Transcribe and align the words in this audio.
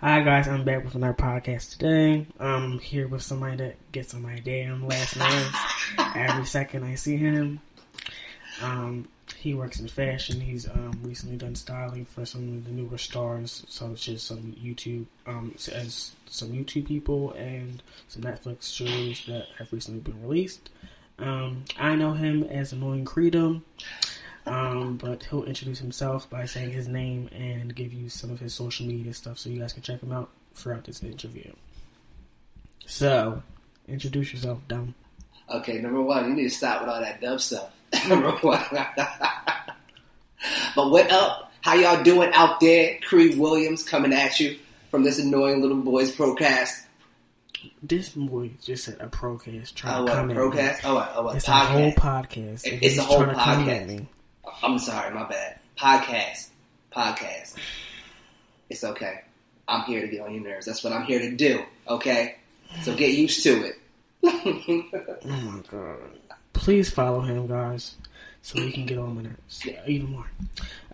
Hi 0.00 0.22
guys, 0.22 0.46
I'm 0.46 0.62
back 0.62 0.84
with 0.84 0.94
another 0.94 1.12
podcast 1.12 1.72
today. 1.72 2.24
I'm 2.38 2.78
here 2.78 3.08
with 3.08 3.20
somebody 3.20 3.56
that 3.56 3.90
gets 3.90 4.14
on 4.14 4.22
my 4.22 4.38
damn 4.38 4.86
last 4.86 5.16
nerves 5.16 5.56
every 6.14 6.44
second 6.46 6.84
I 6.84 6.94
see 6.94 7.16
him. 7.16 7.58
Um, 8.62 9.08
he 9.36 9.54
works 9.54 9.80
in 9.80 9.88
fashion. 9.88 10.40
He's 10.40 10.68
um, 10.68 11.00
recently 11.02 11.36
done 11.36 11.56
styling 11.56 12.04
for 12.04 12.24
some 12.24 12.46
of 12.46 12.64
the 12.64 12.70
newer 12.70 12.96
stars, 12.96 13.64
such 13.68 14.08
as 14.08 14.22
some 14.22 14.54
YouTube, 14.62 15.06
um, 15.26 15.52
as 15.74 16.12
some 16.26 16.50
YouTube 16.50 16.86
people 16.86 17.32
and 17.32 17.82
some 18.06 18.22
Netflix 18.22 18.72
shows 18.72 19.24
that 19.26 19.46
have 19.58 19.72
recently 19.72 19.98
been 19.98 20.22
released. 20.22 20.70
Um, 21.18 21.64
I 21.76 21.96
know 21.96 22.12
him 22.12 22.44
as 22.44 22.72
Annoying 22.72 23.04
Creedom. 23.04 23.62
Um, 24.48 24.96
but 24.96 25.24
he'll 25.24 25.44
introduce 25.44 25.78
himself 25.78 26.28
by 26.30 26.44
saying 26.46 26.70
his 26.72 26.88
name 26.88 27.28
and 27.32 27.74
give 27.74 27.92
you 27.92 28.08
some 28.08 28.30
of 28.30 28.40
his 28.40 28.54
social 28.54 28.86
media 28.86 29.12
stuff 29.14 29.38
so 29.38 29.50
you 29.50 29.60
guys 29.60 29.72
can 29.72 29.82
check 29.82 30.00
him 30.02 30.12
out 30.12 30.30
throughout 30.54 30.84
this 30.84 31.02
interview. 31.02 31.50
So, 32.86 33.42
introduce 33.86 34.32
yourself, 34.32 34.60
dumb. 34.68 34.94
Okay, 35.50 35.78
number 35.80 36.02
one, 36.02 36.28
you 36.28 36.34
need 36.34 36.44
to 36.44 36.50
stop 36.50 36.80
with 36.82 36.90
all 36.90 37.00
that 37.00 37.20
dumb 37.20 37.38
stuff. 37.38 37.70
number 38.08 38.30
one. 38.32 38.62
but 40.76 40.90
what 40.90 41.10
up? 41.10 41.52
How 41.60 41.74
y'all 41.74 42.02
doing 42.02 42.30
out 42.32 42.60
there? 42.60 42.98
Creed 43.06 43.38
Williams 43.38 43.82
coming 43.82 44.12
at 44.12 44.38
you 44.40 44.58
from 44.90 45.02
this 45.04 45.18
annoying 45.18 45.60
little 45.60 45.76
boy's 45.78 46.14
procast. 46.14 46.84
This 47.82 48.10
boy 48.10 48.52
just 48.64 48.84
said 48.84 48.96
a 49.00 49.08
procast 49.08 49.74
trying 49.74 49.94
Oh, 49.94 49.98
to 49.98 50.04
what, 50.04 50.12
come 50.14 50.30
at 50.30 50.36
me. 50.36 50.42
procast? 50.42 50.80
Oh, 50.84 50.94
what, 50.94 51.12
oh, 51.14 51.22
what, 51.24 51.36
It's 51.36 51.48
a 51.48 51.52
whole 51.52 51.92
podcast. 51.92 52.64
It- 52.66 52.82
it's 52.82 52.98
a 52.98 53.02
whole 53.02 53.18
trying 53.24 53.28
to 53.30 53.34
come 53.34 53.66
podcast. 53.66 54.06
I'm 54.62 54.78
sorry, 54.78 55.14
my 55.14 55.28
bad. 55.28 55.58
Podcast. 55.78 56.48
Podcast. 56.94 57.54
It's 58.68 58.84
okay. 58.84 59.22
I'm 59.66 59.82
here 59.82 60.00
to 60.00 60.08
get 60.08 60.20
on 60.20 60.34
your 60.34 60.42
nerves. 60.42 60.66
That's 60.66 60.82
what 60.82 60.92
I'm 60.92 61.04
here 61.04 61.18
to 61.20 61.36
do, 61.36 61.62
okay? 61.88 62.36
So 62.82 62.94
get 62.94 63.10
used 63.10 63.42
to 63.44 63.64
it. 63.64 63.74
Oh 64.24 65.40
my 65.40 65.60
god. 65.70 65.98
Please 66.52 66.90
follow 66.90 67.20
him, 67.20 67.46
guys, 67.46 67.96
so 68.42 68.60
we 68.60 68.72
can 68.72 68.84
get 68.86 68.98
on 68.98 69.14
my 69.14 69.22
nerves 69.22 69.64
yeah, 69.64 69.80
even 69.86 70.10
more. 70.10 70.26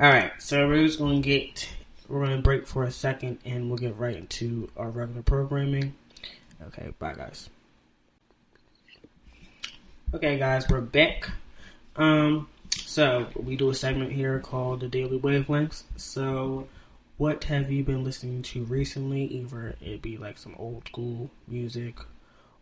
Alright, 0.00 0.32
so 0.38 0.68
we're 0.68 0.86
just 0.86 0.98
going 0.98 1.22
to 1.22 1.28
get, 1.28 1.68
we're 2.08 2.24
going 2.24 2.36
to 2.36 2.42
break 2.42 2.66
for 2.66 2.84
a 2.84 2.90
second 2.90 3.38
and 3.44 3.68
we'll 3.68 3.78
get 3.78 3.96
right 3.96 4.16
into 4.16 4.70
our 4.76 4.90
regular 4.90 5.22
programming. 5.22 5.94
Okay, 6.66 6.92
bye, 6.98 7.14
guys. 7.14 7.48
Okay, 10.12 10.38
guys, 10.38 10.68
we're 10.68 10.80
back. 10.80 11.30
Um, 11.96 12.48
so 12.74 13.26
we 13.36 13.56
do 13.56 13.70
a 13.70 13.74
segment 13.74 14.12
here 14.12 14.38
called 14.40 14.80
the 14.80 14.88
Daily 14.88 15.18
Wavelengths. 15.18 15.84
So, 15.96 16.68
what 17.16 17.44
have 17.44 17.70
you 17.70 17.84
been 17.84 18.04
listening 18.04 18.42
to 18.42 18.64
recently? 18.64 19.24
Either 19.24 19.76
it 19.80 20.02
be 20.02 20.16
like 20.16 20.38
some 20.38 20.54
old 20.58 20.88
school 20.88 21.30
music 21.48 21.96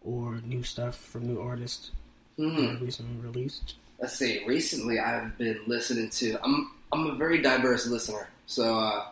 or 0.03 0.41
new 0.45 0.63
stuff 0.63 0.97
from 0.97 1.27
new 1.27 1.41
artists 1.41 1.91
Hmm. 2.37 2.83
recently 2.83 3.21
released. 3.21 3.75
let's 4.01 4.15
see. 4.19 4.43
Recently, 4.47 4.99
I've 4.99 5.37
been 5.39 5.61
listening 5.67 6.11
to. 6.11 6.39
I'm 6.43 6.71
I'm 6.93 7.07
a 7.07 7.15
very 7.15 7.41
diverse 7.41 7.87
listener, 7.87 8.29
so 8.47 8.79
uh, 8.79 9.05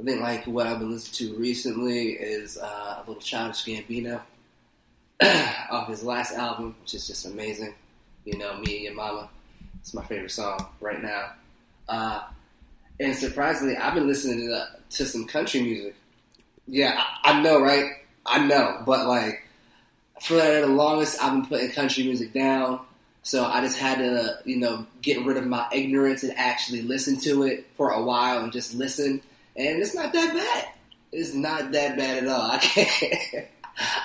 I 0.00 0.02
think 0.02 0.20
like 0.20 0.46
what 0.46 0.66
I've 0.66 0.78
been 0.78 0.90
listening 0.92 1.32
to 1.34 1.38
recently 1.40 2.12
is 2.12 2.56
uh, 2.58 2.96
a 2.98 3.04
little 3.06 3.20
Childish 3.22 3.64
Gambino 3.64 4.20
off 5.70 5.88
his 5.88 6.02
last 6.02 6.32
album, 6.32 6.74
which 6.80 6.94
is 6.94 7.06
just 7.06 7.26
amazing. 7.26 7.74
You 8.24 8.38
know, 8.38 8.56
me 8.58 8.76
and 8.76 8.84
your 8.84 8.94
mama. 8.94 9.28
It's 9.80 9.94
my 9.94 10.04
favorite 10.04 10.30
song 10.30 10.66
right 10.80 11.02
now. 11.02 11.32
Uh, 11.88 12.22
and 12.98 13.16
surprisingly, 13.16 13.76
I've 13.76 13.94
been 13.94 14.06
listening 14.06 14.48
to, 14.48 14.68
to 14.90 15.06
some 15.06 15.26
country 15.26 15.62
music. 15.62 15.94
Yeah, 16.66 17.02
I, 17.24 17.32
I 17.32 17.42
know, 17.42 17.60
right? 17.60 17.86
I 18.26 18.46
know, 18.46 18.82
but 18.84 19.06
like 19.06 19.42
for 20.20 20.34
the 20.34 20.66
longest, 20.66 21.22
I've 21.22 21.32
been 21.32 21.46
putting 21.46 21.70
country 21.70 22.04
music 22.04 22.32
down. 22.32 22.80
So 23.22 23.44
I 23.44 23.60
just 23.60 23.78
had 23.78 23.98
to, 23.98 24.38
you 24.44 24.56
know, 24.56 24.86
get 25.02 25.24
rid 25.24 25.36
of 25.36 25.46
my 25.46 25.66
ignorance 25.72 26.22
and 26.22 26.36
actually 26.36 26.82
listen 26.82 27.18
to 27.20 27.42
it 27.44 27.66
for 27.76 27.90
a 27.90 28.02
while 28.02 28.42
and 28.42 28.52
just 28.52 28.74
listen. 28.74 29.20
And 29.56 29.82
it's 29.82 29.94
not 29.94 30.12
that 30.12 30.34
bad. 30.34 30.68
It's 31.12 31.34
not 31.34 31.72
that 31.72 31.96
bad 31.96 32.24
at 32.24 32.28
all. 32.28 32.50
I 32.52 32.58
can't, 32.58 33.46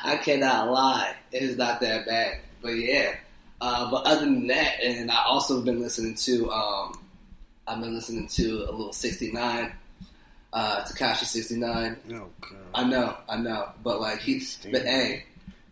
I 0.03 0.17
cannot 0.17 0.69
lie. 0.71 1.15
It's 1.31 1.57
not 1.57 1.81
that 1.81 2.05
bad. 2.05 2.39
But 2.61 2.71
yeah. 2.71 3.15
Uh, 3.61 3.89
but 3.89 4.05
other 4.05 4.25
than 4.25 4.47
that, 4.47 4.81
and 4.83 5.09
I 5.09 5.23
also 5.25 5.55
have 5.55 5.65
been 5.65 5.79
listening 5.79 6.15
to, 6.15 6.51
um, 6.51 6.99
I've 7.67 7.79
been 7.79 7.93
listening 7.95 8.27
to 8.29 8.65
a 8.69 8.71
little 8.71 8.93
69, 8.93 9.71
uh, 10.53 10.81
Tekashi 10.83 11.25
69. 11.25 11.97
Oh 12.13 12.29
god. 12.41 12.51
I 12.73 12.83
know, 12.83 13.17
I 13.29 13.37
know. 13.37 13.69
But 13.83 14.01
like 14.01 14.19
he's, 14.19 14.57
but 14.71 14.83
hey, 14.83 15.25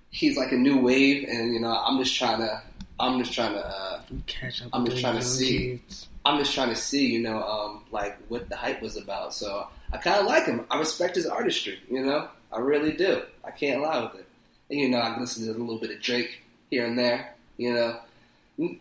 he's 0.10 0.38
like 0.38 0.52
a 0.52 0.56
new 0.58 0.80
wave, 0.80 1.28
and 1.30 1.54
you 1.54 1.60
know, 1.60 1.76
I'm 1.76 1.98
just 2.00 2.16
trying 2.16 2.40
to, 2.40 2.62
I'm 3.00 3.20
just 3.20 3.34
trying 3.34 3.54
to, 3.54 3.66
uh, 3.66 4.02
Catch 4.28 4.62
up 4.64 4.70
I'm 4.74 4.86
just 4.86 5.02
trying 5.02 5.18
to 5.18 5.22
see. 5.24 5.80
kids. 5.88 6.08
I'm 6.26 6.40
just 6.40 6.54
trying 6.54 6.70
to 6.70 6.76
see, 6.76 7.08
you 7.08 7.20
know, 7.22 7.44
um, 7.44 7.84
like 7.92 8.18
what 8.30 8.48
the 8.48 8.56
hype 8.56 8.82
was 8.82 8.96
about. 8.96 9.34
So 9.34 9.68
I 9.92 9.98
kind 9.98 10.20
of 10.22 10.26
like 10.26 10.46
him. 10.46 10.66
I 10.72 10.80
respect 10.80 11.16
his 11.16 11.26
artistry. 11.26 11.80
You 11.90 12.06
know, 12.06 12.30
I 12.52 12.60
really 12.60 12.94
do. 12.94 13.24
I 13.44 13.52
can't 13.52 13.82
lie 13.82 14.02
with 14.04 14.22
it. 14.22 14.28
And 14.70 14.80
you 14.80 14.90
know, 14.90 15.00
I 15.00 15.20
listen 15.20 15.46
to 15.46 15.52
a 15.52 15.60
little 15.60 15.80
bit 15.80 15.92
of 15.92 16.02
Drake 16.02 16.42
here 16.70 16.86
and 16.86 16.98
there. 16.98 17.33
You 17.58 17.74
know, 17.74 18.00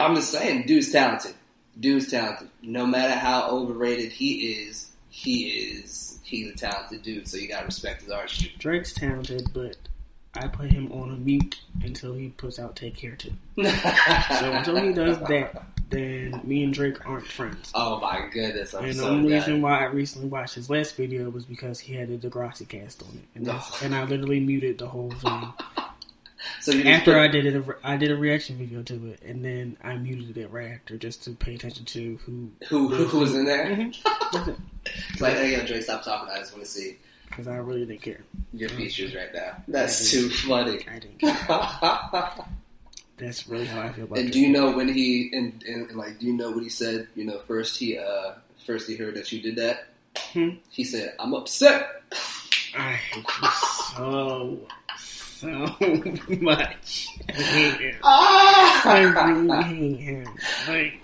I'm 0.00 0.14
just 0.14 0.30
saying, 0.30 0.66
dude's 0.66 0.90
talented. 0.92 1.34
Dude's 1.78 2.10
talented. 2.10 2.48
No 2.62 2.86
matter 2.86 3.14
how 3.18 3.48
overrated 3.50 4.12
he 4.12 4.52
is, 4.52 4.90
he 5.08 5.44
is. 5.48 6.18
He's 6.22 6.52
a 6.52 6.56
talented 6.56 7.02
dude. 7.02 7.28
So 7.28 7.36
you 7.36 7.48
gotta 7.48 7.66
respect 7.66 8.02
his 8.02 8.10
artistry. 8.10 8.52
Drake's 8.58 8.92
talented, 8.92 9.50
but 9.52 9.76
I 10.34 10.48
put 10.48 10.70
him 10.70 10.90
on 10.92 11.10
a 11.10 11.16
mute 11.16 11.60
until 11.82 12.14
he 12.14 12.28
puts 12.28 12.58
out 12.58 12.76
Take 12.76 12.96
Care 12.96 13.16
Too. 13.16 13.32
So 13.56 14.52
until 14.52 14.76
he 14.80 14.92
does 14.92 15.18
that, 15.28 15.62
then 15.90 16.40
me 16.44 16.64
and 16.64 16.72
Drake 16.72 17.06
aren't 17.06 17.26
friends. 17.26 17.70
oh 17.74 18.00
my 18.00 18.28
goodness! 18.32 18.74
I'm 18.74 18.84
and 18.86 18.98
the 18.98 19.08
only 19.08 19.34
reason 19.34 19.60
why 19.60 19.80
I 19.80 19.84
recently 19.84 20.28
watched 20.28 20.54
his 20.54 20.70
last 20.70 20.96
video 20.96 21.28
was 21.28 21.44
because 21.44 21.78
he 21.80 21.92
had 21.94 22.08
a 22.08 22.16
Degrassi 22.16 22.66
cast 22.66 23.02
on 23.02 23.10
it, 23.10 23.24
and, 23.34 23.44
that's, 23.46 23.82
and 23.82 23.94
I 23.94 24.04
literally 24.04 24.40
muted 24.40 24.78
the 24.78 24.86
whole 24.86 25.10
thing. 25.10 25.52
So 26.60 26.72
you 26.72 26.84
after 26.90 27.12
put- 27.12 27.20
I 27.20 27.28
did 27.28 27.46
it, 27.46 27.64
I 27.84 27.96
did 27.96 28.10
a 28.10 28.16
reaction 28.16 28.56
video 28.56 28.82
to 28.82 29.06
it, 29.12 29.20
and 29.22 29.44
then 29.44 29.76
I 29.82 29.96
muted 29.96 30.36
it 30.38 30.50
right 30.50 30.72
after 30.72 30.96
just 30.96 31.22
to 31.24 31.30
pay 31.32 31.54
attention 31.54 31.84
to 31.86 32.18
who. 32.24 32.50
who 32.68 32.88
who, 32.88 33.04
who 33.06 33.18
was 33.20 33.34
in 33.34 33.44
there? 33.44 33.90
It's 34.84 35.20
like, 35.20 35.34
hey, 35.34 35.56
yo, 35.56 35.64
Drake, 35.64 35.82
stop 35.84 36.02
talking. 36.04 36.32
I 36.34 36.38
just 36.38 36.52
want 36.52 36.64
to 36.64 36.70
see 36.70 36.96
Because 37.28 37.46
I 37.48 37.56
really 37.56 37.86
didn't 37.86 38.02
care. 38.02 38.20
your 38.52 38.68
features 38.70 39.14
right 39.14 39.32
now. 39.32 39.56
That's 39.68 40.10
too 40.10 40.28
funny. 40.30 40.84
I 40.90 40.98
didn't 40.98 41.18
care. 41.18 41.36
That's 43.18 43.46
really 43.46 43.66
how 43.66 43.80
I 43.82 43.92
feel 43.92 44.04
about 44.04 44.18
and 44.18 44.32
do 44.32 44.40
you 44.40 44.48
know 44.48 44.72
when 44.72 44.88
he 44.88 45.30
and, 45.32 45.62
and 45.64 45.92
like 45.96 46.18
do 46.18 46.26
you 46.26 46.32
know 46.32 46.50
what 46.50 46.62
he 46.64 46.68
said? 46.68 47.06
You 47.14 47.24
know, 47.24 47.38
first 47.46 47.78
he 47.78 47.96
uh 47.98 48.32
first 48.66 48.88
he 48.88 48.96
heard 48.96 49.14
that 49.14 49.30
you 49.30 49.40
did 49.40 49.56
that. 49.56 49.88
Hmm? 50.16 50.50
He 50.70 50.82
said, 50.82 51.14
"I'm 51.20 51.32
upset." 51.34 51.86
I 52.76 52.92
hate 52.94 53.24
you 53.42 53.48
so, 53.96 54.58
so 55.42 55.48
much. 56.40 57.08
I 57.28 57.32
hate 57.32 57.80
him. 57.80 57.94
I 58.04 59.34
really 59.38 59.62
hate 59.62 60.00
him. 60.00 60.26
Like, 60.68 61.00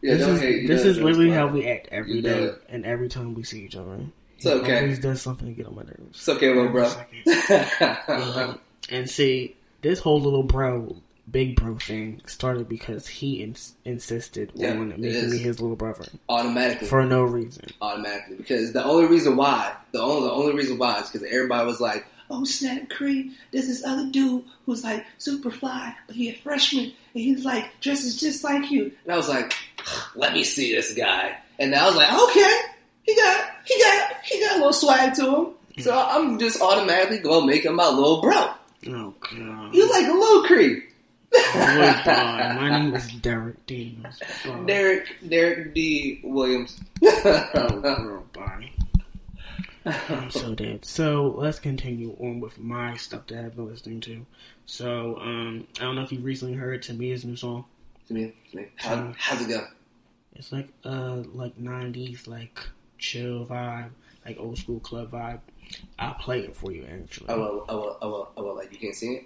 yeah, 0.00 0.14
this 0.14 0.26
is, 0.28 0.40
hate. 0.40 0.66
this 0.68 0.84
is 0.84 0.98
literally 0.98 1.28
fine. 1.28 1.36
how 1.38 1.46
we 1.48 1.66
act 1.68 1.88
every 1.90 2.14
You 2.14 2.22
day 2.22 2.50
and 2.68 2.86
every 2.86 3.08
time 3.08 3.34
we 3.34 3.42
see 3.42 3.64
each 3.64 3.76
other. 3.76 3.98
It's 4.36 4.44
He 4.44 4.50
okay. 4.50 4.78
always 4.82 5.00
does 5.00 5.20
something 5.20 5.48
to 5.48 5.52
get 5.52 5.66
on 5.66 5.74
my 5.74 5.82
nerves. 5.82 6.18
It's 6.18 6.28
okay, 6.28 6.54
little 6.54 6.68
bro. 6.70 6.88
Uh, 7.80 8.54
and 8.90 9.10
see, 9.10 9.56
this 9.82 9.98
whole 9.98 10.20
little 10.20 10.44
bro, 10.44 10.96
big 11.30 11.56
bro 11.56 11.76
thing 11.78 12.20
started 12.26 12.68
because 12.68 13.08
he 13.08 13.42
ins- 13.42 13.74
insisted 13.84 14.52
Yeah, 14.54 14.70
on 14.72 14.88
making 15.00 15.30
me 15.30 15.38
his 15.38 15.60
little 15.60 15.74
brother 15.76 16.06
automatically, 16.28 16.86
for 16.86 17.04
no 17.04 17.24
reason. 17.24 17.64
automatically, 17.82 18.36
because 18.36 18.72
the 18.72 18.84
only 18.84 19.06
reason 19.08 19.36
why, 19.36 19.74
the 19.92 20.00
only 20.00 20.28
the 20.28 20.32
only 20.32 20.54
reason 20.54 20.78
why 20.78 21.00
is 21.00 21.10
because 21.10 21.26
everybody 21.28 21.66
was 21.66 21.80
like, 21.80 22.06
"Oh 22.30 22.44
snap, 22.44 22.88
Creed, 22.88 23.32
there's 23.52 23.68
this 23.68 23.84
other 23.84 24.06
dude 24.10 24.44
who's 24.66 24.84
like 24.84 25.04
super 25.18 25.50
fly, 25.50 25.94
but 26.06 26.16
he 26.16 26.30
a 26.30 26.34
freshman, 26.34 26.84
and 26.84 26.94
he's 27.22 27.44
like 27.44 27.80
dresses 27.80 28.18
just 28.18 28.44
like 28.44 28.70
you." 28.70 28.92
And 29.04 29.12
I 29.12 29.16
was 29.16 29.28
like, 29.28 29.54
"Let 30.14 30.32
me 30.32 30.44
see 30.44 30.74
this 30.74 30.94
guy," 30.94 31.36
and 31.58 31.74
I 31.74 31.86
was 31.86 31.96
like, 31.96 32.12
"Okay, 32.12 32.60
he 33.02 33.14
got 33.16 33.50
he 33.64 33.82
got 33.82 34.12
he 34.24 34.40
got 34.40 34.52
a 34.52 34.58
little 34.58 34.72
swag 34.72 35.14
to 35.14 35.36
him." 35.36 35.46
So 35.82 35.96
I'm 35.96 36.38
just 36.38 36.60
automatically 36.60 37.18
gonna 37.18 37.46
make 37.46 37.64
him 37.64 37.76
my 37.76 37.88
little 37.88 38.20
bro. 38.20 38.50
Oh 38.88 39.14
god. 39.20 39.74
You 39.74 39.90
like 39.90 40.06
a 40.06 40.12
little. 40.12 40.28
Oh, 41.34 42.02
God. 42.04 42.56
My 42.56 42.78
name 42.78 42.94
is 42.94 43.08
Derek. 43.14 43.56
Oh, 44.46 44.64
Derek 44.64 45.08
Derek 45.28 45.74
D. 45.74 46.20
Williams. 46.22 46.80
oh, 47.04 47.80
girl, 47.80 48.24
bye. 48.32 48.70
I'm 50.08 50.30
so 50.30 50.54
dead. 50.54 50.84
So 50.84 51.34
let's 51.36 51.58
continue 51.58 52.16
on 52.20 52.40
with 52.40 52.58
my 52.58 52.96
stuff 52.96 53.26
that 53.28 53.44
I've 53.44 53.56
been 53.56 53.68
listening 53.68 54.00
to. 54.02 54.26
So 54.66 55.16
um, 55.20 55.66
I 55.78 55.84
don't 55.84 55.94
know 55.96 56.02
if 56.02 56.12
you 56.12 56.20
recently 56.20 56.54
heard 56.54 56.82
Tamia's 56.82 57.24
new 57.24 57.36
song. 57.36 57.64
to 58.08 58.14
me, 58.14 58.34
to 58.50 58.56
me. 58.56 58.66
How, 58.76 59.12
how's 59.16 59.40
it 59.42 59.48
go? 59.48 59.66
It's 60.34 60.52
like 60.52 60.68
uh 60.84 61.22
like 61.32 61.58
'90s 61.58 62.28
like 62.28 62.60
chill 62.98 63.44
vibe, 63.46 63.90
like 64.24 64.38
old 64.38 64.58
school 64.58 64.78
club 64.80 65.10
vibe, 65.10 65.40
I'll 65.98 66.14
play 66.14 66.40
it 66.40 66.56
for 66.56 66.70
you. 66.70 66.84
Actually, 66.84 67.26
Oh 67.30 67.38
well, 67.40 67.64
oh 67.68 67.76
well, 67.80 67.98
oh 68.02 68.10
well, 68.10 68.32
oh 68.36 68.44
well. 68.44 68.56
Like 68.56 68.72
you 68.72 68.78
can't 68.78 68.94
sing 68.94 69.14
it. 69.16 69.24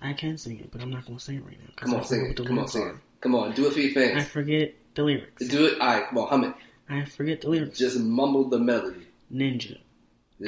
I 0.00 0.12
can 0.12 0.36
sing 0.38 0.60
it, 0.60 0.70
but 0.70 0.80
I'm 0.80 0.90
not 0.90 1.06
gonna 1.06 1.18
sing 1.18 1.36
it 1.38 1.44
right 1.44 1.58
now. 1.60 1.70
Come 1.76 1.94
I 1.94 1.96
on, 1.98 2.04
sing 2.04 2.26
it. 2.26 2.36
Come 2.36 2.58
on, 2.58 2.68
sing 2.68 2.86
it. 2.86 2.94
Come 3.20 3.34
on, 3.34 3.52
do 3.52 3.66
it 3.66 3.72
for 3.72 3.80
your 3.80 4.16
I 4.16 4.22
forget 4.22 4.74
the 4.94 5.02
lyrics. 5.02 5.48
Do 5.48 5.66
it. 5.66 5.80
All 5.80 5.86
right, 5.86 6.06
come 6.08 6.18
on, 6.18 6.28
hum 6.28 6.44
it. 6.44 6.54
I 6.88 7.04
forget 7.04 7.40
the 7.40 7.48
lyrics. 7.48 7.78
Just 7.78 7.98
mumble 7.98 8.48
the 8.48 8.58
melody. 8.58 9.06
Ninja. 9.32 9.78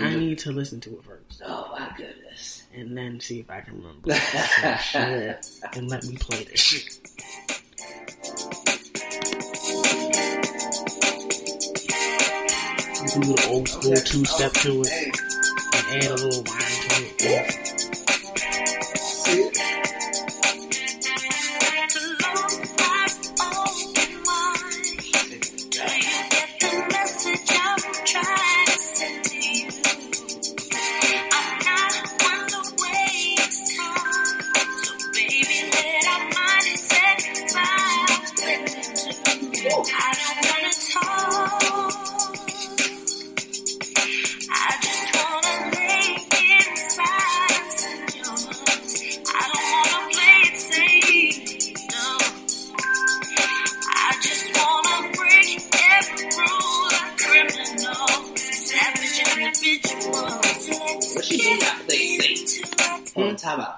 I 0.00 0.14
need 0.16 0.38
to 0.40 0.50
listen 0.52 0.80
to 0.80 0.90
it 0.98 1.04
first, 1.04 1.40
Oh 1.46 1.68
my 1.78 1.92
goodness. 1.96 2.64
and 2.74 2.96
then 2.98 3.20
see 3.20 3.38
if 3.38 3.48
I 3.48 3.60
can 3.60 3.76
remember. 3.76 4.12
shit, 4.82 5.46
and 5.74 5.88
let 5.88 6.04
me 6.04 6.16
play 6.16 6.42
this 6.44 6.60
shit. 6.60 6.98
Do 13.14 13.20
the 13.20 13.46
old 13.50 13.68
school 13.68 13.94
two 13.94 14.24
step 14.24 14.52
to 14.64 14.82
it 14.82 15.20
and 15.74 16.02
add 16.02 16.10
a 16.10 16.14
little 16.14 16.42
wine 16.42 17.16
to 17.18 17.26
it. 17.28 17.63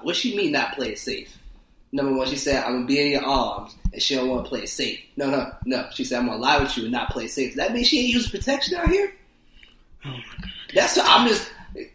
What 0.06 0.14
she 0.14 0.36
mean 0.36 0.52
not 0.52 0.76
play 0.76 0.90
it 0.92 1.00
safe? 1.00 1.36
Number 1.90 2.12
one, 2.12 2.28
she 2.28 2.36
said, 2.36 2.62
I'm 2.62 2.74
gonna 2.74 2.86
be 2.86 3.00
in 3.00 3.10
your 3.10 3.24
arms, 3.24 3.74
and 3.92 4.00
she 4.00 4.14
don't 4.14 4.28
want 4.28 4.44
to 4.44 4.48
play 4.48 4.60
it 4.60 4.68
safe. 4.68 5.00
No, 5.16 5.28
no, 5.28 5.50
no. 5.64 5.88
She 5.92 6.04
said, 6.04 6.20
I'm 6.20 6.26
gonna 6.26 6.38
lie 6.38 6.60
with 6.60 6.76
you 6.76 6.84
and 6.84 6.92
not 6.92 7.10
play 7.10 7.24
it 7.24 7.32
safe. 7.32 7.56
Does 7.56 7.56
that 7.56 7.72
mean 7.72 7.82
she 7.82 7.98
ain't 7.98 8.10
using 8.10 8.30
protection 8.30 8.76
out 8.76 8.88
here? 8.88 9.12
Oh 10.04 10.10
my 10.10 10.18
god. 10.40 10.50
That's 10.72 10.96
what 10.96 11.06
I'm 11.08 11.26
just. 11.26 11.50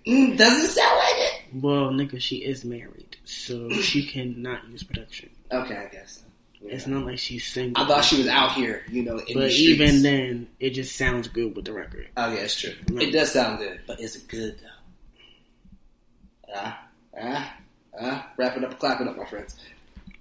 Mm, 0.05 0.37
doesn't 0.37 0.71
sound 0.71 0.97
like 0.97 1.13
it. 1.19 1.41
Well, 1.53 1.91
nigga, 1.91 2.19
she 2.21 2.39
is 2.43 2.65
married, 2.65 3.15
so 3.23 3.69
she 3.69 4.05
cannot 4.05 4.67
use 4.67 4.83
protection. 4.83 5.29
Okay, 5.49 5.77
I 5.77 5.85
guess. 5.85 6.17
so. 6.17 6.23
Yeah. 6.59 6.73
It's 6.75 6.87
not 6.87 7.05
like 7.05 7.17
she's 7.17 7.47
single. 7.47 7.81
I 7.81 7.87
thought 7.87 8.03
she 8.03 8.17
was 8.17 8.27
out 8.27 8.51
here, 8.55 8.83
you 8.89 9.03
know, 9.03 9.19
in 9.19 9.35
But 9.35 9.51
the 9.51 9.55
even 9.55 10.03
then, 10.03 10.49
it 10.59 10.71
just 10.71 10.97
sounds 10.97 11.29
good 11.29 11.55
with 11.55 11.63
the 11.63 11.71
record. 11.71 12.09
Oh 12.17 12.33
yeah, 12.33 12.41
it's 12.41 12.59
true. 12.59 12.73
It 12.99 13.11
does 13.11 13.31
sound 13.31 13.59
good, 13.59 13.79
but 13.87 14.01
is 14.01 14.17
it 14.17 14.27
good 14.27 14.59
though? 14.59 16.53
Ah, 16.53 16.83
ah, 17.17 17.55
ah. 17.99 18.27
Wrap 18.37 18.57
it 18.57 18.63
up, 18.63 18.79
clap 18.79 19.01
it 19.01 19.07
up, 19.07 19.17
my 19.17 19.25
friends. 19.25 19.55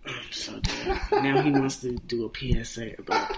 I'm 0.06 0.14
so 0.32 0.58
dead. 0.60 0.98
now 1.12 1.42
he 1.42 1.50
wants 1.50 1.76
to 1.82 1.92
do 1.92 2.24
a 2.24 2.64
PSA 2.64 2.92
about. 2.98 3.30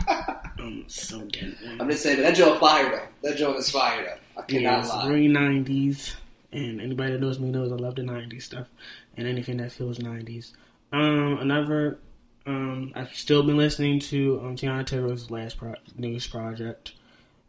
I'm 0.61 0.85
so 0.89 1.21
dead. 1.23 1.57
I'm 1.81 1.91
just 1.91 2.05
saying 2.05 2.21
that 2.23 2.37
joint 2.37 2.61
fire 2.61 2.89
though. 3.23 3.29
That 3.31 3.37
joint 3.37 3.59
is 3.59 3.71
fire 3.71 4.05
though. 4.05 4.41
I 4.41 4.45
Yeah, 4.49 4.61
cannot 4.61 4.81
it's 4.81 4.89
lie. 4.91 5.09
very 5.09 5.27
90s, 5.29 6.15
and 6.53 6.81
anybody 6.81 7.13
that 7.13 7.21
knows 7.21 7.41
me 7.41 7.51
knows 7.51 7.73
I 7.73 7.77
love 7.77 7.97
the 7.97 8.03
90s 8.03 8.43
stuff 8.43 8.69
and 9.17 9.27
anything 9.27 9.57
that 9.57 9.73
feels 9.73 9.99
90s. 9.99 10.53
Um, 10.93 11.39
another, 11.41 11.99
um, 12.47 12.93
I've 12.95 13.13
still 13.15 13.43
been 13.43 13.57
listening 13.57 13.99
to 14.01 14.41
um, 14.45 14.57
Teyana 14.57 14.87
Taylor's 14.87 15.31
last 15.31 15.57
pro- 15.59 15.75
newest 15.97 16.31
project. 16.31 16.93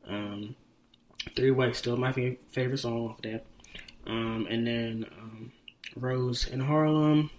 Um, 0.08 0.56
Three 1.36 1.52
Way 1.52 1.72
still 1.74 1.98
my 1.98 2.12
fa- 2.12 2.36
favorite 2.52 2.80
song 2.80 3.10
off 3.10 3.22
that. 3.22 3.46
Um, 4.08 4.48
and 4.50 4.66
then 4.68 5.06
um, 5.22 5.52
Rose 5.96 6.48
in 6.48 6.60
Harlem 6.62 7.30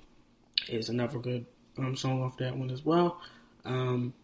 is 0.69 0.89
another 0.89 1.19
good 1.19 1.47
um, 1.79 1.97
song 1.97 2.23
off 2.23 2.37
that 2.39 2.57
one 2.57 2.71
as 2.71 2.85
well. 2.85 3.21
Um, 3.65 4.15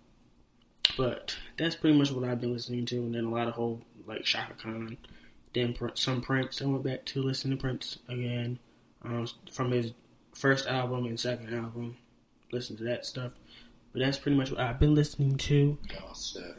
but 0.97 1.37
that's 1.59 1.75
pretty 1.75 1.97
much 1.99 2.11
what 2.13 2.29
I've 2.29 2.41
been 2.41 2.53
listening 2.53 2.87
to, 2.87 2.97
and 2.97 3.15
then 3.15 3.25
a 3.25 3.31
lot 3.31 3.49
of 3.49 3.55
whole 3.55 3.83
like 4.07 4.25
Chaka 4.25 4.55
Khan, 4.55 4.97
then 5.55 5.77
some 5.95 6.21
Prince. 6.21 6.61
I 6.63 6.67
went 6.67 6.83
back 6.85 7.05
to 7.07 7.23
listen 7.23 7.51
to 7.51 7.57
Prince 7.57 7.99
again 8.09 8.59
um, 9.05 9.27
from 9.53 9.71
his 9.71 9.93
first 10.35 10.67
album 10.67 11.07
and 11.07 11.19
second 11.19 11.55
album. 11.55 11.97
Listen 12.53 12.77
to 12.79 12.85
that 12.85 13.07
stuff, 13.07 13.33
but 13.93 14.01
that's 14.01 14.19
pretty 14.19 14.37
much 14.37 14.51
what 14.51 14.61
I've 14.61 14.81
been 14.81 14.95
listening 14.95 15.37
to. 15.39 15.79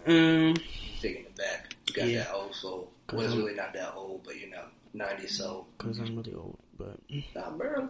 Um, 0.08 0.56
Taking 1.02 1.26
it 1.26 1.36
back. 1.36 1.76
You 1.88 1.94
got 1.94 2.08
Yeah. 2.08 2.20
that 2.24 2.34
old 2.34 2.56
soul. 2.56 2.92
Well, 3.12 3.22
it's 3.26 3.36
really 3.36 3.56
not 3.56 3.74
that 3.74 3.94
old, 3.96 4.24
but 4.24 4.40
you 4.40 4.50
know, 4.50 4.64
90 4.94 5.28
soul. 5.28 5.68
cause 5.78 6.00
I'm 6.00 6.16
really 6.16 6.34
old, 6.34 6.58
but 6.82 7.00
Not 7.36 7.60
barely. 7.60 7.88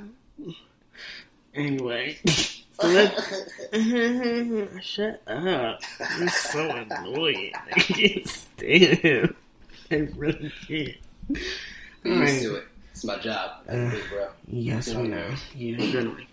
anyway. 1.53 2.17
So 2.25 2.87
let's, 2.87 3.33
shut 4.85 5.21
up. 5.27 5.81
You're 6.19 6.27
so 6.29 6.69
annoying. 6.69 7.51
I 7.73 7.79
can't 7.79 8.27
stand. 8.27 9.35
I 9.91 9.95
really 10.15 10.51
can't. 10.67 10.97
Be 12.03 12.09
used 12.09 12.41
to 12.41 12.55
it. 12.55 12.63
It's 12.91 13.05
my 13.05 13.17
job. 13.19 13.51
Uh, 13.69 13.91
bro. 14.09 14.27
Yes, 14.47 14.93
we 14.93 15.07
know. 15.07 15.29
Yeah, 15.55 15.77
generally. 15.91 16.27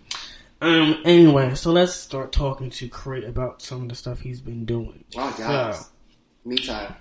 Um. 0.61 1.01
Anyway, 1.05 1.55
so 1.55 1.71
let's 1.71 1.93
start 1.93 2.31
talking 2.31 2.69
to 2.71 2.87
Creed 2.87 3.23
about 3.23 3.61
some 3.61 3.83
of 3.83 3.89
the 3.89 3.95
stuff 3.95 4.21
he's 4.21 4.41
been 4.41 4.65
doing. 4.65 5.03
Oh, 5.15 5.35
guys. 5.37 5.89
Me 6.45 6.57
time. 6.57 6.95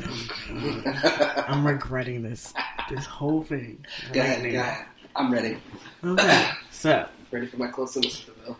I'm 1.48 1.66
regretting 1.66 2.22
this. 2.22 2.54
This 2.88 3.04
whole 3.04 3.42
thing. 3.42 3.84
Go 4.12 4.20
right 4.20 4.28
ahead, 4.28 4.52
go 4.52 4.58
ahead. 4.60 4.86
I'm 5.16 5.32
ready. 5.32 5.58
Okay. 6.04 6.50
So 6.70 7.08
Ready 7.32 7.46
for 7.48 7.56
my 7.56 7.66
close 7.66 7.96
Bill. 7.96 8.56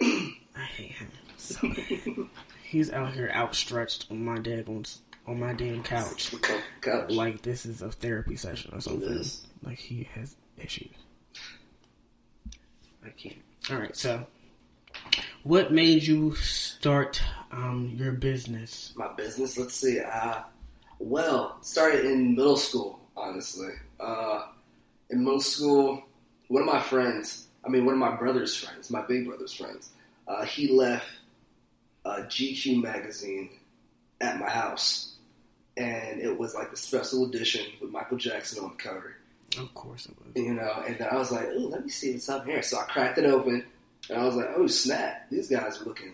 I 0.00 0.62
hate 0.76 0.92
him. 0.92 1.10
So 1.36 1.58
bad. 1.62 2.28
He's 2.62 2.92
out 2.92 3.14
here 3.14 3.30
outstretched 3.34 4.06
on 4.10 4.24
my 4.24 4.38
daggone 4.38 4.98
on 5.26 5.40
my 5.40 5.52
damn 5.52 5.82
couch. 5.82 6.34
Couch. 6.80 7.10
Like 7.10 7.42
this 7.42 7.66
is 7.66 7.82
a 7.82 7.90
therapy 7.90 8.36
session 8.36 8.72
or 8.74 8.80
something. 8.80 9.24
Like 9.62 9.78
he 9.78 10.08
has 10.14 10.36
issues. 10.56 10.94
I 13.04 13.08
can't. 13.10 13.36
All 13.70 13.78
right. 13.78 13.96
So, 13.96 14.26
what 15.42 15.72
made 15.72 16.04
you 16.04 16.34
start 16.36 17.20
um, 17.56 17.94
your 17.98 18.12
business? 18.12 18.92
my 18.96 19.08
business. 19.14 19.56
Let's 19.58 19.74
see. 19.74 20.00
Uh, 20.00 20.40
well, 20.98 21.58
started 21.62 22.04
in 22.04 22.34
middle 22.34 22.56
school. 22.56 23.00
Honestly, 23.16 23.70
uh, 23.98 24.42
in 25.10 25.24
middle 25.24 25.40
school, 25.40 26.02
one 26.48 26.62
of 26.62 26.68
my 26.68 26.80
friends, 26.80 27.46
I 27.64 27.70
mean, 27.70 27.86
one 27.86 27.94
of 27.94 27.98
my 28.00 28.14
brother's 28.14 28.54
friends, 28.54 28.90
my 28.90 29.00
big 29.06 29.26
brother's 29.26 29.54
friends, 29.54 29.90
uh, 30.28 30.44
he 30.44 30.68
left 30.68 31.08
a 32.04 32.22
GQ 32.22 32.82
magazine 32.82 33.48
at 34.20 34.38
my 34.38 34.48
house, 34.50 35.14
and 35.78 36.20
it 36.20 36.38
was 36.38 36.54
like 36.54 36.70
the 36.70 36.76
special 36.76 37.24
edition 37.24 37.64
with 37.80 37.90
Michael 37.90 38.18
Jackson 38.18 38.62
on 38.62 38.70
the 38.76 38.76
cover. 38.82 39.16
Of 39.58 39.72
course 39.74 40.06
it 40.06 40.14
was. 40.18 40.44
you 40.44 40.52
know, 40.52 40.82
and 40.86 40.98
then 40.98 41.08
I 41.10 41.16
was 41.16 41.30
like, 41.32 41.46
"Ooh, 41.48 41.68
let 41.68 41.84
me 41.84 41.90
see 41.90 42.12
what's 42.12 42.28
up 42.28 42.44
here." 42.44 42.62
So 42.62 42.78
I 42.78 42.82
cracked 42.84 43.16
it 43.16 43.24
open, 43.24 43.64
and 44.10 44.18
I 44.18 44.24
was 44.24 44.34
like, 44.36 44.50
"Oh 44.54 44.66
snap! 44.66 45.30
These 45.30 45.48
guys 45.48 45.80
are 45.80 45.84
looking, 45.86 46.12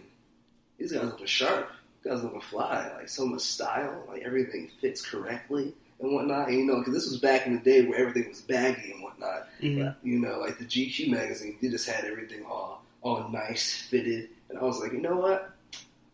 these 0.82 0.92
guys 0.92 1.04
look 1.04 1.26
sharp. 1.26 1.70
These 2.02 2.12
guys 2.12 2.22
look 2.24 2.42
fly. 2.42 2.90
Like 2.96 3.08
so 3.08 3.24
much 3.24 3.42
style. 3.42 4.04
Like 4.08 4.22
everything 4.22 4.68
fits 4.80 5.00
correctly 5.00 5.72
and 6.00 6.12
whatnot. 6.12 6.48
And, 6.48 6.58
you 6.58 6.66
know, 6.66 6.78
because 6.78 6.92
this 6.94 7.08
was 7.08 7.20
back 7.20 7.46
in 7.46 7.54
the 7.54 7.60
day 7.60 7.86
where 7.86 7.98
everything 7.98 8.28
was 8.28 8.40
baggy 8.40 8.90
and 8.92 9.02
whatnot. 9.02 9.46
Mhm. 9.60 9.78
But, 9.84 9.96
you 10.02 10.18
know, 10.18 10.40
like 10.40 10.58
the 10.58 10.64
GQ 10.64 11.08
magazine, 11.10 11.56
they 11.62 11.68
just 11.68 11.88
had 11.88 12.04
everything 12.04 12.44
all 12.44 12.82
all 13.02 13.28
nice, 13.30 13.82
fitted, 13.90 14.28
and 14.48 14.56
I 14.56 14.62
was 14.62 14.78
like, 14.78 14.92
you 14.92 15.00
know 15.00 15.16
what? 15.16 15.50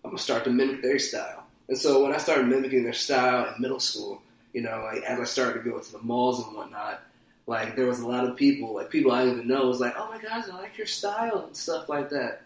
I'm 0.03 0.11
gonna 0.11 0.19
start 0.19 0.45
to 0.45 0.51
mimic 0.51 0.81
their 0.81 0.99
style. 0.99 1.45
And 1.69 1.77
so 1.77 2.03
when 2.03 2.15
I 2.15 2.17
started 2.17 2.47
mimicking 2.47 2.83
their 2.83 2.95
style 2.95 3.53
in 3.55 3.61
middle 3.61 3.79
school, 3.79 4.23
you 4.55 4.63
know, 4.63 4.89
like 4.91 5.03
as 5.03 5.21
I 5.21 5.25
started 5.25 5.63
to 5.63 5.71
go 5.71 5.79
to 5.79 5.93
the 5.93 5.99
malls 5.99 6.47
and 6.47 6.57
whatnot, 6.57 7.03
like 7.47 7.77
there 7.77 7.87
was 7.87 8.01
a 8.01 8.07
lot 8.07 8.25
of 8.25 8.37
people, 8.37 8.73
like 8.73 8.89
people 8.89 9.13
I 9.13 9.25
didn't 9.25 9.35
even 9.41 9.49
know, 9.49 9.67
was 9.67 9.81
like, 9.81 9.95
"Oh 9.99 10.09
my 10.09 10.17
gosh, 10.17 10.45
I 10.51 10.57
like 10.57 10.79
your 10.79 10.87
style 10.87 11.45
and 11.47 11.55
stuff 11.55 11.91
like 11.91 12.09
that." 12.11 12.43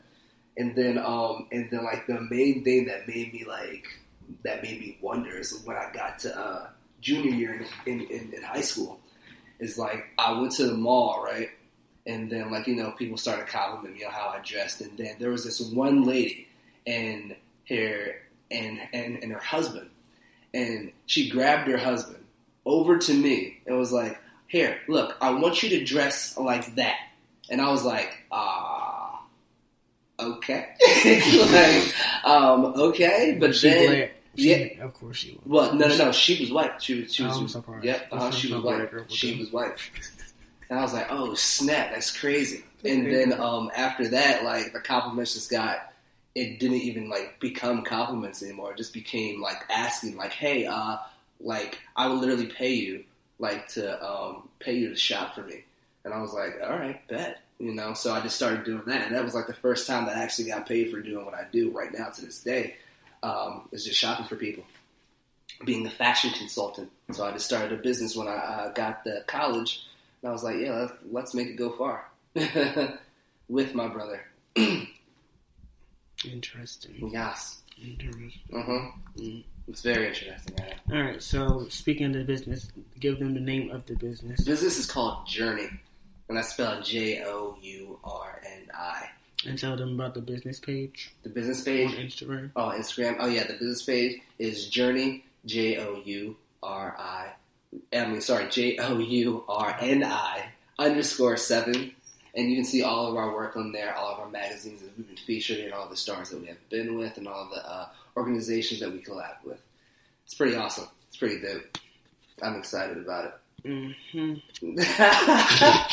And 0.57 0.77
then, 0.77 0.99
um, 0.99 1.47
and 1.51 1.71
then 1.71 1.85
like 1.85 2.07
the 2.07 2.21
main 2.21 2.63
thing 2.63 2.87
that 2.87 3.09
made 3.09 3.33
me 3.33 3.45
like 3.47 3.87
that 4.45 4.63
made 4.63 4.81
me 4.81 4.99
wonder 5.01 5.37
is 5.39 5.63
when 5.65 5.77
I 5.77 5.91
got 5.93 6.19
to 6.21 6.39
uh, 6.39 6.69
junior 7.01 7.31
year 7.31 7.67
in, 7.87 8.01
in, 8.03 8.33
in 8.33 8.43
high 8.43 8.61
school, 8.61 9.01
is 9.59 9.79
like 9.79 10.05
I 10.19 10.33
went 10.39 10.53
to 10.53 10.67
the 10.67 10.75
mall, 10.75 11.23
right? 11.25 11.49
And 12.07 12.31
then 12.31 12.51
like 12.51 12.67
you 12.67 12.77
know 12.77 12.91
people 12.93 13.17
started 13.17 13.47
complimenting 13.47 14.01
me 14.01 14.05
on 14.05 14.13
how 14.13 14.29
I 14.29 14.41
dressed, 14.45 14.81
and 14.81 14.97
then 14.99 15.17
there 15.19 15.31
was 15.31 15.45
this 15.45 15.61
one 15.61 16.03
lady, 16.03 16.49
and 16.87 17.37
here 17.65 18.23
and, 18.51 18.81
and 18.93 19.23
and 19.23 19.33
her 19.33 19.39
husband, 19.39 19.89
and 20.53 20.93
she 21.07 21.31
grabbed 21.31 21.69
her 21.69 21.79
husband 21.79 22.25
over 22.67 22.99
to 22.99 23.15
me 23.15 23.61
and 23.67 23.79
was 23.79 23.93
like, 23.93 24.19
"Here, 24.49 24.79
look, 24.89 25.17
I 25.21 25.31
want 25.31 25.63
you 25.63 25.71
to 25.71 25.85
dress 25.85 26.37
like 26.37 26.75
that." 26.75 26.97
And 27.49 27.61
I 27.61 27.71
was 27.71 27.85
like, 27.85 28.25
"Ah, 28.33 28.82
okay, 30.23 30.69
like, 31.53 32.25
um, 32.25 32.65
okay." 32.77 33.37
But 33.39 33.55
she 33.55 33.69
then, 33.69 33.87
black. 33.89 34.15
She- 34.37 34.55
yeah. 34.55 34.85
of 34.85 34.95
course 34.95 35.19
she 35.19 35.33
was. 35.33 35.41
well, 35.45 35.75
no, 35.75 35.89
no, 35.89 35.97
no, 35.97 36.13
she 36.13 36.41
was 36.41 36.51
white. 36.51 36.83
She 36.83 37.03
was, 37.03 37.15
she 37.15 37.23
was, 37.23 37.37
Oh, 37.37 37.41
I'm 37.41 37.49
surprised. 37.49 37.85
Yep, 37.85 38.09
uh, 38.13 38.31
she 38.31 38.53
was 38.53 38.63
white. 38.63 38.91
She 39.09 39.39
was 39.39 39.53
white. 39.53 39.79
And 40.71 40.79
I 40.79 40.83
was 40.83 40.95
like, 40.95 41.09
oh 41.11 41.35
snap, 41.35 41.91
that's 41.93 42.17
crazy. 42.17 42.65
And 42.83 43.07
then 43.07 43.39
um, 43.39 43.71
after 43.77 44.09
that, 44.09 44.43
like 44.43 44.73
the 44.73 44.81
compliments 44.81 45.35
just 45.35 45.51
got, 45.51 45.93
it 46.35 46.59
didn't 46.61 46.79
even 46.79 47.11
like 47.11 47.39
become 47.41 47.85
compliments 47.85 48.43
anymore. 48.43 48.73
It 48.73 48.79
just 48.79 48.95
became 48.95 49.43
like 49.43 49.65
asking, 49.71 50.17
like, 50.17 50.33
hey, 50.33 50.65
uh, 50.65 50.97
like 51.39 51.79
I 51.95 52.09
would 52.09 52.21
literally 52.21 52.47
pay 52.47 52.73
you, 52.73 53.05
like 53.39 53.69
to 53.75 54.03
um, 54.03 54.49
pay 54.61 54.75
you 54.75 54.89
to 54.89 54.97
shop 54.97 55.35
for 55.35 55.43
me. 55.43 55.65
And 56.07 56.15
I 56.15 56.23
was 56.23 56.33
like, 56.33 56.55
all 56.65 56.77
right, 56.79 57.07
bet. 57.07 57.41
You 57.63 57.73
know, 57.73 57.95
so 57.95 58.13
I 58.13 58.21
just 58.21 58.35
started 58.35 58.65
doing 58.65 58.83
that, 58.87 59.07
and 59.07 59.15
that 59.15 59.23
was 59.25 59.35
like 59.35 59.47
the 59.47 59.55
first 59.55 59.87
time 59.87 60.07
that 60.07 60.17
I 60.17 60.23
actually 60.25 60.49
got 60.49 60.67
paid 60.67 60.91
for 60.91 61.01
doing 61.01 61.25
what 61.25 61.35
I 61.35 61.45
do 61.53 61.71
right 61.71 61.97
now 61.97 62.09
to 62.09 62.21
this 62.21 62.41
day. 62.43 62.75
Um, 63.23 63.69
is 63.71 63.85
just 63.85 64.01
shopping 64.01 64.27
for 64.27 64.35
people 64.35 64.65
being 65.65 65.87
a 65.87 65.91
fashion 65.91 66.31
consultant. 66.31 66.91
So 67.13 67.25
I 67.25 67.31
just 67.31 67.47
started 67.47 67.73
a 67.73 67.81
business 67.81 68.17
when 68.17 68.27
I 68.27 68.33
uh, 68.35 68.73
got 68.73 69.05
to 69.05 69.23
college, 69.29 69.81
and 70.21 70.31
I 70.31 70.33
was 70.33 70.43
like, 70.43 70.57
yeah, 70.59 70.73
let's, 70.73 70.93
let's 71.13 71.35
make 71.35 71.47
it 71.51 71.57
go 71.57 71.71
far 71.71 72.11
with 73.49 73.77
my 73.77 73.87
brother. 73.87 74.25
Interesting. 76.25 77.11
Yes, 77.13 77.63
Interesting. 77.81 78.33
uh-huh. 78.53 78.91
Mm. 79.19 79.45
it's 79.69 79.83
very 79.83 80.09
interesting. 80.09 80.55
Yeah. 80.59 80.75
All 80.97 81.03
right. 81.03 81.23
So 81.23 81.67
speaking 81.69 82.07
of 82.07 82.13
the 82.15 82.25
business, 82.25 82.71
give 82.99 83.19
them 83.19 83.35
the 83.35 83.41
name 83.41 83.71
of 83.71 83.87
the 83.87 83.95
business. 83.95 84.43
Business 84.45 84.79
is 84.79 84.87
called 84.87 85.27
Journey, 85.27 85.69
and 86.33 86.39
that's 86.39 86.49
spelled 86.55 86.83
J 86.83 87.23
O 87.27 87.59
U 87.61 87.99
R 88.03 88.41
N 88.47 88.71
I. 88.75 89.07
and 89.47 89.59
tell 89.59 89.77
them 89.77 89.93
about 90.01 90.15
the 90.15 90.23
business 90.23 90.59
page 90.59 91.13
The 91.25 91.29
business 91.29 91.59
on 91.61 91.65
page, 91.67 91.91
Instagram. 91.95 92.51
oh 92.57 92.73
Instagram, 92.75 93.17
oh 93.21 93.27
yeah, 93.27 93.45
the 93.47 93.53
business 93.53 93.83
page 93.83 94.23
is 94.39 94.67
Journey 94.69 95.27
J 95.45 95.77
O 95.79 96.01
U 96.03 96.37
R 96.63 96.97
I. 96.99 97.33
I 97.95 98.07
mean, 98.07 98.23
sorry, 98.23 98.49
J 98.49 98.79
O 98.79 98.99
U 98.99 99.45
R 99.47 99.77
N 99.79 100.03
I 100.05 100.47
underscore 100.79 101.37
seven. 101.37 101.93
And 102.35 102.49
you 102.49 102.57
can 102.57 102.65
see 102.65 102.83
all 102.83 103.09
of 103.11 103.17
our 103.17 103.35
work 103.35 103.59
on 103.59 103.73
there, 103.73 103.95
all 103.95 104.15
of 104.15 104.19
our 104.21 104.29
magazines 104.31 104.81
that 104.81 104.97
we've 104.97 105.07
been 105.07 105.19
featured 105.19 105.59
in, 105.59 105.71
all 105.75 105.87
the 105.91 105.99
stars 105.99 106.31
that 106.31 106.41
we 106.41 106.47
have 106.47 106.67
been 106.71 106.97
with, 106.97 107.19
and 107.19 107.29
all 107.29 107.51
the 107.55 107.61
uh, 107.71 107.89
organizations 108.17 108.81
that 108.81 108.91
we 108.91 109.01
collab 109.03 109.35
with. 109.45 109.61
It's 110.25 110.33
pretty 110.33 110.57
awesome. 110.57 110.89
It's 111.09 111.19
pretty 111.19 111.43
dope. 111.43 111.77
I'm 112.43 112.57
excited 112.57 112.97
about 112.97 113.35
it. 113.65 113.97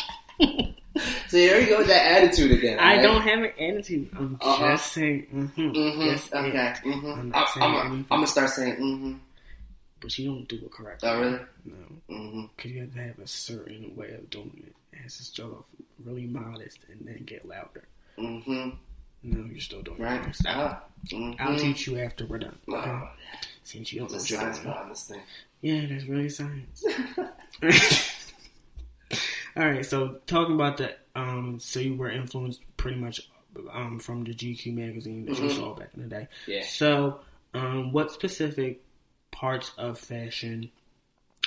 so 1.30 1.36
there 1.36 1.60
you 1.60 1.68
go 1.68 1.78
with 1.78 1.86
that 1.86 2.04
attitude 2.22 2.52
again. 2.52 2.78
I 2.78 3.00
don't 3.00 3.22
have 3.22 3.38
an 3.38 3.52
attitude. 3.58 4.10
I'm 4.16 4.36
Uh-huh. 4.40 4.68
just 4.72 4.92
saying. 4.92 5.22
hmm 5.30 5.46
Mm-hmm. 5.46 6.00
Yes, 6.02 6.28
okay. 6.32 6.74
Mm-hmm. 6.84 7.06
I'm 7.06 7.34
I'm, 7.34 7.46
saying 7.54 7.74
I'm. 7.76 7.92
I'm 7.92 8.04
gonna 8.08 8.26
start 8.26 8.50
saying 8.50 8.74
mm-hmm. 8.76 9.12
But 10.00 10.18
you 10.18 10.28
don't 10.30 10.48
do 10.48 10.56
it 10.56 10.70
correctly. 10.72 11.08
Oh 11.08 11.20
really? 11.20 11.38
No, 11.64 11.74
Mm-hmm. 12.10 12.42
because 12.56 12.70
you 12.72 12.80
have 12.80 12.94
to 12.94 13.02
have 13.02 13.18
a 13.18 13.26
certain 13.26 13.94
way 13.96 14.10
of 14.12 14.28
doing 14.30 14.64
it. 14.66 14.74
It 14.96 15.02
has 15.02 15.16
to 15.18 15.24
start 15.24 15.52
off 15.52 15.64
really 16.04 16.26
modest 16.26 16.78
and 16.90 17.06
then 17.06 17.22
get 17.24 17.46
louder. 17.46 17.84
Mm-hmm. 18.18 18.70
No, 19.22 19.44
you're 19.44 19.60
still 19.60 19.82
doing 19.82 19.98
Right. 20.02 20.26
it. 20.26 20.34
Stop. 20.34 20.90
Uh-huh. 21.12 21.16
Mm-hmm. 21.16 21.42
I'll 21.46 21.58
teach 21.58 21.86
you 21.86 21.98
after 22.00 22.26
we're 22.26 22.38
done. 22.38 22.58
Okay? 22.68 22.90
Oh, 22.90 23.08
Since 23.64 23.92
you 23.92 24.00
don't 24.00 24.10
know 24.10 24.18
what 24.18 24.30
you're 24.30 24.40
science 24.40 24.58
behind 24.60 24.90
this 24.90 25.04
thing. 25.04 25.20
Yeah, 25.60 25.84
that's 25.90 26.04
really 26.06 26.28
science. 26.30 26.84
All 29.56 29.64
right, 29.68 29.84
so 29.84 30.18
talking 30.26 30.54
about 30.54 30.76
that, 30.78 31.00
um, 31.14 31.58
so 31.60 31.80
you 31.80 31.94
were 31.96 32.10
influenced 32.10 32.60
pretty 32.76 32.98
much 32.98 33.28
um, 33.72 33.98
from 33.98 34.22
the 34.24 34.32
GQ 34.32 34.72
magazine 34.74 35.24
that 35.26 35.36
you 35.38 35.44
Mhm. 35.48 35.56
saw 35.56 35.74
back 35.74 35.90
in 35.94 36.02
the 36.02 36.08
day. 36.08 36.28
Yeah. 36.46 36.62
So, 36.64 37.20
um, 37.52 37.92
what 37.92 38.12
specific 38.12 38.80
parts 39.32 39.72
of 39.76 39.98
fashion 39.98 40.70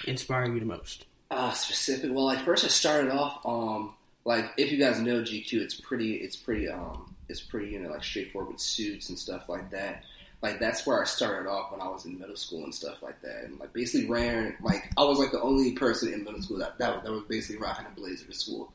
inspire 0.05 0.51
you 0.53 0.59
the 0.59 0.65
most? 0.65 1.05
Uh, 1.31 1.51
specific. 1.53 2.11
Well, 2.13 2.25
like 2.25 2.43
first 2.43 2.65
I 2.65 2.67
started 2.67 3.11
off, 3.11 3.39
um, 3.45 3.95
like 4.25 4.51
if 4.57 4.71
you 4.71 4.77
guys 4.77 4.99
know 4.99 5.21
GQ, 5.21 5.61
it's 5.61 5.75
pretty, 5.79 6.15
it's 6.15 6.35
pretty, 6.35 6.67
um, 6.67 7.15
it's 7.29 7.41
pretty, 7.41 7.71
you 7.71 7.79
know, 7.79 7.89
like 7.89 8.03
straightforward 8.03 8.51
with 8.51 8.59
suits 8.61 9.09
and 9.09 9.17
stuff 9.17 9.47
like 9.49 9.71
that. 9.71 10.03
Like 10.43 10.59
that's 10.59 10.85
where 10.85 11.01
I 11.01 11.05
started 11.05 11.49
off 11.49 11.71
when 11.71 11.79
I 11.79 11.87
was 11.87 12.03
in 12.03 12.19
middle 12.19 12.35
school 12.35 12.65
and 12.65 12.75
stuff 12.75 13.01
like 13.01 13.21
that. 13.21 13.45
And 13.45 13.57
like 13.61 13.71
basically 13.71 14.09
ran, 14.09 14.57
like 14.61 14.91
I 14.97 15.03
was 15.05 15.17
like 15.17 15.31
the 15.31 15.41
only 15.41 15.71
person 15.71 16.13
in 16.13 16.25
middle 16.25 16.41
school 16.41 16.57
that 16.57 16.77
that, 16.79 17.01
that 17.01 17.11
was 17.11 17.23
basically 17.29 17.61
rocking 17.61 17.85
a 17.85 17.95
blazer 17.95 18.25
to 18.25 18.33
school, 18.33 18.69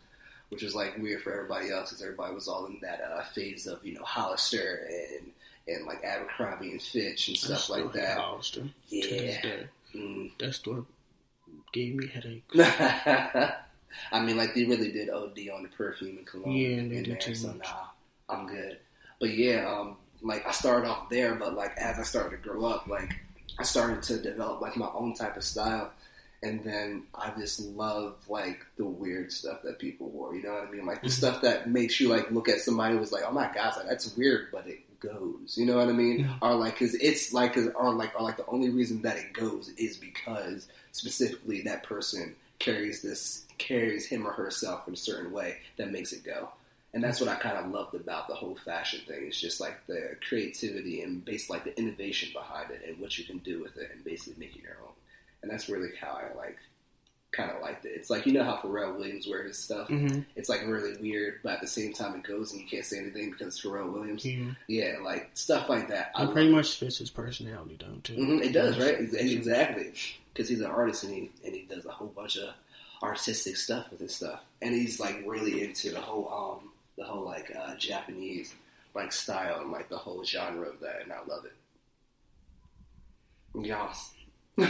which 0.49 0.63
was 0.63 0.75
like 0.75 0.97
weird 0.97 1.21
for 1.21 1.31
everybody 1.31 1.71
else 1.71 1.91
because 1.91 2.03
everybody 2.03 2.35
was 2.35 2.49
all 2.49 2.65
in 2.65 2.79
that 2.81 3.03
uh, 3.03 3.23
phase 3.35 3.67
of 3.67 3.85
you 3.85 3.93
know 3.93 4.03
Hollister 4.03 4.89
and 4.89 5.31
and 5.69 5.85
like 5.85 6.03
Abercrombie 6.03 6.71
and 6.71 6.81
Fitch 6.81 7.29
and 7.29 7.37
stuff 7.37 7.69
like 7.69 7.93
that. 7.93 8.17
Hollister 8.17 8.63
Yeah. 8.89 9.65
Mm. 9.95 10.31
That 10.39 10.55
store 10.55 10.87
gave 11.75 11.97
me 11.97 12.07
headaches. 12.07 12.59
I 14.11 14.21
mean, 14.23 14.39
like 14.39 14.55
they 14.55 14.65
really 14.65 14.91
did 14.91 15.11
OD 15.11 15.39
on 15.55 15.65
the 15.65 15.69
perfume 15.77 16.17
and 16.17 16.27
cologne. 16.27 16.51
Yeah, 16.51 16.69
in 16.69 16.89
they 16.89 17.03
did 17.03 17.11
there, 17.11 17.17
too 17.19 17.35
so 17.35 17.49
much. 17.49 17.59
nah, 17.59 18.35
I'm 18.35 18.47
good. 18.47 18.79
But 19.21 19.37
yeah, 19.37 19.69
um, 19.69 19.97
like 20.23 20.47
I 20.47 20.53
started 20.53 20.89
off 20.89 21.09
there, 21.11 21.35
but 21.35 21.55
like 21.55 21.77
as 21.77 21.99
I 21.99 22.03
started 22.03 22.43
to 22.43 22.49
grow 22.49 22.65
up, 22.67 22.87
like 22.87 23.19
I 23.59 23.63
started 23.63 24.03
to 24.05 24.19
develop 24.19 24.61
like 24.61 24.77
my 24.77 24.89
own 24.95 25.15
type 25.15 25.37
of 25.37 25.45
style, 25.45 25.91
and 26.43 26.63
then 26.63 27.05
I 27.15 27.33
just 27.39 27.61
love 27.61 28.17
like 28.29 28.65
the 28.77 28.85
weird 28.85 29.33
stuff 29.33 29.63
that 29.63 29.79
people 29.79 30.09
wore. 30.11 30.35
You 30.35 30.43
know 30.43 30.53
what 30.55 30.69
I 30.69 30.71
mean? 30.71 30.87
Like 30.87 31.03
the 31.03 31.09
Mhm. 31.09 31.13
stuff 31.13 31.43
that 31.43 31.69
makes 31.71 31.99
you 32.01 32.09
like 32.09 32.31
look 32.31 32.49
at 32.49 32.61
somebody 32.61 32.97
who's 32.97 33.13
like, 33.13 33.25
oh 33.27 33.33
my 33.33 33.51
gosh, 33.55 33.77
like 33.77 33.87
that's 33.87 34.17
weird, 34.17 34.49
but 34.53 34.67
it 34.67 34.81
goes. 35.01 35.55
You 35.57 35.67
know 35.67 35.77
what 35.77 35.89
I 35.89 35.93
mean? 35.93 36.25
Mhm. 36.25 36.39
Or 36.43 36.55
like, 36.57 36.79
cause 36.79 36.95
it's 36.95 37.33
like, 37.33 37.55
cause, 37.55 37.69
or 37.75 37.93
like, 37.93 38.15
or 38.19 38.23
like 38.23 38.37
the 38.37 38.47
only 38.47 38.71
reason 38.71 39.03
that 39.03 39.17
it 39.17 39.33
goes 39.33 39.69
is 39.77 39.97
because 39.97 40.67
specifically 40.93 41.63
that 41.63 41.83
person 41.85 42.35
carries 42.59 43.03
this 43.03 43.45
carries 43.59 44.07
him 44.07 44.27
or 44.27 44.33
herself 44.33 44.87
in 44.89 44.95
a 44.95 44.97
certain 44.97 45.33
way 45.33 45.59
that 45.77 45.91
makes 45.93 46.13
it 46.13 46.25
go. 46.25 46.49
And 46.95 47.05
that's 47.05 47.21
what 47.21 47.29
I 47.29 47.35
kind 47.37 47.59
of 47.59 47.71
loved 47.71 47.95
about 47.95 48.29
the 48.29 48.35
whole 48.35 48.57
fashion 48.57 49.01
thing. 49.07 49.25
It's 49.27 49.39
just 49.41 49.61
like 49.61 49.87
the 49.87 50.17
creativity 50.27 51.03
and 51.03 51.23
based 51.25 51.51
like 51.51 51.65
the 51.65 51.79
innovation 51.79 52.31
behind 52.33 52.71
it 52.71 52.83
and 52.87 52.99
what 52.99 53.19
you 53.19 53.25
can 53.25 53.39
do 53.39 53.63
with 53.63 53.77
it 53.77 53.91
and 53.93 54.03
basically 54.05 54.41
make 54.47 54.57
it 54.57 54.63
your 54.63 54.77
own. 54.83 54.93
And 55.43 55.51
that's 55.51 55.69
really 55.69 55.91
how 56.01 56.19
I 56.19 56.35
like 56.37 56.57
kind 57.31 57.51
of 57.51 57.61
liked 57.61 57.85
it. 57.85 57.93
It's 57.95 58.09
like 58.09 58.25
you 58.25 58.33
know 58.33 58.43
how 58.43 58.57
Pharrell 58.57 58.97
Williams 58.97 59.29
wears 59.29 59.49
his 59.49 59.59
stuff. 59.59 59.89
hmm 59.89 60.21
It's 60.35 60.49
like 60.49 60.63
really 60.67 60.97
weird, 60.97 61.41
but 61.43 61.53
at 61.53 61.61
the 61.61 61.67
same 61.67 61.93
time 61.93 62.15
it 62.15 62.23
goes 62.23 62.53
and 62.53 62.61
you 62.63 62.67
can't 62.67 62.87
say 62.87 62.99
anything 62.99 63.31
because 63.33 63.49
it's 63.49 63.61
Pharrell 63.65 63.93
Williams. 63.93 64.25
Yeah, 64.25 64.53
Yeah, 64.67 64.95
like 65.05 65.31
stuff 65.35 65.69
like 65.69 65.89
that. 65.89 66.11
I 66.15 66.25
it 66.25 66.33
pretty 66.33 66.51
much 66.51 66.77
fits 66.77 66.97
his 66.99 67.11
personality 67.11 67.77
down 67.77 68.01
too. 68.03 68.15
Mhm, 68.15 68.43
it 68.43 68.53
does, 68.53 68.79
right? 68.79 68.99
Exactly, 68.99 69.93
because 70.33 70.49
he's 70.49 70.61
an 70.61 70.67
artist 70.71 71.05
and 71.05 71.13
he 71.13 71.31
and 71.45 71.55
he 71.55 71.63
does 71.69 71.85
a 71.85 71.91
whole 71.91 72.09
bunch 72.09 72.39
of 72.39 72.55
artistic 73.03 73.57
stuff 73.57 73.91
with 73.91 74.01
his 74.01 74.15
stuff, 74.15 74.41
and 74.63 74.75
he's 74.75 74.99
like 74.99 75.23
really 75.27 75.63
into 75.63 75.91
the 75.91 76.01
whole 76.01 76.29
um 76.63 76.71
the 76.99 77.05
whole 77.05 77.25
like 77.25 77.51
uh, 77.59 77.75
Japanese 77.77 78.55
like 78.95 79.13
style 79.13 79.61
and 79.61 79.71
like 79.71 79.89
the 79.89 79.97
whole 79.97 80.23
genre 80.25 80.69
of 80.69 80.81
that, 80.81 81.01
and 81.03 81.13
I 81.13 81.19
love 81.27 81.45
it. 81.47 81.55
Yes. 83.65 84.13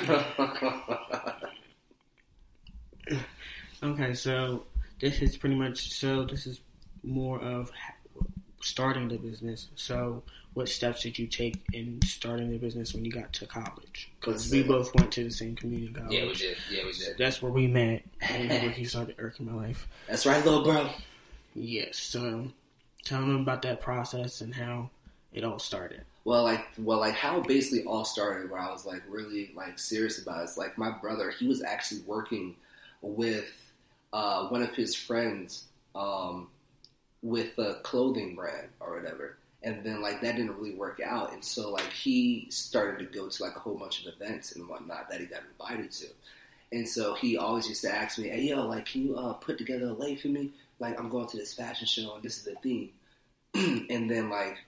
Okay, 3.81 4.13
so 4.13 4.65
this 5.01 5.23
is 5.23 5.37
pretty 5.37 5.55
much 5.55 5.93
so. 5.93 6.25
This 6.25 6.47
is 6.47 6.61
more 7.05 7.39
of 7.41 7.71
starting 8.61 9.07
the 9.07 9.19
business. 9.19 9.69
So, 9.77 10.25
what 10.55 10.69
steps 10.69 11.03
did 11.03 11.17
you 11.17 11.29
take 11.29 11.63
in 11.73 12.01
starting 12.05 12.51
the 12.51 12.59
business 12.59 12.93
when 12.93 13.05
you 13.05 13.13
got 13.13 13.33
to 13.35 13.47
college? 13.47 14.11
Because 14.19 14.51
we 14.51 14.65
both 14.65 14.93
went 14.97 15.13
to 15.13 15.23
the 15.23 15.31
same 15.31 15.55
community 15.55 15.93
college. 15.93 16.13
yeah, 16.13 16.27
we 16.27 16.35
did. 16.35 16.57
Yeah, 16.73 16.85
we 16.87 16.93
did. 16.93 17.19
That's 17.19 17.41
where 17.41 17.53
we 17.53 17.69
met. 17.69 18.03
And 18.21 18.49
where 18.49 18.71
he 18.71 18.85
started 18.85 19.15
irking 19.19 19.47
my 19.47 19.69
life. 19.69 19.87
That's 20.09 20.27
right, 20.27 20.45
little 20.45 20.65
bro. 20.65 20.91
Yes. 21.59 21.99
So, 21.99 22.53
tell 23.05 23.21
them 23.21 23.37
about 23.41 23.63
that 23.63 23.81
process 23.81 24.41
and 24.41 24.55
how 24.55 24.91
it 25.33 25.45
all 25.45 25.59
started. 25.59 26.03
Well, 26.25 26.45
like, 26.45 26.67
well, 26.79 27.01
like 27.01 27.15
how 27.15 27.41
it 27.41 27.49
basically 27.49 27.85
all 27.85 28.05
started, 28.05 28.51
where 28.51 28.61
I 28.61 28.71
was 28.71 28.85
like 28.85 29.03
really 29.09 29.51
like 29.57 29.79
serious 29.79 30.21
about 30.21 30.45
it. 30.45 30.51
Like 30.57 30.77
my 30.77 30.91
brother, 30.91 31.31
he 31.31 31.49
was 31.49 31.63
actually 31.63 32.03
working 32.03 32.57
with 33.01 33.51
uh, 34.13 34.49
one 34.49 34.63
of 34.63 34.75
his 34.75 34.95
friends 34.95 35.65
um, 35.95 36.49
with 37.23 37.59
a 37.59 37.81
clothing 37.83 38.35
brand 38.35 38.69
or 38.81 38.95
whatever, 38.95 39.39
and 39.63 39.83
then 39.85 40.03
like 40.03 40.21
that 40.21 40.37
didn't 40.37 40.57
really 40.57 40.75
work 40.75 41.01
out, 41.05 41.33
and 41.33 41.43
so 41.43 41.71
like 41.71 41.91
he 41.91 42.47
started 42.51 42.99
to 42.99 43.19
go 43.19 43.29
to 43.29 43.43
like 43.43 43.57
a 43.57 43.61
whole 43.61 43.77
bunch 43.77 44.05
of 44.05 44.13
events 44.13 44.53
and 44.53 44.69
whatnot 44.69 45.09
that 45.09 45.21
he 45.21 45.27
got 45.27 45.43
invited 45.51 45.91
to, 45.93 46.07
and 46.73 46.87
so 46.87 47.15
he 47.15 47.39
always 47.39 47.69
used 47.69 47.83
to 47.83 47.95
ask 47.95 48.19
me, 48.19 48.29
"Hey, 48.29 48.43
yo, 48.43 48.67
like, 48.67 48.87
can 48.87 49.03
you 49.07 49.17
uh, 49.17 49.33
put 49.35 49.57
together 49.57 49.87
a 49.87 49.93
lay 49.93 50.15
for 50.15 50.29
me? 50.29 50.53
Like, 50.81 50.99
I'm 50.99 51.09
going 51.09 51.27
to 51.29 51.37
this 51.37 51.55
fashion 51.55 51.87
show 51.87 52.15
and 52.15 52.23
this 52.23 52.39
is 52.39 52.45
the 52.45 52.55
theme," 52.63 52.91
and 53.55 54.11
then 54.11 54.31
like 54.31 54.59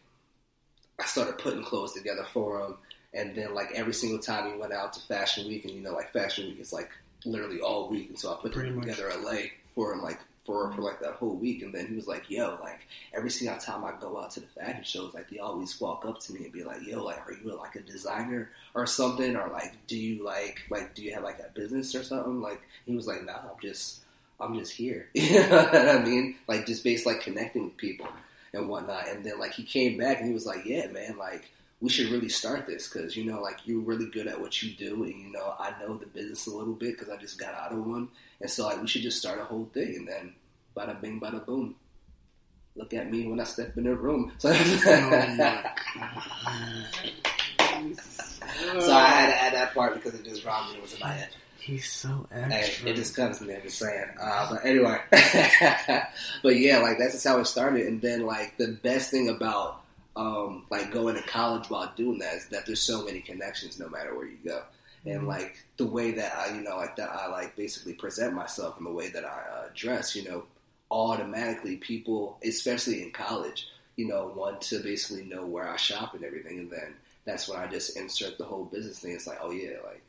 I 1.01 1.07
started 1.07 1.39
putting 1.39 1.65
clothes 1.65 1.95
together 1.95 2.27
for 2.33 2.61
him. 2.61 2.77
And 3.13 3.35
then 3.35 3.55
like 3.55 3.73
every 3.75 3.95
single 3.95 4.21
time 4.21 4.53
he 4.53 4.59
went 4.59 4.73
out 4.73 4.93
to 4.93 5.01
Fashion 5.01 5.49
Week, 5.49 5.65
and 5.65 5.75
you 5.75 5.81
know 5.81 5.93
like 5.93 6.13
Fashion 6.13 6.47
Week 6.47 6.61
is 6.61 6.73
like 6.73 6.91
literally 7.25 7.61
all 7.61 7.89
week, 7.89 8.09
and 8.09 8.19
so 8.19 8.33
I 8.33 8.41
put 8.41 8.53
together 8.53 9.09
a 9.09 9.17
lay 9.17 9.53
for 9.75 9.93
him 9.93 10.03
like 10.03 10.21
for 10.45 10.73
for 10.73 10.83
like 10.83 11.01
that 11.01 11.15
whole 11.15 11.35
week. 11.35 11.63
And 11.63 11.75
then 11.75 11.89
he 11.89 11.97
was 11.97 12.07
like, 12.07 12.31
"Yo, 12.31 12.57
like 12.63 12.87
every 13.13 13.31
single 13.31 13.59
time 13.59 13.85
I 13.85 13.93
go 14.01 14.21
out 14.21 14.31
to 14.33 14.41
the 14.41 14.47
fashion 14.47 14.85
shows, 14.85 15.13
like 15.13 15.29
they 15.29 15.39
always 15.39 15.81
walk 15.81 16.05
up 16.07 16.21
to 16.21 16.33
me 16.33 16.45
and 16.45 16.53
be 16.53 16.63
like, 16.63 16.87
"Yo, 16.87 17.03
like 17.03 17.19
are 17.27 17.33
you 17.33 17.53
like 17.57 17.75
a 17.75 17.81
designer 17.81 18.51
or 18.75 18.87
something, 18.87 19.35
or 19.35 19.49
like 19.49 19.75
do 19.89 19.99
you 19.99 20.25
like 20.25 20.63
like 20.71 20.95
do 20.95 21.03
you 21.03 21.13
have 21.15 21.25
like 21.25 21.41
a 21.41 21.51
business 21.53 21.95
or 21.97 22.05
something?" 22.05 22.41
Like 22.41 22.61
he 22.87 22.95
was 22.95 23.09
like, 23.09 23.25
"Nah, 23.25 23.39
I'm 23.39 23.61
just 23.61 24.01
I'm 24.41 24.59
just 24.59 24.73
here." 24.73 25.09
you 25.15 25.41
know 25.41 25.65
what 25.65 25.75
I 25.75 26.03
mean? 26.03 26.37
Like 26.47 26.67
just 26.67 26.85
based 26.85 27.07
like 27.07 27.21
connecting 27.21 27.65
with 27.65 27.77
people 27.77 28.09
and 28.53 28.69
whatnot. 28.69 29.09
And 29.09 29.25
then 29.25 29.39
like 29.39 29.53
he 29.53 29.63
came 29.63 29.99
back 29.99 30.19
and 30.19 30.27
he 30.27 30.35
was 30.35 30.47
like, 30.47 30.65
"Yeah, 30.65 30.87
man, 30.89 31.17
like." 31.19 31.51
We 31.83 31.89
should 31.89 32.11
really 32.11 32.29
start 32.29 32.67
this 32.67 32.87
because 32.87 33.17
you 33.17 33.25
know, 33.25 33.41
like 33.41 33.57
you're 33.65 33.81
really 33.81 34.11
good 34.11 34.27
at 34.27 34.39
what 34.39 34.63
you 34.63 34.73
do, 34.75 35.03
and 35.05 35.15
you 35.15 35.33
know, 35.33 35.55
I 35.59 35.73
know 35.81 35.97
the 35.97 36.05
business 36.05 36.47
a 36.47 36.55
little 36.55 36.75
bit 36.75 36.99
because 36.99 37.09
I 37.09 37.17
just 37.17 37.39
got 37.41 37.55
out 37.55 37.73
of 37.73 37.87
one, 37.87 38.09
and 38.43 38.51
so 38.51 38.67
like 38.67 38.83
we 38.83 38.87
should 38.87 39.01
just 39.01 39.17
start 39.17 39.41
a 39.41 39.45
whole 39.45 39.67
thing, 39.73 39.97
and 39.97 40.07
then 40.07 40.35
bada 40.77 41.01
bing, 41.01 41.19
bada 41.19 41.43
boom. 41.43 41.75
Look 42.77 42.95
at 42.95 43.11
me 43.11 43.27
when 43.27 43.41
I 43.41 43.45
step 43.45 43.77
in 43.77 43.85
the 43.85 43.95
room. 43.95 44.33
Oh, 47.83 47.93
so, 47.95 48.81
so 48.81 48.93
I 48.93 49.09
had 49.09 49.27
to 49.29 49.43
add 49.43 49.55
that 49.55 49.75
part 49.75 49.95
because 49.95 50.13
it 50.13 50.25
just 50.25 50.45
robbed 50.45 50.73
me. 50.73 50.77
It 50.77 50.83
was 50.83 50.93
in 50.93 51.01
my 51.01 51.13
head. 51.13 51.29
He's 51.61 51.91
so 51.91 52.27
extra. 52.33 52.89
it 52.89 52.97
just 52.97 53.15
comes 53.15 53.39
to 53.39 53.45
me. 53.45 53.55
I'm 53.55 53.63
just 53.63 53.79
saying. 53.79 54.07
Uh, 54.21 54.49
but 54.51 54.65
anyway, 54.65 54.99
but 56.43 56.57
yeah, 56.57 56.79
like 56.79 56.99
that's 56.99 57.13
just 57.13 57.27
how 57.27 57.39
it 57.39 57.47
started. 57.47 57.87
And 57.87 58.01
then 58.01 58.27
like 58.27 58.57
the 58.57 58.79
best 58.83 59.11
thing 59.11 59.29
about 59.29 59.83
um, 60.17 60.65
like 60.71 60.91
going 60.91 61.17
to 61.17 61.23
college 61.23 61.71
while 61.71 61.93
doing 61.97 62.19
that 62.19 62.35
is 62.35 62.47
that 62.49 62.67
there's 62.67 62.81
so 62.81 63.05
many 63.05 63.21
connections 63.21 63.79
no 63.79 63.89
matter 63.89 64.15
where 64.15 64.27
you 64.27 64.39
go. 64.45 64.63
And 65.07 65.27
like 65.27 65.65
the 65.77 65.87
way 65.87 66.13
that 66.13 66.37
I, 66.37 66.55
you 66.55 66.63
know, 66.63 66.77
like 66.77 66.97
that 66.97 67.11
I 67.11 67.29
like 67.29 67.57
basically 67.57 67.95
present 67.95 68.35
myself 68.35 68.77
and 68.79 68.87
the 68.87 68.93
way 68.93 69.09
that 69.11 69.25
I 69.25 69.43
uh, 69.53 69.69
dress, 69.75 70.15
you 70.15 70.25
know, 70.29 70.45
automatically 70.91 71.77
people, 71.77 72.39
especially 72.45 73.03
in 73.03 73.11
college, 73.11 73.69
you 73.97 74.07
know, 74.09 74.33
want 74.35 74.61
to 74.63 74.81
basically 74.81 75.25
know 75.25 75.47
where 75.47 75.69
I 75.69 75.77
shop 75.77 76.15
and 76.15 76.25
everything. 76.25 76.59
And 76.59 76.71
then 76.71 76.95
that's 77.25 77.49
when 77.49 77.59
I 77.59 77.67
just 77.67 77.97
insert 77.97 78.37
the 78.37 78.45
whole 78.45 78.65
business 78.65 78.99
thing. 78.99 79.13
It's 79.13 79.27
like, 79.27 79.39
oh 79.41 79.53
yeah, 79.53 79.77
like 79.85 80.03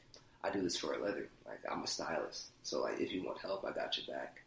I 0.43 0.49
do 0.49 0.61
this 0.61 0.77
for 0.77 0.93
a 0.93 1.01
living. 1.01 1.27
Like 1.51 1.71
I'm 1.71 1.83
a 1.83 1.87
stylist, 1.87 2.45
so 2.63 2.81
like 2.81 2.99
if 2.99 3.11
you 3.11 3.23
want 3.23 3.39
help, 3.39 3.65
I 3.65 3.71
got 3.71 3.97
your 3.97 4.15
back. 4.15 4.37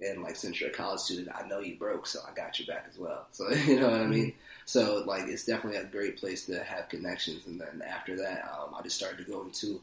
And 0.00 0.22
like 0.22 0.36
since 0.36 0.60
you're 0.60 0.70
a 0.70 0.72
college 0.72 1.00
student, 1.00 1.28
I 1.34 1.46
know 1.46 1.60
you 1.60 1.76
broke, 1.76 2.06
so 2.06 2.20
I 2.28 2.34
got 2.34 2.58
your 2.58 2.66
back 2.66 2.86
as 2.90 2.98
well. 2.98 3.26
So 3.30 3.48
you 3.66 3.80
know 3.80 3.90
what 3.90 4.00
I 4.00 4.06
mean. 4.06 4.32
So 4.64 5.04
like 5.06 5.28
it's 5.28 5.44
definitely 5.44 5.78
a 5.78 5.84
great 5.84 6.16
place 6.18 6.46
to 6.46 6.62
have 6.62 6.88
connections. 6.88 7.46
And 7.46 7.60
then 7.60 7.82
after 7.86 8.16
that, 8.16 8.50
um, 8.52 8.74
I 8.76 8.82
just 8.82 8.96
started 8.96 9.24
to 9.24 9.30
go 9.30 9.42
into 9.42 9.80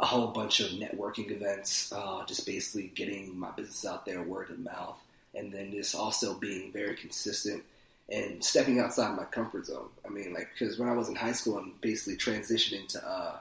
a 0.00 0.06
whole 0.06 0.28
bunch 0.28 0.60
of 0.60 0.70
networking 0.70 1.30
events, 1.30 1.92
uh, 1.92 2.24
just 2.26 2.46
basically 2.46 2.92
getting 2.94 3.36
my 3.38 3.50
business 3.50 3.84
out 3.84 4.06
there, 4.06 4.22
word 4.22 4.50
of 4.50 4.58
mouth, 4.60 4.98
and 5.34 5.52
then 5.52 5.72
just 5.72 5.94
also 5.94 6.34
being 6.34 6.72
very 6.72 6.94
consistent 6.94 7.64
and 8.10 8.42
stepping 8.42 8.80
outside 8.80 9.16
my 9.16 9.24
comfort 9.24 9.66
zone. 9.66 9.88
I 10.04 10.08
mean, 10.08 10.32
like 10.32 10.48
because 10.56 10.78
when 10.78 10.88
I 10.88 10.94
was 10.94 11.08
in 11.08 11.14
high 11.16 11.32
school 11.32 11.58
and 11.58 11.78
basically 11.80 12.16
transitioning 12.16 12.86
to 12.88 13.06
uh, 13.06 13.36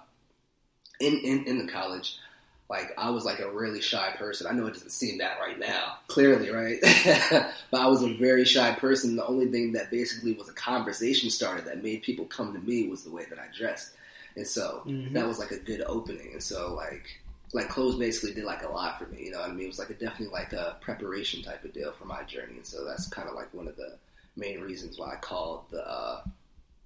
in, 1.00 1.20
in 1.20 1.46
in 1.46 1.66
the 1.66 1.72
college, 1.72 2.18
like 2.70 2.94
I 2.98 3.10
was 3.10 3.24
like 3.24 3.40
a 3.40 3.50
really 3.50 3.82
shy 3.82 4.14
person. 4.18 4.48
I 4.48 4.52
know 4.52 4.68
it 4.68 4.74
doesn't 4.74 4.90
seem 4.92 5.20
that 5.20 5.40
right 5.40 5.58
now, 5.58 6.00
clearly, 6.08 6.50
right? 6.50 6.80
but 7.72 7.82
I 7.82 7.88
was 7.88 8.04
a 8.04 8.14
very 8.16 8.44
shy 8.46 8.74
person. 8.74 9.16
The 9.16 9.26
only 9.26 9.48
thing 9.48 9.72
that 9.74 9.90
basically 9.90 10.34
was 10.34 10.50
a 10.50 10.54
conversation 10.54 11.30
starter 11.30 11.62
that 11.62 11.84
made 11.84 12.04
people 12.04 12.26
come 12.26 12.54
to 12.54 12.60
me 12.60 12.88
was 12.90 13.04
the 13.04 13.12
way 13.12 13.26
that 13.30 13.40
I 13.40 13.46
dressed, 13.58 13.94
and 14.36 14.46
so 14.46 14.84
Mhm. 14.86 15.14
that 15.14 15.28
was 15.28 15.40
like 15.40 15.52
a 15.52 15.60
good 15.60 15.82
opening. 15.88 16.32
And 16.34 16.44
so 16.44 16.74
like 16.74 17.08
like 17.54 17.70
clothes 17.70 17.96
basically 17.96 18.34
did 18.34 18.44
like 18.44 18.64
a 18.64 18.70
lot 18.70 19.00
for 19.00 19.06
me. 19.08 19.24
You 19.26 19.32
know 19.32 19.40
what 19.40 19.50
I 19.50 19.54
mean? 19.54 19.66
It 19.66 19.70
was 19.70 19.80
like 19.80 19.90
a 19.90 19.94
definitely 19.94 20.34
like 20.34 20.52
a 20.54 20.78
preparation 20.82 21.42
type 21.42 21.64
of 21.64 21.72
deal 21.74 21.94
for 21.94 22.04
my 22.06 22.24
journey. 22.24 22.56
And 22.58 22.66
so 22.66 22.84
that's 22.84 23.08
kind 23.08 23.30
of 23.30 23.36
like 23.36 23.54
one 23.54 23.70
of 23.70 23.78
the 23.78 23.96
main 24.36 24.60
reasons 24.60 25.00
why 25.00 25.14
I 25.14 25.16
called 25.16 25.64
the 25.72 25.88
uh, 25.90 26.22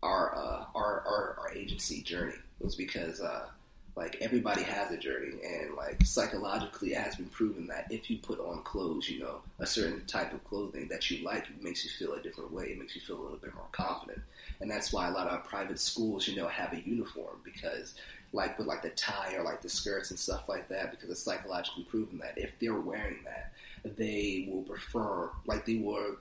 our, 0.04 0.36
uh, 0.36 0.66
our 0.76 1.04
our 1.08 1.36
our 1.42 1.52
agency 1.54 2.02
journey 2.02 2.36
was 2.60 2.76
because 2.76 3.22
uh, 3.22 3.48
like 3.96 4.18
everybody 4.22 4.64
has 4.64 4.92
a 4.92 4.98
journey 4.98 5.34
and 5.44 5.76
like 5.76 6.04
psychologically 6.06 6.94
it 6.94 6.98
has 6.98 7.16
been 7.16 7.28
proven 7.28 7.68
that 7.68 7.88
if 7.90 8.10
you 8.10 8.18
put 8.18 8.40
on 8.40 8.64
clothes 8.64 9.10
you 9.10 9.20
know 9.20 9.42
a 9.60 9.66
certain 9.66 10.04
type 10.06 10.34
of 10.34 10.44
clothing 10.46 10.88
that 10.88 11.10
you 11.10 11.24
like 11.26 11.44
it 11.44 11.64
makes 11.64 11.84
you 11.84 11.92
feel 11.92 12.14
a 12.14 12.22
different 12.22 12.52
way. 12.52 12.66
It 12.66 12.80
makes 12.80 12.96
you 12.96 13.02
feel 13.02 13.20
a 13.20 13.22
little 13.22 13.38
bit 13.38 13.54
more 13.54 13.66
confident. 13.72 14.22
And 14.60 14.70
that's 14.70 14.94
why 14.94 15.08
a 15.08 15.12
lot 15.12 15.28
of 15.28 15.44
private 15.44 15.80
schools 15.80 16.28
you 16.28 16.36
know 16.36 16.48
have 16.48 16.74
a 16.74 16.82
uniform 16.82 17.38
because 17.44 17.96
like 18.34 18.58
with 18.58 18.68
like 18.68 18.82
the 18.82 18.90
tie 18.92 19.34
or 19.36 19.44
like 19.44 19.62
the 19.62 19.70
skirts 19.70 20.10
and 20.10 20.20
stuff 20.20 20.48
like 20.48 20.70
that 20.70 20.92
because 20.92 21.10
it's 21.10 21.24
psychologically 21.24 21.84
proven 21.84 22.18
that 22.20 22.38
if 22.38 22.52
they're 22.60 22.80
wearing 22.80 23.20
that 23.26 23.52
they 23.98 24.48
will 24.50 24.62
prefer 24.62 25.30
like 25.46 25.66
they 25.66 25.76
will 25.76 26.16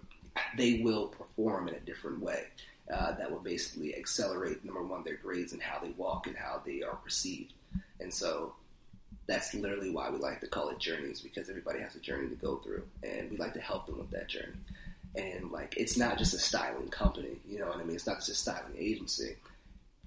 they 0.56 0.80
will 0.82 1.08
perform 1.08 1.68
in 1.68 1.74
a 1.74 1.80
different 1.80 2.20
way 2.20 2.44
uh, 2.92 3.12
that 3.12 3.30
will 3.30 3.38
basically 3.38 3.94
accelerate 3.94 4.64
number 4.64 4.82
one 4.82 5.04
their 5.04 5.16
grades 5.16 5.52
and 5.52 5.62
how 5.62 5.78
they 5.78 5.90
walk 5.90 6.26
and 6.26 6.36
how 6.36 6.60
they 6.64 6.82
are 6.82 6.96
perceived 6.96 7.52
and 8.00 8.12
so 8.12 8.52
that's 9.26 9.54
literally 9.54 9.90
why 9.90 10.10
we 10.10 10.18
like 10.18 10.40
to 10.40 10.46
call 10.46 10.70
it 10.70 10.78
journeys 10.78 11.20
because 11.20 11.48
everybody 11.48 11.80
has 11.80 11.94
a 11.94 12.00
journey 12.00 12.28
to 12.28 12.34
go 12.34 12.56
through 12.56 12.82
and 13.02 13.30
we 13.30 13.36
like 13.36 13.54
to 13.54 13.60
help 13.60 13.86
them 13.86 13.98
with 13.98 14.10
that 14.10 14.28
journey. 14.28 14.52
And 15.16 15.50
like 15.50 15.74
it's 15.76 15.96
not 15.96 16.18
just 16.18 16.34
a 16.34 16.38
styling 16.38 16.88
company 16.88 17.36
you 17.48 17.58
know 17.58 17.66
what 17.66 17.78
i 17.78 17.84
mean? 17.84 17.96
It's 17.96 18.06
not 18.06 18.18
just 18.18 18.28
a 18.28 18.34
styling 18.34 18.76
agency 18.78 19.36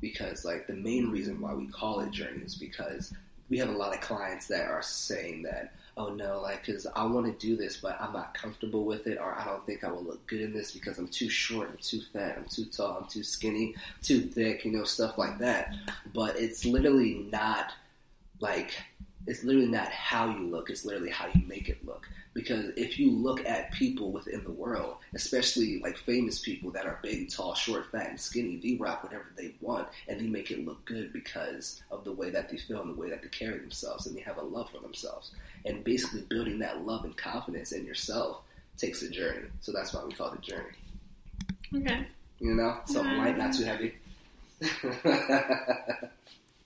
because 0.01 0.45
like 0.45 0.67
the 0.67 0.73
main 0.73 1.09
reason 1.09 1.39
why 1.39 1.53
we 1.53 1.67
call 1.67 1.99
it 2.01 2.11
journey 2.11 2.43
is 2.43 2.55
because 2.55 3.13
we 3.49 3.57
have 3.57 3.69
a 3.69 3.73
lot 3.73 3.93
of 3.93 4.01
clients 4.01 4.47
that 4.47 4.67
are 4.67 4.81
saying 4.81 5.43
that 5.43 5.73
oh 5.95 6.09
no 6.09 6.41
like 6.41 6.65
because 6.65 6.87
i 6.95 7.03
want 7.05 7.25
to 7.25 7.45
do 7.45 7.55
this 7.55 7.77
but 7.77 7.99
i'm 8.01 8.13
not 8.13 8.33
comfortable 8.33 8.83
with 8.83 9.05
it 9.05 9.19
or 9.19 9.37
i 9.37 9.45
don't 9.45 9.63
think 9.65 9.83
i 9.83 9.91
will 9.91 10.03
look 10.03 10.25
good 10.25 10.41
in 10.41 10.51
this 10.51 10.71
because 10.71 10.97
i'm 10.97 11.07
too 11.07 11.29
short 11.29 11.69
i'm 11.69 11.77
too 11.77 12.01
fat 12.11 12.35
i'm 12.37 12.45
too 12.45 12.65
tall 12.65 12.97
i'm 12.99 13.07
too 13.07 13.21
skinny 13.21 13.75
too 14.01 14.21
thick 14.21 14.65
you 14.65 14.71
know 14.71 14.83
stuff 14.83 15.17
like 15.17 15.37
that. 15.39 15.73
But 16.13 16.35
it's 16.37 16.65
literally 16.65 17.27
not 17.31 17.73
like 18.43 18.71
it's 19.25 19.45
literally 19.45 19.69
not 19.69 19.87
how 19.87 20.27
you 20.27 20.45
look 20.49 20.69
it's 20.69 20.83
literally 20.83 21.09
how 21.09 21.27
you 21.33 21.41
make 21.47 21.69
it 21.69 21.83
look. 21.85 22.07
Because 22.33 22.71
if 22.75 22.99
you 22.99 23.11
look 23.11 23.45
at 23.45 23.71
people 23.71 24.11
within 24.11 24.43
the 24.43 24.51
world 24.51 24.97
especially 25.15 25.79
like 25.79 25.97
famous 25.97 26.39
people 26.39 26.69
that 26.71 26.85
are 26.85 26.99
big 27.01 27.29
tall 27.29 27.53
short 27.55 27.89
fat 27.91 28.09
and 28.09 28.19
skinny 28.19 28.59
they 28.61 28.75
rock 28.75 29.01
whatever 29.03 29.25
they 29.37 29.53
want 29.61 29.87
and 30.09 30.19
they 30.19 30.27
make 30.27 30.51
it 30.51 30.65
look 30.65 30.83
good 30.83 31.13
because 31.13 31.81
of 31.89 32.03
the 32.03 32.11
way 32.11 32.29
that 32.29 32.49
they 32.49 32.57
feel 32.57 32.81
and 32.81 32.95
the 32.95 32.99
way 32.99 33.09
that 33.09 33.21
they 33.21 33.29
carry 33.29 33.59
themselves 33.59 34.05
and 34.05 34.15
they 34.15 34.21
have 34.21 34.37
a 34.37 34.41
love 34.41 34.69
for 34.69 34.81
themselves. 34.81 35.31
And 35.65 35.83
basically 35.85 36.21
building 36.21 36.59
that 36.59 36.85
love 36.85 37.05
and 37.05 37.15
confidence 37.15 37.71
in 37.71 37.85
yourself 37.85 38.41
takes 38.77 39.01
a 39.03 39.09
journey. 39.09 39.47
So 39.61 39.71
that's 39.71 39.93
why 39.93 40.03
we 40.03 40.11
call 40.11 40.33
it 40.33 40.39
a 40.39 40.41
journey. 40.41 40.75
Okay. 41.75 42.05
you 42.39 42.55
know? 42.55 42.79
Something 42.85 43.17
light 43.17 43.37
not 43.37 43.53
too 43.53 43.63
heavy. 43.63 43.93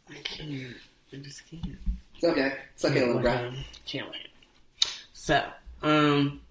I 0.10 0.22
can't. 0.24 0.76
I 1.13 1.17
just 1.17 1.46
can't. 1.50 1.63
it's 2.15 2.24
okay 2.24 2.54
it's 2.74 2.86
okay 2.86 3.06
little 3.06 3.22
bro 3.22 3.32
Um, 3.48 3.58
Can't 3.86 4.10
wait. 4.12 4.28
So, 5.13 5.43
um, 5.82 6.41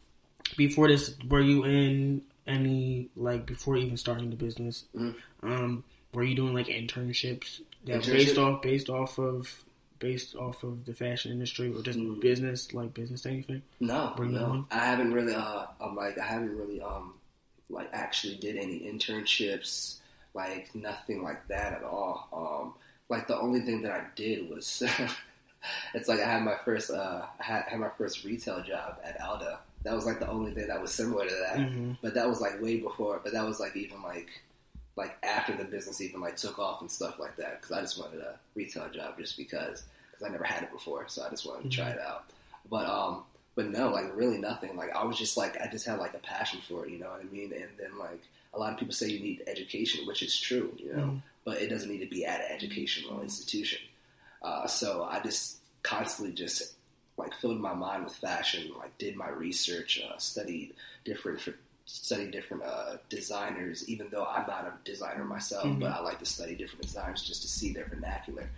before 0.56 0.88
this, 0.88 1.14
were 1.28 1.40
you 1.40 1.64
in 1.64 2.22
any 2.46 3.08
like 3.16 3.46
before 3.46 3.76
even 3.76 3.96
starting 3.96 4.30
the 4.30 4.36
business? 4.36 4.84
Mhm. 4.94 5.14
Um, 5.42 5.84
were 6.12 6.24
you 6.24 6.34
doing 6.34 6.54
like 6.54 6.66
internships 6.66 7.60
that 7.84 8.02
Internship? 8.02 8.12
based 8.12 8.38
off 8.38 8.62
based 8.62 8.88
off 8.90 9.18
of 9.18 9.64
based 9.98 10.36
off 10.36 10.62
of 10.62 10.84
the 10.84 10.94
fashion 10.94 11.32
industry 11.32 11.72
or 11.72 11.82
just 11.82 11.98
Mm. 11.98 12.20
business 12.20 12.72
like 12.74 12.92
business 12.94 13.24
anything? 13.26 13.62
No, 13.80 14.14
it 14.16 14.20
no. 14.24 14.44
on. 14.44 14.66
I 14.70 14.84
haven't 14.86 15.12
really. 15.12 15.34
Uh, 15.34 15.66
I'm 15.80 15.94
like 15.96 16.18
I 16.18 16.24
haven't 16.26 16.56
really 16.56 16.80
um 16.80 17.14
like 17.68 17.88
actually 17.92 18.36
did 18.36 18.56
any 18.56 18.80
internships, 18.80 19.96
like 20.34 20.74
nothing 20.74 21.22
like 21.22 21.46
that 21.48 21.72
at 21.72 21.82
all. 21.82 22.28
Um, 22.32 22.74
like 23.08 23.26
the 23.28 23.38
only 23.38 23.60
thing 23.60 23.82
that 23.82 23.92
I 23.92 24.04
did 24.14 24.48
was, 24.50 24.82
it's 25.94 26.08
like 26.08 26.20
I 26.20 26.28
had 26.30 26.42
my 26.42 26.56
first 26.64 26.90
uh 26.90 27.22
I 27.40 27.42
had, 27.42 27.62
had 27.64 27.80
my 27.80 27.90
first 27.96 28.24
retail 28.24 28.62
job 28.62 28.98
at 29.04 29.20
Aldo. 29.20 29.58
That 29.84 29.94
was 29.94 30.04
like 30.06 30.18
the 30.18 30.28
only 30.28 30.52
thing 30.52 30.66
that 30.66 30.80
was 30.80 30.92
similar 30.92 31.28
to 31.28 31.34
that. 31.34 31.56
Mm-hmm. 31.58 31.92
But 32.02 32.14
that 32.14 32.28
was 32.28 32.40
like 32.40 32.60
way 32.60 32.78
before. 32.78 33.20
But 33.22 33.32
that 33.32 33.46
was 33.46 33.60
like 33.60 33.76
even 33.76 34.02
like 34.02 34.28
like 34.96 35.16
after 35.22 35.54
the 35.54 35.64
business 35.64 36.00
even 36.00 36.20
like 36.20 36.36
took 36.36 36.58
off 36.58 36.80
and 36.80 36.90
stuff 36.90 37.18
like 37.18 37.36
that. 37.36 37.60
Because 37.60 37.76
I 37.76 37.80
just 37.82 37.98
wanted 37.98 38.20
a 38.20 38.38
retail 38.54 38.88
job 38.88 39.16
just 39.18 39.36
because 39.36 39.84
because 40.10 40.26
I 40.26 40.30
never 40.30 40.44
had 40.44 40.62
it 40.62 40.72
before, 40.72 41.04
so 41.08 41.24
I 41.24 41.30
just 41.30 41.46
wanted 41.46 41.70
to 41.70 41.76
try 41.76 41.90
it 41.90 42.00
out. 42.00 42.24
But 42.70 42.86
um, 42.86 43.22
but 43.54 43.66
no, 43.70 43.90
like 43.90 44.16
really 44.16 44.38
nothing. 44.38 44.76
Like 44.76 44.94
I 44.96 45.04
was 45.04 45.16
just 45.16 45.36
like 45.36 45.60
I 45.60 45.68
just 45.70 45.86
had 45.86 45.98
like 45.98 46.14
a 46.14 46.18
passion 46.18 46.60
for 46.68 46.84
it. 46.86 46.90
You 46.90 46.98
know 46.98 47.06
what 47.10 47.20
I 47.20 47.24
mean? 47.32 47.52
And 47.52 47.68
then 47.78 47.98
like 47.98 48.22
a 48.54 48.58
lot 48.58 48.72
of 48.72 48.78
people 48.78 48.94
say 48.94 49.08
you 49.08 49.20
need 49.20 49.42
education, 49.46 50.06
which 50.06 50.22
is 50.22 50.36
true. 50.38 50.72
You 50.78 50.92
know, 50.94 51.02
Mhm. 51.02 51.22
But 51.46 51.56
it 51.62 51.68
doesn't 51.70 51.88
need 51.88 52.00
to 52.00 52.10
be 52.10 52.26
at 52.26 52.40
an 52.40 52.46
educational 52.50 53.22
institution. 53.22 53.78
Uh, 54.42 54.66
so 54.66 55.04
I 55.08 55.20
just 55.20 55.58
constantly 55.82 56.34
just 56.34 56.74
like 57.16 57.32
filled 57.34 57.60
my 57.60 57.72
mind 57.72 58.04
with 58.04 58.14
fashion, 58.16 58.72
like 58.76 58.98
did 58.98 59.16
my 59.16 59.30
research, 59.30 60.02
uh, 60.06 60.18
studied 60.18 60.74
different 61.06 61.40
studied 61.86 62.32
different 62.32 62.64
uh, 62.64 62.96
designers, 63.08 63.88
even 63.88 64.08
though 64.10 64.24
I'm 64.26 64.44
not 64.48 64.64
a 64.66 64.72
designer 64.84 65.24
myself, 65.24 65.64
Mhm. 65.66 65.78
but 65.80 65.92
I 65.92 66.00
like 66.00 66.18
to 66.18 66.26
study 66.26 66.56
different 66.56 66.82
designers 66.82 67.22
just 67.22 67.42
to 67.42 67.48
see 67.48 67.72
their 67.72 67.86
vernacular 67.86 68.50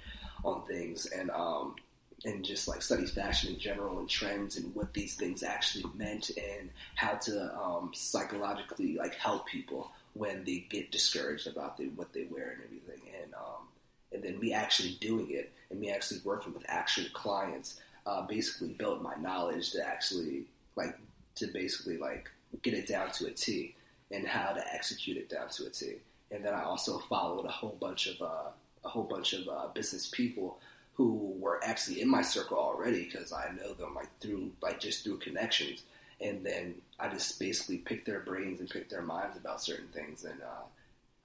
on 0.44 0.66
things 0.66 1.04
and 1.06 1.30
um, 1.30 1.76
and 2.24 2.42
just 2.44 2.66
like 2.66 2.80
study 2.82 3.04
fashion 3.06 3.52
in 3.52 3.60
general 3.60 3.98
and 4.00 4.08
trends 4.08 4.56
and 4.56 4.74
what 4.74 4.92
these 4.94 5.14
things 5.14 5.42
actually 5.42 5.84
meant 5.94 6.30
and 6.30 6.70
how 6.96 7.12
to 7.16 7.54
um, 7.62 7.92
psychologically 7.94 8.96
like 8.96 9.14
help 9.14 9.46
people 9.46 9.92
when 10.14 10.44
they 10.44 10.66
get 10.68 10.90
discouraged 10.90 11.46
about 11.46 11.76
the, 11.76 11.88
what 11.90 12.12
they 12.12 12.24
wear 12.30 12.50
and 12.50 12.62
everything 12.64 13.00
and 13.22 13.34
um, 13.34 13.68
and 14.12 14.22
then 14.22 14.38
me 14.40 14.52
actually 14.52 14.96
doing 15.00 15.30
it 15.30 15.52
and 15.70 15.80
me 15.80 15.90
actually 15.90 16.20
working 16.24 16.52
with 16.52 16.64
actual 16.68 17.04
clients 17.12 17.80
uh, 18.06 18.22
basically 18.22 18.68
built 18.68 19.02
my 19.02 19.14
knowledge 19.16 19.70
to 19.72 19.86
actually 19.86 20.44
like 20.76 20.98
to 21.34 21.46
basically 21.48 21.98
like 21.98 22.28
get 22.62 22.74
it 22.74 22.88
down 22.88 23.10
to 23.12 23.26
a 23.26 23.30
T 23.30 23.74
and 24.10 24.26
how 24.26 24.52
to 24.52 24.74
execute 24.74 25.16
it 25.16 25.28
down 25.28 25.48
to 25.50 25.66
a 25.66 25.70
T. 25.70 25.96
And 26.30 26.44
then 26.44 26.54
I 26.54 26.62
also 26.62 26.98
followed 26.98 27.44
a 27.44 27.50
whole 27.50 27.76
bunch 27.80 28.06
of 28.06 28.20
uh, 28.22 28.50
a 28.84 28.88
whole 28.88 29.04
bunch 29.04 29.34
of 29.34 29.48
uh, 29.48 29.68
business 29.74 30.08
people 30.08 30.58
who 30.94 31.34
were 31.38 31.60
actually 31.64 32.00
in 32.00 32.08
my 32.08 32.22
circle 32.22 32.58
already 32.58 33.04
because 33.04 33.32
I 33.32 33.52
know 33.60 33.74
them 33.74 33.94
like 33.94 34.08
through 34.20 34.52
like 34.62 34.80
just 34.80 35.04
through 35.04 35.18
connections. 35.18 35.82
And 36.20 36.44
then 36.44 36.74
I 36.98 37.08
just 37.08 37.38
basically 37.38 37.78
picked 37.78 38.06
their 38.06 38.20
brains 38.20 38.60
and 38.60 38.68
picked 38.68 38.90
their 38.90 39.02
minds 39.02 39.36
about 39.36 39.62
certain 39.62 39.88
things, 39.88 40.24
and 40.24 40.40
uh, 40.42 40.64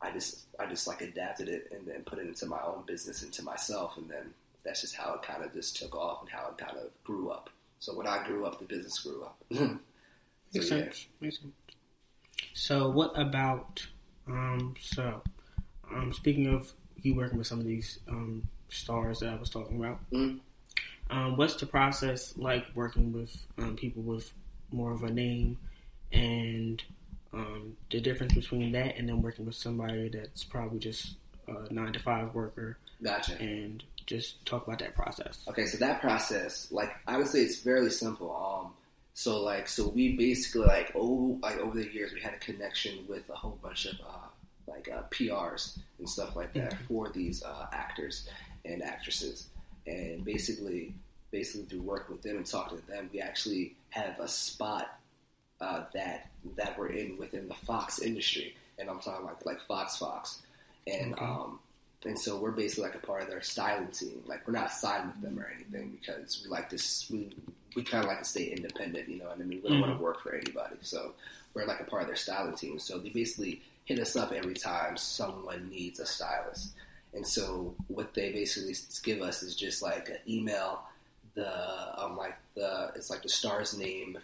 I 0.01 0.11
just 0.11 0.41
I 0.59 0.65
just 0.67 0.87
like 0.87 1.01
adapted 1.01 1.49
it 1.49 1.71
and 1.71 1.87
then 1.87 2.03
put 2.03 2.19
it 2.19 2.27
into 2.27 2.45
my 2.45 2.61
own 2.61 2.83
business, 2.85 3.23
into 3.23 3.43
myself, 3.43 3.97
and 3.97 4.09
then 4.09 4.33
that's 4.63 4.81
just 4.81 4.95
how 4.95 5.13
it 5.15 5.23
kind 5.23 5.43
of 5.43 5.51
just 5.53 5.75
took 5.77 5.95
off 5.95 6.21
and 6.21 6.29
how 6.29 6.47
it 6.49 6.57
kind 6.57 6.77
of 6.77 6.89
grew 7.03 7.29
up. 7.29 7.49
So 7.79 7.95
when 7.97 8.07
I 8.07 8.25
grew 8.25 8.45
up, 8.45 8.59
the 8.59 8.65
business 8.65 8.99
grew 8.99 9.23
up. 9.23 9.37
so, 9.51 9.79
Makes 10.53 10.69
yeah. 10.69 10.77
sense. 10.77 11.07
Makes 11.19 11.39
sense. 11.39 11.53
So, 12.53 12.89
what 12.89 13.11
about 13.19 13.85
um? 14.27 14.75
So, 14.79 15.21
um, 15.91 16.13
speaking 16.13 16.47
of 16.47 16.71
you 17.01 17.15
working 17.15 17.37
with 17.39 17.47
some 17.47 17.59
of 17.59 17.65
these 17.65 17.99
um 18.07 18.47
stars 18.69 19.19
that 19.19 19.29
I 19.29 19.35
was 19.35 19.49
talking 19.49 19.77
about, 19.83 19.99
Mhm. 20.11 20.39
um, 21.09 21.35
what's 21.37 21.55
the 21.55 21.65
process 21.65 22.37
like 22.37 22.65
working 22.75 23.11
with 23.11 23.45
um, 23.57 23.75
people 23.75 24.01
with 24.03 24.31
more 24.73 24.91
of 24.91 25.03
a 25.03 25.11
name, 25.11 25.57
and 26.11 26.83
um, 27.33 27.77
the 27.91 27.99
difference 27.99 28.33
between 28.33 28.71
that 28.73 28.97
and 28.97 29.07
then 29.09 29.21
working 29.21 29.45
with 29.45 29.55
somebody 29.55 30.09
that's 30.09 30.43
probably 30.43 30.79
just 30.79 31.15
a 31.47 31.73
nine 31.73 31.93
to 31.93 31.99
five 31.99 32.33
worker, 32.33 32.77
Gotcha. 33.01 33.37
and 33.39 33.83
just 34.05 34.45
talk 34.45 34.67
about 34.67 34.79
that 34.79 34.95
process. 34.95 35.39
Okay, 35.47 35.65
so 35.65 35.77
that 35.77 36.01
process, 36.01 36.67
like 36.71 36.91
honestly, 37.07 37.41
it's 37.41 37.57
fairly 37.57 37.89
simple. 37.89 38.35
Um, 38.35 38.73
so 39.13 39.41
like, 39.41 39.67
so 39.67 39.87
we 39.87 40.15
basically 40.15 40.67
like 40.67 40.91
oh, 40.95 41.39
like 41.41 41.57
over 41.57 41.77
the 41.77 41.91
years, 41.91 42.13
we 42.13 42.21
had 42.21 42.33
a 42.33 42.39
connection 42.39 43.05
with 43.07 43.29
a 43.29 43.35
whole 43.35 43.57
bunch 43.61 43.85
of 43.85 43.95
uh, 44.01 44.27
like 44.67 44.89
uh, 44.89 45.03
PRs 45.11 45.77
and 45.99 46.09
stuff 46.09 46.35
like 46.35 46.53
that 46.53 46.77
for 46.87 47.09
these 47.09 47.43
uh, 47.43 47.67
actors 47.71 48.27
and 48.65 48.83
actresses, 48.83 49.47
and 49.85 50.23
basically, 50.23 50.93
basically 51.33 51.65
through 51.65 51.81
working 51.81 52.15
with 52.15 52.21
them 52.23 52.37
and 52.37 52.45
talking 52.45 52.77
to 52.79 52.87
them, 52.87 53.09
we 53.11 53.19
actually 53.19 53.75
have 53.89 54.17
a 54.19 54.27
spot 54.29 54.97
uh, 55.59 55.83
that 55.93 56.29
that 56.57 56.77
we're 56.77 56.87
in 56.89 57.17
within 57.17 57.47
the 57.49 57.55
Fox 57.55 57.99
industry, 57.99 58.55
and 58.79 58.89
I'm 58.89 58.99
talking 58.99 59.25
like 59.25 59.45
like 59.45 59.59
Fox 59.67 59.97
Fox, 59.97 60.41
and 60.87 61.13
Okay. 61.13 61.25
um, 61.25 61.59
and 62.05 62.19
so 62.19 62.37
we're 62.37 62.51
basically 62.51 62.83
like 62.85 62.95
a 62.95 63.05
part 63.05 63.23
of 63.23 63.29
their 63.29 63.41
styling 63.41 63.87
team. 63.87 64.23
Like 64.27 64.45
we're 64.47 64.53
not 64.53 64.71
signed 64.71 65.07
with 65.11 65.21
them 65.21 65.39
or 65.39 65.49
anything 65.55 65.97
because 65.99 66.41
we 66.43 66.49
like 66.49 66.69
this. 66.69 67.09
We 67.11 67.29
we 67.75 67.83
kind 67.83 68.03
of 68.03 68.09
like 68.09 68.19
to 68.19 68.25
stay 68.25 68.45
independent. 68.45 69.09
You 69.09 69.19
know 69.19 69.29
And 69.31 69.41
I 69.41 69.45
mean? 69.45 69.61
We 69.63 69.69
don't 69.69 69.81
want 69.81 69.97
to 69.97 70.03
work 70.03 70.21
for 70.21 70.33
anybody. 70.35 70.75
So 70.81 71.13
we're 71.53 71.65
like 71.65 71.79
a 71.81 71.85
part 71.85 72.03
of 72.03 72.07
their 72.07 72.15
styling 72.17 72.55
team. 72.55 72.77
So 72.79 72.99
they 72.99 73.09
basically 73.09 73.61
hit 73.85 73.99
us 73.99 74.15
up 74.15 74.31
every 74.31 74.53
time 74.53 74.97
someone 74.97 75.69
needs 75.69 75.99
a 75.99 76.05
stylist. 76.05 76.73
And 77.13 77.25
so 77.25 77.75
what 77.87 78.13
they 78.13 78.31
basically 78.31 78.75
give 79.03 79.21
us 79.21 79.43
is 79.43 79.55
just 79.55 79.81
like 79.81 80.09
an 80.09 80.17
email, 80.27 80.81
the 81.35 82.01
um 82.03 82.17
like 82.17 82.35
the 82.55 82.91
it's 82.95 83.09
like 83.09 83.21
the 83.23 83.29
star's 83.29 83.77
name, 83.77 84.17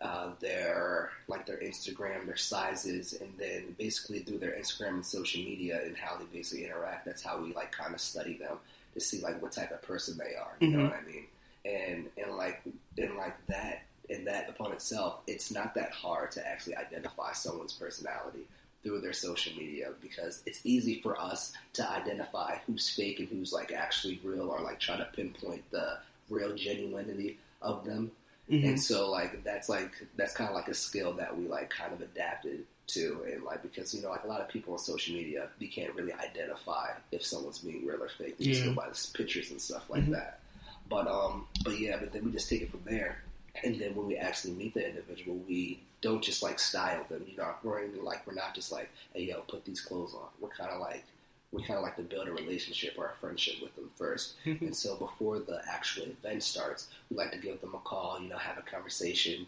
uh, 0.00 0.30
their 0.40 1.10
like 1.28 1.46
their 1.46 1.58
Instagram, 1.58 2.26
their 2.26 2.36
sizes, 2.36 3.14
and 3.20 3.32
then 3.38 3.74
basically 3.78 4.20
through 4.20 4.38
their 4.38 4.52
Instagram 4.52 4.88
and 4.94 5.06
social 5.06 5.42
media 5.42 5.80
and 5.84 5.96
how 5.96 6.16
they 6.16 6.24
basically 6.32 6.64
interact. 6.64 7.04
That's 7.04 7.22
how 7.22 7.40
we 7.40 7.52
like 7.52 7.72
kind 7.72 7.94
of 7.94 8.00
study 8.00 8.36
them 8.36 8.58
to 8.94 9.00
see 9.00 9.20
like 9.20 9.40
what 9.42 9.52
type 9.52 9.70
of 9.72 9.82
person 9.82 10.18
they 10.18 10.34
are. 10.34 10.56
You 10.60 10.68
know 10.68 10.78
Mhm. 10.78 10.90
what 10.90 10.98
I 10.98 11.02
mean? 11.02 11.26
And 11.64 12.10
and 12.16 12.36
like 12.36 12.62
and 12.98 13.16
like 13.16 13.34
that 13.46 13.82
and 14.08 14.26
that 14.26 14.48
upon 14.48 14.72
itself, 14.72 15.20
it's 15.26 15.50
not 15.50 15.74
that 15.74 15.90
hard 15.90 16.30
to 16.32 16.46
actually 16.46 16.76
identify 16.76 17.32
someone's 17.32 17.72
personality 17.72 18.46
through 18.84 19.00
their 19.00 19.12
social 19.12 19.52
media 19.56 19.90
because 20.00 20.42
it's 20.46 20.60
easy 20.62 21.00
for 21.00 21.20
us 21.20 21.52
to 21.72 21.90
identify 21.90 22.56
who's 22.66 22.88
fake 22.88 23.18
and 23.18 23.26
who's 23.28 23.52
like 23.52 23.72
actually 23.72 24.20
real 24.22 24.48
or 24.48 24.60
like 24.60 24.78
try 24.78 24.96
to 24.96 25.04
pinpoint 25.06 25.68
the 25.72 25.98
real 26.28 26.52
genuinity 26.52 27.36
of 27.62 27.84
them. 27.84 28.10
Mhm. 28.50 28.64
And 28.68 28.82
so 28.82 29.10
like 29.10 29.42
that's 29.44 29.68
like 29.68 29.92
that's 30.16 30.32
kind 30.34 30.48
of 30.50 30.54
like 30.56 30.68
a 30.68 30.74
skill 30.74 31.12
that 31.14 31.36
we 31.36 31.48
like 31.48 31.70
kind 31.70 31.92
of 31.92 32.00
adapted 32.00 32.64
to 32.88 33.24
and 33.32 33.42
like 33.42 33.62
because 33.62 33.92
you 33.92 34.00
know 34.02 34.10
like 34.10 34.22
a 34.22 34.28
lot 34.28 34.40
of 34.40 34.48
people 34.48 34.72
on 34.72 34.78
social 34.78 35.12
media 35.16 35.48
you 35.58 35.66
can't 35.68 35.92
really 35.96 36.12
identify 36.12 36.90
if 37.10 37.24
someone's 37.26 37.58
being 37.58 37.84
real 37.84 38.00
or 38.02 38.08
fake. 38.08 38.36
You 38.38 38.46
just 38.52 38.60
Yeah. 38.60 38.68
go 38.70 38.74
by 38.74 38.88
the 38.88 39.08
pictures 39.14 39.50
and 39.50 39.60
stuff 39.60 39.90
like 39.90 40.04
Mhm. 40.04 40.12
that. 40.12 40.40
But 40.88 41.08
um 41.08 41.48
but 41.64 41.78
yeah, 41.80 41.96
but 41.98 42.12
then 42.12 42.24
we 42.24 42.30
just 42.32 42.48
take 42.48 42.62
it 42.62 42.70
from 42.70 42.82
there. 42.84 43.22
And 43.64 43.80
then 43.80 43.94
when 43.96 44.06
we 44.06 44.16
actually 44.16 44.52
meet 44.52 44.74
the 44.74 44.86
individual, 44.86 45.36
we 45.48 45.80
don't 46.02 46.22
just 46.22 46.42
like 46.42 46.60
style 46.60 47.04
them. 47.08 47.24
You 47.28 47.36
know, 47.38 47.54
we're 47.64 47.80
in, 47.80 48.04
like 48.04 48.24
we're 48.26 48.34
not 48.34 48.54
just 48.54 48.70
like, 48.70 48.90
hey 49.14 49.22
yo, 49.24 49.40
put 49.48 49.64
these 49.64 49.80
clothes 49.80 50.14
on. 50.14 50.28
We're 50.40 50.50
kind 50.50 50.70
of 50.70 50.80
like 50.80 51.04
we 51.52 51.62
kind 51.62 51.78
of 51.78 51.82
like 51.82 51.96
to 51.96 52.02
build 52.02 52.28
a 52.28 52.32
relationship 52.32 52.94
or 52.98 53.06
a 53.06 53.16
friendship 53.20 53.54
with 53.62 53.74
them 53.76 53.90
first. 53.96 54.34
And 54.46 54.76
so 54.76 54.96
before 54.96 55.38
the 55.38 55.62
actual 55.70 56.04
event 56.04 56.42
starts, 56.42 56.88
we 57.10 57.16
like 57.16 57.32
to 57.32 57.38
give 57.38 57.60
them 57.60 57.74
a 57.74 57.78
call, 57.78 58.20
you 58.20 58.28
know, 58.28 58.36
have 58.38 58.58
a 58.58 58.62
conversation, 58.62 59.46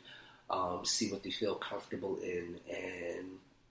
um, 0.51 0.85
see 0.85 1.11
what 1.11 1.23
they 1.23 1.31
feel 1.31 1.55
comfortable 1.57 2.17
in, 2.23 2.59
and 2.71 3.27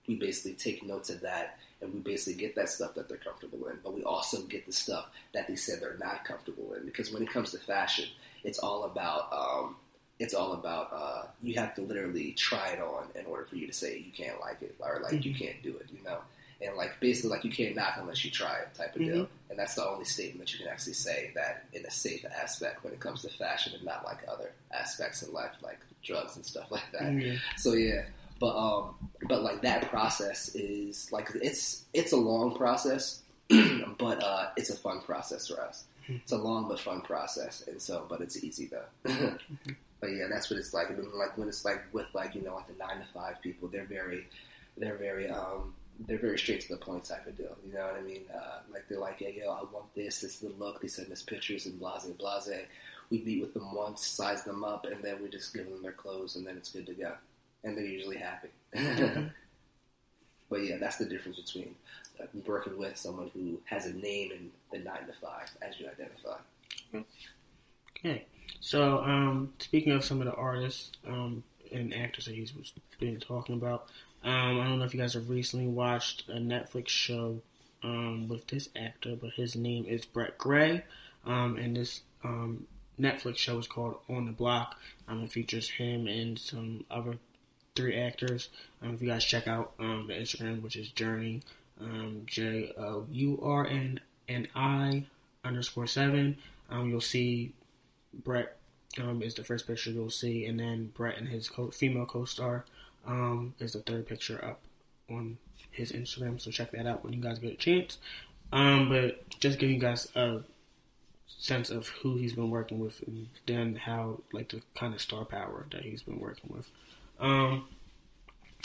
we 0.06 0.14
basically 0.16 0.52
take 0.54 0.82
notes 0.86 1.10
of 1.10 1.20
that 1.20 1.58
and 1.80 1.92
we 1.92 2.00
basically 2.00 2.34
get 2.40 2.54
that 2.56 2.68
stuff 2.68 2.94
that 2.94 3.08
they're 3.08 3.18
comfortable 3.18 3.66
in. 3.68 3.78
But 3.84 3.94
we 3.94 4.02
also 4.02 4.42
get 4.42 4.66
the 4.66 4.72
stuff 4.72 5.06
that 5.34 5.46
they 5.48 5.56
said 5.56 5.80
they're 5.80 5.96
not 5.98 6.24
comfortable 6.24 6.72
in 6.74 6.84
because 6.86 7.12
when 7.12 7.22
it 7.22 7.30
comes 7.30 7.50
to 7.52 7.58
fashion, 7.58 8.06
it's 8.44 8.58
all 8.58 8.84
about 8.84 9.32
um, 9.32 9.76
it's 10.18 10.34
all 10.34 10.52
about 10.54 10.92
uh, 10.92 11.26
you 11.42 11.54
have 11.54 11.74
to 11.76 11.82
literally 11.82 12.32
try 12.32 12.70
it 12.70 12.80
on 12.80 13.06
in 13.14 13.26
order 13.26 13.44
for 13.44 13.56
you 13.56 13.66
to 13.68 13.72
say 13.72 13.98
you 13.98 14.10
can't 14.12 14.40
like 14.40 14.60
it 14.62 14.74
or 14.80 15.00
like 15.02 15.24
you 15.24 15.32
Mhm. 15.32 15.38
can't 15.38 15.62
do 15.62 15.76
it, 15.76 15.86
you 15.92 16.02
know. 16.02 16.18
And 16.60 16.76
like 16.76 16.98
basically 16.98 17.30
like 17.30 17.44
you 17.44 17.52
can't 17.52 17.76
knock 17.76 17.94
unless 17.98 18.24
you 18.24 18.30
try 18.30 18.56
it 18.58 18.74
type 18.74 18.96
of 18.96 19.02
deal. 19.02 19.28
And 19.48 19.58
that's 19.58 19.74
the 19.74 19.86
only 19.86 20.04
statement 20.04 20.48
that 20.48 20.52
you 20.52 20.58
can 20.58 20.68
actually 20.68 20.94
say 20.94 21.30
that 21.34 21.64
in 21.72 21.84
a 21.86 21.90
safe 21.90 22.24
aspect 22.42 22.82
when 22.82 22.92
it 22.92 23.00
comes 23.00 23.22
to 23.22 23.28
fashion 23.28 23.74
and 23.74 23.84
not 23.84 24.04
like 24.04 24.18
other 24.28 24.50
aspects 24.72 25.22
in 25.22 25.32
life 25.32 25.52
like 25.62 25.78
drugs 26.02 26.36
and 26.36 26.44
stuff 26.44 26.66
like 26.70 26.90
that. 26.92 27.12
Yeah. 27.12 27.36
So 27.56 27.74
yeah, 27.74 28.02
but 28.40 28.56
um, 28.56 28.94
but 29.28 29.42
like 29.42 29.62
that 29.62 29.90
process 29.90 30.54
is 30.54 31.10
like 31.12 31.30
it's 31.34 31.84
it's 31.92 32.12
a 32.12 32.16
long 32.16 32.54
process, 32.56 33.22
but 33.98 34.22
uh, 34.22 34.50
it's 34.56 34.70
a 34.70 34.76
fun 34.76 35.00
process 35.00 35.48
for 35.48 35.60
us. 35.60 35.84
It's 36.06 36.32
a 36.32 36.38
long 36.38 36.68
but 36.68 36.80
fun 36.80 37.02
process, 37.02 37.64
and 37.66 37.80
so 37.82 38.06
but 38.08 38.20
it's 38.20 38.42
easy 38.42 38.66
though. 38.66 39.12
but 40.00 40.10
yeah, 40.10 40.26
that's 40.30 40.50
what 40.50 40.58
it's 40.58 40.72
like. 40.72 40.88
And 40.88 40.98
then, 40.98 41.06
like 41.18 41.36
when 41.36 41.48
it's 41.48 41.64
like 41.64 41.82
with 41.92 42.06
like 42.14 42.34
you 42.34 42.42
know 42.42 42.54
like 42.54 42.68
the 42.68 42.74
nine 42.74 42.98
to 42.98 43.06
five 43.12 43.40
people, 43.42 43.68
they're 43.68 43.84
very 43.84 44.26
they're 44.76 44.96
very 44.96 45.28
um 45.28 45.74
they're 46.06 46.18
very 46.18 46.38
straight 46.38 46.60
to 46.62 46.68
the 46.68 46.76
point 46.76 47.04
type 47.04 47.26
of 47.26 47.36
deal. 47.36 47.56
You 47.66 47.74
know 47.74 47.86
what 47.86 47.96
I 47.96 48.02
mean? 48.02 48.22
Uh, 48.32 48.60
like 48.72 48.88
they're 48.88 48.98
like, 48.98 49.20
yeah, 49.20 49.28
yo, 49.28 49.50
I 49.50 49.62
want 49.72 49.92
this. 49.94 50.20
This 50.20 50.34
is 50.34 50.40
the 50.40 50.52
look. 50.58 50.80
They 50.80 50.88
send 50.88 51.10
us 51.10 51.22
pictures 51.22 51.66
and 51.66 51.78
blase 51.78 52.04
blase. 52.04 52.48
We 53.10 53.22
meet 53.22 53.40
with 53.40 53.54
them 53.54 53.74
once, 53.74 54.06
size 54.06 54.44
them 54.44 54.64
up, 54.64 54.84
and 54.84 55.02
then 55.02 55.22
we 55.22 55.28
just 55.28 55.54
give 55.54 55.64
them 55.64 55.82
their 55.82 55.92
clothes, 55.92 56.36
and 56.36 56.46
then 56.46 56.56
it's 56.56 56.70
good 56.70 56.86
to 56.86 56.94
go. 56.94 57.14
And 57.64 57.76
they're 57.76 57.84
usually 57.84 58.18
happy. 58.18 58.48
but 60.50 60.64
yeah, 60.64 60.76
that's 60.76 60.98
the 60.98 61.06
difference 61.06 61.38
between 61.40 61.74
working 62.46 62.76
with 62.76 62.96
someone 62.96 63.30
who 63.32 63.60
has 63.64 63.86
a 63.86 63.92
name 63.94 64.30
and 64.32 64.50
the 64.72 64.78
nine 64.78 65.06
to 65.06 65.12
five, 65.14 65.48
as 65.62 65.80
you 65.80 65.86
identify. 65.86 66.36
Okay. 67.98 68.26
So, 68.60 69.02
um, 69.02 69.52
speaking 69.58 69.92
of 69.92 70.04
some 70.04 70.20
of 70.20 70.26
the 70.26 70.34
artists 70.34 70.92
um, 71.06 71.42
and 71.72 71.94
actors 71.94 72.26
that 72.26 72.34
he's 72.34 72.52
been 72.98 73.20
talking 73.20 73.54
about, 73.54 73.88
um, 74.24 74.60
I 74.60 74.64
don't 74.64 74.78
know 74.78 74.84
if 74.84 74.94
you 74.94 75.00
guys 75.00 75.14
have 75.14 75.30
recently 75.30 75.66
watched 75.66 76.28
a 76.28 76.38
Netflix 76.38 76.88
show 76.88 77.40
um, 77.82 78.28
with 78.28 78.46
this 78.48 78.68
actor, 78.76 79.16
but 79.20 79.30
his 79.34 79.54
name 79.54 79.84
is 79.86 80.04
Brett 80.04 80.36
Gray, 80.38 80.84
um, 81.24 81.56
and 81.56 81.76
this 81.76 82.02
um, 82.24 82.66
Netflix 83.00 83.36
show 83.36 83.58
is 83.58 83.66
called 83.66 83.98
On 84.08 84.26
the 84.26 84.32
Block. 84.32 84.76
It 85.10 85.32
features 85.32 85.70
him 85.70 86.06
and 86.06 86.38
some 86.38 86.84
other 86.90 87.18
three 87.76 87.96
actors. 87.96 88.48
Um, 88.82 88.94
if 88.94 89.02
you 89.02 89.08
guys 89.08 89.24
check 89.24 89.46
out 89.46 89.72
um, 89.78 90.06
the 90.08 90.14
Instagram, 90.14 90.62
which 90.62 90.76
is 90.76 90.90
Journey 90.90 91.42
J 92.26 92.72
O 92.76 93.06
U 93.10 93.38
R 93.42 93.66
N 93.66 94.00
N 94.28 94.48
I 94.54 95.04
underscore 95.44 95.86
seven, 95.86 96.36
you'll 96.70 97.00
see 97.00 97.52
Brett 98.12 98.56
is 99.22 99.34
the 99.34 99.44
first 99.44 99.66
picture 99.66 99.90
you'll 99.90 100.10
see, 100.10 100.44
and 100.44 100.58
then 100.58 100.90
Brett 100.94 101.18
and 101.18 101.28
his 101.28 101.48
co- 101.48 101.70
female 101.70 102.06
co-star 102.06 102.64
Um, 103.08 103.54
there's 103.58 103.74
a 103.74 103.80
third 103.80 104.06
picture 104.06 104.42
up 104.44 104.60
on 105.10 105.38
his 105.70 105.92
Instagram, 105.92 106.40
so 106.40 106.50
check 106.50 106.70
that 106.72 106.86
out 106.86 107.02
when 107.02 107.12
you 107.12 107.20
guys 107.20 107.38
get 107.38 107.52
a 107.52 107.56
chance. 107.56 107.98
Um, 108.52 108.88
but 108.88 109.28
just 109.40 109.58
give 109.58 109.70
you 109.70 109.78
guys 109.78 110.08
a 110.14 110.40
sense 111.26 111.70
of 111.70 111.88
who 111.88 112.16
he's 112.16 112.32
been 112.34 112.50
working 112.50 112.78
with 112.78 113.02
and 113.06 113.28
then 113.46 113.76
how 113.76 114.20
like 114.32 114.50
the 114.50 114.62
kind 114.74 114.94
of 114.94 115.00
star 115.00 115.24
power 115.24 115.66
that 115.72 115.82
he's 115.82 116.02
been 116.02 116.20
working 116.20 116.50
with. 116.54 116.66
Um, 117.20 117.66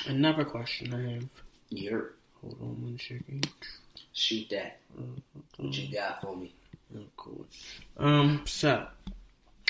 another 0.07 0.45
question 0.45 0.93
I 0.93 1.13
have. 1.15 1.25
You're 1.69 2.13
Hold 2.41 2.57
on 2.61 2.81
one 2.83 2.99
second. 2.99 3.47
shoot 4.11 4.49
that. 4.49 4.79
What 5.57 5.73
you 5.77 5.93
got 5.93 6.21
for 6.21 6.35
me? 6.35 6.53
Oh, 6.95 6.99
cool. 7.15 7.45
Um, 7.97 8.41
so 8.45 8.87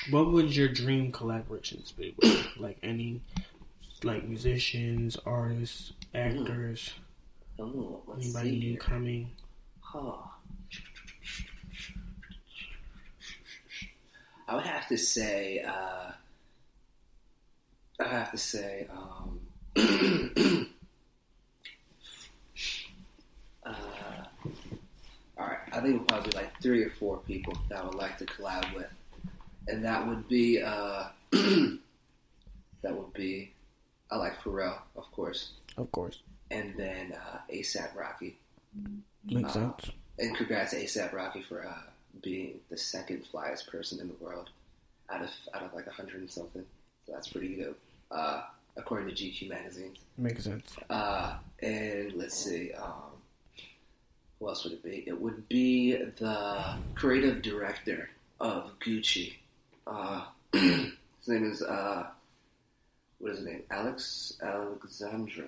what 0.10 0.32
would 0.32 0.56
your 0.56 0.68
dream 0.70 1.12
collaborations 1.12 1.96
be 1.96 2.16
with? 2.22 2.48
like 2.58 2.78
any 2.84 3.22
like 4.04 4.28
musicians, 4.28 5.18
artists, 5.26 5.94
actors, 6.14 6.94
Oh, 7.60 8.02
anybody 8.20 8.58
new 8.58 8.78
coming? 8.78 9.30
Huh. 9.80 10.16
I 14.48 14.56
would 14.56 14.66
have 14.66 14.88
to 14.88 14.98
say, 14.98 15.60
uh, 15.60 16.12
I 18.00 18.08
have 18.08 18.32
to 18.32 18.38
say, 18.38 18.88
um, 18.92 19.40
uh, 23.64 23.74
all 25.38 25.48
right. 25.48 25.60
I 25.72 25.80
think 25.80 26.08
probably 26.08 26.32
be 26.32 26.38
like 26.38 26.60
three 26.62 26.84
or 26.84 26.90
four 27.00 27.18
people 27.20 27.54
that 27.70 27.80
I 27.80 27.86
would 27.86 27.96
like 27.96 28.18
to 28.18 28.26
collab 28.26 28.76
with, 28.76 28.92
and 29.68 29.86
that 29.86 30.06
would 30.08 30.28
be, 30.28 30.62
uh, 30.62 31.06
that 31.32 31.80
would 32.84 33.14
be, 33.14 33.53
I 34.14 34.18
like 34.18 34.40
Pharrell, 34.44 34.78
of 34.96 35.12
course, 35.12 35.54
Of 35.76 35.92
course. 35.92 36.20
and 36.52 36.76
then 36.78 37.14
uh, 37.14 37.40
ASAP 37.52 37.96
Rocky. 37.96 38.38
Makes 39.26 39.50
Uh, 39.50 39.54
sense. 39.54 39.92
And 40.20 40.38
congrats 40.38 40.72
to 40.72 40.78
ASAP 40.84 41.12
Rocky 41.14 41.42
for 41.42 41.66
uh, 41.66 41.74
being 42.22 42.60
the 42.70 42.78
second 42.78 43.24
flyest 43.34 43.68
person 43.68 44.00
in 44.00 44.08
the 44.08 44.14
world 44.24 44.52
out 45.10 45.24
of 45.24 45.30
out 45.56 45.64
of 45.64 45.74
like 45.74 45.88
a 45.88 45.92
hundred 45.92 46.22
and 46.22 46.30
something. 46.30 46.64
So 47.08 47.14
that's 47.14 47.28
pretty 47.30 47.56
good, 47.56 47.74
uh, 48.12 48.44
according 48.78 49.08
to 49.14 49.16
GQ 49.16 49.50
magazine. 49.50 49.94
Makes 50.18 50.44
sense. 50.44 50.76
Uh, 50.92 51.38
and 51.64 52.14
let's 52.14 52.38
see, 52.38 52.72
um, 52.74 53.14
who 54.38 54.48
else 54.48 54.64
would 54.64 54.74
it 54.74 54.84
be? 54.84 55.04
It 55.08 55.20
would 55.20 55.50
be 55.50 55.96
the 55.96 56.76
creative 56.94 57.42
director 57.42 58.10
of 58.40 58.78
Gucci. 58.80 59.34
Uh, 59.88 60.26
his 60.54 61.28
name 61.28 61.52
is 61.52 61.64
uh, 61.64 62.06
what 63.24 63.32
is 63.32 63.38
his 63.38 63.48
name? 63.48 63.64
Alex 63.72 64.34
Alexandro. 64.42 65.48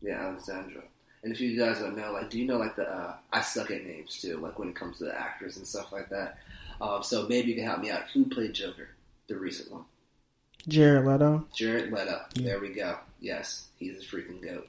Yeah, 0.00 0.28
Alexandro. 0.28 0.82
And 1.24 1.32
if 1.32 1.40
you 1.40 1.58
guys 1.58 1.80
don't 1.80 1.96
know, 1.96 2.12
like, 2.12 2.30
do 2.30 2.38
you 2.38 2.46
know 2.46 2.56
like 2.56 2.76
the 2.76 2.88
uh, 2.88 3.14
I 3.32 3.40
suck 3.40 3.72
at 3.72 3.84
names 3.84 4.20
too, 4.22 4.36
like 4.36 4.58
when 4.60 4.68
it 4.68 4.76
comes 4.76 4.98
to 4.98 5.04
the 5.04 5.20
actors 5.20 5.56
and 5.56 5.66
stuff 5.66 5.92
like 5.92 6.08
that. 6.10 6.38
Um, 6.80 7.02
so 7.02 7.26
maybe 7.26 7.50
you 7.50 7.56
can 7.56 7.64
help 7.64 7.80
me 7.80 7.90
out. 7.90 8.04
Who 8.14 8.26
played 8.26 8.54
Joker, 8.54 8.90
the 9.26 9.36
recent 9.36 9.72
one? 9.72 9.84
Jared 10.68 11.04
Leto. 11.04 11.46
Jared 11.52 11.92
Leto. 11.92 12.22
Yeah. 12.34 12.44
There 12.44 12.60
we 12.60 12.68
go. 12.68 12.98
Yes, 13.20 13.66
he's 13.76 13.98
a 13.98 14.06
freaking 14.06 14.40
goat. 14.40 14.68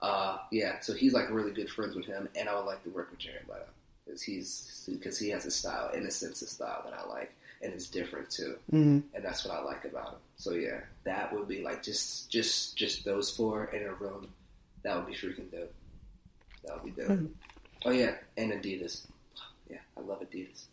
Uh, 0.00 0.38
yeah, 0.52 0.78
so 0.80 0.94
he's 0.94 1.12
like 1.12 1.30
really 1.30 1.52
good 1.52 1.68
friends 1.68 1.96
with 1.96 2.06
him, 2.06 2.28
and 2.36 2.48
I 2.48 2.54
would 2.54 2.64
like 2.64 2.84
to 2.84 2.90
work 2.90 3.10
with 3.10 3.18
Jared 3.18 3.48
Leto 3.48 3.66
because 4.04 4.22
he's 4.22 4.88
because 4.88 5.18
he 5.18 5.30
has 5.30 5.46
a 5.46 5.50
style, 5.50 5.90
in 5.90 6.06
a 6.06 6.10
sense, 6.12 6.42
a 6.42 6.46
style 6.46 6.82
that 6.84 6.94
I 6.94 7.08
like, 7.08 7.34
and 7.62 7.72
it's 7.72 7.88
different 7.88 8.28
too, 8.30 8.56
hmm 8.70 9.00
and 9.14 9.24
that's 9.24 9.44
what 9.44 9.54
I 9.56 9.62
like 9.62 9.84
about 9.84 10.08
him. 10.10 10.18
So 10.36 10.52
yeah, 10.54 10.80
that 11.04 11.32
would 11.32 11.46
be 11.48 11.62
like 11.62 11.82
just 11.82 12.30
just 12.30 12.76
just 12.76 13.04
those 13.04 13.30
four 13.30 13.66
in 13.66 13.82
a 13.84 13.92
room. 13.94 14.28
That 14.82 14.96
would 14.96 15.06
be 15.06 15.12
freaking 15.14 15.50
dope. 15.50 15.72
That 16.64 16.82
would 16.82 16.94
be 16.94 17.00
dope. 17.02 17.10
Mhm. 17.12 17.28
Oh 17.84 17.90
yeah, 17.90 18.14
and 18.36 18.52
Adidas. 18.52 19.06
Yeah, 19.70 19.78
I 19.96 20.00
love 20.00 20.20
Adidas. 20.20 20.64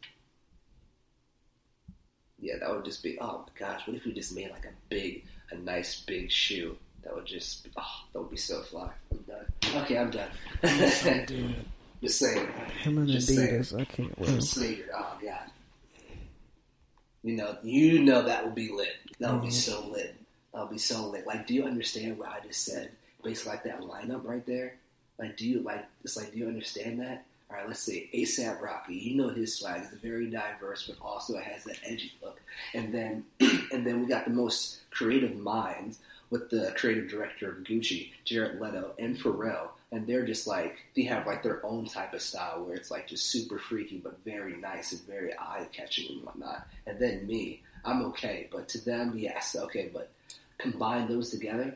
Yeah, 2.42 2.56
that 2.60 2.70
would 2.74 2.86
just 2.86 3.04
be. 3.04 3.18
Oh 3.20 3.46
my 3.46 3.54
gosh, 3.68 3.86
what 3.88 3.96
if 3.98 4.06
we 4.06 4.14
just 4.14 4.34
made 4.34 4.50
like 4.52 4.66
a 4.66 4.74
big, 4.90 5.26
a 5.52 5.56
nice 5.56 6.02
big 6.02 6.32
shoe? 6.32 6.78
That 7.04 7.14
would 7.16 7.26
just. 7.26 7.68
Oh, 7.78 7.84
that 8.14 8.20
would 8.22 8.32
be 8.32 8.38
so 8.38 8.62
fly. 8.64 8.90
I'm 9.12 9.20
done. 9.28 9.82
Okay, 9.84 9.98
I'm 9.98 10.10
done. 10.12 10.30
Dude, 11.28 11.56
just 12.02 12.20
saying. 12.20 12.48
him 12.82 12.98
and 13.00 13.08
Just 13.08 13.28
saying. 13.28 13.60
Adidas. 13.62 13.80
I 13.80 13.86
can't 13.86 14.18
wait. 14.20 14.86
Oh 14.96 15.18
god. 15.22 15.49
You 17.24 17.36
know, 17.36 17.58
you 17.64 18.00
know 18.00 18.24
that 18.24 18.46
would 18.46 18.56
be 18.56 18.72
lit. 18.72 18.96
That 19.20 19.34
would 19.34 19.42
be 19.42 19.48
Mhm. 19.50 19.54
so 19.54 19.88
lit. 19.88 20.16
That 20.54 20.62
would 20.62 20.72
be 20.72 20.78
so 20.78 21.08
lit. 21.08 21.28
Like, 21.28 21.48
do 21.48 21.54
you 21.54 21.66
understand 21.66 22.18
what 22.18 22.30
I 22.30 22.40
just 22.40 22.64
said? 22.64 22.92
Basically, 23.24 23.52
like 23.52 23.64
that 23.64 23.82
lineup 23.82 24.24
right 24.24 24.46
there. 24.46 24.76
Like, 25.18 25.36
do 25.36 25.48
you 25.48 25.60
like? 25.60 25.86
It's 26.04 26.16
like, 26.16 26.32
do 26.32 26.38
you 26.40 26.48
understand 26.48 27.02
that? 27.02 27.26
All 27.50 27.58
right, 27.58 27.68
let's 27.68 27.82
see. 27.82 28.10
ASAP 28.14 28.62
Rocky. 28.62 28.96
You 28.96 29.16
know 29.16 29.30
his 29.30 29.56
swag 29.58 29.82
is 29.82 29.90
very 30.00 30.28
diverse, 30.30 30.88
but 30.88 31.04
also 31.06 31.36
it 31.38 31.44
has 31.44 31.64
that 31.66 31.80
edgy 31.84 32.14
look. 32.22 32.40
And 32.74 32.94
then, 32.94 33.26
and 33.72 33.86
then 33.86 34.00
we 34.02 34.06
got 34.08 34.26
the 34.26 34.32
most 34.32 34.80
creative 34.92 35.36
minds 35.36 36.00
with 36.30 36.50
the 36.52 36.74
creative 36.78 37.10
director 37.10 37.50
of 37.52 37.64
Gucci, 37.64 38.12
Jared 38.24 38.62
Leto, 38.62 38.94
and 39.00 39.18
Pharrell. 39.18 39.70
And 39.92 40.06
they're 40.06 40.26
just 40.26 40.46
like 40.46 40.78
they 40.96 41.04
have 41.04 41.26
like 41.26 41.42
their 41.42 41.66
own 41.66 41.86
type 41.86 42.14
of 42.14 42.22
style 42.22 42.64
where 42.64 42.76
it's 42.76 42.92
like 42.92 43.08
just 43.08 43.26
super 43.26 43.58
freaky 43.58 43.98
but 43.98 44.20
very 44.24 44.56
nice 44.58 44.92
and 44.92 45.02
very 45.08 45.34
eye 45.34 45.68
catching 45.72 46.12
and 46.12 46.24
whatnot. 46.24 46.68
And 46.86 47.00
then 47.00 47.26
me, 47.26 47.64
I'm 47.84 48.04
okay, 48.06 48.48
but 48.52 48.70
to 48.70 48.86
them, 48.86 49.14
yes, 49.18 49.56
okay, 49.58 49.90
but 49.92 50.12
combine 50.60 51.08
those 51.08 51.32
together, 51.32 51.76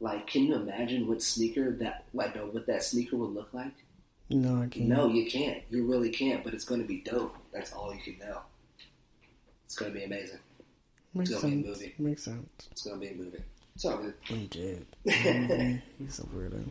like, 0.00 0.26
can 0.26 0.44
you 0.44 0.54
imagine 0.54 1.08
what 1.08 1.22
sneaker 1.22 1.72
that 1.76 2.04
like 2.12 2.36
what 2.36 2.66
that 2.66 2.82
sneaker 2.84 3.16
would 3.16 3.32
look 3.32 3.48
like? 3.52 3.72
No, 4.28 4.62
I 4.62 4.66
can't. 4.66 4.88
No, 4.88 5.08
you 5.08 5.30
can't. 5.30 5.62
You 5.70 5.86
really 5.86 6.10
can't. 6.10 6.42
But 6.44 6.52
it's 6.52 6.64
going 6.64 6.80
to 6.80 6.86
be 6.86 7.00
dope. 7.00 7.36
That's 7.52 7.72
all 7.72 7.94
you 7.94 8.00
can 8.00 8.18
know. 8.18 8.40
It's 9.64 9.76
going 9.76 9.92
to 9.92 9.98
be 9.98 10.04
amazing. 10.04 10.38
Makes 11.14 11.30
It's 11.30 11.42
gonna 11.42 11.56
be 11.56 11.62
a 11.62 11.66
movie. 11.66 11.94
Makes 11.98 12.22
sense. 12.24 12.68
It's 12.70 12.82
going 12.82 13.00
to 13.00 13.06
be 13.06 13.12
a 13.12 13.16
movie. 13.16 13.42
It's 13.74 13.84
all 13.84 13.98
good. 13.98 14.14
I'm 14.30 14.46
dead. 14.46 14.86
He's 15.98 16.18
a 16.18 16.22
weirdo. 16.22 16.64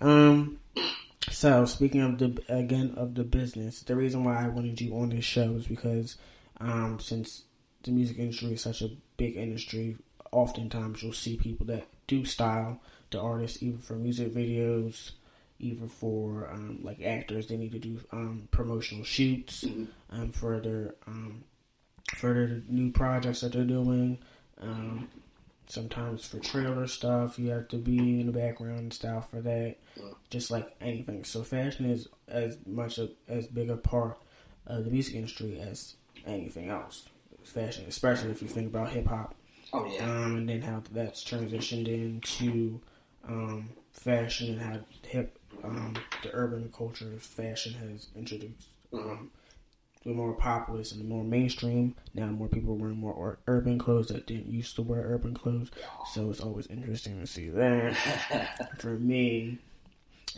Um. 0.00 0.58
So 1.30 1.64
speaking 1.64 2.00
of 2.00 2.18
the 2.18 2.42
again 2.48 2.94
of 2.96 3.14
the 3.14 3.24
business, 3.24 3.80
the 3.80 3.96
reason 3.96 4.24
why 4.24 4.44
I 4.44 4.48
wanted 4.48 4.80
you 4.80 4.96
on 4.96 5.10
this 5.10 5.24
show 5.24 5.52
is 5.52 5.66
because, 5.66 6.16
um, 6.60 6.98
since 7.00 7.44
the 7.82 7.92
music 7.92 8.18
industry 8.18 8.52
is 8.52 8.62
such 8.62 8.82
a 8.82 8.90
big 9.16 9.36
industry, 9.36 9.96
oftentimes 10.32 11.02
you'll 11.02 11.12
see 11.12 11.36
people 11.36 11.66
that 11.66 11.86
do 12.06 12.24
style 12.24 12.80
the 13.10 13.20
artists, 13.20 13.62
even 13.62 13.78
for 13.78 13.94
music 13.94 14.34
videos, 14.34 15.12
even 15.58 15.88
for 15.88 16.48
um, 16.50 16.80
like 16.82 17.02
actors. 17.02 17.46
They 17.48 17.56
need 17.56 17.72
to 17.72 17.78
do 17.78 18.00
um, 18.12 18.48
promotional 18.50 19.04
shoots 19.04 19.64
um, 20.10 20.32
for 20.32 20.60
their 20.60 20.94
um, 21.06 21.44
for 22.16 22.32
their 22.32 22.62
new 22.68 22.90
projects 22.92 23.40
that 23.42 23.52
they're 23.52 23.64
doing. 23.64 24.18
Um, 25.70 25.82
sometimes 25.82 26.26
for 26.26 26.38
trailer 26.38 26.86
stuff, 26.86 27.38
you 27.38 27.50
have 27.50 27.68
to 27.68 27.76
be 27.76 28.20
in 28.20 28.26
the 28.26 28.32
background 28.32 28.78
and 28.78 28.92
style 28.92 29.20
for 29.20 29.40
that. 29.40 29.76
Yeah. 29.96 30.04
Just 30.30 30.50
like 30.50 30.74
anything. 30.80 31.24
So 31.24 31.42
fashion 31.42 31.86
is 31.86 32.08
as 32.28 32.58
much 32.66 32.98
a, 32.98 33.10
as 33.28 33.46
big 33.46 33.70
a 33.70 33.76
part 33.76 34.18
of 34.66 34.84
the 34.84 34.90
music 34.90 35.14
industry 35.14 35.60
as 35.60 35.94
anything 36.26 36.68
else. 36.68 37.08
Fashion, 37.44 37.84
especially 37.88 38.30
if 38.30 38.42
you 38.42 38.48
think 38.48 38.66
about 38.68 38.90
hip 38.90 39.06
hop, 39.06 39.34
Oh, 39.72 39.86
yeah. 39.86 40.04
um, 40.04 40.36
and 40.36 40.48
then 40.48 40.60
how 40.62 40.82
that's 40.92 41.24
transitioned 41.24 41.88
into 41.88 42.80
um, 43.26 43.70
fashion 43.92 44.52
and 44.52 44.60
how 44.60 44.80
hip 45.06 45.38
um, 45.64 45.94
the 46.22 46.30
urban 46.34 46.70
culture 46.76 47.12
of 47.12 47.22
fashion 47.22 47.72
has 47.74 48.08
introduced. 48.16 48.68
Mhm. 48.92 49.28
The 50.04 50.10
more 50.14 50.32
populous 50.32 50.92
and 50.92 51.00
the 51.00 51.04
more 51.04 51.22
mainstream. 51.24 51.94
Now 52.14 52.26
more 52.26 52.48
people 52.48 52.72
are 52.72 52.76
wearing 52.76 52.96
more 52.98 53.12
ur- 53.14 53.38
urban 53.46 53.78
clothes 53.78 54.08
that 54.08 54.26
didn't 54.26 54.46
used 54.50 54.76
to 54.76 54.82
wear 54.82 55.02
urban 55.02 55.34
clothes. 55.34 55.70
So 56.14 56.30
it's 56.30 56.40
always 56.40 56.66
interesting 56.68 57.20
to 57.20 57.26
see 57.26 57.50
that 57.50 58.68
for 58.78 58.98
me 58.98 59.58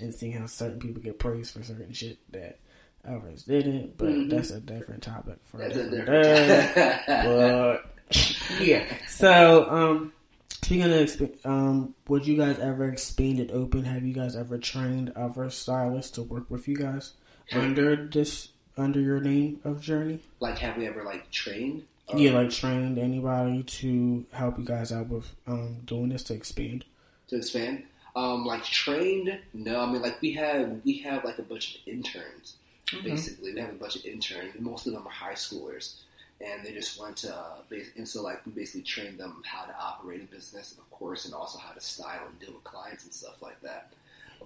and 0.01 0.13
seeing 0.13 0.33
how 0.33 0.47
certain 0.47 0.81
people 0.81 1.01
get 1.03 1.19
praised 1.21 1.53
for 1.55 1.63
certain 1.63 1.93
shit 1.93 2.19
that 2.33 2.59
others 3.07 3.45
didn't. 3.45 3.97
But 3.99 4.09
Mhm. 4.09 4.31
that's 4.31 4.51
a 4.51 4.59
different 4.61 5.03
topic 5.05 5.39
for 5.45 5.59
That's 5.59 5.77
a 5.77 5.91
different 5.91 6.25
day. 6.25 7.01
But 7.07 7.85
yeah. 8.61 8.85
So 9.09 9.71
um, 9.71 10.13
speaking 10.51 10.87
of 10.87 10.91
exp- 10.91 11.47
um, 11.47 11.95
would 12.09 12.27
you 12.27 12.37
guys 12.37 12.59
ever 12.59 12.89
expand 12.89 13.39
it 13.39 13.53
open? 13.53 13.85
Have 13.85 14.05
you 14.05 14.13
guys 14.13 14.35
ever 14.35 14.59
trained 14.59 15.13
other 15.15 15.51
stylists 15.51 16.11
to 16.13 16.23
work 16.25 16.51
with 16.51 16.67
you 16.67 16.75
guys 16.75 17.13
under 17.53 18.09
this 18.09 18.49
under 18.77 19.01
your 19.01 19.21
name 19.21 19.61
of 19.65 19.81
Journey? 19.81 20.21
like, 20.41 20.59
have 20.59 20.77
we 20.77 20.87
ever, 20.87 21.03
like, 21.05 21.31
trained? 21.31 21.85
Or- 22.09 22.19
Yeah, 22.19 22.33
like 22.33 22.51
trained 22.51 22.99
anybody 22.99 23.63
to 23.63 24.25
help 24.33 24.59
you 24.59 24.65
guys 24.65 24.91
out 24.93 25.09
with 25.09 25.33
um, 25.47 25.77
doing 25.85 26.09
this 26.09 26.25
to 26.25 26.35
expand. 26.35 26.85
to 27.29 27.37
expand. 27.37 27.85
Um, 28.15 28.45
like 28.45 28.63
trained? 28.65 29.39
No, 29.55 29.81
I 29.81 29.91
mean 29.91 30.03
like 30.03 30.21
we 30.21 30.33
have 30.33 30.83
we 30.85 30.99
have 30.99 31.25
like 31.25 31.39
a 31.39 31.43
bunch 31.43 31.77
of 31.77 31.81
interns. 31.87 32.57
Basically, 33.03 33.55
we 33.55 33.61
have 33.61 33.71
a 33.71 33.75
bunch 33.75 33.97
of 33.97 34.05
interns. 34.05 34.53
Most 34.61 34.87
of 34.87 34.93
them 34.93 35.07
are 35.07 35.11
high 35.11 35.33
schoolers, 35.33 35.95
and 36.43 36.63
they 36.63 36.73
just 36.75 37.01
wanted 37.01 37.17
to. 37.29 37.35
Uh, 37.35 37.77
and 37.97 38.07
so 38.07 38.21
like 38.23 38.45
we 38.45 38.53
basically 38.53 38.83
trained 38.83 39.17
them 39.19 39.43
how 39.47 39.65
to 39.65 39.75
operate 39.81 40.21
a 40.21 40.25
business, 40.27 40.73
of 40.77 40.91
course, 40.91 41.25
and 41.25 41.33
also 41.33 41.57
how 41.59 41.73
to 41.73 41.81
style 41.81 42.27
and 42.29 42.39
deal 42.39 42.53
with 42.53 42.65
clients 42.65 43.05
and 43.05 43.15
stuff 43.15 43.41
like 43.41 43.59
that. 43.63 43.91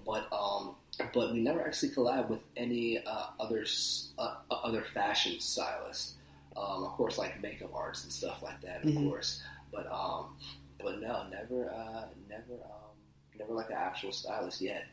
But 0.07 0.33
um, 0.33 0.77
but 1.12 1.33
we 1.33 1.40
never 1.40 1.66
actually 1.66 1.90
collab 1.90 2.29
with 2.29 2.40
any 2.57 3.05
uh, 3.05 3.27
others 3.40 4.11
uh, 4.19 4.37
other 4.51 4.85
fashion 4.95 5.40
stylists. 5.40 6.14
Um, 6.57 6.85
of 6.85 6.92
course, 6.92 7.19
like 7.19 7.42
makeup 7.42 7.71
artists 7.75 8.05
and 8.05 8.12
stuff 8.12 8.42
like 8.42 8.61
that, 8.62 8.83
of 8.85 8.88
Mhm. 8.90 9.09
course. 9.09 9.42
But 9.73 9.87
um, 9.92 10.37
but 10.83 11.01
no, 11.01 11.27
never, 11.29 11.69
uh, 11.71 12.05
never, 12.29 12.55
um, 12.64 12.95
never 13.38 13.53
like 13.53 13.69
an 13.71 13.77
actual 13.77 14.12
stylist 14.12 14.61
yet. 14.61 14.85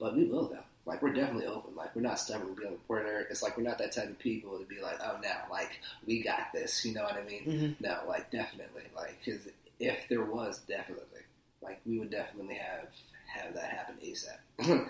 But 0.00 0.16
we 0.16 0.24
will 0.24 0.48
though. 0.48 0.64
Like 0.84 1.00
we're 1.02 1.12
definitely 1.12 1.46
open. 1.46 1.76
Like 1.76 1.94
we're 1.94 2.02
not 2.02 2.18
stubborn. 2.18 2.56
We're, 2.56 2.72
we're 2.88 3.20
it's 3.30 3.42
like 3.42 3.56
we're 3.56 3.62
not 3.62 3.78
that 3.78 3.92
type 3.92 4.08
of 4.08 4.18
people 4.18 4.58
to 4.58 4.64
be 4.64 4.80
like, 4.80 4.98
oh 5.00 5.18
no, 5.22 5.30
like 5.50 5.78
we 6.06 6.22
got 6.22 6.52
this. 6.52 6.84
You 6.84 6.94
know 6.94 7.04
what 7.04 7.14
I 7.14 7.22
mean? 7.24 7.44
Mhm. 7.44 7.80
No, 7.80 7.98
like 8.08 8.30
definitely. 8.32 8.84
Like 8.96 9.18
because 9.24 9.42
if 9.78 10.08
there 10.08 10.24
was 10.24 10.60
definitely, 10.66 11.20
like 11.60 11.80
we 11.86 11.98
would 12.00 12.10
definitely 12.10 12.54
have 12.56 12.88
have 13.32 13.54
that 13.54 13.70
happen 13.70 13.96
ASAP. 14.02 14.88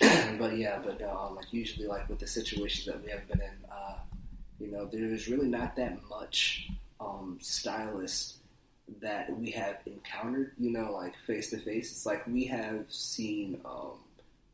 but 0.38 0.56
yeah, 0.56 0.78
but 0.84 1.02
um, 1.02 1.36
like 1.36 1.52
usually, 1.52 1.86
like 1.86 2.08
with 2.08 2.18
the 2.18 2.26
situations 2.26 2.86
that 2.86 3.02
we 3.02 3.10
have 3.10 3.26
been 3.28 3.40
in, 3.40 3.70
uh, 3.70 3.98
you 4.60 4.70
know, 4.70 4.86
there's 4.86 5.28
really 5.28 5.48
not 5.48 5.76
that 5.76 5.98
much 6.08 6.68
um, 7.00 7.38
stylist 7.40 8.36
that 9.00 9.36
we 9.38 9.50
have 9.50 9.76
encountered. 9.86 10.52
You 10.58 10.70
know, 10.70 10.92
like 10.92 11.14
face 11.26 11.50
to 11.50 11.58
face. 11.58 11.90
It's 11.90 12.06
like 12.06 12.26
we 12.26 12.44
have 12.44 12.84
seen, 12.88 13.60
um, 13.64 13.98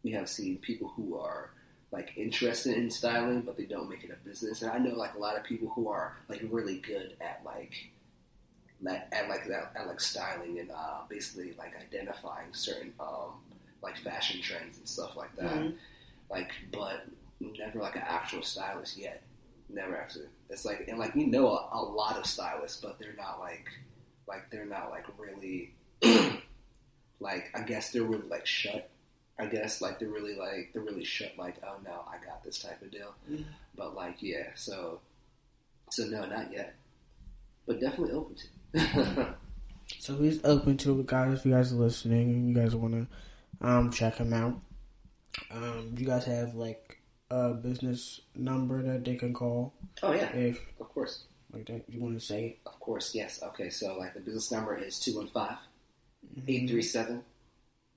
we 0.03 0.13
have 0.13 0.29
seen 0.29 0.59
people 0.59 0.89
who 0.97 1.19
are 1.19 1.51
like 1.93 2.13
interested 2.17 2.77
in 2.77 2.91
styling, 2.91 3.43
but 3.43 3.57
they 3.57 3.65
don't 3.65 3.89
make 3.89 4.03
it 4.03 4.11
a 4.11 4.29
business. 4.29 4.63
And 4.63 4.71
I 4.71 4.79
know 4.79 4.95
like 4.95 5.15
a 5.15 5.19
lot 5.19 5.37
of 5.37 5.45
people 5.45 5.69
who 5.69 5.89
are 5.89 6.17
like 6.29 6.43
really 6.51 6.79
good 6.79 7.17
at 7.21 7.43
like 7.45 7.75
at, 8.89 9.09
at 9.13 9.29
like 9.29 9.47
that 9.49 9.73
at 9.77 9.87
like 9.87 10.01
styling 10.01 10.59
and 10.59 10.71
uh, 10.71 11.01
basically 11.09 11.55
like 11.59 11.75
identifying 11.77 12.53
certain 12.53 12.93
um, 13.01 13.33
like 13.83 13.97
fashion 13.99 14.41
trends 14.41 14.79
and 14.79 14.89
stuff 14.89 15.17
like 15.17 15.35
that. 15.37 15.55
Mhm. 15.55 15.77
Like, 16.31 16.51
but 16.73 17.07
never 17.41 17.79
like 17.81 17.97
an 17.97 18.03
actual 18.07 18.43
stylist 18.43 18.97
yet. 18.97 19.23
Never 19.69 19.97
actually. 19.97 20.27
It's 20.51 20.65
like 20.65 20.87
and 20.89 20.99
like 20.99 21.15
we 21.15 21.25
know 21.25 21.49
a, 21.49 21.69
a 21.73 21.83
lot 21.83 22.17
of 22.19 22.27
stylists, 22.27 22.81
but 22.81 22.99
they're 22.99 23.15
not 23.17 23.39
like 23.41 23.67
like 24.27 24.51
they're 24.51 24.67
not 24.67 24.91
like 24.91 25.07
really 25.19 25.73
like 27.21 27.51
I 27.55 27.61
guess 27.63 27.91
they're 27.91 28.03
really 28.03 28.29
like 28.29 28.47
shut. 28.47 28.89
I 29.39 29.47
guess 29.47 29.81
like 29.81 29.99
they're 29.99 30.09
really 30.09 30.35
like 30.35 30.71
they're 30.73 30.83
really 30.83 31.05
shut. 31.05 31.33
Like 31.39 31.57
oh 31.67 31.77
no, 31.85 32.05
I 32.09 32.25
got 32.25 32.45
this 32.45 32.59
type 32.59 32.83
of 32.83 32.91
deal. 32.91 33.15
Mhm. 33.31 33.45
But 33.77 33.95
like 33.95 34.17
yeah, 34.23 34.49
so 34.55 35.01
so 35.91 36.05
no, 36.05 36.25
not 36.27 36.53
yet. 36.53 36.75
But 37.67 37.81
definitely 37.81 38.13
open 38.13 38.35
to. 38.37 38.45
So 39.99 40.17
he's 40.17 40.41
open 40.45 40.77
to 40.79 40.99
it, 41.01 41.07
guys. 41.07 41.39
If 41.39 41.47
you 41.47 41.53
guys 41.53 41.73
are 41.73 41.77
listening 41.77 42.31
and 42.31 42.49
you 42.49 42.55
guys 42.55 42.75
want 42.75 42.95
to 42.95 43.07
um, 43.67 43.91
check 43.93 44.17
him 44.17 44.33
out, 44.33 44.61
um, 45.51 45.95
you 45.97 46.07
guys 46.07 46.25
have 46.25 46.55
like 46.55 46.99
a 47.31 47.51
business 47.55 48.21
number 48.35 48.83
that 48.83 49.05
they 49.05 49.15
can 49.17 49.33
call 49.33 49.75
oh 50.03 50.13
yeah, 50.13 50.31
if 50.35 50.59
of 50.81 50.89
course. 50.93 51.25
like 51.53 51.67
that 51.67 51.85
you 51.89 52.01
want 52.01 52.19
to 52.19 52.25
say. 52.25 52.59
Of 52.67 52.81
course, 52.81 53.15
yes. 53.15 53.41
Okay, 53.43 53.71
so 53.71 53.97
like 53.97 54.15
the 54.15 54.21
business 54.21 54.51
number 54.51 54.77
is 54.77 54.99
215 54.99 55.57
Mhm. 56.37 56.49
837 56.49 57.23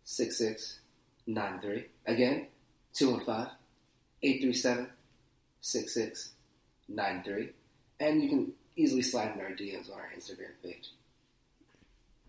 6693. 0.04 1.86
Again, 2.06 2.48
215 2.94 3.48
837 4.22 4.88
6693. 5.62 7.50
And 8.00 8.22
you 8.22 8.30
can 8.30 8.54
easily 8.76 9.02
slide 9.02 9.34
in 9.36 9.42
our 9.42 9.52
DMs 9.52 9.92
on 9.92 10.00
our 10.00 10.10
Instagram 10.18 10.52
page. 10.64 10.92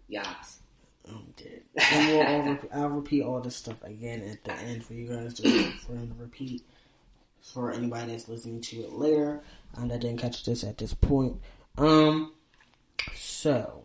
Yes. 0.09 0.61
I'm 1.09 1.35
dead. 1.37 1.63
And 1.93 2.09
we'll 2.09 2.27
all 2.27 2.59
I'll 2.83 2.89
repeat 2.89 3.23
all 3.23 3.41
this 3.41 3.57
stuff 3.57 3.83
again 3.85 4.23
at 4.23 4.45
the 4.45 4.53
end 4.53 4.85
for 4.85 4.95
you 4.95 5.09
guys 5.09 5.35
to 5.35 5.43
for 5.87 5.93
him 5.93 6.09
to 6.09 6.23
repeat. 6.23 6.65
For 7.43 7.71
anybody 7.71 8.11
that's 8.11 8.29
listening 8.29 8.61
to 8.63 8.77
it 8.79 8.93
later, 8.95 9.41
and 9.77 9.89
that 9.93 10.01
didn't 10.01 10.21
catch 10.21 10.45
this 10.45 10.65
at 10.65 10.79
this 10.79 10.95
point. 10.95 11.41
Um, 11.79 12.33
so 13.15 13.85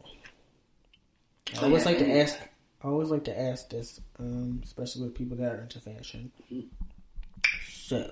I 1.62 1.66
always 1.66 1.86
like 1.86 2.00
to 2.00 2.12
ask. 2.20 2.40
I 2.84 2.88
always 2.88 3.10
like 3.10 3.26
to 3.26 3.40
ask 3.40 3.70
this, 3.70 4.02
um, 4.18 4.62
especially 4.64 5.04
with 5.04 5.14
people 5.14 5.38
that 5.38 5.54
are 5.54 5.62
into 5.62 5.80
fashion. 5.80 6.32
Mhm. 6.52 6.70
So, 7.72 8.12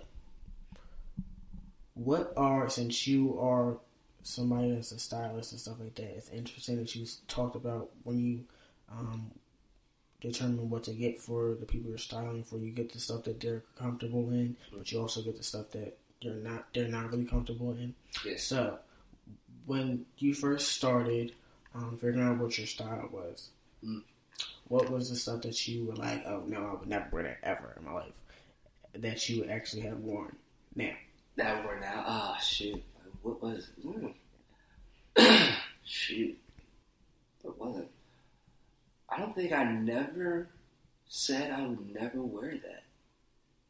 what 1.95 2.31
are 2.37 2.69
since 2.69 3.07
you 3.07 3.39
are 3.39 3.79
somebody 4.23 4.71
that's 4.71 4.91
a 4.91 4.99
stylist 4.99 5.51
and 5.51 5.61
stuff 5.61 5.79
like 5.79 5.95
that? 5.95 6.15
It's 6.17 6.29
interesting 6.29 6.77
that 6.77 6.95
you 6.95 7.05
talked 7.27 7.55
about 7.55 7.89
when 8.03 8.19
you 8.19 8.43
um, 8.91 9.31
determine 10.21 10.69
what 10.69 10.83
to 10.85 10.91
get 10.93 11.19
for 11.21 11.55
the 11.59 11.65
people 11.65 11.89
you're 11.89 11.97
styling 11.97 12.43
for. 12.43 12.57
You 12.57 12.71
get 12.71 12.91
the 12.91 12.99
stuff 12.99 13.23
that 13.23 13.39
they're 13.39 13.63
comfortable 13.77 14.29
in, 14.31 14.57
but 14.73 14.91
you 14.91 14.99
also 14.99 15.21
get 15.21 15.37
the 15.37 15.43
stuff 15.43 15.69
that 15.71 15.97
they're 16.21 16.33
not. 16.35 16.67
They're 16.73 16.87
not 16.89 17.11
really 17.11 17.25
comfortable 17.25 17.71
in. 17.71 17.95
Yes. 18.25 18.43
So, 18.43 18.79
when 19.65 20.05
you 20.17 20.33
first 20.33 20.73
started 20.73 21.33
um, 21.75 21.97
figuring 22.01 22.21
out 22.21 22.37
what 22.37 22.57
your 22.57 22.67
style 22.67 23.07
was, 23.11 23.49
Mm. 23.85 24.03
what 24.67 24.89
was 24.89 25.09
the 25.09 25.15
stuff 25.15 25.41
that 25.43 25.65
you 25.65 25.85
were 25.85 25.95
like, 25.95 26.25
oh 26.25 26.43
no, 26.45 26.65
I 26.67 26.73
would 26.73 26.89
never 26.89 27.07
wear 27.13 27.23
that 27.23 27.37
ever 27.43 27.73
in 27.79 27.85
my 27.85 27.93
life, 27.93 28.11
that 28.93 29.29
you 29.29 29.45
actually 29.45 29.83
have 29.83 29.99
worn 29.99 30.35
now? 30.75 30.91
That 31.37 31.65
word 31.65 31.79
now. 31.79 32.03
Ah, 32.05 32.37
shoot. 32.43 32.83
What 33.29 33.41
was 33.43 33.69
it? 35.15 35.49
shoot. 35.85 36.35
What 37.43 37.59
was 37.59 37.77
it? 37.77 37.89
I 39.07 39.19
don't 39.19 39.35
think 39.35 39.51
I 39.51 39.63
never 39.63 40.47
said 41.07 41.51
I 41.51 41.61
would 41.67 41.93
never 41.93 42.21
wear 42.21 42.51
that. 42.51 42.83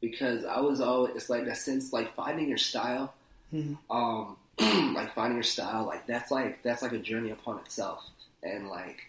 Because 0.01 0.45
I 0.45 0.61
was 0.61 0.79
always, 0.79 1.15
it's 1.15 1.29
like 1.29 1.45
that 1.45 1.57
sense, 1.57 1.91
like 1.91 2.15
finding 2.15 2.47
your 2.47 2.57
style, 2.57 3.13
Mhm. 3.53 3.77
um, 3.89 4.37
like 4.95 5.13
finding 5.13 5.35
your 5.35 5.43
style, 5.43 5.85
like 5.85 6.07
that's 6.07 6.31
like, 6.31 6.63
that's 6.63 6.81
like 6.81 6.93
a 6.93 6.99
journey 6.99 7.31
upon 7.31 7.59
itself. 7.59 8.05
And 8.43 8.69
like, 8.69 9.01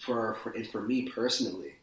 for, 0.00 0.34
for, 0.42 0.50
and 0.50 0.66
for 0.66 0.80
me 0.80 1.08
personally, 1.08 1.74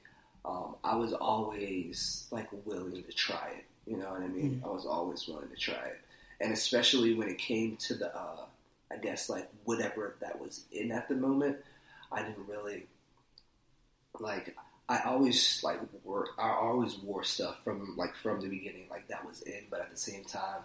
um, 0.43 0.75
I 0.83 0.95
was 0.97 1.13
always 1.13 2.27
like 2.31 2.49
willing 2.65 3.01
to 3.03 3.13
try 3.13 3.53
it. 3.57 3.65
You 3.89 3.97
know 3.97 4.09
what 4.11 4.21
I 4.21 4.27
mean? 4.27 4.61
I 4.65 4.67
was 4.69 4.85
always 4.85 5.25
willing 5.27 5.49
to 5.49 5.55
try 5.55 5.75
it 5.75 5.99
and 6.41 6.53
especially 6.53 7.13
when 7.13 7.27
it 7.29 7.37
came 7.37 7.75
to 7.77 7.93
the 7.95 8.15
uh, 8.15 8.45
I 8.91 8.97
guess 8.97 9.29
like 9.29 9.49
whatever 9.65 10.15
that 10.21 10.39
was 10.39 10.63
in 10.71 10.91
at 10.91 11.07
the 11.07 11.15
moment, 11.15 11.57
I 12.11 12.23
didn't 12.23 12.47
really 12.47 12.85
like. 14.19 14.55
I 14.87 15.03
always 15.05 15.61
like 15.63 15.79
wore. 16.03 16.29
I 16.39 16.49
always 16.49 16.97
wore 16.97 17.23
stuff 17.23 17.63
from 17.63 17.95
like 17.97 18.15
from 18.15 18.41
the 18.41 18.47
beginning, 18.47 18.87
like 18.89 19.07
that 19.09 19.25
was 19.25 19.41
in. 19.43 19.65
But 19.69 19.81
at 19.81 19.91
the 19.91 19.97
same 19.97 20.23
time, 20.23 20.61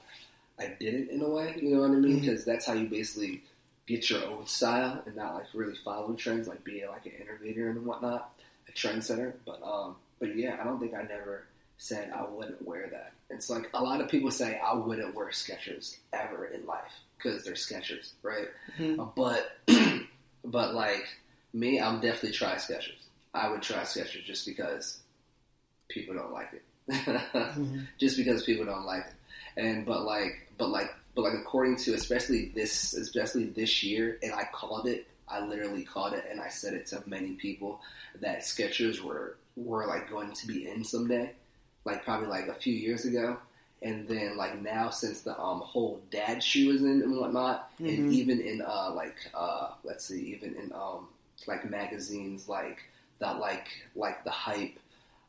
I 0.58 0.74
didn't 0.80 1.10
in 1.10 1.20
a 1.20 1.28
way. 1.28 1.54
You 1.60 1.74
know 1.74 1.82
what 1.82 1.90
I 1.90 1.94
mean? 1.94 2.20
Because 2.20 2.44
that's 2.44 2.64
how 2.64 2.72
you 2.72 2.88
basically 2.88 3.42
get 3.86 4.08
your 4.08 4.24
own 4.24 4.46
style 4.46 5.02
and 5.04 5.16
not 5.16 5.34
like 5.34 5.46
really 5.52 5.76
follow 5.84 6.14
trends, 6.14 6.48
like 6.48 6.64
being 6.64 6.88
like 6.88 7.04
an 7.04 7.12
innovator 7.20 7.68
and 7.68 7.84
whatnot, 7.84 8.34
a 8.68 8.72
trendsetter. 8.72 9.34
But 9.44 9.62
um, 9.62 9.96
but 10.18 10.34
yeah, 10.34 10.56
I 10.58 10.64
don't 10.64 10.80
think 10.80 10.94
I 10.94 11.02
never 11.02 11.44
said 11.78 12.12
I 12.14 12.24
wouldn't 12.24 12.66
wear 12.66 12.88
that. 12.90 13.12
It's 13.30 13.50
like 13.50 13.68
a 13.74 13.82
lot 13.82 14.00
of 14.00 14.08
people 14.08 14.30
say 14.30 14.58
I 14.58 14.74
wouldn't 14.74 15.14
wear 15.14 15.28
Skechers 15.28 15.96
ever 16.12 16.46
in 16.46 16.66
life 16.66 16.92
because 17.16 17.44
they're 17.44 17.54
Skechers, 17.54 18.12
right? 18.22 18.48
Mhm. 18.78 19.12
But 19.14 19.58
but 20.44 20.74
like 20.74 21.04
me, 21.52 21.80
I'm 21.80 22.00
definitely 22.00 22.32
try 22.32 22.54
Skechers. 22.56 22.98
I 23.32 23.48
would 23.50 23.62
try 23.62 23.78
Skechers 23.82 24.24
just 24.24 24.46
because 24.46 24.98
people 25.88 26.14
don't 26.14 26.32
like 26.32 26.50
it. 26.52 26.62
Mhm. 26.90 27.86
just 27.98 28.16
because 28.16 28.44
people 28.44 28.64
don't 28.66 28.84
like 28.86 29.04
it. 29.06 29.14
And 29.60 29.84
but 29.86 30.02
like 30.04 30.48
but 30.58 30.68
like 30.68 30.94
but 31.14 31.22
like 31.22 31.34
according 31.34 31.76
to 31.76 31.94
especially 31.94 32.52
this 32.54 32.94
especially 32.94 33.46
this 33.46 33.82
year, 33.82 34.18
and 34.22 34.32
I 34.32 34.44
called 34.52 34.86
it. 34.86 35.06
I 35.26 35.40
literally 35.44 35.84
called 35.84 36.12
it, 36.12 36.26
and 36.30 36.38
I 36.40 36.48
said 36.48 36.74
it 36.74 36.86
to 36.88 37.02
many 37.06 37.32
people 37.32 37.80
that 38.20 38.40
Skechers 38.40 39.00
were 39.00 39.36
were 39.56 39.86
like 39.86 40.10
going 40.10 40.32
to 40.32 40.46
be 40.46 40.68
in 40.68 40.84
someday, 40.84 41.32
like 41.84 42.04
probably 42.04 42.28
like 42.28 42.48
a 42.48 42.54
few 42.54 42.74
years 42.74 43.04
ago. 43.04 43.38
And 43.82 44.08
then 44.08 44.36
like 44.36 44.60
now, 44.62 44.88
since 44.90 45.20
the 45.20 45.38
um 45.38 45.60
whole 45.60 46.00
dad 46.10 46.42
shoe 46.42 46.70
is 46.72 46.82
in 46.82 47.02
and 47.02 47.16
whatnot, 47.18 47.70
Mhm. 47.80 47.88
and 47.88 48.12
even 48.12 48.40
in 48.40 48.62
uh 48.62 48.90
like 48.94 49.16
uh 49.34 49.72
let's 49.84 50.04
see, 50.06 50.20
even 50.34 50.54
in 50.56 50.72
um 50.72 51.08
like 51.46 51.68
magazines 51.68 52.48
like 52.48 52.78
that 53.18 53.38
like 53.38 53.68
like 53.94 54.24
the 54.24 54.30
hype 54.30 54.78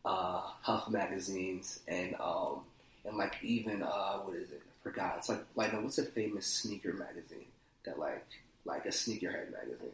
uh 0.05 0.39
Huff 0.61 0.89
magazines 0.89 1.79
and 1.87 2.15
um 2.21 2.61
and 3.03 3.17
like 3.17 3.35
even 3.43 3.83
uh 3.83 4.19
what 4.19 4.35
is 4.35 4.49
it? 4.51 4.61
I 4.65 4.83
forgot. 4.83 5.17
It's 5.17 5.29
like 5.29 5.43
like 5.55 5.73
what's 5.73 5.97
a 5.97 6.05
famous 6.05 6.45
sneaker 6.47 6.93
magazine 6.93 7.47
that 7.85 7.99
like 7.99 8.25
like 8.63 8.85
a 8.85 8.89
sneakerhead 8.89 9.51
magazine. 9.51 9.91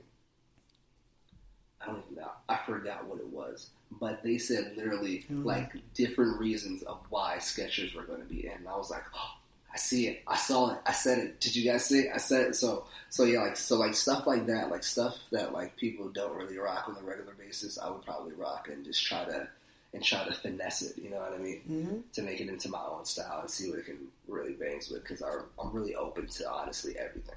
I 1.82 1.88
don't 1.88 2.03
even 2.11 2.23
know. 2.23 2.32
I 2.49 2.57
forgot 2.65 3.05
what 3.07 3.19
it 3.19 3.27
was. 3.27 3.69
But 3.99 4.23
they 4.23 4.38
said 4.38 4.73
literally 4.77 5.25
Mhm. 5.32 5.43
like 5.45 5.73
different 5.93 6.39
reasons 6.39 6.84
of 6.84 6.99
why 7.09 7.38
Skechers 7.39 7.93
were 7.93 8.03
going 8.03 8.21
to 8.21 8.25
be 8.27 8.45
in. 8.45 8.53
And 8.53 8.67
I 8.69 8.77
was 8.77 8.89
like, 8.89 9.03
oh, 9.15 9.32
I 9.73 9.77
see 9.77 10.07
it. 10.07 10.21
I 10.27 10.38
saw 10.38 10.71
it. 10.73 10.79
I 10.86 10.91
said 10.93 11.17
it. 11.19 11.39
Did 11.41 11.55
you 11.55 11.69
guys 11.69 11.86
see 11.86 11.99
it? 12.01 12.11
I 12.13 12.17
said 12.17 12.47
it. 12.47 12.55
So 12.55 12.86
so 13.09 13.23
yeah, 13.23 13.41
like 13.41 13.57
so 13.57 13.77
like 13.77 13.95
stuff 13.95 14.27
like 14.27 14.45
that, 14.47 14.69
like 14.69 14.84
stuff 14.84 15.17
that 15.32 15.53
like 15.53 15.75
people 15.77 16.09
don't 16.09 16.36
really 16.36 16.57
rock 16.57 16.88
on 16.89 16.95
a 17.01 17.05
regular 17.05 17.34
basis. 17.34 17.77
I 17.77 17.89
would 17.89 18.03
probably 18.05 18.34
rock 18.34 18.69
and 18.69 18.84
just 18.86 19.03
try 19.05 19.25
to 19.25 19.47
and 19.93 20.01
try 20.03 20.23
to 20.25 20.34
finesse 20.34 20.82
it. 20.84 20.97
You 20.97 21.09
know 21.09 21.17
what 21.19 21.34
I 21.34 21.38
mean? 21.38 21.61
Mm-hmm. 21.69 21.97
To 22.13 22.21
make 22.21 22.39
it 22.39 22.47
into 22.47 22.69
my 22.69 22.82
own 22.86 23.03
style 23.05 23.41
and 23.41 23.49
see 23.49 23.69
what 23.69 23.79
it 23.79 23.86
can 23.86 24.07
really 24.27 24.53
bangs 24.53 24.89
with. 24.89 25.03
Because 25.03 25.21
I'm 25.21 25.71
really 25.73 25.95
open 25.95 26.27
to 26.27 26.49
honestly 26.49 26.97
everything, 26.97 27.36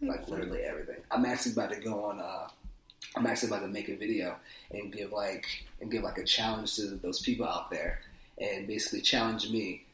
like 0.00 0.28
literally 0.28 0.62
everything. 0.62 0.98
I'm 1.10 1.24
actually 1.26 1.52
about 1.52 1.70
to 1.72 1.80
go 1.80 2.04
on. 2.04 2.20
uh 2.20 2.48
I'm 3.14 3.26
actually 3.26 3.48
about 3.48 3.60
to 3.62 3.68
make 3.68 3.88
a 3.88 3.96
video 3.96 4.36
and 4.70 4.92
give 4.92 5.12
like 5.12 5.46
and 5.80 5.90
give 5.90 6.02
like 6.02 6.18
a 6.18 6.24
challenge 6.24 6.76
to 6.76 6.86
those 6.96 7.20
people 7.20 7.46
out 7.46 7.70
there 7.70 8.00
and 8.38 8.66
basically 8.66 9.00
challenge 9.02 9.50
me 9.50 9.84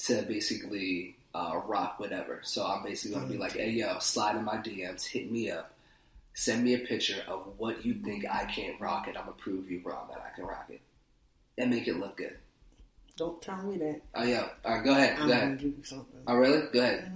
to 0.00 0.22
basically 0.22 1.16
uh, 1.34 1.60
rock 1.66 1.98
whatever. 1.98 2.40
So 2.42 2.66
I'm 2.66 2.82
basically 2.82 3.16
gonna 3.16 3.32
be 3.32 3.38
like, 3.38 3.52
hey 3.52 3.70
yo, 3.70 3.98
slide 4.00 4.36
in 4.36 4.44
my 4.44 4.56
DMs, 4.56 5.06
hit 5.06 5.30
me 5.30 5.50
up, 5.50 5.72
send 6.34 6.62
me 6.64 6.74
a 6.74 6.78
picture 6.78 7.22
of 7.26 7.54
what 7.56 7.84
you 7.84 7.94
think 7.94 8.26
I 8.30 8.44
can't 8.44 8.78
rock 8.80 9.08
it. 9.08 9.16
I'm 9.16 9.24
gonna 9.24 9.32
prove 9.36 9.70
you 9.70 9.80
wrong 9.84 10.08
that 10.10 10.20
I 10.20 10.34
can 10.36 10.44
rock 10.44 10.66
it 10.68 10.80
and 11.56 11.70
make 11.70 11.88
it 11.88 11.96
look 11.98 12.16
good. 12.18 12.36
Don't 13.16 13.40
tell 13.40 13.62
me 13.62 13.78
that. 13.78 14.00
Oh 14.14 14.22
yeah, 14.22 14.48
all 14.64 14.74
right, 14.76 14.84
go 14.84 14.92
ahead, 14.92 15.16
I'm 15.18 15.28
go 15.28 15.32
gonna 15.34 15.44
ahead. 15.46 15.58
give 15.58 15.78
you 15.78 15.84
something. 15.84 16.20
Oh 16.26 16.34
really? 16.36 16.62
Go 16.72 16.80
ahead, 16.80 17.12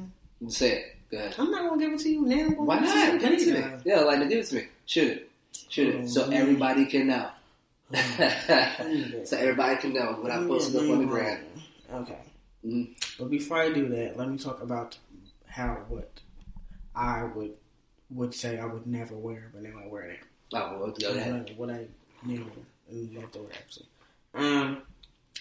say 0.48 0.72
it. 0.72 0.96
Go 1.10 1.18
ahead. 1.18 1.34
I'm 1.38 1.50
not 1.50 1.68
gonna 1.68 1.82
give 1.82 1.92
it 1.92 2.00
to 2.00 2.08
you 2.08 2.22
now. 2.22 2.48
Why 2.56 2.78
not? 2.78 3.20
Give 3.20 3.32
it 3.32 3.40
to 3.40 3.52
me. 3.52 3.82
Yeah, 3.84 4.00
like 4.00 4.26
give 4.28 4.38
it 4.38 4.46
to 4.46 4.54
me. 4.56 4.66
Shoot 4.86 5.12
it. 5.12 5.30
Shoot 5.74 5.94
it. 5.96 6.08
So 6.08 6.26
Oh, 6.26 6.30
everybody 6.30 6.86
can 6.86 7.08
know. 7.08 7.30
Mm. 7.92 9.26
so 9.26 9.36
everybody 9.36 9.76
can 9.80 9.92
know 9.92 10.12
what 10.20 10.30
I 10.30 10.36
posted 10.46 10.76
up 10.76 10.88
on 10.90 10.98
the 11.00 11.04
gram. 11.06 11.40
Okay. 11.92 12.18
Mhm. 12.64 12.94
But 13.18 13.28
before 13.28 13.56
I 13.58 13.72
do 13.72 13.88
that, 13.88 14.16
let 14.16 14.28
me 14.30 14.38
talk 14.38 14.62
about 14.62 14.96
how 15.46 15.84
what 15.88 16.20
I 16.94 17.24
would 17.24 17.54
would 18.10 18.34
say 18.34 18.60
I 18.60 18.66
would 18.66 18.86
never 18.86 19.16
wear, 19.16 19.50
but 19.52 19.62
now 19.64 19.80
I 19.82 19.88
wear 19.88 20.02
it. 20.10 20.20
Oh, 20.52 20.78
well, 20.78 20.92
go 20.92 21.10
ahead. 21.10 21.52
What 21.56 21.70
I- 21.70 21.74
What 21.74 21.80
I 21.80 21.86
knew 22.24 22.46
and 22.88 23.16
left 23.16 23.36
over 23.36 23.50
actually. 23.52 23.86
Um. 24.32 24.82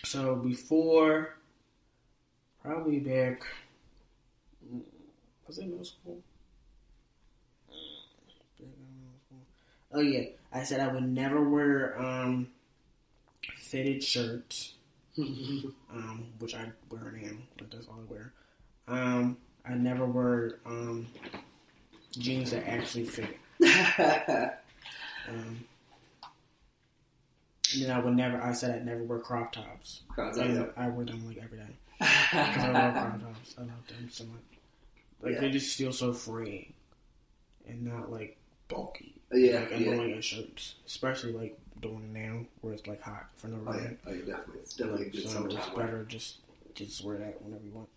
So 0.03 0.35
before, 0.35 1.35
probably 2.63 2.99
back. 2.99 3.45
Was 5.47 5.59
it 5.59 5.67
middle 5.67 5.85
school? 5.85 6.17
Oh 9.93 10.01
yeah, 10.01 10.25
I 10.51 10.63
said 10.63 10.79
I 10.79 10.91
would 10.91 11.07
never 11.07 11.47
wear 11.47 11.99
um 12.01 12.47
fitted 13.57 14.03
shirts, 14.03 14.73
um, 15.17 16.25
which 16.39 16.55
I 16.55 16.65
wear 16.89 17.11
now, 17.11 17.31
but 17.57 17.71
that's 17.71 17.87
all 17.87 17.99
I 18.07 18.11
wear. 18.11 18.33
Um, 18.87 19.37
I 19.65 19.73
never 19.75 20.05
wear 20.05 20.59
um 20.65 21.07
jeans 22.11 22.51
that 22.51 22.67
actually 22.67 23.05
fit. 23.05 23.37
Um, 25.29 25.63
and 27.73 27.83
then 27.83 27.91
I 27.91 27.99
would 27.99 28.13
never. 28.17 28.41
I 28.41 28.51
said 28.51 28.75
I'd 28.75 28.85
never 28.85 29.03
wear 29.03 29.19
crop 29.19 29.53
tops. 29.53 30.01
Crop 30.09 30.35
tops, 30.35 30.49
yeah. 30.49 30.65
I 30.75 30.89
wear 30.89 31.05
them 31.05 31.25
like 31.25 31.37
every 31.41 31.59
day 31.59 31.63
I 32.01 32.71
love 32.71 32.93
crop 32.93 33.21
tops. 33.21 33.55
I 33.57 33.61
love 33.61 33.87
them 33.87 34.09
so 34.11 34.25
much. 34.25 34.41
Like 35.21 35.35
Yeah. 35.35 35.39
they 35.39 35.49
just 35.51 35.77
feel 35.77 35.93
so 35.93 36.11
free 36.11 36.73
and 37.65 37.83
not 37.83 38.11
like 38.11 38.35
bulky. 38.67 39.12
Yeah, 39.33 39.59
like 39.61 39.71
yeah. 39.71 39.91
annoying 39.91 40.21
shirts, 40.21 40.75
especially 40.85 41.33
like 41.33 41.57
doing 41.81 42.13
now 42.13 42.45
where 42.61 42.73
it's 42.73 42.87
like 42.87 43.01
hot 43.01 43.29
for 43.35 43.47
no 43.47 43.57
Oh 43.67 43.73
yeah, 43.73 43.89
oh 44.07 44.11
yeah, 44.13 44.25
definitely. 44.25 44.59
It's 44.61 44.75
definitely 44.75 45.03
a 45.03 45.05
Like, 45.05 45.15
so 45.27 45.45
it's 45.45 45.71
wear. 45.75 45.85
better 45.85 46.03
just 46.05 46.37
just 46.75 47.03
wear 47.03 47.17
that 47.17 47.41
whenever 47.41 47.63
you 47.65 47.71
want. 47.71 47.89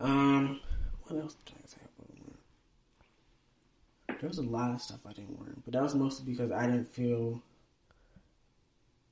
Um, 0.00 0.60
what 1.04 1.20
else 1.20 1.36
did 1.46 1.54
I 1.62 1.66
say? 1.66 1.76
Wear? 1.98 2.08
There 4.20 4.28
was 4.28 4.38
a 4.38 4.42
lot 4.42 4.72
of 4.72 4.80
stuff 4.82 5.00
I 5.06 5.12
didn't 5.12 5.38
wear, 5.38 5.50
but 5.64 5.72
that 5.74 5.82
was 5.82 5.94
mostly 5.94 6.30
because 6.32 6.50
I 6.52 6.66
didn't 6.66 6.92
feel 6.92 7.40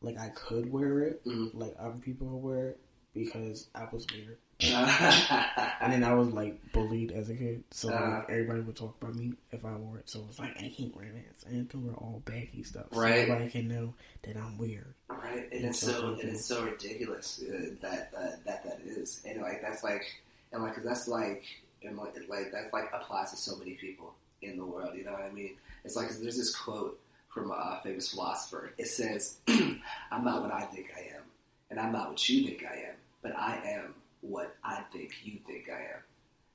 like 0.03 0.19
I 0.19 0.29
could 0.31 0.71
wear 0.73 1.01
it, 1.01 1.25
Mhm. 1.25 1.51
like 1.55 1.75
other 1.79 1.99
people 1.99 2.27
would 2.29 2.43
wear 2.43 2.69
it, 2.71 2.81
because 3.15 3.69
I 3.75 3.85
was 3.93 4.07
weird. 4.13 4.39
And 5.83 5.93
then 5.93 6.05
I 6.05 6.13
was 6.15 6.29
like 6.29 6.61
bullied 6.73 7.13
as 7.13 7.31
a 7.31 7.35
kid, 7.35 7.65
so 7.71 7.89
Uh. 7.93 8.11
like, 8.19 8.31
everybody 8.31 8.61
would 8.61 8.77
talk 8.77 8.95
about 9.01 9.15
me 9.15 9.33
if 9.53 9.65
I 9.65 9.75
wore 9.77 9.99
it. 9.99 10.09
So 10.09 10.21
it 10.21 10.27
was 10.29 10.39
like 10.39 10.57
I 10.63 10.69
can't 10.69 10.95
wear 10.95 11.07
that. 11.13 11.49
I 11.49 11.51
can't 11.53 11.75
wear 11.77 11.95
all 11.95 12.23
baggy 12.25 12.63
stuff. 12.63 12.87
So 12.93 13.01
Right. 13.01 13.21
Everybody 13.21 13.51
can 13.51 13.69
know 13.69 13.95
that 14.23 14.37
I'm 14.37 14.59
weird. 14.59 14.95
right. 15.09 15.49
And 15.53 15.65
It's 15.65 15.79
it's 15.79 15.81
so 15.81 15.93
so 15.93 16.01
funny. 16.03 16.21
and 16.23 16.31
it's 16.31 16.45
so 16.47 16.65
ridiculous 16.65 17.43
uh, 17.43 17.71
that 17.81 18.13
uh, 18.17 18.31
that 18.45 18.65
that 18.65 18.81
is, 18.85 19.23
and 19.25 19.41
like 19.41 19.63
that's 19.63 19.83
like, 19.83 20.05
and 20.53 20.63
like 20.63 20.75
'cause 20.75 20.85
that's 20.85 21.09
like, 21.09 21.45
and 21.83 21.97
like, 21.97 22.15
like 22.29 22.53
that's 22.53 22.73
like 22.73 22.91
applies 22.93 23.31
to 23.31 23.37
so 23.37 23.57
many 23.57 23.75
people 23.75 24.15
in 24.43 24.57
the 24.59 24.65
world. 24.65 24.95
You 24.97 25.05
know 25.05 25.13
what 25.13 25.23
I 25.23 25.31
mean? 25.31 25.57
It's 25.85 25.97
like 25.97 26.09
there's 26.11 26.37
this 26.37 26.55
quote 26.55 27.01
from 27.31 27.51
a 27.53 27.81
famous 27.83 28.11
philosopher. 28.11 28.73
It 28.77 28.89
says, 28.89 29.39
"I'm 29.49 30.25
not 30.25 30.43
what 30.43 30.53
I 30.53 30.63
think 30.67 30.91
I 30.97 31.01
am, 31.17 31.23
and 31.71 31.81
I'm 31.81 31.93
not 31.93 32.11
what 32.11 32.29
you 32.29 32.45
think 32.47 32.65
I 32.67 32.75
am, 32.91 32.97
but 33.23 33.35
I 33.37 33.57
am 33.65 33.95
what 34.21 34.57
I 34.65 34.83
think 34.93 35.13
you 35.25 35.39
think 35.47 35.69
I 35.71 35.81
am." 35.81 36.03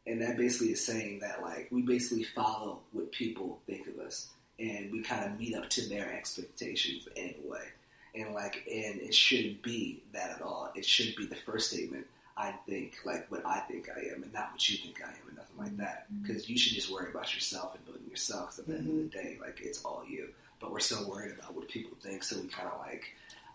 And 0.07 0.21
that 0.21 0.37
basically 0.37 0.71
is 0.73 0.85
saying 0.85 1.19
that 1.19 1.41
like 1.41 1.67
we 1.71 1.81
basically 1.81 2.23
follow 2.23 2.81
what 2.91 3.11
people 3.11 3.59
think 3.65 3.87
of 3.87 3.99
us, 3.99 4.27
and 4.59 4.91
we 4.91 5.01
kind 5.01 5.25
of 5.25 5.39
meet 5.39 5.55
up 5.55 5.69
to 5.71 5.89
their 5.89 6.13
expectations 6.13 7.07
in 7.15 7.35
a 7.43 7.49
way. 7.49 7.65
And 8.13 8.33
like, 8.33 8.63
and 8.71 9.01
it 9.01 9.13
shouldn't 9.13 9.61
be 9.61 10.01
that 10.13 10.31
at 10.31 10.41
all. 10.41 10.71
It 10.75 10.85
shouldn't 10.85 11.17
be 11.17 11.25
the 11.25 11.35
first 11.35 11.71
statement. 11.71 12.07
I 12.37 12.53
think 12.67 12.97
like 13.05 13.29
what 13.31 13.45
I 13.45 13.59
think 13.61 13.89
I 13.89 14.13
am, 14.13 14.23
and 14.23 14.33
not 14.33 14.51
what 14.51 14.69
you 14.69 14.77
think 14.77 15.01
I 15.01 15.09
am, 15.09 15.27
and 15.27 15.37
nothing 15.37 15.57
like 15.57 15.77
that. 15.77 16.05
Mm-hmm. 16.11 16.27
Because 16.27 16.49
you 16.49 16.57
should 16.57 16.73
just 16.73 16.91
worry 16.91 17.09
about 17.09 17.33
yourself 17.33 17.75
and 17.75 17.85
building 17.85 18.09
yourself. 18.09 18.49
'cause 18.51 18.59
at 18.59 18.67
the 18.67 18.75
end 18.75 18.87
of 18.87 18.95
the 18.95 19.17
mm-hmm. 19.17 19.27
day, 19.27 19.37
like 19.41 19.59
it's 19.61 19.83
all 19.83 20.03
you. 20.07 20.29
But 20.59 20.71
we're 20.71 20.79
so 20.79 21.07
worried 21.07 21.33
about 21.37 21.53
what 21.55 21.67
people 21.67 21.97
think, 22.01 22.23
so 22.23 22.39
we 22.39 22.47
kind 22.47 22.69
of 22.69 22.79
like 22.79 23.05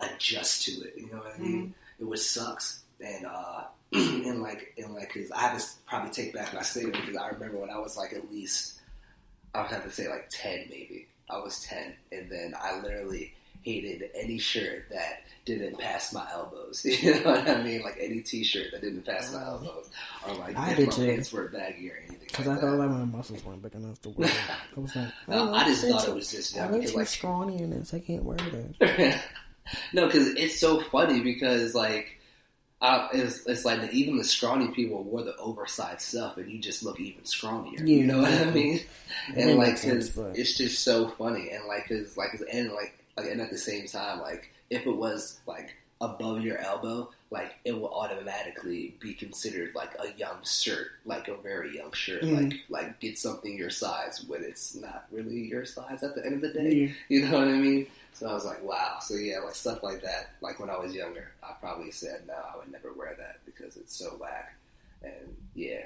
adjust 0.01 0.65
to 0.65 0.73
it. 0.83 0.95
You 0.97 1.11
know 1.11 1.19
what 1.19 1.35
I 1.35 1.39
mean? 1.39 1.63
Mm-hmm. 1.63 2.03
It 2.03 2.09
was 2.09 2.29
sucks, 2.29 2.83
and 3.01 3.25
uh, 3.27 3.65
and 3.93 4.43
like 4.43 4.75
and 4.79 4.95
like, 4.95 5.13
cause 5.13 5.31
I 5.35 5.41
have 5.41 5.59
to 5.59 5.67
probably 5.87 6.11
take 6.11 6.33
back 6.33 6.55
my 6.55 6.63
statement 6.63 7.05
because 7.07 7.17
I 7.17 7.29
remember 7.29 7.59
when 7.59 7.71
I 7.71 7.79
was 7.79 7.97
like 7.97 8.13
at 8.13 8.31
least 8.31 8.81
I 9.55 9.63
would 9.63 9.71
have 9.71 9.85
to 9.85 9.91
say 9.91 10.09
like 10.09 10.29
ten 10.31 10.67
maybe. 10.71 11.07
I 11.29 11.39
was 11.39 11.61
ten, 11.61 11.95
and 12.11 12.29
then 12.31 12.55
I 12.61 12.81
literally 12.81 13.33
hated 13.63 14.11
any 14.15 14.39
shirt 14.39 14.87
that 14.91 15.23
didn't 15.45 15.79
pass 15.79 16.13
my 16.13 16.27
elbows. 16.33 16.85
You 16.85 17.15
know 17.15 17.31
what 17.31 17.49
I 17.49 17.63
mean? 17.63 17.83
Like 17.83 17.97
any 18.01 18.21
T-shirt 18.21 18.73
that 18.73 18.83
didn't 18.83 19.05
pass 19.05 19.33
my 19.33 19.41
uh-huh. 19.41 19.51
elbows, 19.53 19.91
or 20.27 20.35
like 20.35 20.57
I 20.57 20.75
did 20.75 20.89
my 20.89 20.93
too. 20.93 21.07
pants 21.07 21.33
were 21.33 21.49
baggy 21.49 21.91
or 21.91 21.97
anything. 21.97 22.27
Because 22.27 22.47
like 22.47 22.59
I 22.59 22.61
felt 22.61 22.73
that. 22.73 22.79
like 22.79 22.91
my 22.91 23.05
muscles 23.05 23.45
weren't 23.45 23.63
big 23.63 23.75
enough 23.75 24.01
to 24.03 24.11
wear. 24.11 24.31
I 24.77 24.81
was 24.81 24.95
like, 24.95 25.09
No, 25.29 25.51
oh, 25.51 25.55
I 25.55 25.65
just 25.65 25.85
thought 25.85 26.09
it 26.09 26.15
was 26.15 26.31
just 26.31 26.57
I 26.57 26.61
dumb 26.61 26.73
look 26.73 26.81
because 26.81 26.93
too 26.93 26.99
like 26.99 27.09
scrawny 27.09 27.63
in 27.63 27.71
this. 27.71 27.95
I 27.95 28.01
can't 28.01 28.25
wear 28.25 28.37
that. 28.37 29.23
no, 29.93 30.07
because 30.07 30.29
it's 30.29 30.59
so 30.59 30.81
funny 30.81 31.21
because 31.21 31.75
like. 31.75 32.17
Uh, 32.81 33.09
it's, 33.13 33.45
it's 33.47 33.65
like 33.67 33.81
that 33.83 33.93
even 33.93 34.17
the 34.17 34.25
scrawny 34.25 34.69
people 34.69 35.03
wore 35.05 35.23
the 35.23 35.37
oversized 35.37 36.01
stuff, 36.01 36.39
and 36.39 36.51
you 36.51 36.59
just 36.59 36.83
look 36.83 36.99
even 36.99 37.23
scrawnier. 37.25 37.87
You 37.87 38.07
know 38.07 38.19
what 38.23 38.33
I 38.33 38.51
mean? 38.51 38.81
And 39.37 39.59
like, 39.59 39.77
sense, 39.77 40.09
but- 40.11 40.39
it's 40.39 40.57
just 40.57 40.83
so 40.83 41.09
funny, 41.19 41.51
and 41.51 41.67
like, 41.67 41.89
cause 41.89 42.17
like, 42.17 42.31
and 42.53 42.73
like, 42.73 42.95
like, 43.17 43.27
and 43.31 43.41
at 43.43 43.51
the 43.51 43.59
same 43.59 43.87
time, 43.87 44.21
like, 44.21 44.51
if 44.71 44.87
it 44.87 44.97
was 44.97 45.41
like 45.47 45.75
above 46.01 46.41
your 46.43 46.57
elbow, 46.59 47.11
like, 47.31 47.53
it 47.67 47.73
will 47.73 47.93
automatically 47.93 48.95
be 49.01 49.13
considered 49.13 49.75
like 49.75 49.91
a 50.01 50.17
young 50.19 50.37
shirt, 50.45 50.89
like 51.05 51.29
a 51.29 51.37
very 51.37 51.77
young 51.77 51.93
shirt, 51.93 52.23
Mhm. 52.23 52.51
like, 52.51 52.61
like 52.71 53.01
get 53.01 53.19
something 53.19 53.57
your 53.59 53.69
size 53.71 54.25
when 54.27 54.43
it's 54.43 54.75
not 54.75 55.07
really 55.13 55.41
your 55.49 55.67
size 55.67 56.03
at 56.03 56.15
the 56.15 56.25
end 56.25 56.37
of 56.37 56.41
the 56.41 56.49
day. 56.59 56.73
Yeah. 56.75 56.93
You 57.09 57.29
know 57.29 57.39
what 57.41 57.49
I 57.49 57.53
mean? 57.59 57.87
So 58.21 58.29
I 58.29 58.35
was 58.35 58.45
like, 58.45 58.63
wow. 58.63 58.99
So 59.01 59.15
yeah, 59.15 59.39
like 59.39 59.55
stuff 59.55 59.83
like 59.83 60.03
that. 60.03 60.33
Like 60.43 60.61
when 60.61 60.69
I 60.69 60.77
was 60.77 60.95
younger, 60.95 61.33
I 61.43 61.55
probably 61.59 61.91
said 61.91 62.25
no, 62.27 62.35
I 62.35 62.59
would 62.59 62.71
never 62.71 62.93
wear 62.93 63.17
that 63.19 63.39
because 63.47 63.79
it's 63.79 63.97
so 63.97 64.11
whack. 64.21 64.55
And 65.03 65.37
yeah. 65.55 65.85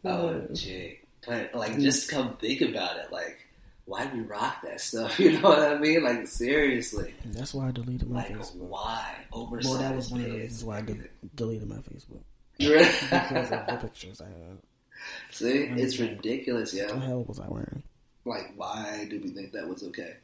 oh 0.04 0.48
gee, 0.52 1.02
but 1.28 1.54
like 1.54 1.74
mm. 1.74 1.82
just 1.84 2.10
come 2.10 2.36
think 2.38 2.62
about 2.62 2.98
it. 2.98 3.12
Like, 3.12 3.38
why 3.86 4.10
we 4.12 4.22
rock 4.22 4.64
that 4.64 4.82
stuff? 4.82 5.20
You 5.20 5.40
know 5.40 5.50
what 5.50 5.60
I 5.60 5.78
mean? 5.78 6.02
Like 6.02 6.26
seriously, 6.26 7.14
that's 7.26 7.54
why 7.54 7.68
I 7.68 7.72
deleted 7.72 8.10
my 8.10 8.24
like 8.24 8.36
Facebook. 8.36 8.56
why 8.56 9.16
oversized 9.32 9.70
Well, 9.70 9.80
that 9.80 9.96
was 9.96 10.10
one 10.10 10.22
of 10.22 10.32
the 10.32 10.38
reasons 10.40 10.64
why 10.64 10.80
I 10.80 10.82
de- 10.82 10.98
deleted 11.36 11.70
my 11.70 11.76
Facebook. 11.76 12.24
everything. 12.60 13.10
Because 13.30 13.52
of 13.52 13.68
the 13.68 13.78
pictures 13.80 14.22
I 14.22 14.26
had. 14.26 14.58
See, 15.30 15.50
it's 15.50 16.00
ridiculous, 16.00 16.74
yeah. 16.74 16.88
What 16.88 16.96
the 16.96 17.06
hell 17.06 17.24
was 17.26 17.40
I 17.40 17.48
wearing? 17.48 17.84
Like, 18.26 18.54
why 18.56 19.08
do 19.10 19.20
we 19.22 19.30
think 19.30 19.52
that 19.54 19.68
was 19.68 19.84
okay? 19.84 20.16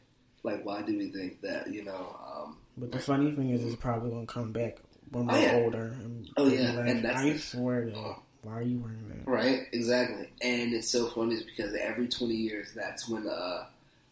Like, 0.43 0.63
why 0.65 0.81
do 0.81 0.97
we 0.97 1.09
think 1.11 1.41
that 1.41 1.67
you 1.73 1.83
know? 1.83 2.15
Um, 2.25 2.57
But 2.77 2.91
the 2.91 2.99
funny 2.99 3.31
thing 3.35 3.49
is, 3.49 3.63
it's 3.63 3.75
probably 3.75 4.09
going 4.11 4.25
to 4.25 4.33
come 4.33 4.51
back 4.53 4.77
when 5.11 5.27
we're 5.27 5.33
Oh, 5.35 5.39
yeah. 5.39 5.55
older. 5.55 5.95
And 6.01 6.29
Oh, 6.37 6.47
yeah, 6.47 6.71
like, 6.73 6.87
and 6.87 7.03
that's 7.03 7.17
I 7.19 7.33
the- 7.33 7.39
swear 7.39 7.85
that. 7.89 8.15
Why 8.41 8.53
are 8.53 8.61
you 8.61 8.79
wearing 8.79 9.05
that? 9.09 9.29
Right, 9.29 9.63
exactly. 9.73 10.29
And 10.41 10.73
it's 10.73 10.89
so 10.89 11.09
funny 11.09 11.35
is 11.35 11.43
because 11.43 11.75
every 11.75 12.07
20 12.07 12.33
years, 12.33 12.71
that's 12.73 13.09
when 13.09 13.27
uh, 13.27 13.65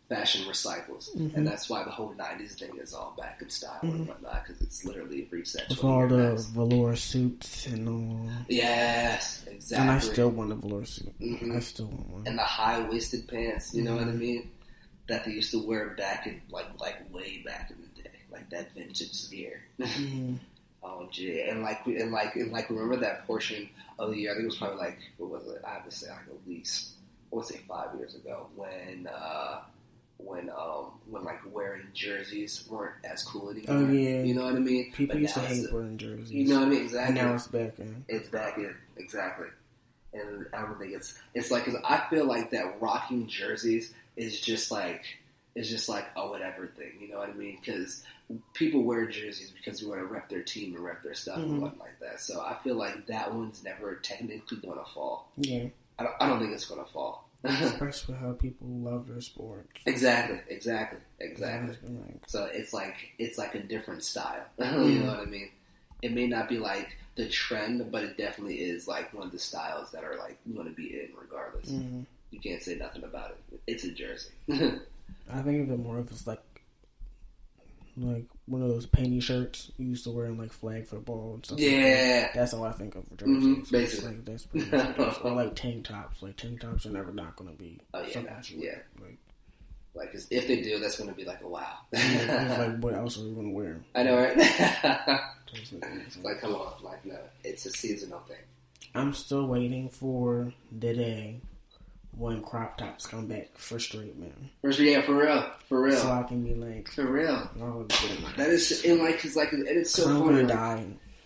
fashion 0.10 0.46
recycles, 0.46 1.14
Mhm. 1.16 1.36
and 1.36 1.46
that's 1.48 1.70
why 1.70 1.84
the 1.84 1.90
whole 1.92 2.14
'90s 2.16 2.56
thing 2.56 2.72
is 2.78 2.94
all 2.94 3.14
back 3.18 3.42
in 3.42 3.50
style 3.50 3.80
and 3.82 3.94
Mhm. 4.02 4.08
whatnot 4.08 4.46
because 4.46 4.62
it's 4.62 4.86
literally 4.86 5.22
that. 5.30 5.68
With 5.70 5.84
all 5.84 6.08
the 6.08 6.18
max. 6.18 6.46
velour 6.46 6.96
suits 6.96 7.66
and 7.68 7.90
all. 7.90 8.30
yes, 8.48 9.44
exactly. 9.48 9.82
And 9.82 9.92
I 9.92 10.00
still 10.00 10.30
want 10.30 10.52
a 10.52 10.56
velour 10.56 10.86
suit. 10.86 11.14
Mhm. 11.20 11.56
I 11.56 11.60
still 11.60 11.88
want 11.88 12.08
one. 12.10 12.24
and 12.28 12.38
the 12.40 12.44
high 12.44 12.88
waisted 12.88 13.28
pants. 13.28 13.74
You 13.74 13.84
know 13.84 13.96
what 13.96 14.04
I 14.08 14.12
Mhm. 14.12 14.20
mean? 14.20 14.52
That 15.08 15.26
they 15.26 15.32
used 15.34 15.52
to 15.52 15.60
wear 15.66 15.90
back 15.96 16.26
in 16.28 16.42
like 16.50 16.68
like 16.80 17.14
way 17.14 17.42
back 17.46 17.72
in 17.72 17.78
the 17.82 18.02
day, 18.04 18.16
like 18.32 18.50
that 18.50 18.74
vintage 18.74 19.30
gear. 19.30 19.62
Mhm. 19.80 20.40
oh 20.84 21.08
gee, 21.12 21.42
and 21.42 21.64
like 21.64 21.86
and 21.86 22.12
like 22.12 22.36
and 22.36 22.52
like 22.52 22.70
remember 22.70 22.96
that 22.98 23.26
portion 23.28 23.70
of 24.00 24.12
the 24.12 24.18
year? 24.20 24.32
I 24.32 24.36
think 24.36 24.44
it 24.44 24.48
was 24.48 24.58
probably 24.58 24.78
like 24.78 25.00
what 25.18 25.30
was 25.32 25.48
it? 25.48 25.62
I 25.66 25.74
have 25.76 25.86
to 25.86 25.92
say 25.92 26.10
like 26.10 26.28
at 26.30 26.48
least 26.48 26.92
I 27.32 27.36
would 27.36 27.46
say 27.46 27.60
five 27.68 27.94
years 27.98 28.16
ago 28.16 28.48
when. 28.56 29.08
uh 29.08 29.62
when 30.18 30.50
um 30.50 30.92
when 31.10 31.24
like 31.24 31.40
wearing 31.52 31.88
jerseys 31.94 32.66
weren't 32.70 32.96
as 33.04 33.24
cool 33.24 33.50
anymore. 33.52 33.76
Oh, 33.78 33.92
yeah. 33.92 34.24
You 34.24 34.34
know 34.34 34.46
what 34.46 34.56
I 34.56 34.60
mean? 34.60 34.92
People 34.94 35.16
But 35.16 35.22
used 35.22 35.34
to 35.36 35.40
hate 35.42 35.72
wearing 35.72 35.98
jerseys. 35.98 36.32
You 36.32 36.48
know 36.48 36.60
what 36.60 36.68
I 36.68 36.70
mean? 36.70 36.78
and 36.80 36.86
Exactly. 36.88 37.16
now 37.22 37.34
it's 37.36 37.48
back 37.48 37.80
in. 37.80 38.06
It's 38.08 38.30
back 38.30 38.58
in 38.58 38.76
exactly, 38.98 39.48
and 40.14 40.48
I 40.54 40.62
don't 40.62 40.80
think 40.80 40.94
it's 40.94 41.18
it's 41.34 41.52
like 41.52 41.66
'cause 41.66 41.76
I 41.84 42.06
feel 42.10 42.26
like 42.26 42.52
that 42.52 42.82
rocking 42.82 43.28
jerseys 43.28 43.94
is 44.16 44.42
just 44.42 44.72
like 44.72 45.04
it's 45.56 45.70
just 45.70 45.88
like 45.90 46.06
a 46.16 46.28
whatever 46.28 46.68
thing. 46.68 46.94
You 47.00 47.10
know 47.10 47.18
what 47.20 47.30
I 47.30 47.34
mean? 47.34 47.58
Because 47.64 48.04
people 48.54 48.84
wear 48.84 49.06
jerseys 49.08 49.52
because 49.52 49.80
they 49.80 49.88
want 49.88 50.02
to 50.02 50.06
rep 50.06 50.30
their 50.30 50.44
team 50.44 50.76
and 50.76 50.84
rep 50.84 51.02
their 51.04 51.14
stuff 51.16 51.38
Mhm. 51.40 51.44
and 51.44 51.62
whatnot 51.62 51.80
like 51.88 52.00
that. 52.00 52.20
So 52.22 52.42
I 52.42 52.56
feel 52.64 52.76
like 52.76 53.08
that 53.08 53.34
one's 53.34 53.64
never 53.64 53.96
technically 53.96 54.58
going 54.58 54.78
to 54.78 54.86
fall. 54.94 55.32
Yeah. 55.38 55.66
I 55.98 56.04
don't, 56.04 56.14
I 56.20 56.28
don't 56.28 56.40
think 56.40 56.54
it's 56.54 56.66
going 56.66 56.84
to 56.86 56.92
fall. 56.92 57.27
Especially 57.62 58.16
how 58.16 58.34
people 58.34 58.68
love 58.68 59.08
their 59.08 59.22
sports. 59.22 59.70
exactly, 59.86 60.40
exactly, 60.50 61.00
exactly. 61.20 61.76
Like, 61.84 62.22
So 62.28 62.46
it's 62.46 62.74
like 62.74 62.96
it's 63.18 63.38
like 63.38 63.56
a 63.56 63.60
different 63.60 64.04
style. 64.04 64.46
you 64.60 64.66
Mhm. 64.66 65.02
know 65.02 65.08
what 65.08 65.20
I 65.20 65.26
mean? 65.26 65.50
It 66.02 66.14
may 66.14 66.28
not 66.28 66.48
be 66.50 66.58
like 66.60 66.90
the 67.16 67.28
trend, 67.30 67.92
but 67.92 68.04
it 68.04 68.18
definitely 68.18 68.60
is 68.62 68.88
like 68.88 69.14
one 69.14 69.26
of 69.28 69.32
the 69.32 69.40
styles 69.40 69.92
that 69.92 70.04
are 70.04 70.18
like 70.18 70.38
going 70.54 70.68
to 70.68 70.74
be 70.74 71.00
in 71.00 71.10
regardless. 71.20 71.70
mhm. 71.72 72.06
You 72.32 72.40
can't 72.40 72.62
say 72.62 72.76
nothing 72.76 73.04
about 73.04 73.32
it. 73.32 73.60
It's 73.68 73.84
a 73.86 73.92
jersey. 73.92 74.32
I 74.50 75.42
think 75.42 75.64
of 75.64 75.72
it 75.72 75.80
more 75.80 75.98
of 76.00 76.10
it's 76.12 76.28
like 76.28 76.42
like 77.98 78.26
one 78.46 78.62
of 78.62 78.70
those 78.70 78.86
painty 78.86 79.20
shirts 79.20 79.72
you 79.78 79.88
used 79.88 80.04
to 80.04 80.12
wear 80.12 80.26
in 80.28 80.38
like 80.38 80.54
flag 80.54 80.88
football 80.88 81.34
and 81.34 81.46
stuff. 81.46 81.58
like 81.60 81.68
that. 81.68 81.74
yeah, 81.74 82.30
That's 82.36 82.54
all 82.54 82.64
I 82.64 82.72
think 82.72 82.96
of 82.96 83.08
for 83.08 83.16
jerseys. 83.16 83.44
Mhm, 83.44 83.60
It's 83.62 83.72
basically. 83.72 84.10
Like, 84.12 84.26
that's 84.26 84.46
pretty 84.46 84.70
much. 84.72 85.18
Or 85.24 85.32
like 85.32 85.56
tank 85.56 85.86
tops. 85.86 86.22
Like 86.22 86.38
tank 86.38 86.62
tops 86.62 86.86
are 86.86 86.92
never 86.92 87.12
not 87.12 87.36
going 87.36 87.50
to 87.52 87.58
be 87.58 87.80
Oh, 87.94 88.02
yeah, 88.04 88.20
yeah. 88.20 88.60
wear. 88.60 88.86
Like, 89.02 89.18
like 89.96 90.12
'cause 90.12 90.28
if 90.30 90.48
they 90.48 90.62
do, 90.62 90.78
that's 90.80 90.98
going 90.98 91.10
to 91.10 91.16
be 91.16 91.26
like 91.26 91.42
a 91.42 91.48
wow. 91.48 91.78
it's 91.92 92.58
like 92.60 92.78
what 92.84 92.94
else 92.94 93.18
are 93.18 93.24
we 93.24 93.32
going 93.34 93.48
to 93.50 93.54
wear? 93.56 93.82
I 93.96 94.04
know, 94.04 94.16
right? 94.16 94.38
Doesn't 94.38 95.82
make 95.82 95.86
any 95.92 96.00
sense. 96.02 96.20
like, 96.24 96.40
come 96.40 96.54
on, 96.54 96.74
like 96.84 97.04
no, 97.06 97.18
it's 97.44 97.66
a 97.66 97.72
seasonal 97.72 98.20
thing. 98.28 98.38
I'm 98.94 99.14
still 99.14 99.48
waiting 99.48 99.90
for 99.90 100.54
the 100.72 100.94
day 100.94 101.42
when 102.18 102.42
crop 102.42 102.78
tops 102.78 103.06
come 103.06 103.28
back 103.28 103.50
for 103.56 103.80
straight 103.80 104.18
men, 104.18 104.50
For, 104.62 104.72
yeah, 104.72 105.02
for 105.02 105.14
real, 105.16 105.50
for 105.70 105.82
real, 105.82 105.98
so 105.98 106.12
I 106.12 106.24
can 106.24 106.44
be 106.44 106.56
like, 106.56 106.90
for 106.90 107.06
real. 107.06 107.50
oh. 107.62 107.86
That 108.38 108.50
is, 108.50 108.84
and 108.86 109.00
like, 109.00 109.22
cause 109.22 109.36
like, 109.36 109.52
and 109.52 109.68
it's 109.68 109.92
so 109.92 110.10
I'm 110.10 110.20
gonna 110.20 110.40
like, 110.40 110.48
die 110.48 110.86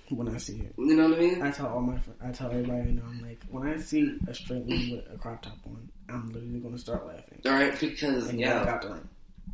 when 0.10 0.28
I 0.28 0.38
see 0.38 0.58
it. 0.58 0.74
You 0.78 0.96
know 0.96 1.10
what 1.10 1.18
I 1.18 1.22
mean? 1.22 1.42
I 1.42 1.52
tell 1.52 1.68
all 1.68 1.82
my 1.82 1.98
I 2.24 2.32
tell 2.32 2.52
everybody 2.52 2.82
I 2.82 2.92
know, 2.92 3.04
I'm 3.08 3.22
like, 3.22 3.40
when 3.50 3.68
I 3.68 3.78
see 3.78 4.18
a 4.28 4.34
straight 4.34 4.68
man 4.68 4.92
with 4.92 5.14
a 5.14 5.18
crop 5.18 5.42
top 5.42 5.58
on, 5.66 5.90
I'm 6.10 6.28
literally 6.30 6.60
gonna 6.60 6.78
start 6.78 7.08
laughing. 7.08 7.42
All 7.46 7.54
right, 7.54 7.78
because 7.80 8.30
And 8.30 8.40
yeah, 8.40 8.80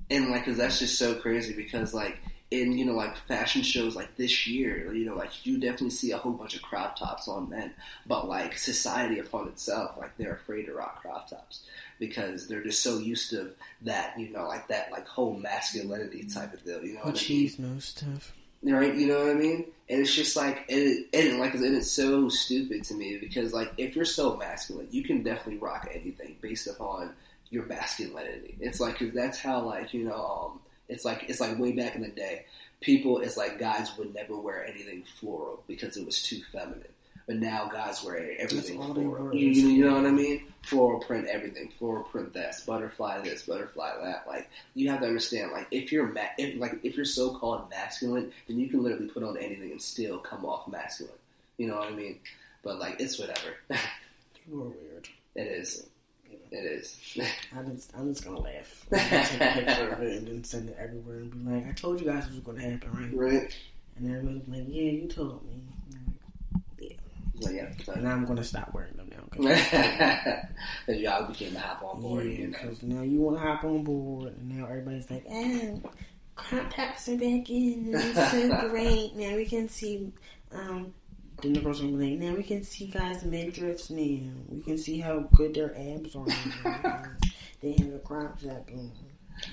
and 0.09 0.29
like, 0.29 0.45
cause 0.45 0.57
that's 0.57 0.79
just 0.79 0.97
so 0.97 1.15
crazy. 1.15 1.53
Because 1.53 1.93
like, 1.93 2.17
in 2.49 2.77
you 2.77 2.85
know, 2.85 2.93
like 2.93 3.17
fashion 3.27 3.61
shows 3.61 3.95
like 3.95 4.15
this 4.15 4.47
year, 4.47 4.93
you 4.93 5.05
know, 5.05 5.15
like 5.15 5.45
you 5.45 5.57
definitely 5.57 5.89
see 5.89 6.11
a 6.11 6.17
whole 6.17 6.31
bunch 6.31 6.55
of 6.55 6.61
crop 6.61 6.97
tops 6.97 7.27
on 7.27 7.49
men, 7.49 7.73
but 8.05 8.27
like 8.27 8.57
society 8.57 9.19
upon 9.19 9.47
itself, 9.49 9.97
like 9.97 10.15
they're 10.17 10.35
afraid 10.35 10.65
to 10.67 10.73
rock 10.73 11.01
crop 11.01 11.29
tops 11.29 11.63
because 11.99 12.47
they're 12.47 12.63
just 12.63 12.81
so 12.81 12.99
used 12.99 13.29
to 13.31 13.49
that, 13.81 14.17
you 14.17 14.29
know, 14.29 14.47
like 14.47 14.67
that, 14.69 14.91
like 14.91 15.05
whole 15.07 15.33
masculinity 15.33 16.23
type 16.25 16.53
of 16.53 16.63
deal. 16.63 16.81
You 16.83 16.93
know 16.93 17.01
Oh, 17.03 17.07
what 17.07 17.09
I 17.09 17.11
mean? 17.11 17.15
cheese 17.17 17.59
stuff. 17.79 18.33
right? 18.63 18.95
You 18.95 19.07
know 19.07 19.19
what 19.25 19.31
I 19.31 19.33
mean? 19.33 19.65
And 19.89 20.01
it's 20.01 20.13
just 20.15 20.35
like, 20.37 20.69
and, 20.69 21.05
and 21.13 21.39
like, 21.39 21.53
and 21.55 21.75
it's 21.75 21.91
so 21.91 22.29
stupid 22.29 22.83
to 22.85 22.93
me 22.93 23.17
because 23.17 23.51
like, 23.53 23.73
if 23.77 23.95
you're 23.95 24.05
so 24.05 24.37
masculine, 24.37 24.87
you 24.91 25.03
can 25.03 25.23
definitely 25.23 25.57
rock 25.57 25.89
anything 25.93 26.37
based 26.41 26.67
upon 26.67 27.13
your 27.49 27.65
masculinity. 27.65 28.55
It's 28.59 28.79
like, 28.79 28.99
cause 28.99 29.11
that's 29.13 29.39
how 29.39 29.61
like, 29.63 29.93
you 29.93 30.03
know, 30.05 30.49
um, 30.53 30.59
it's 30.89 31.05
like, 31.05 31.25
it's 31.27 31.39
like 31.39 31.57
way 31.59 31.71
back 31.71 31.95
in 31.95 32.01
the 32.01 32.09
day, 32.09 32.45
people, 32.81 33.19
it's 33.19 33.38
like 33.38 33.59
guys 33.59 33.97
would 33.97 34.13
never 34.13 34.35
wear 34.38 34.65
anything 34.65 35.03
floral 35.19 35.63
because 35.67 35.97
it 35.97 36.05
was 36.05 36.21
too 36.21 36.41
feminine. 36.51 36.88
But 37.27 37.38
now 37.38 37.67
guys 37.67 38.01
wear 38.05 38.17
everything 38.39 38.77
That's 38.77 38.88
all 38.88 38.93
they 38.93 39.03
floral. 39.03 39.35
You, 39.35 39.49
you, 39.49 39.67
you 39.67 39.85
know 39.85 39.95
what 39.95 40.05
I 40.05 40.11
mean? 40.11 40.43
Floral 40.61 41.01
print 41.01 41.27
everything. 41.27 41.69
Floral 41.77 42.03
print 42.05 42.33
this, 42.33 42.61
butterfly 42.61 43.21
this, 43.21 43.43
butterfly 43.43 43.95
that. 44.01 44.23
Like 44.25 44.49
you 44.75 44.89
have 44.89 45.01
to 45.01 45.07
understand, 45.07 45.51
like 45.51 45.67
if 45.69 45.91
you're 45.91 46.07
ma- 46.07 46.21
if, 46.38 46.57
like 46.57 46.79
if 46.83 46.95
you're 46.95 47.05
so 47.05 47.35
called 47.35 47.69
masculine, 47.69 48.31
then 48.47 48.57
you 48.57 48.69
can 48.69 48.81
literally 48.81 49.07
put 49.07 49.23
on 49.23 49.38
anything 49.38 49.71
and 49.71 49.81
still 49.81 50.19
come 50.19 50.45
off 50.45 50.69
masculine. 50.69 51.11
You 51.57 51.67
know 51.67 51.75
what 51.75 51.91
I 51.91 51.95
mean? 51.95 52.19
But 52.63 52.79
like 52.79 53.01
it's 53.01 53.19
whatever. 53.19 53.57
People 54.33 54.61
are 54.61 54.69
weird. 54.69 55.09
it 55.35 55.47
is. 55.47 55.85
It 56.51 56.55
is. 56.57 56.97
I 57.57 57.61
just, 57.63 57.91
I'm 57.97 58.13
just 58.13 58.23
gonna 58.25 58.39
laugh. 58.39 58.85
Take 58.91 59.41
a 59.41 59.53
picture 59.65 59.89
of 59.89 60.01
it 60.01 60.17
and 60.19 60.27
then 60.27 60.43
send 60.43 60.69
it 60.69 60.77
everywhere 60.79 61.17
and 61.19 61.31
be 61.45 61.51
like, 61.51 61.67
I 61.67 61.71
told 61.73 61.99
you 61.99 62.05
guys 62.07 62.25
this 62.25 62.35
was 62.35 62.43
gonna 62.43 62.61
happen, 62.61 62.89
right? 62.93 63.33
right? 63.33 63.57
And 63.97 64.15
everybody's 64.15 64.47
like, 64.47 64.65
Yeah, 64.73 64.91
you 64.91 65.07
told 65.07 65.43
me. 65.45 65.61
So 67.39 67.51
yeah. 67.51 67.65
And 67.65 67.83
So. 67.85 67.93
I'm 67.93 68.25
gonna 68.25 68.43
stop 68.43 68.73
wearing 68.73 68.93
them 68.95 69.11
now. 69.11 69.23
Cause, 69.29 69.45
and 70.87 70.99
y'all 70.99 71.27
became 71.27 71.55
a 71.55 71.59
hop 71.59 71.83
on 71.83 72.01
board. 72.01 72.25
yeah, 72.25 72.47
because 72.47 72.81
now 72.81 73.03
you 73.03 73.19
want 73.21 73.37
to 73.37 73.43
hop 73.43 73.63
on 73.63 73.83
board, 73.83 74.33
and 74.39 74.57
now 74.57 74.65
everybody's 74.65 75.09
like, 75.11 75.23
"Ah, 75.31 75.89
crop 76.35 76.73
tops 76.73 77.07
are 77.09 77.15
back 77.17 77.47
in. 77.51 77.93
and 77.93 77.95
It's 77.95 78.31
so 78.31 78.69
great. 78.69 79.15
Now 79.15 79.35
we 79.35 79.45
can 79.45 79.69
see." 79.69 80.11
Um, 80.51 80.93
then 81.41 81.53
the 81.53 81.61
person 81.61 81.91
will 81.91 81.99
be 81.99 82.11
like, 82.11 82.19
"Now 82.19 82.35
we 82.35 82.43
can 82.43 82.63
see 82.63 82.88
guys' 82.88 83.23
midriffs. 83.23 83.89
Now 83.89 84.31
we 84.49 84.61
can 84.61 84.77
see 84.77 84.99
how 84.99 85.19
good 85.35 85.53
their 85.53 85.75
abs 85.77 86.15
are. 86.15 86.25
they 87.61 87.73
have 87.73 87.93
a 87.93 87.99
crop 87.99 88.39
top 88.41 88.69
on." 88.73 88.91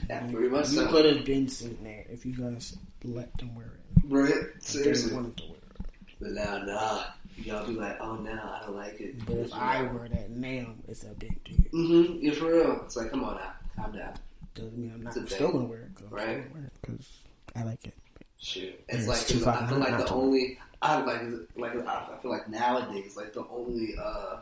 Yeah, 0.09 0.27
pretty 0.31 0.49
much 0.49 0.71
You 0.73 0.87
could 0.87 1.05
have 1.05 1.25
been 1.27 1.47
sitting 1.49 1.85
there 1.85 2.07
if 2.09 2.25
you 2.25 2.33
guys 2.35 2.77
let 3.05 3.37
them 3.37 3.55
wear 3.55 3.67
it. 3.67 4.03
Right? 4.09 4.31
If 4.33 4.55
They 4.73 4.83
Seriously. 4.83 5.13
wanted 5.15 5.37
to 5.37 5.43
wear 5.45 5.57
it. 5.59 5.87
But 6.21 6.31
now, 6.33 6.59
nah. 6.65 7.03
Y'all 7.37 7.67
be 7.67 7.75
like, 7.75 7.99
oh, 8.01 8.15
no, 8.17 8.31
I 8.33 8.61
don't 8.65 8.77
like 8.77 8.99
it. 9.01 9.27
But 9.27 9.37
if 9.39 9.53
I 9.53 9.83
wear 9.83 10.09
that 10.09 10.31
now, 10.31 10.69
it's 10.89 11.03
a 11.05 11.09
big 11.09 11.43
deal. 11.45 11.57
Mm-hmm. 11.75 12.25
You're 12.25 12.33
for 12.33 12.47
real. 12.47 12.81
It's 12.85 12.97
like, 12.97 13.11
come 13.11 13.25
on 13.25 13.35
now. 13.37 13.53
Calm 13.77 13.93
down. 13.93 14.15
Doesn't 14.55 14.79
mean 14.79 14.93
I'm 14.95 15.03
not 15.03 15.13
still 15.15 15.27
thing. 15.27 15.51
gonna 15.53 15.65
wear 15.65 15.81
it. 15.81 15.89
Right. 16.11 16.23
still 16.23 16.33
gonna 16.43 16.49
wear 16.55 16.65
it 16.65 16.73
'cause 16.87 17.09
I 17.57 17.63
like 17.65 17.85
it. 17.87 17.95
Shoot. 18.39 18.81
It's 18.89 19.07
it's 19.09 19.45
like, 19.45 19.57
I 19.57 19.67
feel 19.67 19.79
like 19.79 19.99
the 19.99 20.09
only, 20.15 20.59
I 20.83 21.01
like, 21.03 21.23
like, 21.57 21.87
I 21.87 22.17
feel 22.21 22.31
like 22.31 22.49
nowadays, 22.49 23.17
like 23.17 23.33
the 23.33 23.45
only, 23.51 23.95
uh, 24.03 24.39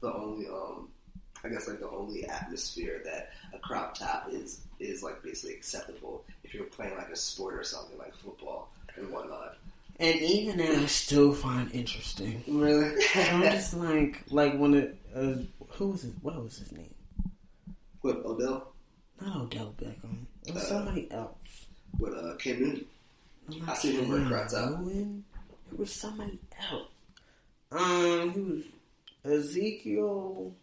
the 0.00 0.12
only, 0.12 0.46
um, 0.48 0.88
I 1.44 1.48
guess 1.48 1.68
like 1.68 1.80
the 1.80 1.88
only 1.90 2.26
atmosphere 2.26 3.00
that 3.04 3.30
a 3.54 3.58
crop 3.58 3.96
top 3.98 4.28
is, 4.30 4.60
is 4.80 5.02
like 5.02 5.22
basically 5.22 5.54
acceptable 5.54 6.24
if 6.44 6.52
you're 6.54 6.64
playing 6.64 6.96
like 6.96 7.08
a 7.08 7.16
sport 7.16 7.54
or 7.54 7.64
something 7.64 7.96
like 7.98 8.14
football 8.14 8.70
and 8.96 9.10
whatnot. 9.10 9.56
And 9.98 10.20
even 10.20 10.58
that, 10.58 10.70
I 10.76 10.86
still 10.86 11.32
find 11.32 11.70
interesting. 11.72 12.42
Really? 12.46 12.94
I'm 13.14 13.42
just 13.42 13.74
like, 13.74 14.22
like 14.30 14.56
when 14.58 14.74
it, 14.74 14.98
uh, 15.14 15.34
who 15.70 15.88
was 15.88 16.02
his, 16.02 16.12
what 16.20 16.42
was 16.42 16.58
his 16.58 16.72
name? 16.72 16.92
What, 18.02 18.16
Odell? 18.24 18.72
Not 19.22 19.36
Odell 19.36 19.74
Beckham. 19.80 20.26
It 20.46 20.52
was 20.54 20.64
Uh, 20.64 20.68
somebody 20.68 21.10
else. 21.10 21.66
What, 21.96 22.12
uh, 22.12 22.34
Cam 22.36 22.60
Newton? 22.60 22.84
I 23.66 23.74
seen 23.74 24.00
him 24.00 24.08
wear 24.10 24.26
crop 24.28 24.48
top. 24.50 24.80
Newton. 24.80 25.24
It 25.72 25.78
was 25.78 25.92
somebody 25.92 26.38
else. 26.70 26.88
Um, 27.72 28.30
he 28.32 28.40
was 28.40 29.44
Ezekiel. 29.46 30.54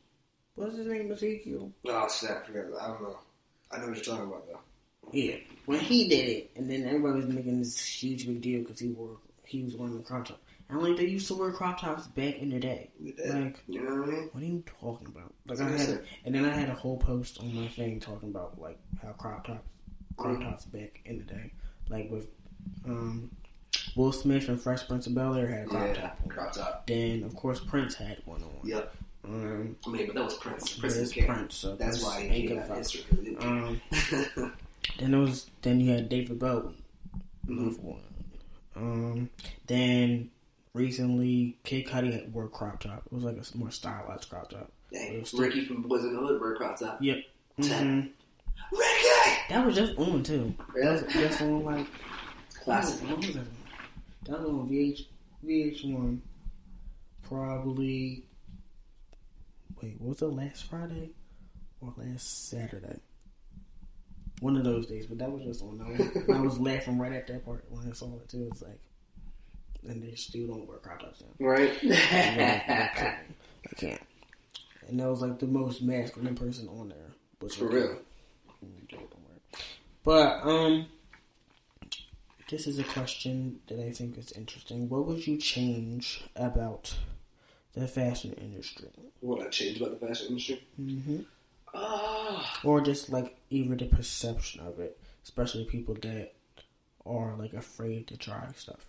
What's 0.56 0.78
his 0.78 0.88
name? 0.88 1.12
Ezekiel. 1.12 1.72
Oh, 1.88 2.08
snap. 2.08 2.44
I 2.44 2.48
forgot. 2.48 2.82
I 2.82 2.88
don't 2.88 3.02
know. 3.04 3.18
I 3.72 3.78
know 3.80 3.88
what 3.88 3.96
you're 3.96 4.06
talking 4.06 4.28
about, 4.28 4.48
though. 4.48 4.60
Yeah, 5.12 5.36
when 5.66 5.80
he 5.80 6.08
did 6.08 6.30
it, 6.30 6.52
and 6.56 6.70
then 6.72 6.86
everybody 6.88 7.18
was 7.18 7.28
making 7.28 7.60
this 7.60 7.78
huge 7.86 8.26
big 8.26 8.42
deal 8.42 8.62
because 8.62 8.80
he 8.80 8.88
wore 8.90 9.18
he 9.44 9.64
was 9.64 9.76
wearing 9.76 10.00
a 10.00 10.02
crop 10.02 10.26
top. 10.26 10.42
And 10.70 10.82
like 10.82 10.96
they 10.96 11.06
used 11.06 11.28
to 11.28 11.36
wear 11.36 11.52
crop 11.52 11.82
tops 11.82 12.08
back 12.08 12.38
in 12.40 12.50
the 12.50 12.60
day. 12.60 12.90
Like, 13.28 13.60
you 13.68 13.84
know 13.84 13.96
what 14.00 14.10
I 14.10 14.12
mean? 14.12 14.30
what 14.32 14.42
are 14.44 14.46
you 14.48 14.64
talking 14.82 15.08
about? 15.08 15.34
Like 15.46 15.60
I 15.60 15.70
had, 15.70 15.80
said. 15.82 16.06
and 16.26 16.34
then 16.34 16.46
I 16.46 16.56
had 16.56 16.70
a 16.70 16.74
whole 16.74 16.98
post 16.98 17.40
on 17.42 17.54
my 17.54 17.68
thing 17.68 18.00
talking 18.00 18.30
about 18.30 18.60
like 18.60 18.80
how 19.02 19.10
crop 19.12 19.46
tops, 19.46 19.68
crop 20.18 20.38
Mhm. 20.38 20.50
tops 20.50 20.66
back 20.66 21.02
in 21.06 21.18
the 21.18 21.26
day, 21.26 21.52
like 21.90 22.10
with 22.10 22.30
um, 22.86 23.30
Will 23.96 24.12
Smith 24.12 24.50
and 24.50 24.60
Fresh 24.62 24.88
Prince 24.88 25.08
of 25.08 25.16
Bel 25.16 25.36
Air 25.36 25.48
had 25.48 25.64
a 25.66 25.66
crop 25.68 25.88
Yeah, 25.88 25.94
top. 26.02 26.18
On. 26.24 26.30
crop 26.30 26.52
top. 26.54 26.88
Then 26.88 27.24
of 27.24 27.36
course 27.36 27.60
Prince 27.60 27.96
had 27.96 28.18
one 28.26 28.42
on. 28.44 28.52
Yep. 28.68 28.96
Um, 29.26 29.76
I 29.86 29.90
mean, 29.90 30.06
but 30.08 30.16
that 30.16 30.24
was 30.26 30.34
Prince. 30.36 30.78
Prince 30.78 30.96
is. 30.98 31.14
Prince, 31.14 31.56
so 31.56 31.76
That's 31.76 32.00
Prince 32.00 32.04
why 32.04 32.20
ain't 32.22 32.32
he 32.34 32.42
give 32.48 32.58
got 32.58 32.66
a 32.66 32.68
fuck. 32.68 32.78
history. 32.78 33.38
Um, 33.40 33.82
then 35.00 35.14
it 35.14 35.18
was 35.18 35.50
then 35.62 35.80
you 35.80 35.92
had 35.92 36.10
David 36.10 36.40
Bowie. 36.40 36.76
Mhm. 37.48 37.58
Another 37.58 37.78
one. 37.82 38.00
Um, 38.76 39.30
then 39.68 40.30
recently 40.74 41.58
Kid 41.64 41.86
Cudi 41.88 42.12
had 42.12 42.34
wore 42.34 42.46
a 42.46 42.50
crop 42.50 42.80
top. 42.82 43.04
It 43.06 43.14
was 43.14 43.24
like 43.24 43.38
a 43.38 43.58
more 43.58 43.72
stylized 43.72 44.30
crop 44.30 44.50
top. 44.50 44.72
Dang, 44.92 45.20
was 45.20 45.30
still- 45.30 45.42
Ricky 45.42 45.66
from 45.66 45.84
Boyz 45.84 46.04
n 46.04 46.14
the 46.14 46.20
Hood, 46.20 46.40
Bird 46.40 46.58
Crop 46.58 46.80
Top. 46.80 47.00
Yep. 47.02 47.18
Mhm. 47.60 48.10
Ricky! 48.72 49.40
That 49.50 49.66
was 49.66 49.76
just 49.76 49.98
on 49.98 50.24
too. 50.24 50.54
That 50.76 50.92
was 51.04 51.14
just 51.14 51.42
on 51.42 51.64
like 51.64 51.88
Classic. 52.64 53.08
What 53.10 53.18
was 53.18 53.34
that? 53.36 53.46
That 54.26 54.40
was 54.40 54.50
on 54.50 54.70
VH 54.70 55.06
VH1. 55.46 56.20
Probably. 57.24 58.26
Wait, 59.82 60.00
what 60.00 60.10
was 60.10 60.22
it 60.22 60.26
last 60.26 60.70
Friday 60.70 61.10
or 61.82 61.94
last 61.98 62.50
Saturday? 62.50 63.00
One 64.40 64.58
of 64.58 64.64
those 64.64 64.88
days, 64.88 65.06
but 65.06 65.18
that 65.20 65.32
was 65.32 65.44
just 65.44 65.62
on. 65.62 65.82
I 65.82 65.92
was, 65.92 66.38
I 66.38 66.42
was 66.42 66.60
laughing 66.60 66.98
right 66.98 67.14
at 67.14 67.28
that 67.28 67.46
part 67.46 67.66
when 67.70 67.88
I 67.90 67.94
saw 67.94 68.16
it 68.18 68.30
too. 68.30 68.48
It's 68.52 68.62
like, 68.62 68.80
and 69.88 70.02
they 70.04 70.16
still 70.16 70.48
don't 70.48 70.68
wear 70.68 70.78
crop 70.78 71.00
tops 71.00 71.22
now. 71.22 71.46
Right? 71.46 71.72
I 71.84 73.76
can't. 73.76 74.02
And 74.88 75.00
that 75.00 75.10
was 75.10 75.22
like 75.22 75.40
the 75.40 75.48
most 75.48 75.82
masculine 75.82 76.36
person 76.36 76.68
on 76.68 76.90
there. 76.90 77.14
Which 77.40 77.56
For 77.56 77.68
real. 77.68 77.98
But 80.04 80.46
um, 80.46 80.88
this 82.54 82.68
is 82.68 82.78
a 82.78 82.84
question 82.84 83.60
that 83.68 83.80
I 83.80 83.90
think 83.90 84.16
is 84.16 84.32
interesting. 84.34 84.88
What 84.88 85.08
would 85.08 85.26
you 85.26 85.38
change 85.38 86.24
about 86.36 86.96
the 87.74 87.88
fashion 87.88 88.34
industry, 88.34 88.90
What 89.22 89.42
I 89.48 89.50
change 89.50 89.82
about 89.82 90.00
the 90.00 90.06
fashion 90.06 90.28
industry? 90.28 90.64
mm-hmm. 90.80 91.22
Ah, 91.74 92.60
or 92.64 92.80
just 92.82 93.10
like 93.10 93.36
even 93.50 93.78
the 93.78 93.88
perception 93.88 94.62
of 94.62 94.80
it, 94.80 95.00
especially 95.24 95.66
people 95.66 95.96
that 96.04 96.34
are 97.08 97.34
like 97.40 97.54
afraid 97.54 98.06
to 98.10 98.18
try 98.18 98.48
stuff? 98.56 98.86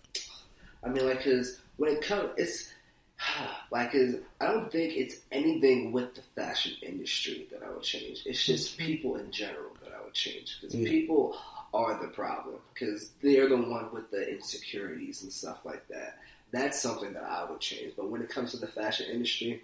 I 0.83 0.89
mean, 0.89 1.07
like, 1.07 1.23
cause 1.23 1.57
when 1.77 1.89
it 1.89 2.03
comes, 2.03 2.29
it's 2.37 2.71
like, 3.71 3.93
cause 3.93 4.13
I 4.41 4.45
don't 4.45 4.71
think 4.71 4.93
it's 4.95 5.15
anything 5.31 5.91
with 5.91 6.13
the 6.13 6.21
fashion 6.35 6.73
industry 6.83 7.47
that 7.51 7.63
I 7.63 7.71
would 7.71 7.81
change. 7.81 8.21
It's 8.27 8.45
just 8.45 8.77
people 8.77 9.15
in 9.15 9.31
general 9.31 9.71
that 9.83 9.91
I 9.99 10.03
would 10.05 10.13
change. 10.13 10.59
Because 10.61 10.75
Yeah. 10.75 10.87
people 10.87 11.35
are 11.75 11.99
the 12.01 12.07
problem. 12.07 12.55
Because 12.73 13.11
they're 13.21 13.49
the 13.49 13.57
one 13.57 13.91
with 13.91 14.09
the 14.11 14.31
insecurities 14.31 15.23
and 15.23 15.31
stuff 15.31 15.59
like 15.65 15.87
that. 15.89 16.17
That's 16.51 16.79
something 16.79 17.13
that 17.13 17.23
I 17.23 17.49
would 17.49 17.59
change. 17.59 17.93
But 17.95 18.09
when 18.09 18.21
it 18.21 18.29
comes 18.29 18.51
to 18.51 18.57
the 18.57 18.67
fashion 18.67 19.07
industry, 19.11 19.61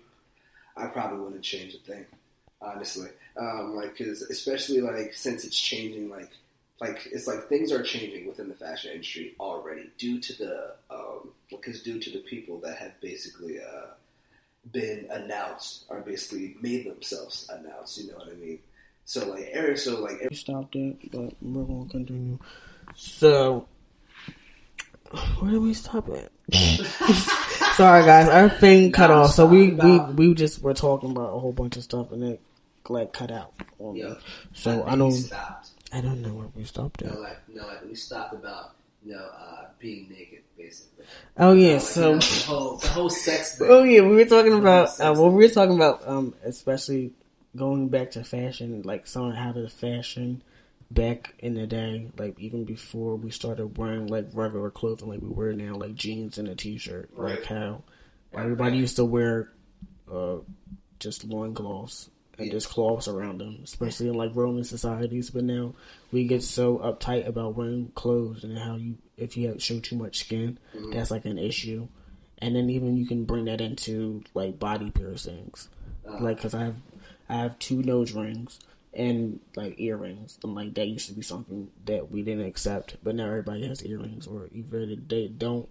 I 0.76 0.88
probably 0.88 1.20
wouldn't 1.20 1.44
change 1.44 1.74
a 1.74 1.80
thing. 1.80 2.06
Honestly, 2.62 3.10
um, 3.38 3.76
like, 3.76 3.98
cause 3.98 4.22
especially 4.22 4.82
like 4.82 5.14
since 5.16 5.46
it's 5.46 5.60
changing, 5.60 6.10
like 6.10 6.30
like 6.82 7.08
it's 7.12 7.28
like 7.28 7.48
things 7.48 7.72
are 7.72 7.84
changing 7.84 8.28
within 8.28 8.50
the 8.50 8.56
fashion 8.56 8.92
industry 8.92 9.36
already 9.40 9.90
due 9.98 10.20
to 10.20 10.34
the 10.34 10.74
um 10.90 11.30
because 11.50 11.84
due 11.84 12.00
to 12.00 12.10
the 12.10 12.20
people 12.20 12.60
that 12.60 12.78
have 12.78 13.00
basically 13.00 13.60
uh 13.60 13.88
been 14.72 15.08
announced 15.12 15.86
or 15.90 16.02
basically 16.02 16.58
made 16.62 16.86
themselves 16.86 17.50
announced 17.50 17.98
you 18.00 18.12
know 18.12 18.18
what 18.18 18.28
i 18.28 18.34
mean 18.34 18.60
so 19.06 19.28
like 19.30 19.50
Eric, 19.52 19.78
so 19.78 20.00
like 20.02 20.28
We 20.30 20.36
stopped 20.36 20.76
it, 20.76 21.12
but 21.12 21.34
we're 21.42 21.64
gonna 21.64 21.90
continue. 21.90 22.40
So, 22.96 23.68
where 25.40 25.52
did 25.52 25.62
we 25.62 25.74
stop 25.74 26.10
at? 26.10 26.32
Sorry, 27.76 28.06
guys, 28.06 28.28
our 28.30 28.50
thing 28.50 28.92
cut 28.92 29.12
off. 29.12 29.32
So 29.32 29.46
we, 29.46 29.72
we 29.72 30.00
we 30.00 30.34
just 30.34 30.62
were 30.62 30.74
talking 30.74 31.12
about 31.12 31.36
a 31.36 31.40
whole 31.40 31.54
bunch 31.54 31.78
of 31.78 31.84
stuff, 31.84 32.12
and 32.12 32.24
it 32.24 32.42
like 32.90 33.14
cut 33.14 33.32
out. 33.32 33.54
On 33.80 33.96
Yeah. 33.96 34.10
me. 34.10 34.16
So 34.54 34.84
I, 34.84 34.92
I 34.92 34.94
we 34.94 35.00
don't 35.00 35.12
stopped 35.14 35.70
I 35.94 36.02
don't 36.02 36.22
know 36.22 36.34
where 36.34 36.48
we 36.56 36.64
stopped 36.64 37.04
no 37.04 37.10
at. 37.12 37.20
like 37.20 37.50
no 37.50 37.66
like 37.68 37.84
we 37.86 37.96
stopped 37.96 38.34
about 38.34 38.76
you 39.04 39.14
know 39.14 39.20
uh 39.26 39.68
being 39.80 40.10
naked 40.10 40.42
basically 40.58 41.06
Oh 41.38 41.54
yeah, 41.54 41.74
Like, 41.74 41.82
so 41.82 42.02
you 42.10 42.16
know, 42.16 42.20
the 42.20 42.44
whole 42.46 42.78
the 42.78 42.88
whole 42.90 43.10
sex 43.10 43.58
thing 43.60 43.68
oh 43.72 43.84
yeah, 43.84 44.02
we 44.02 44.16
were 44.16 44.26
talking 44.26 44.54
about 44.54 44.86
uh, 44.86 44.88
sex 44.88 45.18
well, 45.20 45.30
we 45.32 45.46
were 45.46 45.54
talking 45.54 45.76
about 45.76 46.08
um 46.08 46.34
especially 46.44 47.14
going 47.56 47.90
back 47.90 48.12
to 48.12 48.24
fashion, 48.24 48.82
like 48.84 49.08
some 49.08 49.32
how 49.32 49.52
the 49.52 49.70
fashion 49.70 50.42
back 50.90 51.34
in 51.40 51.54
the 51.54 51.68
day, 51.68 52.10
like 52.18 52.40
even 52.40 52.64
before 52.66 53.16
we 53.16 53.32
started 53.32 53.78
wearing 53.78 54.08
like 54.08 54.28
regular 54.34 54.70
clothing 54.72 55.10
like 55.10 55.22
we 55.22 55.30
wear 55.30 55.54
now, 55.54 55.76
like 55.76 55.96
jeans 55.96 56.38
and 56.38 56.48
a 56.48 56.56
t-shirt, 56.56 57.10
like 57.18 57.44
how 57.46 57.84
everybody 58.34 58.78
used 58.78 58.96
to 58.98 59.06
wear 59.06 59.52
uh 60.12 60.38
just 61.00 61.24
loincloths 61.26 62.10
and 62.38 62.48
Yeah. 62.48 62.54
just 62.54 62.70
cloths 62.70 63.08
around 63.08 63.40
them, 63.40 63.60
especially 63.64 64.08
in 64.08 64.14
like 64.16 64.36
Roman 64.36 64.64
societies. 64.64 65.30
But 65.30 65.44
now 65.46 65.74
we 66.12 66.26
get 66.26 66.44
so 66.44 66.78
uptight 66.78 67.28
about 67.28 67.56
wearing 67.56 67.92
clothes 67.96 68.44
and 68.44 68.58
how 68.58 68.76
you 68.76 68.98
if 69.18 69.38
you 69.38 69.48
have 69.50 69.62
show 69.62 69.80
too 69.80 69.96
much 69.98 70.20
skin, 70.20 70.58
Mhm. 70.76 70.94
that's 70.94 71.12
like 71.12 71.26
an 71.26 71.38
issue. 71.38 71.88
And 72.40 72.56
then 72.56 72.70
even 72.70 72.98
you 72.98 73.06
can 73.06 73.26
bring 73.26 73.46
that 73.46 73.62
into 73.62 74.24
like 74.34 74.58
body 74.60 74.90
piercings, 74.92 75.70
Uh, 76.08 76.18
like 76.24 76.38
because 76.38 76.54
I 76.56 76.64
have 76.64 76.76
I 77.32 77.38
have 77.38 77.58
two 77.60 77.82
nose 77.82 78.12
rings 78.12 78.60
and 78.94 79.40
like 79.56 79.80
earrings. 79.80 80.38
And 80.44 80.54
like 80.54 80.74
that 80.74 80.88
used 80.88 81.08
to 81.08 81.14
be 81.14 81.22
something 81.22 81.70
that 81.86 82.12
we 82.12 82.24
didn't 82.24 82.46
accept, 82.46 82.98
but 83.02 83.16
now 83.16 83.28
everybody 83.28 83.66
has 83.68 83.86
earrings, 83.86 84.28
or 84.28 84.50
either 84.54 84.86
they 84.86 85.28
don't 85.30 85.70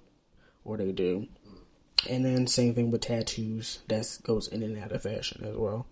or 0.64 0.78
they 0.78 0.92
do. 0.92 1.26
And 2.08 2.24
then 2.24 2.46
same 2.46 2.74
thing 2.74 2.90
with 2.90 3.02
tattoos. 3.02 3.80
That 3.88 4.18
goes 4.22 4.48
in 4.48 4.62
and 4.62 4.78
out 4.78 4.92
of 4.92 5.02
fashion 5.02 5.44
as 5.44 5.54
well. 5.54 5.86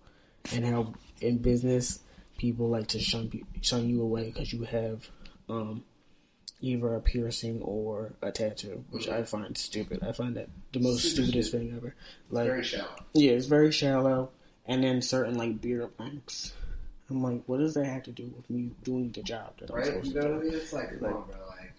And 0.53 0.65
how 0.65 0.93
in 1.21 1.37
business 1.37 1.99
people 2.37 2.67
like 2.67 2.87
to 2.87 2.99
shun 2.99 3.31
shun 3.61 3.87
you 3.87 4.01
away 4.01 4.25
because 4.25 4.51
you 4.51 4.63
have 4.63 5.07
um, 5.49 5.83
either 6.61 6.95
a 6.95 6.99
piercing 6.99 7.61
or 7.61 8.13
a 8.23 8.31
tattoo, 8.31 8.85
which 8.89 9.07
I 9.07 9.23
find 9.23 9.55
stupid. 9.55 9.99
I 10.01 10.13
find 10.13 10.35
that 10.35 10.49
the 10.73 10.79
most 10.79 11.11
stupidest 11.11 11.51
thing 11.51 11.73
ever. 11.77 11.93
Like 12.31 12.47
very 12.47 12.63
shallow 12.63 13.05
yeah, 13.13 13.33
it's 13.33 13.45
very 13.45 13.71
shallow. 13.71 14.31
And 14.69 14.83
then 14.83 15.01
certain 15.01 15.35
like 15.35 15.59
beer 15.59 15.89
lengths. 15.99 16.53
I'm 17.09 17.23
like, 17.23 17.41
what 17.47 17.57
does 17.57 17.73
that 17.73 17.85
have 17.85 18.03
to 18.03 18.11
do 18.11 18.31
with 18.35 18.47
me 18.51 18.69
doing 18.83 19.09
the 19.11 19.23
job 19.23 19.53
that 19.59 19.71
I'm 19.71 19.77
right? 19.77 19.85
supposed 19.87 20.07
You 20.07 20.13
to 20.13 20.19
know 20.19 20.27
do? 20.27 20.33
what 20.35 20.41
I 20.41 20.45
mean? 20.45 20.53
It's 20.53 20.73
like, 20.73 20.89
come 20.99 21.05
on, 21.13 21.23
bro. 21.23 21.37
Like, 21.47 21.73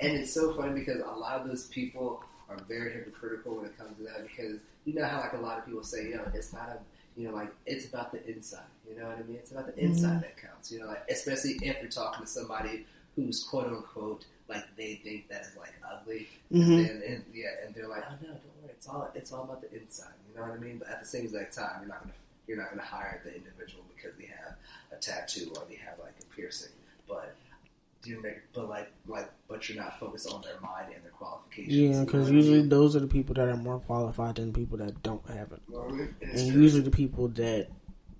and 0.00 0.12
it's 0.18 0.32
so 0.32 0.52
funny 0.54 0.78
because 0.80 1.00
a 1.00 1.06
lot 1.18 1.40
of 1.40 1.48
those 1.48 1.66
people 1.68 2.22
are 2.50 2.58
very 2.68 2.92
hypocritical 2.92 3.56
when 3.56 3.64
it 3.66 3.78
comes 3.78 3.96
to 3.96 4.02
that 4.04 4.22
because 4.28 4.58
you 4.84 4.92
know 4.94 5.04
how 5.06 5.20
like 5.20 5.32
a 5.32 5.38
lot 5.38 5.58
of 5.58 5.64
people 5.64 5.82
say, 5.82 6.06
you 6.08 6.16
know, 6.16 6.24
it's 6.34 6.52
not 6.52 6.68
a, 6.68 6.78
you 7.18 7.26
know, 7.28 7.34
like 7.34 7.50
it's 7.64 7.86
about 7.86 8.12
the 8.12 8.22
inside. 8.30 8.60
You 8.90 8.98
know 9.00 9.06
what 9.08 9.18
I 9.18 9.22
mean? 9.22 9.36
It's 9.36 9.52
about 9.52 9.74
the 9.74 9.82
inside 9.82 10.20
that 10.22 10.36
counts. 10.36 10.70
You 10.70 10.80
know, 10.80 10.88
like 10.88 11.04
especially 11.08 11.52
if 11.62 11.80
you're 11.80 11.90
talking 11.90 12.26
to 12.26 12.30
somebody 12.30 12.84
who's 13.16 13.42
quote 13.44 13.68
unquote 13.68 14.26
like 14.48 14.64
they 14.76 14.96
think 14.96 15.28
that 15.28 15.42
is 15.42 15.56
like 15.56 15.72
ugly, 15.90 16.28
Mhm. 16.52 16.90
and, 16.90 17.02
and 17.02 17.24
yeah, 17.32 17.46
and 17.64 17.74
they're 17.74 17.88
like, 17.88 18.02
oh 18.06 18.14
no, 18.20 18.28
don't 18.28 18.40
worry, 18.62 18.70
it's 18.70 18.86
all 18.86 19.08
it's 19.14 19.32
all 19.32 19.44
about 19.44 19.62
the 19.62 19.72
inside. 19.80 20.12
You 20.34 20.40
know 20.40 20.48
what 20.48 20.56
I 20.58 20.60
mean? 20.60 20.78
But 20.78 20.88
at 20.88 21.00
the 21.00 21.06
same 21.06 21.24
exact 21.24 21.54
time, 21.54 21.80
you're 21.80 21.88
not 21.88 22.00
gonna 22.00 22.14
you're 22.48 22.56
not 22.56 22.70
gonna 22.70 22.82
hire 22.82 23.20
the 23.24 23.34
individual 23.34 23.84
because 23.94 24.16
they 24.18 24.26
have 24.26 24.56
a 24.92 24.96
tattoo 25.00 25.52
or 25.56 25.62
they 25.68 25.76
have 25.76 25.98
like 25.98 26.14
a 26.20 26.34
piercing, 26.34 26.72
but 27.08 27.34
you 28.04 28.20
make 28.22 28.38
but 28.52 28.68
like 28.68 28.90
like 29.06 29.30
but 29.48 29.68
you're 29.68 29.78
not 29.82 29.98
focused 30.00 30.28
on 30.32 30.42
their 30.42 30.58
mind 30.60 30.92
and 30.94 31.04
their 31.04 31.12
qualifications. 31.12 31.72
Yeah, 31.74 31.82
You 31.88 31.94
know 32.00 32.04
because 32.04 32.28
I 32.28 32.32
usually 32.32 32.58
mean? 32.60 32.68
those 32.68 32.96
are 32.96 33.00
the 33.00 33.06
people 33.06 33.34
that 33.34 33.48
are 33.48 33.56
more 33.56 33.78
qualified 33.80 34.36
than 34.36 34.52
people 34.52 34.78
that 34.78 35.02
don't 35.02 35.24
have 35.28 35.52
it. 35.52 35.60
And 35.72 36.14
it's 36.20 36.42
And 36.42 36.52
true, 36.52 36.62
usually 36.62 36.82
the 36.82 36.90
people 36.90 37.28
that 37.28 37.68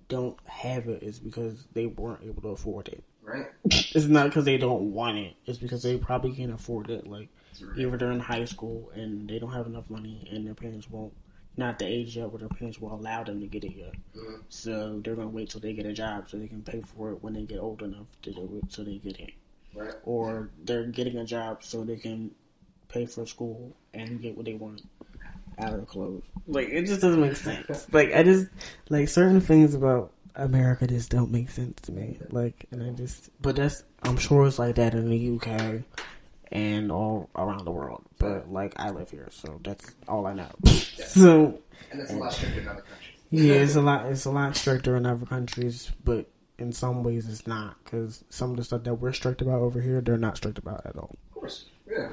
don't 0.07 0.37
have 0.45 0.87
it 0.87 1.01
is 1.03 1.19
because 1.19 1.65
they 1.73 1.87
weren't 1.87 2.23
able 2.23 2.41
to 2.43 2.49
afford 2.49 2.87
it. 2.89 3.03
right? 3.23 3.47
It's 3.95 4.05
not 4.05 4.25
because 4.29 4.45
they 4.45 4.57
don't 4.57 4.93
want 4.93 5.17
it. 5.17 5.35
It's 5.45 5.57
because 5.57 5.83
they 5.83 5.97
probably 5.97 6.31
can't 6.33 6.53
afford 6.53 6.89
it. 6.89 7.05
Like 7.07 7.29
real. 7.61 7.87
either 7.87 7.97
they're 7.97 8.11
in 8.11 8.19
high 8.19 8.45
school 8.45 8.91
and 8.95 9.27
they 9.29 9.39
don't 9.39 9.51
have 9.53 9.65
enough 9.67 9.89
money, 9.89 10.27
and 10.31 10.45
their 10.47 10.53
parents 10.55 10.89
won't. 10.89 11.13
Not 11.55 11.77
the 11.77 11.85
age 11.85 12.17
yet 12.17 12.31
where 12.31 12.39
their 12.39 12.49
parents 12.49 12.81
will 12.81 12.93
allow 12.93 13.23
them 13.23 13.39
to 13.39 13.47
get 13.47 13.63
it 13.63 13.75
yet. 13.75 13.93
Mhm. 14.15 14.41
So 14.49 14.99
they're 15.03 15.15
gonna 15.15 15.29
wait 15.29 15.49
till 15.49 15.61
they 15.61 15.73
get 15.73 15.85
a 15.85 15.93
job 15.93 16.29
so 16.29 16.37
they 16.37 16.47
can 16.47 16.63
pay 16.63 16.81
for 16.81 17.11
it 17.11 17.21
when 17.23 17.33
they 17.33 17.43
get 17.43 17.59
old 17.59 17.81
enough 17.83 18.07
to 18.23 18.31
do 18.31 18.61
it, 18.63 18.71
so 18.71 18.83
they 18.83 18.97
get 18.97 19.19
it. 19.19 19.31
Right. 19.75 19.93
Or 20.03 20.49
they're 20.63 20.85
getting 20.85 21.17
a 21.17 21.25
job 21.25 21.63
so 21.63 21.83
they 21.83 21.97
can 21.97 22.31
pay 22.89 23.05
for 23.05 23.25
school 23.25 23.75
and 23.93 24.21
get 24.21 24.35
what 24.35 24.45
they 24.45 24.53
want 24.53 24.81
out 25.59 25.73
of 25.73 25.79
the 25.81 25.85
clothes. 25.85 26.23
Like 26.47 26.69
it 26.69 26.85
just 26.85 27.01
doesn't 27.01 27.21
make 27.21 27.35
sense. 27.35 27.87
Like 27.91 28.13
I 28.13 28.23
just 28.23 28.47
like 28.89 29.07
certain 29.09 29.41
things 29.41 29.73
about 29.75 30.11
America 30.35 30.87
just 30.87 31.09
don't 31.11 31.31
make 31.31 31.49
sense 31.49 31.81
to 31.83 31.91
me. 31.91 32.17
Like 32.29 32.65
and 32.71 32.81
I 32.83 32.89
just 32.91 33.29
but 33.41 33.55
that's 33.55 33.83
I'm 34.03 34.17
sure 34.17 34.45
it's 34.47 34.59
like 34.59 34.75
that 34.75 34.93
in 34.93 35.09
the 35.09 35.35
UK 35.37 35.83
and 36.53 36.89
all 36.91 37.29
around 37.35 37.65
the 37.65 37.71
world. 37.71 38.03
But 38.19 38.49
like 38.49 38.73
I 38.77 38.91
live 38.91 39.09
here, 39.11 39.27
so 39.31 39.59
that's 39.63 39.91
all 40.07 40.25
I 40.25 40.33
know. 40.33 40.49
so 40.65 41.59
And 41.91 41.99
it's 41.99 42.11
a 42.11 42.15
lot 42.15 42.31
stricter 42.31 42.61
in 42.61 42.67
other 42.69 42.81
countries. 42.83 43.11
yeah, 43.31 43.53
it's 43.55 43.75
a 43.75 43.81
lot. 43.89 44.05
It's 44.05 44.23
a 44.25 44.31
lot 44.31 44.55
stricter 44.55 44.95
in 44.95 45.05
other 45.05 45.25
countries, 45.25 45.91
but 46.05 46.27
in 46.59 46.71
some 46.71 47.03
ways 47.03 47.27
it's 47.27 47.45
not 47.47 47.75
because 47.83 48.23
some 48.29 48.51
of 48.51 48.57
the 48.57 48.63
stuff 48.63 48.83
that 48.83 48.93
we're 48.93 49.11
strict 49.11 49.41
about 49.41 49.59
over 49.59 49.81
here, 49.81 49.99
they're 49.99 50.17
not 50.17 50.37
strict 50.37 50.57
about 50.59 50.85
at 50.85 50.95
all. 50.95 51.15
Of 51.29 51.33
course. 51.33 51.65
Yeah. 51.91 52.09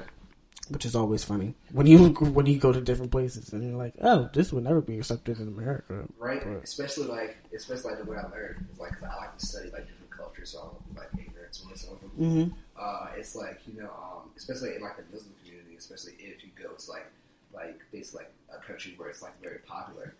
which 0.69 0.85
is 0.85 0.95
always 0.95 1.23
funny 1.23 1.53
when 1.71 1.85
you 1.87 2.09
when 2.09 2.45
you 2.45 2.57
go 2.57 2.71
to 2.73 2.81
different 2.81 3.11
places 3.11 3.53
and 3.53 3.63
you're 3.63 3.77
like, 3.77 3.93
oh, 4.01 4.29
this 4.33 4.51
would 4.51 4.63
never 4.63 4.81
be 4.81 4.97
accepted 4.97 5.39
in 5.39 5.47
America, 5.47 6.03
right? 6.17 6.41
But- 6.43 6.63
Especially 6.63 7.05
like, 7.07 7.37
especially 7.55 7.91
like 7.91 8.03
the 8.03 8.09
way 8.11 8.17
I 8.17 8.27
learned 8.29 8.65
is 8.73 8.79
like 8.79 8.93
I 9.03 9.15
like 9.17 9.37
to 9.37 9.45
study 9.45 9.69
like 9.71 9.87
different 9.87 10.11
cultures, 10.11 10.51
so 10.51 10.59
I 10.59 10.63
don't 10.63 10.97
like 10.97 11.11
ignorance 11.51 11.65
when 11.65 11.75
some 11.77 11.93
of. 11.93 12.01
Mm-hmm. 12.17 12.53
Uh, 12.77 13.07
it's 13.17 13.35
like 13.35 13.59
you 13.67 13.81
know, 13.81 13.89
um, 13.89 14.29
especially 14.37 14.75
in 14.75 14.81
like 14.81 14.97
the 14.97 15.03
Muslim 15.13 15.33
community, 15.43 15.75
especially 15.77 16.13
if 16.19 16.43
you 16.43 16.49
go 16.61 16.69
to 16.73 16.91
like 16.91 17.11
like 17.53 17.79
basically 17.91 18.25
like 18.25 18.33
a 18.53 18.65
country 18.65 18.93
where 18.97 19.09
it's 19.09 19.21
like 19.21 19.39
very 19.41 19.59
popular. 19.59 20.13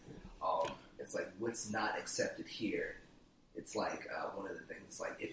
Um, 0.43 0.71
it's 0.99 1.15
like 1.15 1.31
what's 1.39 1.69
not 1.71 1.97
accepted 1.97 2.47
here. 2.47 2.95
It's 3.55 3.75
like 3.75 4.07
uh, 4.15 4.29
one 4.35 4.49
of 4.49 4.57
the 4.57 4.73
things. 4.73 4.99
Like 4.99 5.15
if 5.19 5.31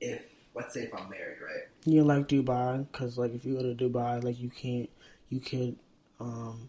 if 0.00 0.22
let's 0.54 0.74
say 0.74 0.82
if 0.82 0.94
I'm 0.94 1.10
married, 1.10 1.38
right? 1.42 1.68
You 1.84 2.04
like 2.04 2.28
Dubai 2.28 2.86
because 2.90 3.18
like 3.18 3.34
if 3.34 3.44
you 3.44 3.54
go 3.54 3.62
to 3.62 3.74
Dubai, 3.74 4.22
like 4.22 4.40
you 4.40 4.50
can't, 4.50 4.88
you 5.28 5.40
could, 5.40 5.76
um, 6.18 6.68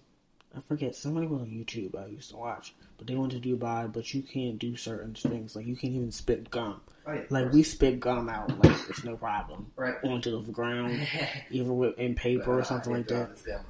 I 0.56 0.60
forget 0.62 0.96
somebody 0.96 1.28
was 1.28 1.42
on 1.42 1.48
YouTube 1.48 1.96
I 1.98 2.08
used 2.08 2.32
to 2.32 2.38
watch, 2.38 2.74
but 2.98 3.08
they 3.08 3.16
went 3.16 3.32
to 3.32 3.40
Dubai, 3.40 3.92
but 3.92 4.14
you 4.14 4.22
can't 4.22 4.60
do 4.60 4.76
certain 4.76 5.14
things 5.14 5.56
like 5.56 5.66
you 5.66 5.76
can't 5.78 5.94
even 5.94 6.12
spit 6.12 6.50
gum. 6.52 6.82
Oh, 7.08 7.14
yeah, 7.14 7.22
Like 7.30 7.52
we 7.54 7.64
spit 7.64 8.00
gum 8.02 8.28
out 8.30 8.50
like 8.64 8.78
it's 8.90 9.04
no 9.04 9.16
problem 9.16 9.72
right. 9.76 9.96
onto 10.04 10.44
the 10.44 10.52
ground, 10.52 11.08
even 11.52 11.78
with 11.78 11.98
in 11.98 12.16
paper 12.16 12.60
or 12.60 12.64
something 12.64 12.92
like 12.94 13.08
that. 13.08 13.30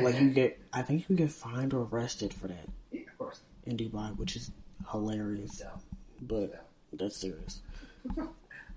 Like 0.00 0.18
you 0.18 0.30
get, 0.30 0.58
I 0.72 0.80
think 0.80 1.04
you 1.10 1.16
get 1.16 1.30
fined 1.30 1.74
or 1.74 1.86
arrested 1.92 2.32
for 2.32 2.48
that 2.48 2.66
yeah, 2.90 3.02
of 3.02 3.18
course. 3.18 3.40
in 3.66 3.76
Dubai, 3.76 4.16
which 4.16 4.34
is 4.34 4.50
hilarious, 4.90 5.58
So, 5.58 5.68
but 6.22 6.64
that's 6.94 7.18
serious. 7.20 7.60
but, 8.16 8.26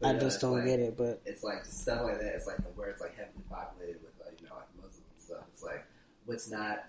I 0.04 0.12
yeah, 0.12 0.20
just 0.20 0.42
don't 0.42 0.56
like- 0.58 0.66
get 0.66 0.80
it, 0.82 0.98
but 0.98 1.22
it's 1.26 1.42
like 1.42 1.64
stuff 1.64 2.02
like 2.04 2.20
that. 2.20 2.36
It's 2.36 2.48
like 2.48 2.58
where 2.76 2.90
it's 2.90 3.00
like 3.00 3.12
heavily 3.18 3.44
populated 3.50 4.02
with 4.02 4.12
like 4.26 4.42
you 4.42 4.48
know 4.50 4.56
like 4.56 4.68
Muslims 4.76 5.06
stuff. 5.18 5.44
It's 5.54 5.64
like 5.64 5.86
what's 6.26 6.50
not. 6.50 6.84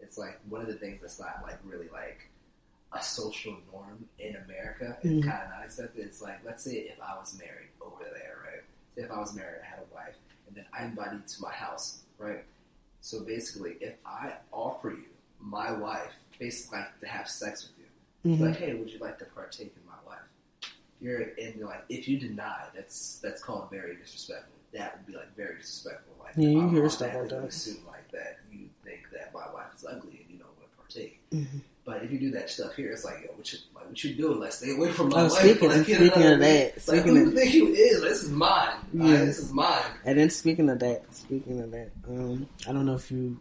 It's 0.00 0.18
like 0.18 0.38
one 0.48 0.60
of 0.60 0.66
the 0.68 0.74
things 0.74 1.00
that's 1.00 1.18
not 1.18 1.40
like 1.42 1.58
really 1.64 1.88
like 1.92 2.28
a 2.92 3.02
social 3.02 3.56
norm 3.72 4.08
in 4.18 4.36
America 4.36 4.96
and 5.02 5.22
Mhm. 5.22 5.28
kind 5.28 5.42
of 5.44 5.50
not 5.50 5.64
accepted. 5.64 6.04
It's 6.04 6.20
like 6.22 6.44
let's 6.44 6.62
say 6.64 6.72
if 6.72 7.00
I 7.00 7.16
was 7.18 7.36
married 7.38 7.68
over 7.80 8.04
there, 8.04 8.38
right? 8.44 8.62
Say 8.94 9.02
if 9.02 9.10
I 9.10 9.18
was 9.18 9.34
married, 9.34 9.60
I 9.62 9.66
had 9.66 9.80
a 9.80 9.94
wife, 9.94 10.14
and 10.46 10.56
then 10.56 10.66
I 10.72 10.84
invited 10.84 11.14
you 11.22 11.26
to 11.26 11.42
my 11.42 11.52
house, 11.52 12.00
right? 12.18 12.44
So 13.00 13.20
basically, 13.20 13.76
if 13.80 13.94
I 14.04 14.34
offer 14.52 14.90
you 14.90 15.04
my 15.40 15.72
wife, 15.72 16.12
basically 16.38 16.78
like 16.78 17.00
to 17.00 17.06
have 17.06 17.28
sex 17.28 17.68
with 17.68 17.78
you, 17.78 18.36
Mhm. 18.36 18.40
like, 18.40 18.56
hey, 18.56 18.74
would 18.74 18.90
you 18.90 18.98
like 18.98 19.18
to 19.18 19.24
partake 19.26 19.74
in 19.76 19.86
my 19.86 19.98
wife? 20.06 20.22
You're 21.00 21.20
and 21.38 21.54
you're 21.56 21.66
like, 21.66 21.84
if 21.88 22.08
you 22.08 22.18
deny, 22.18 22.68
that's 22.74 23.18
that's 23.18 23.42
called 23.42 23.70
very 23.70 23.96
disrespectful. 23.96 24.52
That 24.72 24.96
would 24.96 25.06
be 25.06 25.14
like 25.14 25.34
very 25.36 25.56
disrespectful. 25.58 26.14
Like, 26.22 26.34
Yeah, 26.36 26.48
you 26.48 26.60
I'm 26.62 26.70
hear 26.70 26.88
stuff 26.88 27.14
like 27.14 27.28
that. 27.30 27.44
Assume 27.44 27.84
like 27.86 28.10
that 28.12 28.38
think 28.86 29.08
that 29.12 29.32
my 29.34 29.44
wife 29.52 29.74
is 29.76 29.84
ugly 29.84 30.20
and 30.22 30.30
you 30.30 30.38
don't 30.38 30.48
want 30.58 30.70
to 30.70 30.76
partake. 30.82 31.20
Mhm. 31.32 31.60
But 31.84 32.02
if 32.02 32.10
you 32.10 32.18
do 32.18 32.30
that 32.32 32.50
stuff 32.50 32.74
here, 32.74 32.90
it's 32.90 33.04
like, 33.04 33.20
yo, 33.22 33.28
what 33.36 33.52
you 33.52 33.58
like, 33.74 33.86
what 33.88 34.02
you 34.04 34.14
doing? 34.14 34.40
Like, 34.40 34.52
stay 34.52 34.74
away 34.74 34.90
from 34.92 35.08
my 35.10 35.20
Oh, 35.20 35.24
wife. 35.24 35.32
speaking- 35.34 35.68
like, 35.68 35.84
speaking 35.84 36.22
I 36.22 36.32
of 36.32 36.40
that, 36.40 36.72
like, 36.74 36.80
speaking 36.80 37.14
who 37.16 37.20
do 37.24 37.26
of- 37.28 37.34
you 37.34 37.38
think 37.40 37.54
you 37.54 37.66
is? 37.68 38.00
This 38.00 38.22
is 38.24 38.30
mine. 38.32 38.74
Alright, 38.98 39.18
this 39.26 39.38
is 39.38 39.52
mine. 39.52 39.82
And 40.04 40.18
then 40.18 40.30
speaking 40.30 40.68
of 40.68 40.78
that, 40.80 41.14
speaking 41.14 41.60
of 41.60 41.70
that, 41.70 41.90
um, 42.08 42.48
I 42.68 42.72
don't 42.72 42.86
know 42.86 42.94
if 42.94 43.10
you 43.10 43.38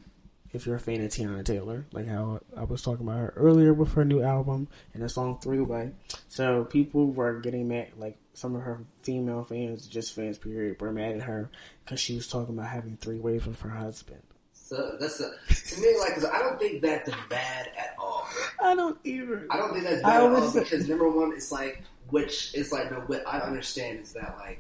if 0.54 0.66
you're 0.66 0.78
a 0.78 0.80
fan 0.80 1.04
of 1.04 1.12
Teyana 1.12 1.44
Taylor, 1.44 1.86
like 1.92 2.08
how 2.08 2.40
I 2.56 2.64
was 2.64 2.82
talking 2.82 3.06
about 3.06 3.18
her 3.18 3.34
earlier 3.36 3.74
with 3.74 3.92
her 3.96 4.06
new 4.06 4.22
album 4.22 4.70
and 4.94 5.04
the 5.04 5.10
song 5.10 5.38
Three 5.42 5.60
Way. 5.60 5.92
So 6.30 6.64
people 6.64 7.12
were 7.12 7.42
getting 7.42 7.68
mad, 7.68 7.88
like 7.98 8.16
some 8.36 8.56
of 8.56 8.62
her 8.62 8.80
female 9.02 9.44
fans, 9.44 9.86
just 9.86 10.14
fans 10.16 10.38
period, 10.38 10.80
were 10.80 10.94
mad 10.94 11.16
at 11.16 11.24
her 11.24 11.50
because 11.84 12.00
she 12.00 12.16
was 12.16 12.28
talking 12.30 12.58
about 12.58 12.70
having 12.70 12.96
three 12.96 13.20
ways 13.20 13.46
with 13.46 13.60
her 13.62 13.70
husband. 13.72 14.22
So 14.66 14.98
that's 15.00 15.20
a, 15.20 15.32
to 15.48 15.80
me 15.80 15.96
like 16.00 16.18
I 16.26 16.40
don't 16.40 16.58
think 16.58 16.82
that's 16.82 17.12
bad 17.30 17.70
at 17.78 17.96
all. 18.00 18.28
I 18.60 18.74
don't 18.74 18.98
even. 19.04 19.46
I 19.52 19.58
don't 19.58 19.74
think 19.74 19.84
that's 19.84 20.02
bad 20.02 20.24
at 20.24 20.32
all 20.32 20.52
because 20.52 20.90
number 20.90 21.08
one, 21.08 21.34
it's 21.34 21.52
like 21.52 21.84
which 22.10 22.56
is 22.56 22.72
like 22.72 22.90
no, 22.90 23.02
what 23.02 23.22
I 23.28 23.42
understand 23.42 24.00
is 24.00 24.14
that 24.14 24.36
like 24.40 24.60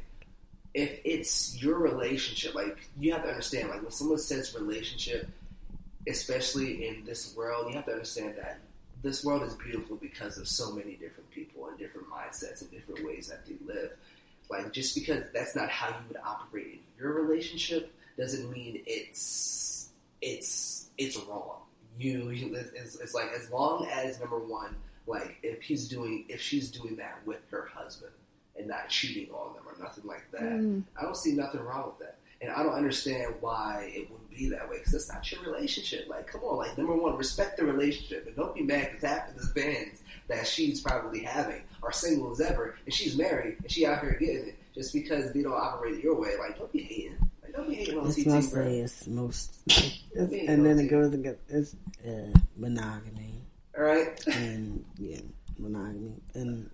if 0.75 0.99
it's 1.03 1.59
your 1.59 1.79
relationship, 1.79 2.53
like 2.53 2.87
you 2.99 3.13
have 3.13 3.23
to 3.23 3.29
understand 3.29 3.69
like 3.69 3.81
when 3.81 3.89
someone 3.89 4.19
says 4.19 4.53
relationship, 4.53 5.27
especially 6.07 6.87
in 6.87 7.03
this 7.03 7.35
world, 7.35 7.69
you 7.69 7.75
have 7.75 7.85
to 7.85 7.93
understand 7.93 8.35
that 8.37 8.59
this 9.01 9.25
world 9.25 9.41
is 9.41 9.55
beautiful 9.55 9.95
because 9.95 10.37
of 10.37 10.47
so 10.47 10.71
many 10.71 10.97
different 10.97 11.31
people 11.31 11.65
and 11.65 11.79
different 11.79 12.07
mindsets 12.11 12.61
and 12.61 12.69
different 12.69 13.03
ways 13.03 13.27
that 13.29 13.43
they 13.47 13.55
live. 13.65 13.89
Like 14.51 14.71
just 14.71 14.93
because 14.93 15.23
that's 15.33 15.55
not 15.55 15.71
how 15.71 15.87
you 15.87 15.95
would 16.09 16.17
operate 16.23 16.73
in 16.73 16.79
your 16.99 17.13
relationship 17.13 17.91
doesn't 18.19 18.51
mean 18.51 18.83
it's 18.85 19.64
it's 20.25 20.89
it's 20.97 21.15
wrong. 21.17 21.59
You, 21.97 22.29
you 22.31 22.53
it's, 22.55 22.99
it's 22.99 23.13
like 23.13 23.31
as 23.31 23.49
long 23.51 23.87
as 23.93 24.19
number 24.19 24.39
one, 24.39 24.75
like 25.07 25.37
if 25.43 25.61
he's 25.61 25.87
doing 25.87 26.25
if 26.27 26.41
she's 26.41 26.71
doing 26.71 26.95
that 26.97 27.19
with 27.25 27.39
her 27.51 27.69
husband 27.73 28.11
and 28.57 28.67
not 28.67 28.89
cheating 28.89 29.31
on 29.33 29.53
them 29.53 29.63
or 29.67 29.81
nothing 29.81 30.05
like 30.05 30.25
that, 30.31 30.41
Mm. 30.41 30.83
I 30.99 31.03
don't 31.03 31.15
see 31.15 31.33
nothing 31.33 31.61
wrong 31.61 31.85
with 31.87 31.99
that. 31.99 32.17
And 32.41 32.51
I 32.51 32.63
don't 32.63 32.73
understand 32.73 33.35
why 33.39 33.91
it 33.95 34.09
wouldn't 34.11 34.29
be 34.29 34.49
that 34.49 34.69
way 34.69 34.77
because 34.77 34.91
that's 34.91 35.11
not 35.11 35.31
your 35.31 35.41
relationship. 35.43 36.07
Like, 36.09 36.27
come 36.27 36.41
on, 36.41 36.57
like 36.57 36.77
number 36.77 36.93
one, 36.95 37.17
respect 37.17 37.57
the 37.57 37.65
relationship 37.65 38.27
and 38.27 38.35
don't 38.35 38.53
be 38.53 38.61
mad 38.63 38.91
because 38.91 39.09
half 39.09 39.29
of 39.29 39.35
the 39.35 39.61
fans 39.61 40.03
that 40.27 40.45
she's 40.47 40.81
probably 40.81 41.21
having 41.21 41.61
are 41.83 41.91
single 41.91 42.31
as 42.31 42.41
ever 42.41 42.75
and 42.85 42.93
she's 42.93 43.15
married 43.17 43.57
and 43.61 43.71
she 43.71 43.85
out 43.85 44.01
here 44.01 44.17
getting 44.19 44.47
it 44.49 44.55
just 44.73 44.91
because 44.91 45.31
they 45.33 45.43
don't 45.43 45.53
operate 45.53 46.03
your 46.03 46.15
way. 46.19 46.31
Like, 46.37 46.57
don't 46.57 46.71
be 46.73 46.83
hating. 46.83 47.17
Be 47.67 47.75
It's 47.75 48.25
mostly 48.25 48.79
it's 48.81 49.07
most, 49.07 49.55
it's, 49.67 50.33
and 50.47 50.65
then 50.65 50.79
it 50.79 50.87
goes 50.89 51.13
against 51.13 51.39
it's 51.49 51.75
uh, 52.05 52.37
monogamy 52.57 53.41
right? 53.77 54.21
and 54.27 54.83
yeah, 54.97 55.19
monogamy 55.57 56.13
and 56.33 56.69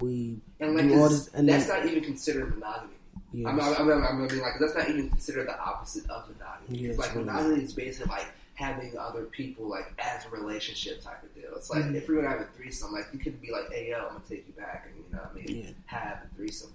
we 0.00 0.40
And 0.60 0.76
like, 0.76 0.88
this, 0.88 1.28
and 1.34 1.48
that's 1.48 1.68
not 1.68 1.86
even 1.86 2.02
considered 2.04 2.50
monogamy. 2.54 2.94
yes. 3.32 3.46
I'm, 3.48 3.60
I'm, 3.60 3.90
I'm, 3.90 4.04
I'm 4.04 4.26
mean, 4.26 4.40
like 4.40 4.54
that's 4.60 4.74
not 4.74 4.88
even 4.88 5.08
considered 5.10 5.48
the 5.48 5.58
opposite 5.60 6.08
of 6.10 6.28
monogamy. 6.28 6.78
Yeah, 6.82 6.90
it's 6.90 6.98
like 6.98 7.14
monogamy 7.14 7.62
is 7.64 7.72
basically 7.72 8.10
like 8.10 8.26
having 8.54 8.96
other 8.98 9.24
people 9.24 9.68
like 9.68 9.92
as 9.98 10.26
a 10.26 10.28
relationship 10.30 11.02
type 11.02 11.22
of 11.22 11.34
deal. 11.34 11.50
It's 11.56 11.70
like 11.70 11.84
Mhm. 11.84 11.94
if 11.94 12.06
you're 12.08 12.20
gonna 12.22 12.28
have 12.36 12.40
a 12.40 12.48
threesome, 12.56 12.92
like 12.92 13.06
you 13.12 13.18
could 13.18 13.40
be 13.40 13.50
like, 13.50 13.70
"Hey, 13.72 13.90
yo, 13.90 13.98
I'm 13.98 14.08
gonna 14.14 14.20
take 14.28 14.46
you 14.46 14.52
back," 14.54 14.86
and 14.86 14.96
you 15.04 15.10
know, 15.12 15.22
what 15.22 15.30
I 15.32 15.34
mean, 15.46 15.64
Yeah. 15.64 15.70
have 15.86 16.18
a 16.30 16.34
threesome. 16.36 16.70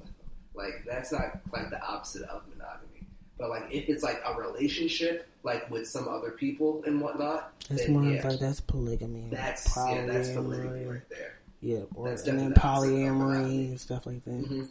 Like 0.56 0.84
that's 0.88 1.12
not 1.12 1.40
like 1.54 1.70
the 1.70 1.82
opposite 1.86 2.24
of 2.24 2.42
monogamy. 2.50 2.95
But 3.38 3.50
like 3.50 3.64
if 3.72 3.90
it's 3.90 4.04
like 4.04 4.22
a 4.26 4.34
relationship, 4.40 5.28
like 5.44 5.70
with 5.70 5.88
some 5.88 6.08
other 6.08 6.32
people 6.32 6.84
and 6.86 7.02
whatnot, 7.02 7.54
then 7.70 7.94
more 7.94 8.04
yeah, 8.04 8.28
like 8.30 8.40
that's 8.40 8.60
polygamy. 8.62 9.28
that's 9.32 9.76
yeah, 9.78 10.06
that's 10.06 10.30
polygamy 10.30 10.70
polyamory. 10.70 10.90
right 10.92 11.10
there. 11.10 11.36
Yeah, 11.62 11.82
or, 11.96 12.10
That's 12.10 12.28
and 12.28 12.38
then 12.40 12.54
definitely 12.54 12.62
opposite 12.62 12.94
of 12.94 13.16
polyamory 13.18 13.70
and 13.70 13.80
stuff 13.80 14.06
like 14.06 14.24
that, 14.26 14.32
hmm 14.32 14.64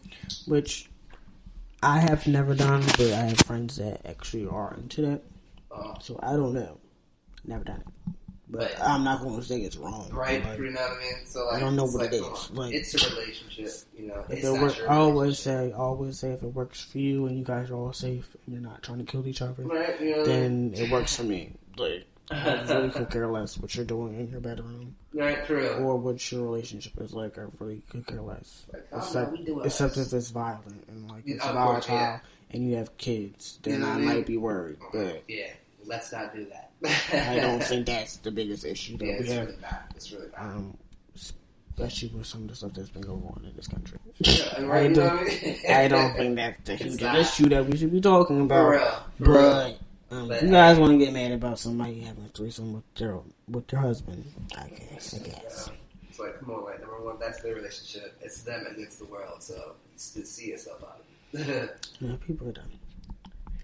which 0.47 0.89
I 1.83 1.99
have 1.99 2.27
never 2.27 2.55
done, 2.55 2.83
but 2.97 3.13
I 3.13 3.23
have 3.27 3.39
friends 3.41 3.77
that 3.77 4.01
actually 4.07 4.47
are 4.47 4.75
into 4.75 5.03
that. 5.03 5.23
Uh, 5.71 5.99
So 6.01 6.19
I 6.23 6.33
don't 6.35 6.55
know, 6.55 6.79
never 7.45 7.65
done 7.65 7.81
it, 7.87 8.13
but 8.57 8.73
But- 8.79 8.87
I'm 8.89 9.05
not 9.05 9.21
going 9.23 9.37
to 9.37 9.43
say 9.47 9.61
it's 9.61 9.77
wrong. 9.77 10.09
right? 10.13 10.45
Like, 10.45 10.59
you 10.59 10.71
know 10.71 10.81
what 10.81 10.93
I 10.93 10.99
mean? 11.01 11.27
So 11.27 11.45
like, 11.47 11.57
I 11.57 11.61
don't 11.61 11.77
know 11.77 11.85
what 11.85 11.95
like, 11.95 12.13
it 12.13 12.23
is. 12.23 12.51
Like- 12.53 12.75
it's 12.75 12.95
a 12.95 13.11
relationship, 13.11 13.71
you 13.99 14.07
know. 14.09 14.25
if 14.29 14.39
it's 14.39 14.45
it 14.47 14.53
works, 14.61 14.81
I 14.89 14.95
always 14.97 15.39
say, 15.39 15.73
always 15.73 16.19
say, 16.19 16.31
if 16.33 16.43
it 16.43 16.55
works 16.55 16.83
for 16.83 16.99
you 16.99 17.27
and 17.27 17.39
you 17.39 17.45
guys 17.45 17.71
are 17.71 17.75
all 17.77 17.93
safe 17.93 18.37
and 18.47 18.55
you're 18.55 18.63
not 18.63 18.83
trying 18.83 18.99
to 18.99 19.05
kill 19.05 19.27
each 19.27 19.43
other, 19.43 19.63
right? 19.65 20.01
You 20.01 20.17
know, 20.17 20.25
then 20.25 20.73
it 20.75 20.91
works 20.91 21.17
for 21.17 21.25
me. 21.25 21.53
Like 21.77 22.07
I 22.31 22.63
really 22.69 22.91
could 22.91 23.11
care 23.11 23.27
less 23.27 23.59
what 23.59 23.75
you're 23.75 23.85
doing 23.85 24.19
in 24.19 24.31
your 24.31 24.41
bedroom 24.41 24.95
right? 25.13 25.47
Real. 25.51 25.75
or 25.85 25.97
what 25.97 26.33
your 26.33 26.43
relationship 26.43 26.93
is 27.01 27.13
like. 27.13 27.37
I 27.39 27.43
really 27.59 27.83
could 27.91 28.07
care 28.07 28.23
less. 28.23 28.65
Like, 28.73 28.87
Except, 28.97 29.33
no, 29.33 29.39
we 29.39 29.45
do 29.45 29.61
it 29.61 29.67
except 29.67 29.97
if 29.99 30.13
it's 30.13 30.31
violent 30.31 30.85
and 30.89 31.11
like 31.11 31.23
it's 31.27 31.45
volatile 31.45 31.95
yeah. 31.97 32.21
and 32.51 32.69
you 32.69 32.77
have 32.77 32.97
kids, 32.97 33.59
then 33.63 33.75
You 33.75 33.81
know 33.81 33.87
I 33.89 33.91
I 33.91 33.97
mean? 33.97 34.05
might 34.07 34.27
be 34.27 34.37
worried. 34.39 34.79
But 34.93 35.25
yeah, 35.29 35.51
let's 35.85 36.13
not 36.13 36.35
do 36.35 36.47
that. 36.47 36.64
I 37.13 37.37
don't 37.41 37.63
think 37.65 37.87
that's 37.87 38.17
the 38.19 38.31
biggest 38.31 38.65
issue 38.65 38.97
that 38.99 39.05
Yeah, 39.07 39.13
we 39.15 39.19
it's 39.21 39.33
have, 39.33 39.47
really 39.47 39.59
not. 39.63 39.83
It's 39.97 40.13
really 40.13 40.27
not. 40.37 40.41
um, 40.41 40.77
especially 41.77 42.09
with 42.09 42.27
some 42.27 42.43
of 42.43 42.49
the 42.49 42.55
stuff 42.57 42.73
that's 42.75 42.89
been 42.91 43.03
going 43.03 43.23
on 43.25 43.45
in 43.49 43.55
this 43.57 43.67
country. 43.69 43.99
Yeah, 44.21 44.45
I 44.59 44.63
right, 44.63 44.83
you 44.91 44.97
know 44.97 45.09
don't, 45.09 45.17
what 45.17 45.33
I 45.33 45.45
mean? 45.45 45.57
I 45.69 45.89
don't 45.89 46.15
think 46.17 46.37
that's 46.37 46.61
the 46.65 46.77
huge 46.77 47.03
not. 47.03 47.19
issue 47.19 47.49
that 47.49 47.67
we 47.67 47.77
should 47.77 47.91
be 47.93 48.01
talking 48.01 48.47
For 48.49 48.75
about. 48.75 49.03
real. 49.19 49.27
For 49.27 49.33
real. 49.33 49.77
But 50.11 50.17
um, 50.17 50.29
But- 50.29 50.37
if 50.37 50.43
you 50.45 50.51
guys 50.51 50.79
want 50.79 50.93
to 50.93 50.99
get 51.05 51.13
mad 51.13 51.33
about 51.33 51.59
somebody 51.59 52.01
having 52.01 52.25
a 52.25 52.29
threesome 52.29 52.75
with 52.75 52.85
their 52.95 53.19
with 53.49 53.67
their 53.69 53.81
husband, 53.81 54.25
I 54.57 54.69
guess. 54.69 55.15
I 55.15 55.19
guess. 55.27 55.69
Yeah. 55.71 55.75
It's 56.09 56.19
like, 56.21 56.39
come 56.39 56.51
on, 56.51 56.65
like 56.65 56.81
number 56.81 57.03
one, 57.03 57.17
that's 57.19 57.41
their 57.43 57.57
relationship. 57.57 58.17
It's 58.21 58.43
them 58.43 58.67
against 58.71 59.01
the 59.01 59.07
world. 59.07 59.43
So 59.43 59.73
you 60.15 60.25
see 60.25 60.51
yourself 60.51 60.81
out 60.85 61.01
of 61.35 61.49
it. 61.49 61.89
Yeah, 62.01 62.15
people 62.25 62.49
are 62.49 62.53
dumb. 62.53 62.65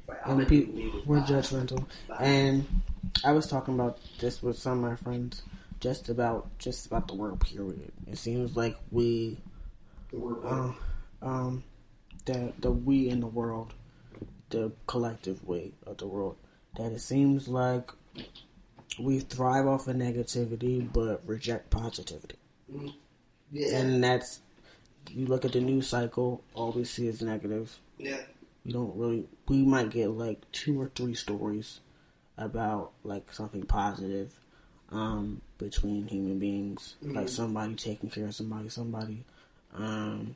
like, 0.09 0.19
And 0.27 0.49
people, 0.49 1.01
we're 1.07 1.21
judgmental. 1.21 1.87
Bye. 2.09 2.17
And 2.19 2.67
I 3.25 3.33
was 3.33 3.47
talking 3.47 3.75
about 3.75 3.99
this 4.19 4.43
with 4.43 4.59
some 4.59 4.85
of 4.85 4.91
my 4.91 4.97
friends, 4.97 5.43
just 5.81 6.09
about 6.09 6.59
just 6.59 6.87
about 6.87 7.09
the 7.09 7.15
world. 7.15 7.41
Period. 7.41 7.93
It 8.11 8.19
seems 8.19 8.57
like 8.57 8.77
we, 8.91 9.39
The 10.11 10.19
word 10.19 10.45
uh, 10.45 10.73
um, 11.23 11.65
that 12.27 12.61
the 12.61 12.71
we 12.71 13.09
in 13.09 13.21
the 13.21 13.27
world, 13.27 13.75
the 14.51 14.73
collective 14.87 15.47
we 15.47 15.73
of 15.87 15.99
the 15.99 16.07
world, 16.07 16.37
that 16.77 16.93
it 16.93 17.01
seems 17.01 17.49
like 17.49 17.91
we 18.99 19.21
thrive 19.21 19.67
off 19.67 19.87
of 19.89 19.97
negativity 19.97 20.91
but 20.93 21.23
reject 21.27 21.71
positivity. 21.71 22.37
Yeah. 23.53 23.77
And 23.79 24.03
that's 24.05 24.41
you 25.11 25.27
look 25.27 25.45
at 25.45 25.53
the 25.53 25.61
news 25.61 25.89
cycle, 25.89 26.43
all 26.55 26.73
we 26.73 26.85
see 26.85 27.09
is 27.09 27.23
negative. 27.23 27.79
yeah. 27.99 28.21
We 28.65 28.73
don't 28.73 28.95
really 28.95 29.27
we 29.49 29.63
might 29.65 29.91
get 29.91 30.11
like 30.11 30.39
two 30.53 30.79
or 30.81 30.91
three 30.95 31.15
stories 31.15 31.81
about 32.41 32.93
like 33.05 33.33
something 33.33 33.63
positive 33.63 34.33
um 34.91 35.41
between 35.59 36.09
human 36.09 36.39
beings. 36.39 36.97
Like 37.03 37.29
somebody 37.29 37.75
taking 37.75 38.11
care 38.11 38.27
of 38.27 38.35
somebody, 38.35 38.69
somebody 38.69 39.25
um 39.75 40.35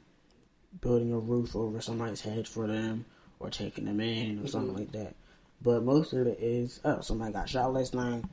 building 0.81 1.13
a 1.13 1.19
roof 1.19 1.57
over 1.57 1.81
somebody's 1.81 2.21
head 2.21 2.47
for 2.47 2.67
them 2.67 3.05
or 3.41 3.51
taking 3.51 3.87
them 3.87 4.01
in 4.01 4.43
or 4.43 4.47
something 4.47 4.75
like 4.75 4.93
that. 4.93 5.15
But 5.63 5.83
most 5.83 6.13
of 6.13 6.27
it 6.27 6.39
is 6.41 6.81
oh 6.85 7.01
somebody 7.01 7.33
got 7.33 7.49
shot 7.49 7.73
last 7.73 7.95
night. 7.95 8.25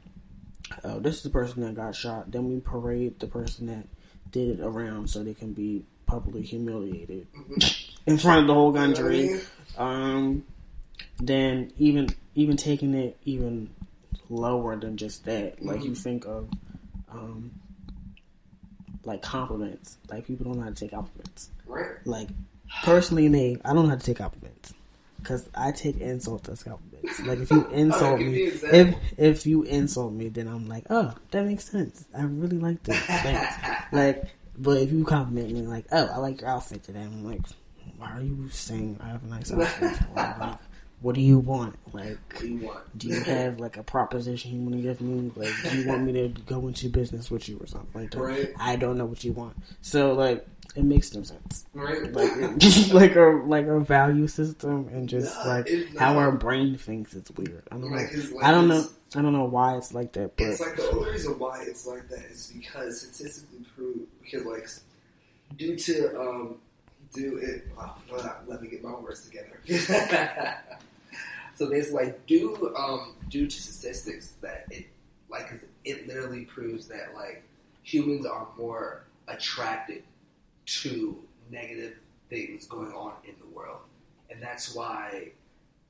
Oh, 0.83 0.99
this 0.99 1.17
is 1.17 1.23
the 1.23 1.29
person 1.29 1.61
that 1.63 1.75
got 1.75 1.95
shot. 1.95 2.31
Then 2.31 2.47
we 2.47 2.59
parade 2.59 3.19
the 3.19 3.27
person 3.27 3.67
that 3.67 3.87
did 4.31 4.59
it 4.59 4.63
around 4.63 5.09
so 5.09 5.23
they 5.23 5.33
can 5.33 5.53
be 5.53 5.85
publicly 6.05 6.41
humiliated 6.41 7.27
in 8.05 8.17
front 8.17 8.41
of 8.41 8.47
the 8.47 8.53
whole 8.53 8.73
country. 8.73 9.39
Um, 9.77 10.45
then 11.19 11.71
even 11.77 12.09
even 12.35 12.57
taking 12.57 12.93
it 12.93 13.17
even 13.25 13.69
lower 14.29 14.75
than 14.75 14.97
just 14.97 15.25
that, 15.25 15.63
like 15.63 15.83
you 15.83 15.95
think 15.95 16.25
of, 16.25 16.49
um, 17.11 17.51
like 19.03 19.21
compliments. 19.21 19.97
Like 20.09 20.27
people 20.27 20.45
don't 20.45 20.57
know 20.57 20.63
how 20.63 20.69
to 20.69 20.75
take 20.75 20.91
compliments. 20.91 21.49
Right. 21.65 21.95
Like 22.05 22.29
personally, 22.83 23.27
me, 23.29 23.57
I 23.65 23.73
don't 23.73 23.83
know 23.83 23.89
how 23.89 23.95
to 23.95 24.05
take 24.05 24.17
compliments 24.17 24.73
because 25.17 25.47
I 25.55 25.71
take 25.71 25.99
insults 25.99 26.49
as 26.49 26.63
compliments. 26.63 27.19
Like 27.21 27.39
if 27.39 27.51
you 27.51 27.67
insult 27.71 28.19
me, 28.19 28.43
if 28.43 28.95
if 29.17 29.45
you 29.45 29.63
insult 29.63 30.13
me, 30.13 30.29
then 30.29 30.47
I'm 30.47 30.67
like, 30.67 30.85
oh, 30.89 31.13
that 31.31 31.45
makes 31.45 31.69
sense. 31.69 32.05
I 32.17 32.23
really 32.23 32.57
like 32.57 32.83
this. 32.83 32.97
Thanks. 32.97 33.55
like, 33.91 34.25
but 34.57 34.77
if 34.77 34.91
you 34.91 35.03
compliment 35.03 35.51
me, 35.51 35.61
like, 35.61 35.85
oh, 35.91 36.05
I 36.05 36.17
like 36.17 36.41
your 36.41 36.49
outfit 36.49 36.83
today, 36.83 37.01
I'm 37.01 37.25
like, 37.25 37.41
why 37.97 38.11
are 38.11 38.21
you 38.21 38.49
saying 38.49 38.99
I 39.01 39.09
have 39.09 39.23
a 39.23 39.27
nice 39.27 39.51
outfit? 39.51 40.57
What 41.01 41.15
do 41.15 41.21
you 41.21 41.39
want? 41.39 41.77
Like, 41.93 42.17
do 42.39 42.47
you 42.47 42.67
want? 42.67 42.97
do 42.97 43.07
you 43.07 43.19
have 43.21 43.59
like 43.59 43.77
a 43.77 43.83
proposition 43.83 44.51
you 44.53 44.61
want 44.61 44.75
to 44.75 44.81
give 44.81 45.01
me? 45.01 45.31
Like, 45.35 45.51
do 45.63 45.77
you 45.79 45.87
want 45.87 46.03
me 46.03 46.13
to 46.13 46.29
go 46.43 46.67
into 46.67 46.89
business 46.89 47.31
with 47.31 47.49
you 47.49 47.57
or 47.59 47.65
something 47.67 48.01
like 48.01 48.11
that? 48.11 48.19
Right. 48.21 48.49
I 48.59 48.75
don't 48.75 48.97
know 48.97 49.05
what 49.05 49.23
you 49.23 49.33
want. 49.33 49.55
So 49.81 50.13
like, 50.13 50.45
it 50.75 50.83
makes 50.83 51.13
no 51.15 51.23
sense. 51.23 51.65
Right. 51.73 52.11
Like, 52.13 52.31
it- 52.35 52.91
like 52.93 53.15
a 53.15 53.41
like 53.45 53.65
a 53.65 53.79
value 53.79 54.27
system 54.27 54.89
and 54.93 55.09
just 55.09 55.35
Nah, 55.43 55.51
like 55.55 55.67
it- 55.67 55.97
how 55.97 56.17
our 56.19 56.31
brain 56.31 56.77
thinks 56.77 57.15
it's 57.15 57.31
weird. 57.31 57.63
I 57.71 57.75
don't 57.75 57.89
know. 57.89 57.97
Like, 57.97 58.09
it's 58.11 58.31
like 58.31 58.45
I 58.45 58.51
don't 58.51 58.67
know. 58.67 58.85
I 59.15 59.21
don't 59.23 59.33
know 59.33 59.45
why 59.45 59.75
it's 59.77 59.93
like 59.93 60.13
that, 60.13 60.37
but 60.37 60.45
It's 60.47 60.61
like 60.61 60.75
the 60.77 60.89
only 60.91 61.11
reason 61.11 61.37
why 61.39 61.63
it's 61.67 61.85
like 61.87 62.07
that 62.09 62.23
is 62.31 62.53
because 62.55 63.01
statistically 63.01 63.65
proved 63.75 64.07
because 64.21 64.45
like 64.45 64.67
due 65.57 65.75
to 65.75 66.21
um 66.21 66.55
due 67.13 67.37
it 67.37 67.67
oh, 67.77 67.95
let 68.47 68.61
me 68.61 68.69
get 68.69 68.83
my 68.83 68.91
words 68.93 69.25
together. 69.27 69.59
so 71.55 71.65
there's 71.67 71.91
like 71.91 72.25
due 72.25 72.73
um 72.77 73.15
due 73.29 73.47
to 73.47 73.61
statistics 73.61 74.33
that 74.41 74.65
it 74.71 74.87
like 75.29 75.49
it 75.85 76.07
literally 76.07 76.45
proves 76.45 76.87
that 76.87 77.13
like 77.15 77.43
humans 77.83 78.25
are 78.25 78.47
more 78.57 79.03
attracted 79.27 80.03
to 80.65 81.17
negative 81.49 81.95
things 82.29 82.65
going 82.67 82.91
on 82.93 83.13
in 83.25 83.33
the 83.39 83.47
world. 83.55 83.79
And 84.29 84.41
that's 84.41 84.73
why 84.75 85.29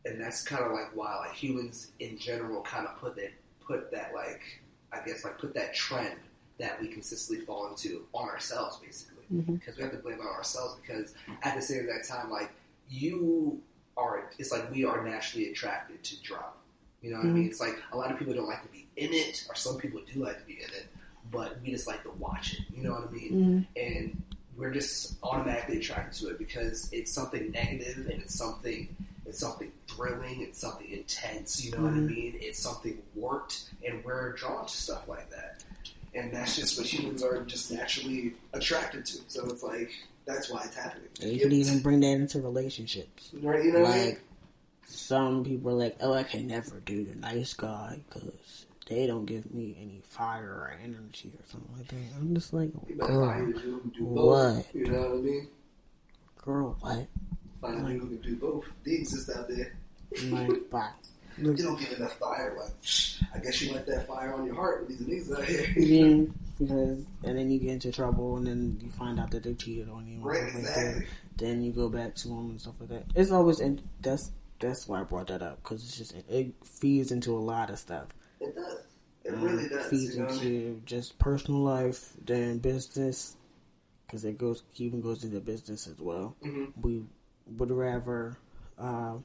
and 0.05 0.20
that's 0.20 0.43
kind 0.43 0.64
of 0.64 0.72
like 0.72 0.95
why 0.95 1.16
like 1.18 1.34
humans 1.34 1.91
in 1.99 2.18
general 2.18 2.62
kind 2.62 2.88
of 2.88 2.97
put 2.99 3.16
that 3.18 3.32
put 3.66 3.91
that 3.91 4.12
like 4.16 4.41
I 4.91 4.99
guess 5.05 5.24
like 5.24 5.38
put 5.38 5.53
that 5.55 5.74
trend 5.76 6.18
that 6.59 6.80
we 6.82 6.88
consistently 6.88 7.45
fall 7.45 7.68
into 7.70 8.05
on 8.14 8.28
ourselves 8.30 8.78
basically 8.78 9.18
Mhm. 9.34 9.59
because 9.59 9.78
we 9.78 9.84
have 9.84 9.91
to 9.93 9.97
blame 9.99 10.16
it 10.16 10.22
on 10.22 10.28
ourselves 10.28 10.78
because 10.82 11.14
at 11.43 11.55
the 11.55 11.62
same 11.62 11.86
that 11.88 12.05
time 12.07 12.30
like 12.32 12.51
you 12.89 13.62
are 13.98 14.24
it's 14.39 14.52
like 14.52 14.70
we 14.72 14.86
are 14.86 15.04
naturally 15.04 15.50
attracted 15.50 16.04
to 16.04 16.22
drama 16.22 16.46
you 17.02 17.12
know 17.12 17.18
what 17.18 17.26
I 17.26 17.30
mean 17.30 17.46
it's 17.48 17.60
like 17.60 17.76
a 17.92 17.98
lot 17.98 18.12
of 18.12 18.18
people 18.20 18.34
don't 18.34 18.48
like 18.48 18.64
to 18.64 18.70
be 18.70 18.88
in 18.98 19.14
it 19.14 19.46
or 19.50 19.56
some 19.56 19.78
people 19.78 20.02
do 20.12 20.24
like 20.24 20.39
to 20.39 20.46
be 20.46 20.54
in 20.62 20.70
it 20.70 20.88
but 21.32 21.58
we 21.62 21.72
just 21.72 21.88
like 21.88 22.04
to 22.04 22.12
watch 22.12 22.54
it 22.54 22.60
you 22.76 22.84
know 22.84 22.92
what 22.94 23.08
I 23.08 23.12
mean 23.12 23.32
Mhm. 23.76 23.82
and 23.82 24.24
we're 24.58 24.72
just 24.72 25.16
automatically 25.24 25.78
attracted 25.78 26.20
to 26.22 26.30
it 26.32 26.38
because 26.38 26.89
it's 26.92 27.12
something 27.12 27.52
negative 27.52 28.08
and 28.10 28.22
it's 28.22 28.36
something 28.36 28.96
it's 29.26 29.39
something 29.39 29.72
thrilling, 29.88 30.42
it's 30.42 30.60
something 30.60 30.89
intense, 30.89 31.64
you 31.64 31.72
know 31.72 31.84
what 31.84 31.94
I 31.94 31.98
Mhm. 31.98 32.08
mean? 32.16 32.38
It's 32.42 32.60
something 32.60 33.02
warped 33.16 33.70
and 33.86 34.04
we're 34.04 34.34
drawn 34.34 34.66
to 34.66 34.74
stuff 34.76 35.08
like 35.08 35.30
that. 35.30 35.64
And 36.16 36.34
that's 36.34 36.56
just 36.56 36.78
what 36.78 36.88
humans 36.88 37.22
are 37.24 37.39
just 37.46 37.72
naturally 37.72 38.34
attracted 38.52 39.06
to. 39.06 39.20
So 39.28 39.46
it's 39.46 39.62
like 39.64 39.92
that's 40.26 40.49
why 40.49 40.61
it's 40.65 40.76
happening. 40.76 41.09
you 41.22 41.39
can 41.39 41.51
even 41.51 41.80
bring 41.82 41.99
that 42.01 42.07
into 42.11 42.39
relationships. 42.41 43.32
right, 43.41 43.63
you 43.63 43.74
know 43.74 43.82
what 43.82 43.91
I 43.91 43.95
mean? 43.97 44.05
Like 44.09 44.22
some 44.86 45.43
people 45.43 45.72
are 45.72 45.76
like, 45.76 45.97
oh, 46.01 46.13
I 46.13 46.24
can 46.24 46.47
never 46.47 46.80
do 46.82 47.03
the 47.05 47.15
nice 47.15 47.53
guy 47.53 47.99
because 48.09 48.65
they 48.89 49.07
don't 49.07 49.26
give 49.26 49.53
me 49.53 49.78
any 49.82 50.01
fire 50.05 50.43
or 50.49 50.74
energy 50.84 51.32
or 51.38 51.43
something 51.49 51.78
like 51.78 51.88
that. 51.88 52.17
I'm 52.17 52.36
just 52.36 52.53
like, 52.53 52.72
You 52.88 52.95
girl, 52.95 53.30
a 53.30 53.38
dude 53.53 53.93
who 53.97 54.05
both. 54.15 54.55
what? 54.55 54.76
You 54.76 54.88
know 54.88 54.99
what 55.01 55.11
I 55.11 55.22
mean? 55.22 55.47
girl, 56.43 56.76
what? 56.82 57.07
Find 57.61 57.86
dude 57.88 58.01
who 58.01 58.07
can 58.09 58.22
do 58.22 58.36
both. 58.38 58.65
They 58.84 58.93
exist 58.93 59.30
out 59.36 59.47
there. 59.47 59.76
Like, 60.30 60.69
bye. 60.69 60.89
You 61.38 61.56
don't 61.56 61.80
give 61.80 61.92
enough 61.94 62.18
fire. 62.18 62.56
Like, 62.60 62.72
I 63.34 63.40
guess 63.40 63.62
you 63.62 63.74
let 63.74 63.86
that 63.88 64.08
fire 64.08 64.34
on 64.34 64.46
your 64.46 64.56
heart 64.56 64.88
with 64.88 65.00
these 65.08 65.28
niggas 65.30 65.38
out 65.38 65.46
here. 65.46 65.66
Yeah, 65.78 66.26
because 66.60 67.06
and 67.24 67.38
then 67.38 67.50
you 67.50 67.60
get 67.60 67.72
into 67.72 67.92
trouble, 67.92 68.38
and 68.38 68.46
then 68.48 68.80
you 68.82 68.90
find 68.92 69.20
out 69.20 69.32
that 69.32 69.44
they 69.44 69.54
cheated 69.54 69.90
on 69.90 70.08
you. 70.08 70.20
Right, 70.20 70.54
like 70.54 70.64
that. 70.64 71.04
Then 71.38 71.62
you 71.62 71.72
go 71.72 71.90
back 71.90 72.16
to 72.16 72.28
them 72.28 72.50
and 72.52 72.62
stuff 72.62 72.76
like 72.80 72.90
that. 72.90 73.04
It's 73.16 73.32
always 73.32 73.60
and 73.60 73.82
that's 74.02 74.32
that's 74.60 74.88
why 74.88 75.00
I 75.00 75.04
brought 75.04 75.28
that 75.28 75.42
up 75.42 75.64
because 75.64 75.84
it's 75.84 75.98
just 75.98 76.14
it 76.30 76.54
feeds 76.64 77.12
into 77.12 77.36
a 77.36 77.40
lot 77.40 77.70
of 77.70 77.80
stuff. 77.80 78.08
It 78.40 78.54
does. 78.56 78.78
It 79.24 79.34
Um, 79.34 79.42
really 79.44 79.70
does. 79.70 79.86
feeds 79.88 80.16
You 80.16 80.24
know 80.24 80.30
into 80.30 80.82
just 80.86 81.18
personal 81.18 81.62
life, 81.62 82.14
then 82.26 82.60
business, 82.60 83.36
because 84.06 84.26
it 84.26 84.38
goes 84.38 84.64
even 84.76 85.02
goes 85.02 85.24
into 85.24 85.40
business 85.40 85.88
as 85.88 86.00
well. 86.00 86.36
Mhm. 86.44 86.74
We 86.82 87.04
would 87.58 87.72
rather 87.72 88.38
uh, 88.78 89.16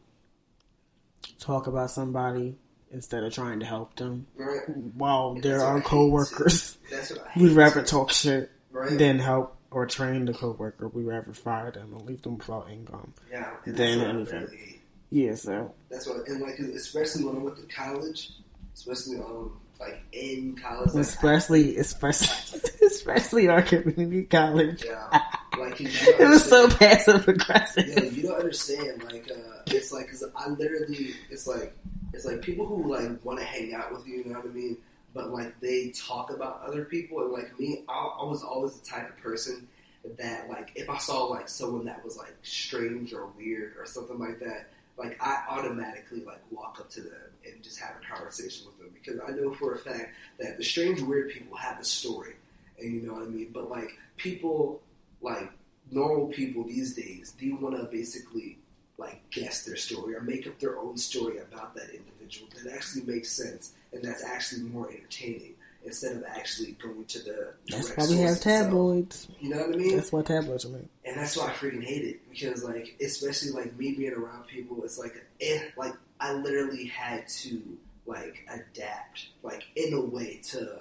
talk 1.39 1.67
about 1.67 1.91
somebody 1.91 2.57
instead 2.91 3.23
of 3.25 3.33
trying 3.33 3.61
to 3.61 3.67
help 3.67 3.97
them. 3.97 4.27
Right. 4.37 4.61
While 4.69 5.33
And 5.33 5.45
what 5.45 5.61
our 5.61 5.81
coworkers, 5.81 6.73
too. 6.75 6.79
That's 6.97 7.11
what 7.11 7.27
I 7.27 7.31
hate. 7.31 7.43
we'd 7.43 7.53
rather 7.53 7.81
too. 7.83 7.87
talk 7.87 8.11
shit 8.11 8.51
Right. 8.71 8.99
than 8.99 9.19
help 9.19 9.57
or 9.71 9.87
train 9.87 10.25
the 10.27 10.33
coworker. 10.35 10.89
We'd 10.89 11.05
rather 11.05 11.33
fire 11.33 11.71
them 11.71 11.93
and 11.95 12.07
leave 12.07 12.23
them 12.23 12.39
without 12.39 12.71
income. 12.71 13.13
yeah. 13.31 13.55
Than 13.65 13.75
that's 13.75 13.97
what 13.97 14.07
I 14.07 14.11
anything. 14.11 14.41
really. 14.45 14.83
Yeah, 15.11 15.35
so 15.37 15.73
That's 15.89 16.07
what, 16.07 16.27
and 16.29 16.41
like, 16.41 16.59
especially 16.59 17.25
when 17.25 17.37
I 17.37 17.39
went 17.39 17.57
to 17.57 17.75
college, 17.75 18.33
especially 18.75 19.19
um, 19.19 19.59
like 19.81 20.03
in 20.13 20.57
college, 20.57 20.93
like, 20.95 21.03
especially 21.03 21.77
especially 21.79 22.61
especially 22.87 23.49
our 23.49 23.63
community 23.63 24.25
college. 24.25 24.85
yeah, 24.85 25.09
like 25.59 25.79
you 25.81 25.89
It 25.91 26.29
was 26.29 26.45
so 26.45 26.69
passive 26.69 27.27
aggressive. 27.29 27.87
Yeah, 27.87 28.05
you 28.05 28.23
don't 28.25 28.37
understand. 28.37 29.03
Like, 29.05 29.31
uh, 29.31 29.63
it's 29.67 29.93
like, 29.93 30.09
cause 30.11 30.25
I 30.37 30.49
literally, 30.49 31.15
it's 31.31 31.47
like, 31.47 31.77
it's 32.13 32.25
like 32.25 32.43
people 32.43 32.67
who 32.67 32.91
like 32.91 33.25
want 33.25 33.39
to 33.41 33.45
hang 33.45 33.75
out 33.75 33.93
with 33.93 34.07
you. 34.07 34.19
You 34.19 34.25
know 34.27 34.41
what 34.41 34.49
I 34.51 34.53
mean? 34.53 34.77
But 35.15 35.31
like, 35.31 35.59
they 35.61 35.91
talk 35.91 36.31
about 36.31 36.63
other 36.67 36.85
people, 36.85 37.23
and 37.23 37.33
like 37.33 37.59
me, 37.59 37.83
I, 37.89 38.17
I 38.21 38.25
was 38.25 38.43
always 38.43 38.79
the 38.79 38.87
type 38.87 39.09
of 39.09 39.17
person 39.19 39.67
that 40.19 40.49
like, 40.49 40.71
if 40.77 40.89
I 40.89 40.99
saw 40.99 41.25
like 41.25 41.49
someone 41.49 41.85
that 41.87 42.05
was 42.05 42.17
like 42.17 42.35
strange 42.43 43.13
or 43.13 43.27
weird 43.37 43.75
or 43.79 43.87
something 43.87 44.19
like 44.19 44.39
that, 44.41 44.69
like 44.97 45.17
I 45.21 45.45
automatically 45.49 46.23
like 46.25 46.41
walk 46.51 46.79
up 46.81 46.91
to 46.91 47.03
them 47.03 47.13
and 47.45 47.63
just 47.63 47.79
have 47.79 47.97
a 47.97 48.15
conversation 48.15 48.67
with 48.67 48.79
them 48.79 48.91
because 48.95 49.21
I 49.27 49.33
know 49.33 49.53
for 49.55 49.75
a 49.75 49.79
fact 49.79 50.11
that 50.39 50.57
the 50.57 50.65
strange, 50.65 51.01
weird 51.01 51.31
people 51.31 51.57
have 51.57 51.79
a 51.79 51.85
story, 51.85 52.35
and 52.79 52.95
you 52.95 53.03
know 53.03 53.15
what 53.15 53.23
I 53.23 53.27
mean. 53.27 53.51
But 53.53 53.71
like 53.71 53.91
people, 54.17 54.81
like 55.21 55.51
normal 55.91 56.29
people 56.29 56.65
these 56.65 56.95
days, 56.95 57.35
they 57.41 57.51
want 57.51 57.77
to 57.77 57.85
basically 57.85 58.59
like 58.99 59.29
guess 59.31 59.65
their 59.65 59.77
story 59.77 60.15
or 60.15 60.23
make 60.23 60.47
up 60.47 60.59
their 60.59 60.79
own 60.79 60.97
story 60.97 61.39
about 61.39 61.75
that 61.75 61.91
individual 61.91 62.49
that 62.55 62.73
actually 62.73 63.03
makes 63.03 63.31
sense 63.31 63.75
and 63.93 64.03
that's 64.03 64.25
actually 64.25 64.63
more 64.63 64.91
entertaining 64.91 65.55
instead 65.87 66.17
of 66.17 66.25
actually 66.25 66.73
going 66.73 67.05
to 67.07 67.19
the 67.21 67.55
That's 67.69 67.97
why 67.97 68.05
we 68.05 68.17
have 68.19 68.29
source 68.29 68.37
itself. 68.39 68.65
tabloids. 68.67 69.29
You 69.41 69.51
know 69.51 69.59
what 69.67 69.75
I 69.75 69.79
mean? 69.79 69.97
That's 69.97 70.13
why 70.13 70.23
tabloids 70.23 70.65
are 70.67 70.71
made. 70.71 70.89
and 71.05 71.17
that's 71.17 71.37
why 71.37 71.47
I 71.47 71.53
freaking 71.53 71.83
hate 71.85 72.05
it 72.05 72.29
because 72.31 72.65
like 72.65 72.97
especially 73.01 73.53
like 73.53 73.77
me 73.79 73.93
being 73.93 74.13
around 74.13 74.47
people, 74.47 74.83
it's 74.85 74.99
like 74.99 75.15
eh, 75.41 75.61
like 75.77 75.95
I 76.21 76.33
literally 76.35 76.87
had 76.87 77.29
to 77.29 77.63
like 78.07 78.47
adapt 78.53 79.29
like 79.43 79.65
in 79.77 79.95
a 79.95 80.01
way 80.01 80.41
to 80.51 80.81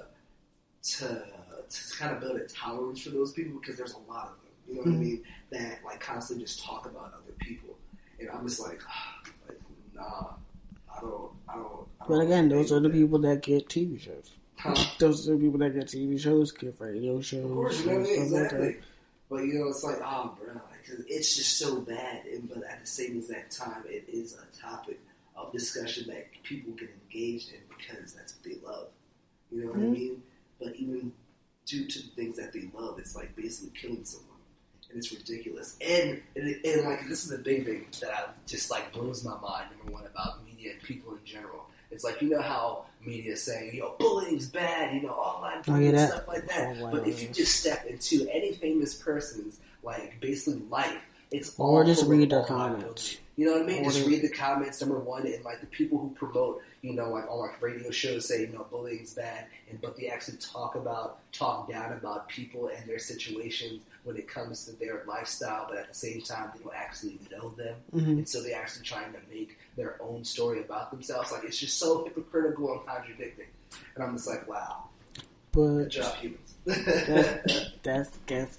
to 0.83 1.25
to 1.69 1.97
kind 1.97 2.13
of 2.15 2.21
build 2.21 2.35
a 2.37 2.47
tolerance 2.47 3.01
for 3.01 3.09
those 3.09 3.31
people 3.31 3.59
because 3.59 3.77
there's 3.77 3.93
a 3.93 4.11
lot 4.11 4.25
of 4.27 4.29
them. 4.29 4.39
You 4.67 4.75
know 4.75 4.81
what 4.81 4.89
I 4.89 4.93
Mhm. 4.93 4.99
mean? 4.99 5.23
That 5.51 5.79
like 5.85 5.99
constantly 5.99 6.45
just 6.45 6.59
talk 6.63 6.85
about 6.85 7.13
other 7.13 7.33
people, 7.39 7.77
and 8.19 8.29
I'm 8.29 8.47
just 8.47 8.59
like, 8.59 8.81
like 9.47 9.59
nah, 9.93 10.33
I 10.95 11.01
don't, 11.01 11.31
I 11.49 11.55
don't, 11.55 11.87
I 12.01 12.05
But 12.07 12.19
again, 12.21 12.49
those 12.49 12.71
are 12.71 12.79
the 12.79 12.89
people 12.89 13.19
that 13.19 13.41
get 13.43 13.69
TV 13.69 13.99
shows. 13.99 14.31
Huh? 14.65 14.83
Those 14.97 15.27
are 15.29 15.33
the 15.33 15.39
people 15.39 15.59
that 15.59 15.73
get 15.75 15.87
TV 15.87 16.17
shows, 16.17 16.51
get 16.51 16.75
radio 16.79 17.21
shows, 17.21 17.45
Of 17.45 17.51
course, 17.51 17.79
you 17.85 17.91
know 17.91 17.97
and 17.97 18.01
what 18.01 18.09
I 18.09 18.15
mean? 18.17 18.27
stuff 18.27 18.41
like 18.41 18.51
exactly. 18.51 18.81
But 19.29 19.37
you 19.45 19.53
know, 19.55 19.67
it's 19.69 19.83
like, 19.83 19.99
oh, 20.03 20.37
bro, 20.39 20.61
it's 21.07 21.35
just 21.35 21.57
so 21.57 21.81
bad. 21.81 22.25
And 22.25 22.47
but 22.49 22.63
at 22.63 22.81
the 22.81 22.87
same 22.87 23.17
exact 23.17 23.55
time, 23.55 23.83
it 23.87 24.05
is 24.07 24.35
a 24.35 24.59
topic 24.59 24.99
of 25.35 25.51
discussion 25.51 26.07
that 26.07 26.27
people 26.43 26.73
get 26.73 26.89
engaged 27.03 27.49
in 27.53 27.59
because 27.69 28.13
that's 28.13 28.35
what 28.35 28.43
they 28.43 28.57
love. 28.65 28.87
You 29.51 29.61
know 29.61 29.67
what 29.71 29.77
I 29.77 29.81
Mhm. 29.81 29.91
mean? 29.91 30.23
But 30.59 30.75
even 30.75 31.11
due 31.65 31.85
to 31.87 31.99
the 32.01 32.09
things 32.09 32.37
that 32.37 32.53
they 32.53 32.69
love, 32.73 32.99
it's 32.99 33.15
like 33.15 33.35
basically 33.35 33.77
killing 33.79 34.05
someone, 34.05 34.39
and 34.89 34.97
it's 34.97 35.11
ridiculous. 35.11 35.75
And 35.81 36.21
and, 36.35 36.65
and 36.65 36.85
like 36.85 37.07
this 37.07 37.23
is 37.23 37.29
the 37.29 37.37
big 37.39 37.65
thing 37.65 37.85
that 38.01 38.11
I 38.13 38.29
just 38.47 38.69
like 38.71 38.93
blows 38.93 39.23
my 39.23 39.37
mind. 39.39 39.69
Number 39.77 39.91
one 39.91 40.05
about 40.05 40.43
media 40.45 40.73
and 40.73 40.81
people 40.81 41.13
in 41.15 41.25
general. 41.25 41.64
It's 41.91 42.03
like 42.03 42.21
you 42.21 42.29
know 42.29 42.41
how 42.41 42.85
media 43.05 43.33
is 43.33 43.43
saying, 43.43 43.75
you 43.75 43.81
know, 43.81 43.95
bullying's 43.99 44.47
bad," 44.47 44.95
you 44.95 45.01
know, 45.03 45.09
online 45.13 45.61
bullying 45.63 45.93
that- 45.93 46.09
stuff 46.11 46.27
like 46.27 46.47
that. 46.47 46.79
But 46.91 47.07
if 47.07 47.21
you 47.21 47.29
just 47.29 47.59
step 47.59 47.85
into 47.85 48.27
any 48.31 48.53
famous 48.53 48.93
person's 48.95 49.59
like 49.83 50.19
basically 50.19 50.61
life, 50.69 51.01
it's 51.31 51.57
all 51.59 51.83
just 51.83 52.05
read 52.07 52.29
their 52.31 52.43
comments. 52.43 53.17
You 53.37 53.45
know 53.47 53.53
what 53.53 53.63
I 53.63 53.65
mean? 53.65 53.83
Or 53.85 53.91
just 53.91 54.07
read 54.07 54.21
the 54.21 54.29
comments. 54.29 54.79
Number 54.79 54.97
one, 54.97 55.27
and 55.27 55.43
like 55.43 55.59
the 55.59 55.67
people 55.67 55.97
who 55.97 56.09
promote, 56.11 56.61
you 56.81 56.93
know, 56.93 57.09
like 57.09 57.29
on 57.29 57.39
like 57.39 57.61
radio 57.61 57.91
shows 57.91 58.27
say, 58.27 58.41
you 58.41 58.47
know, 58.47 58.65
bullying's 58.69 59.13
bad, 59.13 59.47
and 59.69 59.81
but 59.81 59.97
they 59.97 60.07
actually 60.07 60.37
talk 60.37 60.75
about, 60.75 61.19
talk 61.33 61.69
down 61.69 61.91
about 61.93 62.29
people 62.29 62.69
and 62.75 62.87
their 62.89 62.99
situations 62.99 63.81
when 64.05 64.15
it 64.15 64.27
comes 64.27 64.65
to 64.65 64.71
their 64.73 65.03
lifestyle, 65.05 65.65
but 65.67 65.77
at 65.77 65.89
the 65.89 65.93
same 65.95 66.21
time, 66.21 66.51
they 66.55 66.63
don't 66.63 66.73
actually 66.75 67.19
know 67.31 67.49
them, 67.49 67.75
hmm 67.91 67.99
and 68.19 68.29
so 68.29 68.41
they're 68.41 68.55
actually 68.59 68.85
trying 68.85 69.11
to 69.11 69.19
make 69.29 69.57
their 69.75 70.01
own 70.01 70.23
story 70.23 70.61
about 70.61 70.91
themselves. 70.91 71.31
Like 71.33 71.43
it's 71.43 71.57
just 71.59 71.77
so 71.77 72.05
hypocritical 72.05 72.71
and 72.71 72.85
contradicting, 72.87 73.47
and 73.95 74.03
I'm 74.03 74.15
just 74.15 74.27
like, 74.27 74.47
wow, 74.47 74.85
good 75.53 75.83
But 75.85 75.89
job, 75.89 76.15
humans. 76.15 76.53
that, 76.65 77.71
that's 77.83 78.11
that's 78.27 78.57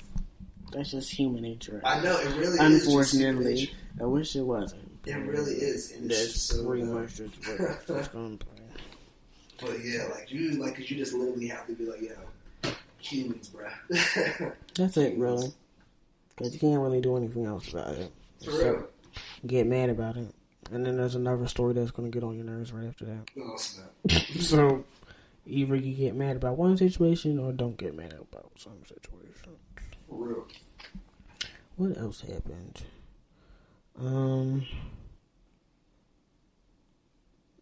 that's 0.73 0.91
just 0.91 1.11
human 1.13 1.43
nature. 1.43 1.81
I 1.85 2.01
know 2.03 2.19
it 2.19 2.29
really 2.37 2.59
is. 2.75 2.87
Unfortunately. 2.87 3.73
I 3.99 4.05
wish 4.05 4.37
it 4.37 4.43
wasn't. 4.43 4.83
It 5.07 5.15
really 5.15 5.55
is, 5.55 5.93
and 5.93 6.11
it's 6.11 6.21
That's 6.21 6.33
just 6.35 6.49
so 6.49 6.67
pretty 6.67 6.83
much 6.83 7.17
just 7.17 7.35
what 7.49 7.99
it's 7.99 8.09
going. 8.13 8.39
But 9.59 9.83
yeah, 9.83 10.05
like 10.13 10.31
you, 10.31 10.51
like 10.63 10.77
'cause 10.77 10.91
you 10.91 10.99
just 10.99 11.15
literally 11.15 11.47
have 11.47 11.67
to 11.69 11.73
be 11.73 11.87
like, 11.87 12.03
yo, 12.03 12.11
humans, 13.13 13.51
bruh. 13.51 14.53
That's 14.75 14.97
it, 14.97 15.17
really. 15.19 15.53
Because 16.37 16.53
you 16.53 16.61
can't 16.61 16.81
really 16.81 17.01
do 17.01 17.17
anything 17.17 17.47
else 17.47 17.73
about 17.73 17.95
it. 17.95 18.13
For 18.45 18.51
real. 18.51 18.87
Get 19.47 19.67
mad 19.67 19.91
about 19.91 20.17
it. 20.17 20.35
And 20.71 20.85
then 20.85 20.97
there's 20.97 21.15
another 21.15 21.47
story 21.47 21.75
that's 21.75 21.93
going 21.93 22.11
to 22.11 22.15
get 22.15 22.27
on 22.27 22.37
your 22.37 22.45
nerves 22.45 22.73
right 22.73 22.87
after 22.87 23.05
that. 23.07 23.31
No, 23.37 23.53
it's 23.55 23.79
not. 23.79 24.23
So, 24.41 24.85
either 25.47 25.77
you 25.77 25.95
get 25.95 26.15
mad 26.15 26.37
about 26.37 26.57
one 26.59 26.77
situation 26.77 27.39
or 27.39 27.53
don't 27.53 27.77
get 27.77 27.95
mad 27.95 28.13
about 28.15 28.51
some 28.59 28.79
situation. 28.85 29.57
For 30.09 30.27
real. 30.27 30.47
What 31.77 31.97
else 31.99 32.21
happened? 32.23 32.83
Um. 33.99 34.67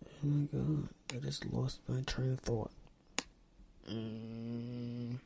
Oh 0.06 0.26
my 0.26 0.46
god, 0.52 0.88
I 1.12 1.16
just 1.18 1.44
lost 1.52 1.80
my 1.88 2.00
train 2.02 2.32
of 2.32 2.40
thought. 2.40 2.70
Mm. 3.90 5.18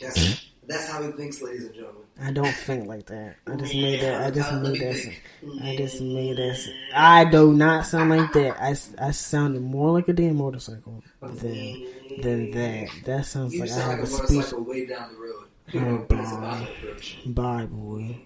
That's, 0.00 0.46
that's 0.66 0.88
how 0.88 1.02
he 1.02 1.10
thinks, 1.12 1.40
ladies 1.42 1.64
and 1.64 1.74
gentlemen. 1.74 2.02
I 2.20 2.32
don't 2.32 2.52
think 2.52 2.86
like 2.86 3.06
that. 3.06 3.36
I 3.46 3.56
just 3.56 3.74
made 3.74 4.00
that. 4.00 4.22
I 4.22 4.30
just 4.30 4.52
made 4.52 4.80
that. 4.80 5.12
I 5.62 5.76
just 5.76 6.00
made 6.00 6.36
that. 6.38 6.58
I 6.94 7.24
do 7.24 7.52
not 7.52 7.84
sound 7.86 8.10
like 8.10 8.32
that. 8.32 8.56
I, 8.60 8.70
I 9.06 9.10
sounded 9.10 9.62
more 9.62 9.90
like 9.92 10.08
a 10.08 10.12
damn 10.14 10.36
motorcycle 10.36 11.02
than 11.20 11.86
than 12.22 12.50
that. 12.52 12.88
That 13.04 13.26
sounds 13.26 13.54
You 13.54 13.60
like 13.60 13.70
I 13.70 13.74
have 13.74 13.88
like 13.90 13.98
a 13.98 14.02
a 14.02 14.06
speech. 14.06 14.52
way 14.54 14.86
down 14.86 15.12
the 15.12 15.18
road. 15.18 15.44
Oh, 15.74 16.06
but 16.08 16.20
it's 16.20 16.30
boy. 16.30 16.36
about 16.38 16.66
to 16.66 16.72
approach. 16.72 17.18
Bye, 17.26 17.66
boy. 17.66 18.18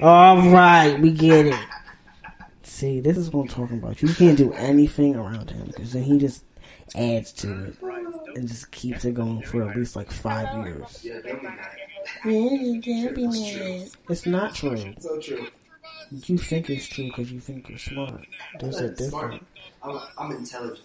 All 0.00 0.50
right, 0.50 0.98
we 1.00 1.10
get 1.12 1.46
it. 1.46 1.60
See, 2.64 3.00
this 3.00 3.16
is 3.16 3.30
what 3.30 3.42
I'm 3.42 3.48
talking 3.48 3.78
about. 3.78 4.02
You 4.02 4.08
can't 4.12 4.36
do 4.36 4.52
anything 4.54 5.14
around 5.16 5.50
him 5.50 5.66
because 5.68 5.92
then 5.92 6.02
he 6.02 6.18
just 6.18 6.44
adds 6.96 7.32
to 7.32 7.64
it 7.64 7.76
and 8.36 8.48
just 8.48 8.70
keeps 8.70 9.04
it 9.04 9.14
going 9.14 9.42
for 9.42 9.68
at 9.68 9.76
least 9.76 9.96
like 9.96 10.10
five 10.10 10.66
years. 10.66 11.06
It's 14.08 14.26
not 14.26 14.54
true. 14.54 14.94
You 16.10 16.38
think 16.38 16.70
it's 16.70 16.86
true 16.86 17.06
because 17.06 17.32
you 17.32 17.40
think 17.40 17.68
you're 17.68 17.78
smart. 17.78 18.26
There's 18.60 18.80
a 18.80 18.90
difference. 18.90 19.42
I'm, 19.82 20.00
I'm 20.18 20.32
intelligent. 20.32 20.80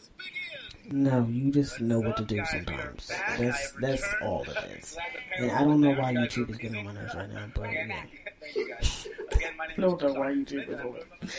No, 0.91 1.27
you 1.29 1.51
just 1.51 1.79
know 1.81 1.99
what 1.99 2.17
to 2.17 2.25
do 2.25 2.43
sometimes. 2.45 3.11
That's 3.37 3.71
that's 3.73 4.03
all 4.21 4.43
it 4.43 4.77
is. 4.77 4.97
And 5.37 5.51
I 5.51 5.63
don't 5.63 5.81
know 5.81 5.91
why 5.91 6.13
YouTube 6.13 6.49
is 6.49 6.57
getting 6.57 6.79
on 6.79 6.85
my 6.85 6.93
nerves 6.93 7.15
right 7.15 7.31
now, 7.31 7.45
but 7.53 7.71
yeah. 7.71 8.03
I 9.77 9.81
don't 9.81 10.01
know 10.01 10.13
why 10.13 10.31
YouTube 10.31 10.67
is 10.67 10.79
on. 10.79 11.29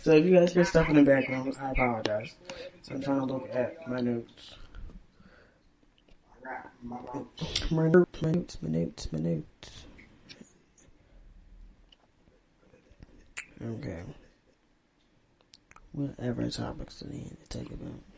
So 0.00 0.12
if 0.12 0.24
you 0.24 0.38
guys 0.38 0.52
hear 0.52 0.64
stuff 0.64 0.88
in 0.88 0.96
the 0.96 1.02
background, 1.02 1.54
I 1.60 1.70
apologize. 1.70 2.34
I'm 2.90 3.02
trying 3.02 3.20
to 3.20 3.26
look 3.26 3.48
at 3.54 3.88
my 3.88 4.00
notes. 4.00 4.54
My 7.70 7.88
notes, 7.88 8.20
my 8.20 8.30
notes, 8.32 8.58
my 8.62 8.68
notes, 8.68 9.12
my 9.12 9.18
notes. 9.18 9.70
Okay. 13.62 14.02
Whatever 15.92 16.50
topics 16.50 17.00
do 17.00 17.06
we 17.10 17.18
need 17.18 17.36
to 17.48 17.58
take 17.58 17.70
about? 17.70 18.13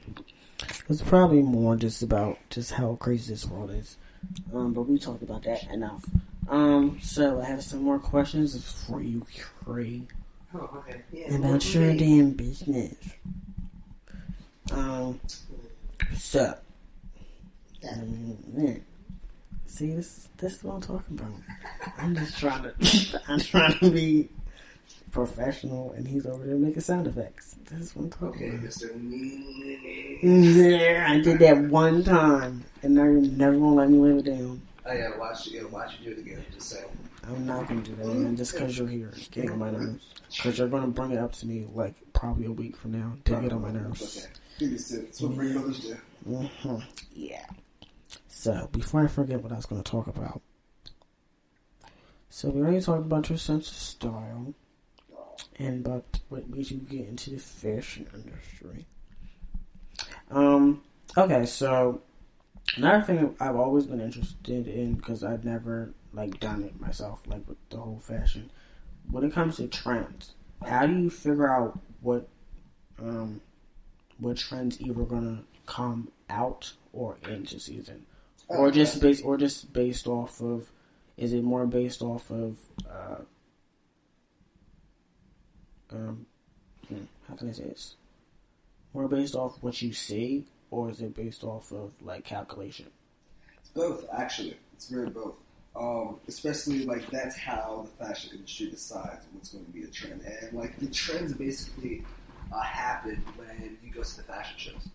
It's 0.88 1.02
probably 1.02 1.42
more 1.42 1.76
just 1.76 2.02
about 2.02 2.38
just 2.50 2.72
how 2.72 2.96
crazy 2.96 3.32
this 3.32 3.46
world 3.46 3.70
is. 3.70 3.96
Um, 4.54 4.72
but 4.72 4.82
we 4.82 4.98
talked 4.98 5.22
about 5.22 5.42
that 5.44 5.64
enough. 5.70 6.04
Um, 6.48 6.98
so 7.02 7.40
I 7.40 7.44
have 7.44 7.62
some 7.62 7.82
more 7.82 7.98
questions 7.98 8.70
for 8.86 9.02
you, 9.02 9.26
Craig, 9.64 10.12
Oh, 10.54 10.70
okay. 10.78 11.02
Yeah, 11.12 11.34
about 11.34 11.74
your 11.74 11.94
damn 11.96 12.30
business. 12.30 12.94
Um, 14.72 15.20
so, 16.16 16.56
um, 17.92 18.80
see, 19.66 19.90
this 19.94 20.28
this 20.38 20.54
is 20.54 20.64
what 20.64 20.74
I'm 20.76 20.80
talking 20.80 21.18
about. 21.18 21.32
I'm 21.98 22.14
just 22.14 22.38
trying 22.38 22.62
to, 22.62 23.22
I'm 23.28 23.40
trying 23.40 23.78
to 23.80 23.90
be 23.90 24.28
professional, 25.16 25.92
and 25.92 26.06
he's 26.06 26.26
over 26.26 26.44
there 26.46 26.56
making 26.56 26.82
sound 26.82 27.06
effects. 27.06 27.56
This 27.64 27.80
is 27.80 27.96
what 27.96 28.04
I'm 28.04 28.10
talking 28.10 28.28
Okay, 28.44 28.50
about. 28.50 28.62
Mister. 28.62 28.92
Yeah, 30.22 31.06
I 31.08 31.20
did 31.20 31.38
that 31.40 31.58
one 31.58 32.04
time, 32.04 32.64
and 32.82 32.94
now 32.94 33.04
you're 33.04 33.20
never 33.22 33.56
gonna 33.56 33.74
let 33.74 33.90
me 33.90 33.98
live 33.98 34.18
it 34.18 34.24
down. 34.26 34.60
I 34.84 34.98
gotta 34.98 35.18
watch 35.18 35.46
you. 35.46 35.60
Gotta 35.60 35.72
watch 35.72 35.92
you 35.98 36.14
do 36.14 36.20
it 36.20 36.24
again. 36.24 36.44
Just 36.52 36.68
saying. 36.70 36.84
I'm 37.26 37.46
not 37.46 37.66
gonna 37.66 37.80
do 37.80 37.94
that, 37.96 38.06
man, 38.06 38.36
just 38.36 38.54
because 38.54 38.78
you're 38.78 38.86
here, 38.86 39.12
getting 39.30 39.50
on 39.50 39.58
my 39.58 39.70
nerves. 39.70 40.14
Because 40.28 40.58
you're 40.58 40.68
gonna 40.68 40.88
bring 40.88 41.12
it 41.12 41.18
up 41.18 41.32
to 41.32 41.46
me 41.46 41.66
like 41.72 41.94
probably 42.12 42.46
a 42.46 42.52
week 42.52 42.76
from 42.76 42.92
now 42.92 43.14
to 43.24 43.40
get 43.40 43.52
on 43.52 43.62
my 43.62 43.72
nerves. 43.72 44.18
Okay. 44.18 44.26
Give 44.58 44.70
me 44.70 44.76
a 44.76 44.78
sip. 44.78 45.06
That's 45.06 45.20
what 45.22 45.34
bring 45.34 45.52
brothers 45.54 45.80
do. 45.80 45.96
hmm 46.24 46.76
Yeah. 47.14 47.46
So 48.28 48.68
before 48.70 49.02
I 49.02 49.06
forget 49.08 49.42
what 49.42 49.50
I 49.52 49.56
was 49.56 49.66
gonna 49.66 49.82
talk 49.82 50.06
about, 50.06 50.40
so 52.30 52.50
we 52.50 52.60
already 52.60 52.80
talked 52.80 53.06
about 53.06 53.28
your 53.28 53.38
sense 53.38 53.68
of 53.70 53.76
style 53.76 54.54
and 55.58 55.84
about 55.84 56.04
what 56.28 56.48
made 56.48 56.70
you 56.70 56.78
get 56.78 57.08
into 57.08 57.30
the 57.30 57.38
fashion 57.38 58.06
industry. 58.14 58.86
Um. 60.30 60.82
Okay, 61.16 61.46
so 61.46 62.02
another 62.76 63.02
thing 63.02 63.34
I've 63.40 63.56
always 63.56 63.86
been 63.86 64.00
interested 64.00 64.66
in 64.66 64.94
because 64.94 65.22
I've 65.24 65.44
never 65.44 65.94
like 66.12 66.40
done 66.40 66.62
it 66.64 66.80
myself, 66.80 67.22
like 67.26 67.46
with 67.48 67.58
the 67.70 67.78
whole 67.78 68.00
fashion. 68.00 68.50
When 69.10 69.24
it 69.24 69.32
comes 69.32 69.56
to 69.56 69.68
trends, 69.68 70.34
how 70.66 70.86
do 70.86 70.94
you 70.94 71.10
figure 71.10 71.48
out 71.50 71.78
what 72.00 72.28
um 73.00 73.40
what 74.18 74.36
trends 74.36 74.80
either 74.80 75.02
gonna 75.02 75.42
come 75.66 76.08
out 76.28 76.72
or 76.92 77.18
into 77.28 77.60
season, 77.60 78.06
or 78.48 78.70
just 78.70 79.00
based 79.00 79.24
or 79.24 79.36
just 79.36 79.72
based 79.72 80.06
off 80.06 80.40
of? 80.40 80.70
Is 81.16 81.32
it 81.32 81.42
more 81.42 81.66
based 81.66 82.02
off 82.02 82.30
of 82.30 82.58
uh, 82.90 83.22
um, 85.96 86.26
how 87.28 87.34
can 87.34 87.48
I 87.48 87.52
say 87.52 87.64
this? 87.64 87.94
More 88.94 89.08
based 89.08 89.34
off 89.34 89.56
what 89.60 89.80
you 89.82 89.92
see, 89.92 90.44
or 90.70 90.90
is 90.90 91.00
it 91.00 91.14
based 91.14 91.44
off 91.44 91.72
of 91.72 91.92
like 92.00 92.24
calculation? 92.24 92.86
It's 93.58 93.70
both, 93.70 94.06
actually. 94.16 94.56
It's 94.74 94.88
very 94.88 95.10
both. 95.10 95.34
Um, 95.74 96.18
especially 96.26 96.86
like 96.86 97.10
that's 97.10 97.36
how 97.36 97.86
the 97.86 98.04
fashion 98.04 98.30
industry 98.34 98.70
decides 98.70 99.26
what's 99.32 99.50
going 99.50 99.66
to 99.66 99.70
be 99.70 99.82
a 99.82 99.88
trend. 99.88 100.22
And 100.22 100.52
like 100.54 100.78
The 100.78 100.86
trends 100.86 101.34
basically 101.34 102.02
uh, 102.54 102.62
happen 102.62 103.22
when 103.36 103.76
you 103.82 103.90
go 103.90 104.02
to 104.02 104.16
the 104.16 104.22
fashion 104.22 104.56
shows, 104.56 104.88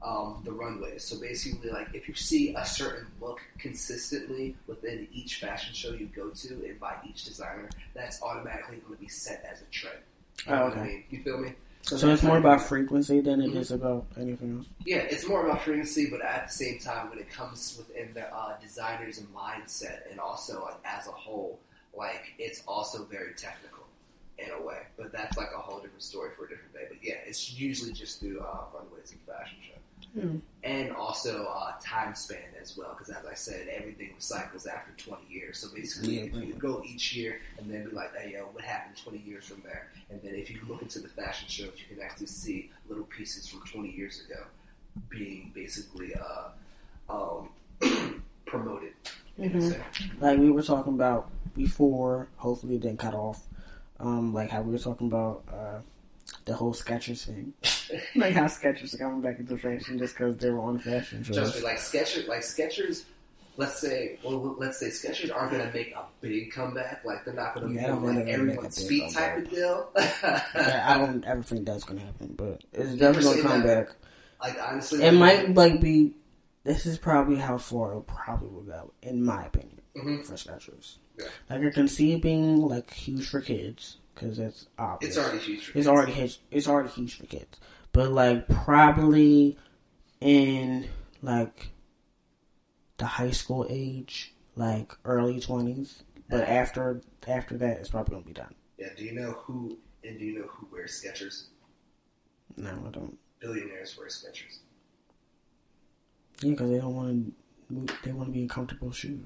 um, 0.00 0.40
the 0.44 0.52
runways. 0.52 1.04
So 1.04 1.18
basically, 1.18 1.70
like 1.70 1.88
if 1.92 2.06
you 2.06 2.14
see 2.14 2.54
a 2.54 2.64
certain 2.64 3.06
look 3.20 3.40
consistently 3.58 4.54
within 4.68 5.08
each 5.12 5.40
fashion 5.40 5.74
show 5.74 5.92
you 5.92 6.06
go 6.14 6.28
to 6.28 6.48
and 6.66 6.78
by 6.78 6.94
each 7.08 7.24
designer, 7.24 7.68
that's 7.94 8.22
automatically 8.22 8.76
going 8.76 8.94
to 8.94 9.00
be 9.00 9.08
set 9.08 9.44
as 9.50 9.62
a 9.62 9.66
trend. 9.72 9.98
Oh, 10.48 10.52
what 10.52 10.62
I 10.62 10.66
okay. 10.70 10.82
mean? 10.82 11.04
You 11.10 11.22
feel 11.22 11.38
me? 11.38 11.54
So 11.82 11.98
that's 11.98 12.14
it's 12.14 12.22
more 12.22 12.38
about 12.38 12.60
frequency 12.62 13.20
than 13.20 13.40
it 13.40 13.50
Mhm. 13.50 13.56
is 13.56 13.70
about 13.72 14.06
anything 14.16 14.58
else. 14.58 14.68
Yeah, 14.84 14.98
it's 14.98 15.26
more 15.28 15.44
about 15.44 15.62
frequency, 15.62 16.10
but 16.10 16.20
at 16.22 16.48
the 16.48 16.52
same 16.52 16.78
time, 16.78 17.10
when 17.10 17.18
it 17.18 17.30
comes 17.30 17.76
within 17.78 18.14
the 18.14 18.32
uh, 18.34 18.58
designer's 18.60 19.20
mindset 19.34 20.10
and 20.10 20.18
also 20.20 20.62
like 20.64 20.76
as 20.84 21.06
a 21.06 21.12
whole, 21.12 21.60
like 21.94 22.34
it's 22.38 22.62
also 22.66 23.04
very 23.04 23.34
technical 23.34 23.86
in 24.38 24.50
a 24.50 24.60
way. 24.60 24.82
But 24.96 25.12
that's 25.12 25.36
like 25.36 25.50
a 25.54 25.58
whole 25.58 25.80
different 25.80 26.02
story 26.02 26.30
for 26.36 26.46
a 26.46 26.48
different 26.48 26.72
day. 26.72 26.86
But 26.88 26.98
yeah, 27.02 27.16
it's 27.26 27.52
usually 27.52 27.92
just 27.92 28.20
through 28.20 28.40
uh, 28.40 28.64
runways 28.74 29.12
and 29.12 29.20
fashion 29.22 29.58
show. 29.62 29.78
Hmm. 30.14 30.38
And 30.62 30.92
also 30.92 31.46
uh, 31.46 31.72
time 31.82 32.14
span 32.14 32.38
as 32.60 32.76
well, 32.76 32.94
because 32.96 33.08
as 33.08 33.24
I 33.26 33.34
said, 33.34 33.66
everything 33.68 34.10
cycles 34.18 34.66
after 34.66 34.92
20 34.96 35.22
years. 35.28 35.58
So 35.58 35.68
basically, 35.74 36.18
Yeah, 36.18 36.24
if 36.24 36.34
you 36.34 36.54
go 36.54 36.82
each 36.86 37.14
year 37.16 37.40
and 37.58 37.70
then 37.72 37.88
be 37.88 37.96
like, 37.96 38.14
hey, 38.14 38.32
yo, 38.34 38.44
what 38.52 38.62
happened 38.62 38.96
20 39.02 39.18
years 39.18 39.46
from 39.46 39.62
there? 39.64 39.88
And 40.10 40.20
then 40.22 40.34
if 40.34 40.50
you 40.50 40.60
look 40.68 40.82
into 40.82 41.00
the 41.00 41.08
fashion 41.08 41.48
shows, 41.48 41.72
you 41.78 41.96
can 41.96 42.04
actually 42.04 42.26
see 42.26 42.70
little 42.88 43.04
pieces 43.04 43.48
from 43.48 43.62
20 43.62 43.90
years 43.90 44.22
ago 44.26 44.44
being 45.08 45.50
basically 45.54 46.14
uh, 46.14 46.48
um, 47.08 47.48
promoted. 48.46 48.92
Mhm. 49.38 49.80
Like 50.20 50.38
we 50.38 50.50
were 50.50 50.62
talking 50.62 50.92
about 50.94 51.30
before, 51.56 52.28
hopefully 52.36 52.76
it 52.76 52.82
didn't 52.82 52.98
cut 52.98 53.14
off. 53.14 53.40
Um, 53.98 54.34
like 54.34 54.50
how 54.50 54.62
we 54.62 54.72
were 54.72 54.78
talking 54.78 55.06
about 55.06 55.42
uh, 55.50 55.78
the 56.44 56.54
whole 56.54 56.72
Skechers 56.74 57.24
thing. 57.26 57.52
like 58.16 58.34
how 58.34 58.44
Skechers 58.44 58.94
are 58.94 58.98
coming 58.98 59.20
back 59.20 59.38
into 59.38 59.56
fashion 59.56 59.98
just 59.98 60.14
because 60.14 60.36
they 60.38 60.50
were 60.50 60.60
on 60.60 60.78
fashion 60.78 61.22
shows. 61.22 61.36
Trust 61.36 61.56
me, 61.56 61.62
like 61.62 61.76
Skechers, 61.78 62.26
like 62.28 62.40
Skechers. 62.40 63.04
Let's 63.58 63.78
say, 63.78 64.18
well, 64.24 64.56
let's 64.58 64.80
say 64.80 64.86
Skechers 64.86 65.30
aren't 65.34 65.52
going 65.52 65.66
to 65.66 65.72
make 65.74 65.94
a 65.94 66.04
big 66.22 66.52
comeback. 66.52 67.04
Like 67.04 67.26
they're 67.26 67.34
not 67.34 67.54
going 67.54 67.68
to 67.68 67.74
Yeah, 67.74 67.82
be 67.82 67.86
don't 67.88 67.98
on, 68.08 68.14
think 68.14 68.26
like 68.26 68.34
everyone's 68.34 68.88
feet 68.88 69.12
type 69.12 69.38
of 69.38 69.50
deal. 69.50 69.90
Yeah, 69.96 70.84
I 70.88 70.96
don't 70.98 71.22
ever 71.26 71.42
think 71.42 71.66
that's 71.66 71.84
gonna 71.84 72.00
happen, 72.00 72.34
but 72.36 72.62
it's 72.72 72.94
definitely 72.94 73.42
gonna 73.42 73.48
come 73.48 73.66
never. 73.66 73.84
back. 73.84 73.94
like 74.40 74.58
honestly, 74.66 75.02
It 75.02 75.12
might 75.12 75.54
like 75.54 75.80
be. 75.82 76.14
This 76.64 76.86
is 76.86 76.96
probably 76.96 77.36
how 77.36 77.58
far 77.58 77.94
it 77.98 78.06
probably 78.06 78.48
will 78.48 78.62
go, 78.62 78.92
in 79.02 79.22
my 79.22 79.44
opinion, 79.46 79.80
Mhm. 79.96 80.24
for 80.24 80.34
Skechers. 80.34 80.96
Yeah. 81.18 81.26
Like 81.50 81.62
I 81.64 81.70
can 81.70 81.88
see 81.88 82.12
it 82.14 82.22
being 82.22 82.56
like 82.62 82.90
huge 82.94 83.28
for 83.28 83.40
kids 83.42 83.98
because 84.14 84.38
it's 84.38 84.66
obvious. 84.78 85.16
It's 85.16 85.24
already 85.24 85.38
huge. 85.38 85.60
For 85.64 85.70
It's 85.70 85.72
kids. 85.74 85.86
already 85.88 86.12
huge. 86.12 86.40
It's 86.50 86.68
already 86.68 86.88
huge 86.90 87.18
for 87.18 87.26
kids, 87.26 87.60
but 87.92 88.10
like 88.12 88.48
probably 88.48 89.56
in 90.20 90.88
like 91.22 91.68
the 92.98 93.06
high 93.06 93.30
school 93.30 93.66
age, 93.68 94.34
like 94.56 94.92
early 95.04 95.40
twenties. 95.40 96.02
But 96.28 96.48
after 96.48 97.00
after 97.26 97.56
that, 97.58 97.78
it's 97.78 97.90
probably 97.90 98.14
gonna 98.14 98.24
be 98.26 98.32
done. 98.32 98.54
Yeah. 98.78 98.88
Do 98.96 99.04
you 99.04 99.12
know 99.12 99.32
who? 99.32 99.78
And 100.04 100.18
do 100.18 100.24
you 100.24 100.38
know 100.40 100.46
who 100.48 100.68
wears 100.72 101.00
Skechers? 101.04 101.44
No, 102.56 102.70
I 102.70 102.90
don't. 102.90 103.16
Billionaires 103.40 103.96
wear 103.96 104.08
Skechers. 104.08 104.58
Yeah, 106.42 106.50
because 106.50 106.70
they 106.70 106.78
don't 106.78 106.94
want 106.94 107.34
to. 107.78 107.94
They 108.04 108.12
want 108.12 108.28
to 108.28 108.32
be 108.32 108.42
in 108.42 108.48
comfortable 108.48 108.90
shoes. 108.92 109.24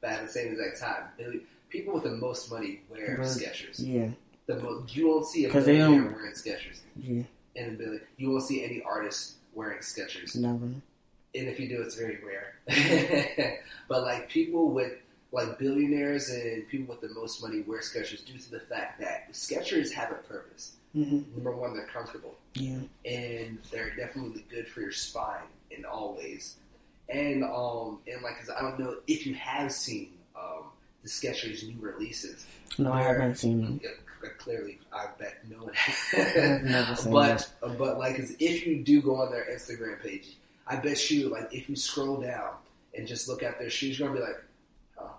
But 0.00 0.10
at 0.12 0.22
the 0.26 0.32
same 0.32 0.52
exact 0.52 0.80
time, 0.80 1.04
billi- 1.18 1.42
people 1.70 1.94
with 1.94 2.02
the 2.04 2.10
most 2.10 2.50
money 2.50 2.82
wear 2.90 3.16
But- 3.16 3.26
Skechers. 3.26 3.76
Yeah, 3.78 4.10
The 4.46 4.56
most, 4.62 4.94
you 4.96 5.08
won't 5.08 5.26
see 5.26 5.44
a 5.46 5.52
they 5.52 5.76
billionaire 5.78 6.10
wearing 6.12 6.32
Skechers. 6.34 6.80
yeah, 6.96 7.22
In 7.54 7.68
a 7.68 7.72
billion, 7.72 8.00
you 8.18 8.30
won't 8.30 8.44
see 8.44 8.62
any 8.64 8.82
artist 8.82 9.34
wearing 9.54 9.78
Skechers. 9.78 10.36
never. 10.36 10.66
and 10.66 11.48
if 11.48 11.58
you 11.60 11.68
do, 11.68 11.80
it's 11.82 11.94
very 11.94 12.18
rare. 12.24 12.54
but 13.88 14.02
like 14.02 14.28
people 14.28 14.70
with 14.70 14.92
like 15.32 15.58
billionaires 15.60 16.28
and 16.28 16.68
people 16.68 16.92
with 16.94 17.00
the 17.08 17.14
most 17.14 17.40
money 17.40 17.60
wear 17.62 17.80
Skechers 17.80 18.24
due 18.26 18.36
to 18.38 18.50
the 18.50 18.60
fact 18.60 19.00
that 19.00 19.32
Skechers 19.32 19.92
have 19.92 20.10
a 20.10 20.14
purpose. 20.16 20.72
hmm 20.92 21.20
Number 21.36 21.52
one, 21.52 21.72
they're 21.74 21.86
comfortable 21.86 22.34
Yeah, 22.54 22.78
and 23.04 23.58
they're 23.70 23.94
definitely 23.94 24.44
good 24.50 24.66
for 24.68 24.80
your 24.80 24.90
spine 24.92 25.46
in 25.70 25.84
all 25.84 26.16
ways. 26.16 26.56
And 27.08 27.44
um 27.44 28.00
and 28.08 28.22
like 28.22 28.38
'cause 28.38 28.50
I 28.50 28.60
don't 28.60 28.78
know 28.80 28.96
if 29.06 29.24
you 29.26 29.34
have 29.34 29.70
seen 29.72 30.10
um 30.36 30.64
the 31.02 31.08
Skechers 31.08 31.66
new 31.66 31.80
releases. 31.80 32.46
no, 32.78 32.92
I 32.92 33.02
haven't 33.02 33.36
seen 33.36 33.62
them. 33.62 33.80
Clearly, 34.38 34.78
I 34.92 35.06
bet 35.18 35.38
no 35.48 35.64
one 35.64 35.72
I've 36.14 36.62
never 36.62 36.94
seen 36.96 37.10
but 37.12 37.50
but 37.78 37.98
like, 37.98 38.20
if 38.38 38.66
you 38.66 38.82
do 38.84 39.00
go 39.00 39.16
on 39.16 39.30
their 39.30 39.46
Instagram 39.50 40.00
page, 40.02 40.36
I 40.66 40.76
bet 40.76 41.10
you 41.10 41.28
like 41.30 41.48
if 41.54 41.70
you 41.70 41.76
scroll 41.76 42.20
down 42.20 42.50
and 42.94 43.06
just 43.06 43.28
look 43.28 43.42
at 43.42 43.58
their 43.58 43.70
shoes, 43.70 43.98
you're 43.98 44.08
gonna 44.08 44.20
be 44.20 44.26
like, 44.26 44.36
oh, 44.98 45.10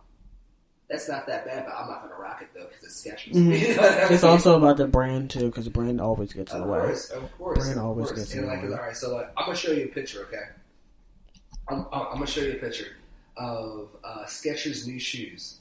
that's 0.87 1.09
not 1.09 1.25
that 1.27 1.45
bad, 1.45 1.65
but 1.65 1.73
I'm 1.73 1.87
not 1.89 2.03
gonna 2.03 2.13
rock 2.21 2.43
it 2.43 2.49
though 2.53 2.67
because 2.67 2.83
it's 2.83 3.03
Skechers. 3.03 3.33
Mhm. 3.33 3.59
You 3.69 3.75
know 3.75 3.81
what 3.81 3.91
I 4.11 4.13
It's 4.13 4.23
also 4.23 4.55
about 4.57 4.77
the 4.77 4.87
brand 4.87 5.31
too, 5.31 5.47
because 5.47 5.65
the 5.65 5.71
brand 5.71 5.99
always 5.99 6.31
gets 6.33 6.51
in 6.53 6.61
Of 6.61 6.67
the 6.67 6.71
way. 6.71 6.79
course, 6.81 7.09
of 7.09 7.37
course, 7.39 7.57
Brand 7.59 7.79
of 7.79 7.85
always 7.85 8.07
course. 8.09 8.19
gets 8.19 8.35
in 8.35 8.41
the 8.41 8.47
like, 8.47 8.61
way. 8.61 8.67
all 8.69 8.75
right, 8.75 8.95
so 8.95 9.15
like, 9.15 9.31
I'm 9.35 9.45
gonna 9.45 9.57
show 9.57 9.71
you 9.71 9.85
a 9.85 9.87
picture, 9.87 10.27
okay? 10.27 10.43
I'm, 11.69 11.87
I'm 11.91 12.01
I'm 12.07 12.13
gonna 12.13 12.27
show 12.27 12.41
you 12.41 12.51
a 12.51 12.55
picture 12.55 12.87
of 13.37 13.89
uh, 14.03 14.25
Skechers 14.25 14.85
new 14.85 14.99
shoes, 14.99 15.57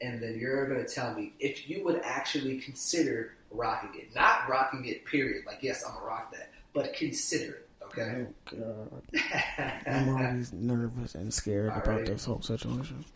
and 0.00 0.22
then 0.22 0.38
you're 0.38 0.66
gonna 0.66 0.86
tell 0.86 1.14
me 1.14 1.32
if 1.40 1.68
you 1.68 1.84
would 1.84 2.00
actually 2.04 2.58
consider 2.58 3.34
rocking 3.50 4.00
it, 4.00 4.14
not 4.14 4.48
rocking 4.48 4.84
it. 4.86 5.04
Period. 5.04 5.44
Like, 5.46 5.58
yes, 5.62 5.84
I'm 5.84 5.94
gonna 5.94 6.06
rock 6.06 6.32
that, 6.32 6.50
but 6.72 6.92
consider 6.94 7.52
it, 7.54 7.68
okay? 7.84 8.26
Oh 8.58 9.02
god, 9.10 9.82
I'm 9.86 10.08
always 10.10 10.52
nervous 10.52 11.14
and 11.14 11.32
scared 11.32 11.68
about 11.68 11.86
Alright. 11.86 12.06
this 12.06 12.24
whole 12.24 12.42
situation. 12.42 13.04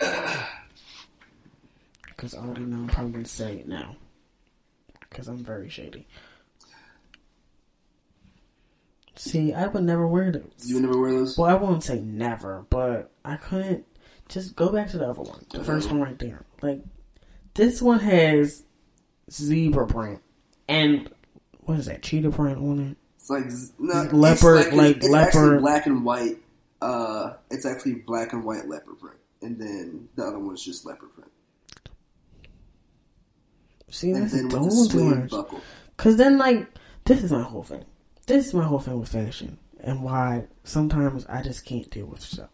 Because 2.17 2.35
I 2.35 2.39
already 2.39 2.63
know 2.63 2.79
I'm 2.79 2.89
probably 2.89 3.13
gonna 3.13 3.25
say 3.27 3.59
it 3.59 3.69
now. 3.69 3.95
Because 5.09 5.29
I'm 5.29 5.39
very 5.45 5.69
shady. 5.69 6.05
See, 9.15 9.53
I 9.53 9.67
would 9.69 9.85
never 9.85 10.07
wear 10.07 10.33
those. 10.33 10.43
you 10.65 10.75
would 10.77 10.85
never 10.85 11.01
wear 11.01 11.13
those? 11.13 11.39
Well, 11.39 11.49
I 11.49 11.55
won't 11.55 11.83
say 11.85 12.01
never, 12.01 12.65
but 12.71 13.13
I 13.25 13.37
couldn't. 13.37 13.85
Just 14.29 14.55
go 14.57 14.71
back 14.71 14.89
to 14.91 14.99
the 14.99 15.09
other 15.09 15.23
one, 15.23 15.45
the 15.51 15.65
first 15.65 15.91
one 15.91 16.01
right 16.03 16.19
there. 16.19 16.45
Like 16.63 16.83
this 17.55 17.81
one 17.81 18.01
has 18.01 18.63
zebra 19.31 19.87
print 19.87 20.21
and 20.69 21.09
what 21.61 21.79
is 21.79 21.87
that 21.87 22.03
cheetah 22.03 22.31
print 22.31 22.59
on 22.59 22.91
it? 22.91 22.97
It's 23.17 23.31
like 23.31 23.45
no, 23.79 24.03
It's 24.03 24.13
leopard- 24.13 24.67
it's 24.67 24.77
like 24.77 24.97
it's 24.99 25.09
leopard- 25.09 25.27
actually 25.29 25.59
black 25.59 25.87
and 25.87 26.05
white. 26.05 26.37
Uh, 26.81 27.35
it's 27.51 27.67
actually 27.67 27.95
black 27.95 28.33
and 28.33 28.45
white 28.45 28.69
leopard 28.69 29.01
print, 29.01 29.17
and 29.43 29.59
then 29.61 30.09
the 30.15 30.23
other 30.25 30.39
one's 30.39 30.65
just 30.65 30.87
leopard 30.87 31.13
print, 31.13 31.31
See, 33.91 34.13
and 34.13 34.23
that's 34.23 34.33
then 34.33 34.49
with 34.49 34.73
suede 34.91 35.29
buckle. 35.29 35.61
Cause 35.97 36.17
then, 36.17 36.39
like, 36.39 36.69
this 37.05 37.25
is 37.25 37.33
my 37.33 37.43
whole 37.43 37.65
thing. 37.65 37.85
This 38.27 38.47
is 38.47 38.55
my 38.55 38.63
whole 38.63 38.79
thing 38.79 39.01
with 39.01 39.09
fashion, 39.09 39.59
and 39.81 40.05
why 40.05 40.47
sometimes 40.63 41.27
I 41.27 41.43
just 41.43 41.65
can't 41.65 41.91
deal 41.91 42.07
with 42.07 42.21
stuff. 42.21 42.51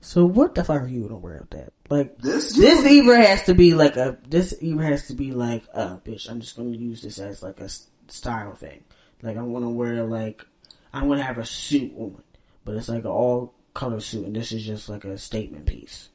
So 0.00 0.24
what 0.24 0.54
the 0.54 0.64
fuck 0.64 0.82
are 0.82 0.86
you 0.88 1.02
gonna 1.02 1.16
wear 1.18 1.38
with 1.40 1.50
that? 1.50 1.72
Like, 1.90 2.18
This 2.18 2.54
this 2.56 2.84
either 2.84 3.16
has 3.16 3.42
to 3.44 3.54
be 3.54 3.74
like 3.74 3.96
a 3.96 4.18
this 4.28 4.54
either 4.60 4.82
has 4.82 5.06
to 5.08 5.14
be 5.14 5.32
like 5.32 5.64
uh 5.74 5.98
bitch 5.98 6.28
i'm 6.28 6.40
just 6.40 6.56
gonna 6.56 6.70
use 6.70 7.00
this 7.02 7.18
as 7.20 7.42
like 7.44 7.60
a 7.60 7.68
style 8.08 8.54
thing 8.54 8.82
like 9.22 9.36
i'm 9.36 9.52
gonna 9.52 9.70
wear 9.70 10.02
like 10.04 10.44
i'm 10.92 11.06
gonna 11.08 11.22
have 11.22 11.38
a 11.38 11.44
suit 11.46 11.92
on 11.96 12.20
but 12.64 12.74
it's 12.74 12.88
like 12.88 13.04
an 13.04 13.10
all 13.10 13.54
color 13.74 14.00
suit 14.00 14.26
and 14.26 14.34
this 14.34 14.50
is 14.50 14.64
just 14.64 14.88
like 14.88 15.04
a 15.04 15.16
statement 15.16 15.66
piece 15.66 16.08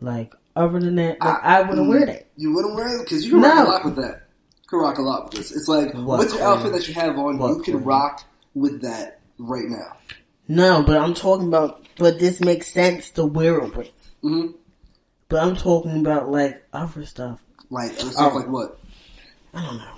like 0.00 0.34
other 0.56 0.78
than 0.80 0.96
that 0.96 1.18
like, 1.20 1.42
i, 1.42 1.62
wouldn't 1.62 1.88
wear 1.88 2.04
that 2.04 2.26
You 2.36 2.52
wouldn't 2.54 2.74
wear 2.74 2.98
it 2.98 3.04
because 3.04 3.24
you 3.24 3.30
can 3.32 3.40
No. 3.40 3.48
rock 3.48 3.66
a 3.66 3.70
lot 3.70 3.84
with 3.86 3.96
that. 3.96 4.22
You 4.62 4.68
can 4.68 4.78
rock 4.80 4.98
a 4.98 5.02
lot 5.02 5.24
with 5.24 5.32
this. 5.34 5.52
It's 5.56 5.68
like 5.68 5.94
What, 5.94 6.18
with 6.18 6.34
your 6.34 6.42
outfit 6.42 6.72
that 6.72 6.86
you 6.88 6.94
have 6.94 7.16
on, 7.18 7.38
you 7.40 7.62
can 7.62 7.82
rock 7.82 8.24
with 8.54 8.82
that 8.82 9.20
right 9.38 9.68
now. 9.68 9.96
no 10.48 10.82
but 10.82 10.96
i'm 10.98 11.14
talking 11.14 11.48
about 11.48 11.86
but 11.98 12.18
this 12.18 12.40
makes 12.40 12.66
sense 12.72 13.10
to 13.10 13.24
wear 13.24 13.58
it 13.58 13.76
with 13.76 13.90
hmm 14.22 14.48
but 15.28 15.42
i'm 15.42 15.56
talking 15.56 16.00
about 16.00 16.30
like 16.30 16.62
other 16.72 17.04
stuff 17.04 17.40
Like 17.70 17.92
stuff 17.92 18.14
Oh. 18.18 18.36
like 18.36 18.48
what? 18.48 18.78
i 19.54 19.64
don't 19.64 19.78
know 19.78 19.94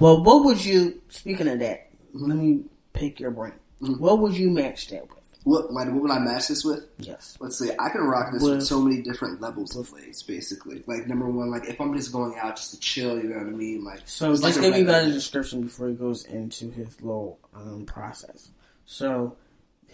well 0.00 0.22
what 0.22 0.44
would 0.44 0.64
you 0.64 1.00
speaking 1.08 1.48
of 1.48 1.58
that 1.60 1.88
Mm-hmm. 2.14 2.28
let 2.28 2.38
me 2.38 2.64
pick 2.92 3.18
your 3.18 3.32
brain 3.32 3.54
Mhm. 3.82 3.98
what 3.98 4.20
would 4.20 4.36
you 4.36 4.48
match 4.50 4.86
that 4.88 5.02
with 5.08 5.18
What 5.42 5.72
like 5.72 5.88
what 5.92 6.00
would 6.02 6.10
I 6.12 6.20
match 6.20 6.46
this 6.48 6.64
with? 6.64 6.84
yes 6.98 7.36
Let's 7.40 7.58
see. 7.58 7.70
I 7.76 7.88
can 7.90 8.02
rock 8.02 8.32
this 8.32 8.40
with, 8.42 8.58
With- 8.58 8.66
so 8.66 8.80
many 8.80 9.02
different 9.02 9.40
levels 9.40 9.74
of 9.76 9.92
lace, 9.92 10.22
basically. 10.22 10.84
Like 10.86 11.06
number 11.08 11.26
one, 11.28 11.50
like 11.50 11.68
if 11.68 11.78
I'm 11.80 11.94
just 11.96 12.12
going 12.12 12.38
out 12.40 12.54
just 12.56 12.70
to 12.72 12.78
chill, 12.80 13.16
you 13.18 13.24
know 13.30 13.38
what 13.38 13.48
I 13.48 13.50
mean? 13.50 13.82
Like 13.84 14.00
So 14.06 14.30
Let's 14.30 14.42
like 14.42 14.54
give 14.54 14.76
you 14.76 14.84
guys 14.86 15.08
a 15.08 15.12
description 15.12 15.62
before 15.62 15.88
he 15.88 15.94
goes 15.96 16.24
into 16.24 16.70
his 16.70 16.98
little 17.02 17.38
um, 17.54 17.84
process. 17.84 18.48
So 18.86 19.36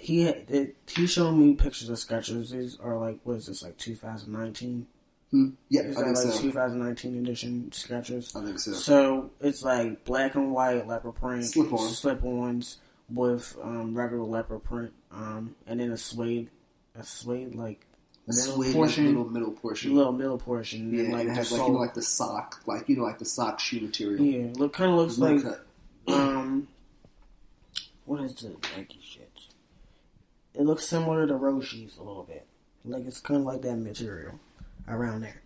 he 0.01 0.23
had, 0.23 0.45
it, 0.51 0.77
he 0.89 1.07
showed 1.07 1.33
me 1.33 1.55
pictures 1.55 1.89
of 1.91 1.97
Skechers. 1.97 2.51
These 2.51 2.79
are 2.81 2.97
like 2.99 3.21
what 3.25 3.37
is 3.37 3.47
this 3.47 3.63
like 3.63 3.77
2019? 3.79 4.87
Hmm. 5.31 5.51
Yeah, 5.69 5.83
Is 5.83 5.97
I 5.97 6.01
that 6.01 6.15
think 6.17 6.25
like 6.27 6.35
so. 6.35 6.41
2019 6.43 7.19
edition 7.19 7.69
Skechers? 7.71 8.35
I 8.35 8.45
think 8.45 8.59
so. 8.59 8.73
So 8.73 9.31
it's 9.41 9.63
like 9.63 10.05
black 10.05 10.35
and 10.35 10.53
white 10.53 10.89
leopard 10.89 11.15
print, 11.15 11.45
Slip-on. 11.45 11.89
slip-ons 11.89 12.79
with 13.09 13.57
um, 13.63 13.95
regular 13.97 14.25
leopard 14.25 14.65
print, 14.65 14.93
um, 15.13 15.55
and 15.67 15.79
then 15.81 15.93
a 15.93 15.97
suede, 15.97 16.49
a 16.97 17.05
suede 17.05 17.55
like 17.55 17.85
middle 18.27 18.55
suede 18.55 18.73
portion, 18.75 19.07
little 19.07 19.29
middle 19.29 19.51
portion. 19.53 19.95
little 19.95 20.13
middle 20.13 20.39
portion, 20.39 20.93
yeah, 20.95 21.03
then 21.03 21.13
like 21.13 21.21
and 21.23 21.31
it 21.31 21.35
has 21.35 21.53
like 21.53 21.61
you 21.61 21.73
know 21.73 21.79
like 21.79 21.95
the 21.95 22.03
sock, 22.03 22.61
like 22.67 22.89
you 22.89 22.97
know 22.97 23.03
like 23.05 23.19
the 23.19 23.25
sock 23.25 23.61
shoe 23.61 23.81
material. 23.81 24.25
yeah, 24.25 24.49
look 24.55 24.73
kind 24.73 24.91
of 24.91 24.97
looks 24.97 25.19
like 25.19 25.43
cut. 25.43 25.67
um, 26.09 26.67
what 28.05 28.21
is 28.23 28.35
the 28.37 28.49
Nike 28.77 28.99
shit? 29.03 29.20
It 30.55 30.63
looks 30.63 30.85
similar 30.87 31.27
to 31.27 31.35
Roshe's 31.35 31.97
a 31.99 32.03
little 32.03 32.25
bit. 32.25 32.47
Like 32.85 33.07
it's 33.07 33.21
kind 33.21 33.41
of 33.41 33.47
like 33.47 33.63
that 33.63 33.77
material 33.77 34.39
around 34.89 35.21
there. 35.21 35.41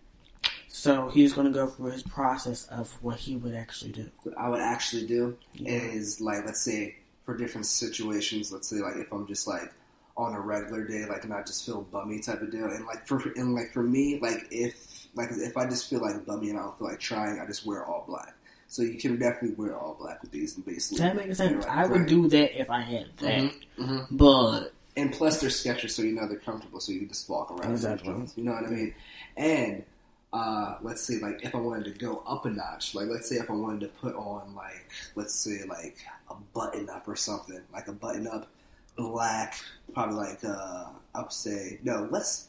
So 0.67 1.09
he's 1.09 1.33
gonna 1.33 1.51
go 1.51 1.67
through 1.67 1.91
his 1.91 2.03
process 2.03 2.65
of 2.67 2.91
what 3.01 3.17
he 3.17 3.35
would 3.37 3.55
actually 3.55 3.91
do. 3.91 4.09
What 4.23 4.37
I 4.37 4.49
would 4.49 4.61
actually 4.61 5.05
do 5.05 5.37
Yeah. 5.53 5.71
is 5.71 6.19
like 6.21 6.45
let's 6.45 6.61
say 6.63 6.95
for 7.23 7.35
different 7.37 7.65
situations, 7.67 8.51
let's 8.51 8.69
say 8.69 8.77
like 8.77 8.95
if 8.97 9.11
I'm 9.11 9.27
just 9.27 9.47
like 9.47 9.71
on 10.17 10.33
a 10.33 10.39
regular 10.39 10.85
day, 10.85 11.05
like 11.05 11.23
and 11.23 11.33
I 11.33 11.43
just 11.43 11.65
feel 11.65 11.81
bummy 11.81 12.19
type 12.19 12.41
of 12.41 12.51
deal, 12.51 12.65
and 12.65 12.85
like 12.85 13.05
for 13.07 13.21
and 13.35 13.53
like 13.53 13.71
for 13.73 13.83
me, 13.83 14.19
like 14.21 14.47
if 14.51 15.07
like 15.15 15.29
if 15.31 15.55
I 15.57 15.65
just 15.69 15.89
feel 15.89 16.01
like 16.01 16.25
bummy 16.25 16.49
and 16.49 16.59
I 16.59 16.63
don't 16.63 16.77
feel 16.77 16.87
like 16.87 16.99
trying, 16.99 17.39
I 17.39 17.45
just 17.45 17.65
wear 17.65 17.85
all 17.85 18.05
black. 18.07 18.33
So 18.67 18.81
you 18.81 18.97
can 18.97 19.17
definitely 19.19 19.55
wear 19.55 19.77
all 19.77 19.95
black 19.99 20.21
with 20.21 20.31
these 20.31 20.55
and 20.55 20.65
basically. 20.65 20.99
That 20.99 21.15
makes 21.15 21.37
sense. 21.37 21.65
Right, 21.65 21.77
I 21.77 21.85
would 21.85 22.01
right. 22.01 22.09
do 22.09 22.27
that 22.29 22.59
if 22.59 22.69
I 22.69 22.81
had 22.81 23.07
that, 23.17 23.29
Mhm, 23.43 23.53
mhm. 23.77 24.07
but 24.11 24.73
And 24.97 25.11
plus, 25.11 25.41
they're 25.41 25.49
Skechers, 25.49 25.91
so 25.91 26.01
you 26.01 26.13
know 26.13 26.27
they're 26.27 26.37
comfortable, 26.37 26.79
so 26.79 26.91
you 26.91 26.99
can 26.99 27.09
just 27.09 27.29
walk 27.29 27.51
around. 27.51 27.71
Exactly. 27.71 28.13
You 28.35 28.43
know 28.43 28.53
what 28.53 28.65
I 28.65 28.69
mean? 28.69 28.95
And 29.35 29.83
uh, 30.31 30.77
let's 30.81 31.01
say, 31.01 31.19
like, 31.19 31.43
if 31.43 31.53
I 31.53 31.57
wanted 31.57 31.85
to 31.85 31.99
go 31.99 32.23
up 32.25 32.45
a 32.45 32.49
notch, 32.49 32.95
like, 32.95 33.07
let's 33.07 33.27
say 33.27 33.35
if 33.35 33.49
I 33.49 33.53
wanted 33.53 33.81
to 33.81 33.87
put 33.87 34.15
on, 34.15 34.55
like, 34.55 34.89
let's 35.15 35.35
say, 35.35 35.63
like, 35.67 35.97
a 36.29 36.35
button 36.53 36.89
up 36.89 37.07
or 37.07 37.15
something, 37.15 37.59
like 37.73 37.87
a 37.87 37.93
button 37.93 38.27
up, 38.27 38.47
black, 38.95 39.55
probably 39.93 40.15
like, 40.15 40.43
uh, 40.45 40.85
I 41.13 41.21
would 41.21 41.31
say, 41.31 41.79
no, 41.83 42.07
let's 42.11 42.47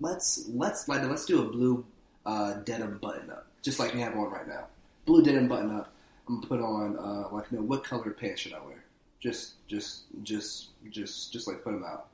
let's 0.00 0.48
let's 0.54 0.88
like 0.88 1.02
let's 1.02 1.26
do 1.26 1.42
a 1.42 1.50
blue 1.50 1.84
uh, 2.24 2.54
denim 2.64 2.98
button 2.98 3.30
up, 3.30 3.46
just 3.62 3.78
like 3.78 3.94
we 3.94 4.00
have 4.00 4.14
on 4.14 4.30
right 4.30 4.48
now. 4.48 4.66
Blue 5.04 5.22
denim 5.22 5.48
button 5.48 5.70
up. 5.70 5.92
I'm 6.28 6.40
gonna 6.40 6.46
put 6.46 6.60
on 6.60 6.98
uh, 6.98 7.28
like, 7.34 7.46
you 7.50 7.58
know, 7.58 7.64
what 7.64 7.84
color 7.84 8.10
pants 8.10 8.42
should 8.42 8.52
I 8.52 8.60
wear? 8.60 8.75
Just, 9.26 9.54
just, 9.66 10.02
just, 10.22 10.68
just, 10.90 11.32
just 11.32 11.48
like 11.48 11.64
put 11.64 11.72
them 11.72 11.84
out. 11.84 12.06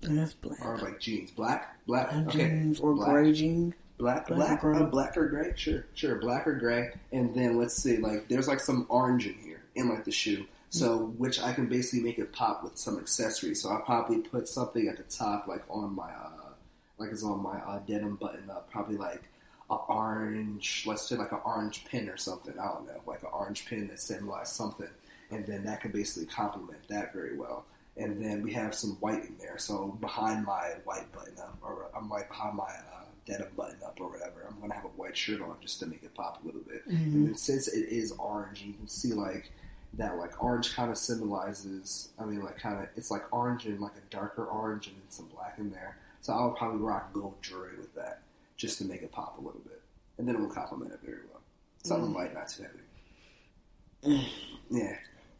that's 0.00 0.34
black. 0.34 0.64
Or 0.64 0.78
like 0.78 1.00
jeans, 1.00 1.32
black, 1.32 1.84
black, 1.86 2.12
And 2.12 2.28
okay, 2.28 2.46
jeans 2.48 2.78
or 2.78 2.94
black. 2.94 3.10
gray 3.10 3.32
jeans. 3.32 3.74
black, 3.98 4.28
black 4.28 4.38
black, 4.38 4.64
or 4.64 4.70
black, 4.70 4.78
gray? 4.78 4.86
uh, 4.86 4.90
black 4.90 5.16
or 5.16 5.26
gray, 5.28 5.52
sure, 5.56 5.84
sure, 5.94 6.14
black 6.20 6.46
or 6.46 6.54
gray. 6.54 6.90
And 7.10 7.34
then 7.34 7.58
let's 7.58 7.74
see, 7.74 7.96
like 7.96 8.28
there's 8.28 8.46
like 8.46 8.60
some 8.60 8.86
orange 8.88 9.26
in 9.26 9.34
here 9.34 9.62
in 9.74 9.88
like 9.88 10.04
the 10.04 10.12
shoe, 10.12 10.46
so 10.70 11.06
which 11.18 11.40
I 11.40 11.52
can 11.52 11.66
basically 11.66 12.00
make 12.06 12.18
it 12.20 12.32
pop 12.32 12.62
with 12.62 12.78
some 12.78 12.98
accessories. 12.98 13.60
So 13.62 13.70
I'll 13.70 13.80
probably 13.80 14.18
put 14.18 14.46
something 14.46 14.86
at 14.86 14.96
the 14.96 15.02
top, 15.04 15.48
like 15.48 15.64
on 15.68 15.92
my, 15.96 16.10
uh, 16.12 16.52
like 16.98 17.10
it's 17.10 17.24
on 17.24 17.42
my 17.42 17.58
uh, 17.58 17.80
denim 17.80 18.14
button 18.14 18.48
up, 18.48 18.70
probably 18.70 18.96
like 18.96 19.24
a 19.70 19.74
orange, 19.74 20.84
let's 20.86 21.08
say 21.08 21.16
like 21.16 21.32
an 21.32 21.40
orange 21.44 21.84
pin 21.86 22.08
or 22.08 22.16
something. 22.16 22.56
I 22.58 22.66
don't 22.66 22.86
know, 22.86 23.00
like 23.08 23.22
an 23.22 23.30
orange 23.32 23.66
pin 23.66 23.88
that 23.88 23.98
symbolizes 24.00 24.52
something, 24.54 24.88
and 25.30 25.46
then 25.46 25.64
that 25.64 25.80
can 25.80 25.90
basically 25.92 26.26
complement 26.26 26.80
that 26.88 27.12
very 27.12 27.36
well. 27.36 27.64
And 27.96 28.22
then 28.22 28.42
we 28.42 28.52
have 28.52 28.74
some 28.74 28.92
white 29.00 29.24
in 29.24 29.36
there, 29.40 29.58
so 29.58 29.88
behind 30.00 30.44
my 30.46 30.74
white 30.84 31.10
button 31.12 31.34
up, 31.40 31.58
or 31.62 31.88
I'm 31.96 32.08
like 32.08 32.28
behind 32.28 32.56
my 32.56 32.64
uh, 32.64 33.04
denim 33.26 33.48
button 33.56 33.78
up 33.84 33.98
or 34.00 34.08
whatever, 34.08 34.46
I'm 34.48 34.60
gonna 34.60 34.74
have 34.74 34.84
a 34.84 34.88
white 34.88 35.16
shirt 35.16 35.40
on 35.40 35.56
just 35.60 35.80
to 35.80 35.86
make 35.86 36.02
it 36.04 36.14
pop 36.14 36.40
a 36.42 36.46
little 36.46 36.60
bit. 36.62 36.86
And 36.86 37.26
then 37.26 37.34
since 37.36 37.66
it 37.68 37.88
is 37.88 38.12
orange, 38.12 38.62
you 38.62 38.72
can 38.74 38.86
see 38.88 39.12
like 39.12 39.50
that 39.94 40.16
like 40.16 40.42
orange 40.42 40.74
kind 40.74 40.90
of 40.90 40.96
symbolizes. 40.98 42.10
I 42.20 42.24
mean, 42.24 42.42
like 42.42 42.58
kind 42.58 42.78
of 42.80 42.88
it's 42.96 43.10
like 43.10 43.24
orange 43.32 43.66
and 43.66 43.80
like 43.80 43.96
a 43.96 44.10
darker 44.14 44.44
orange 44.44 44.86
and 44.86 44.96
then 44.96 45.10
some 45.10 45.26
black 45.34 45.56
in 45.58 45.70
there. 45.70 45.96
So 46.20 46.32
I'll 46.32 46.52
probably 46.52 46.80
rock 46.80 47.12
gold 47.12 47.34
jewelry 47.42 47.76
with 47.78 47.94
that 47.96 48.20
just 48.56 48.78
to 48.78 48.84
make 48.84 49.02
it 49.02 49.10
pop 49.12 49.38
a 49.38 49.40
little 49.40 49.60
bit, 49.64 49.80
and 50.18 50.28
then 50.28 50.36
it 50.36 50.40
will 50.40 50.50
complement 50.50 50.92
it 50.92 51.00
very 51.04 51.22
well. 51.32 51.40
Something 51.84 52.12
light, 52.12 52.32
not 52.34 52.48
too 52.48 52.62
heavy. 52.62 54.26
Yeah. 54.70 54.96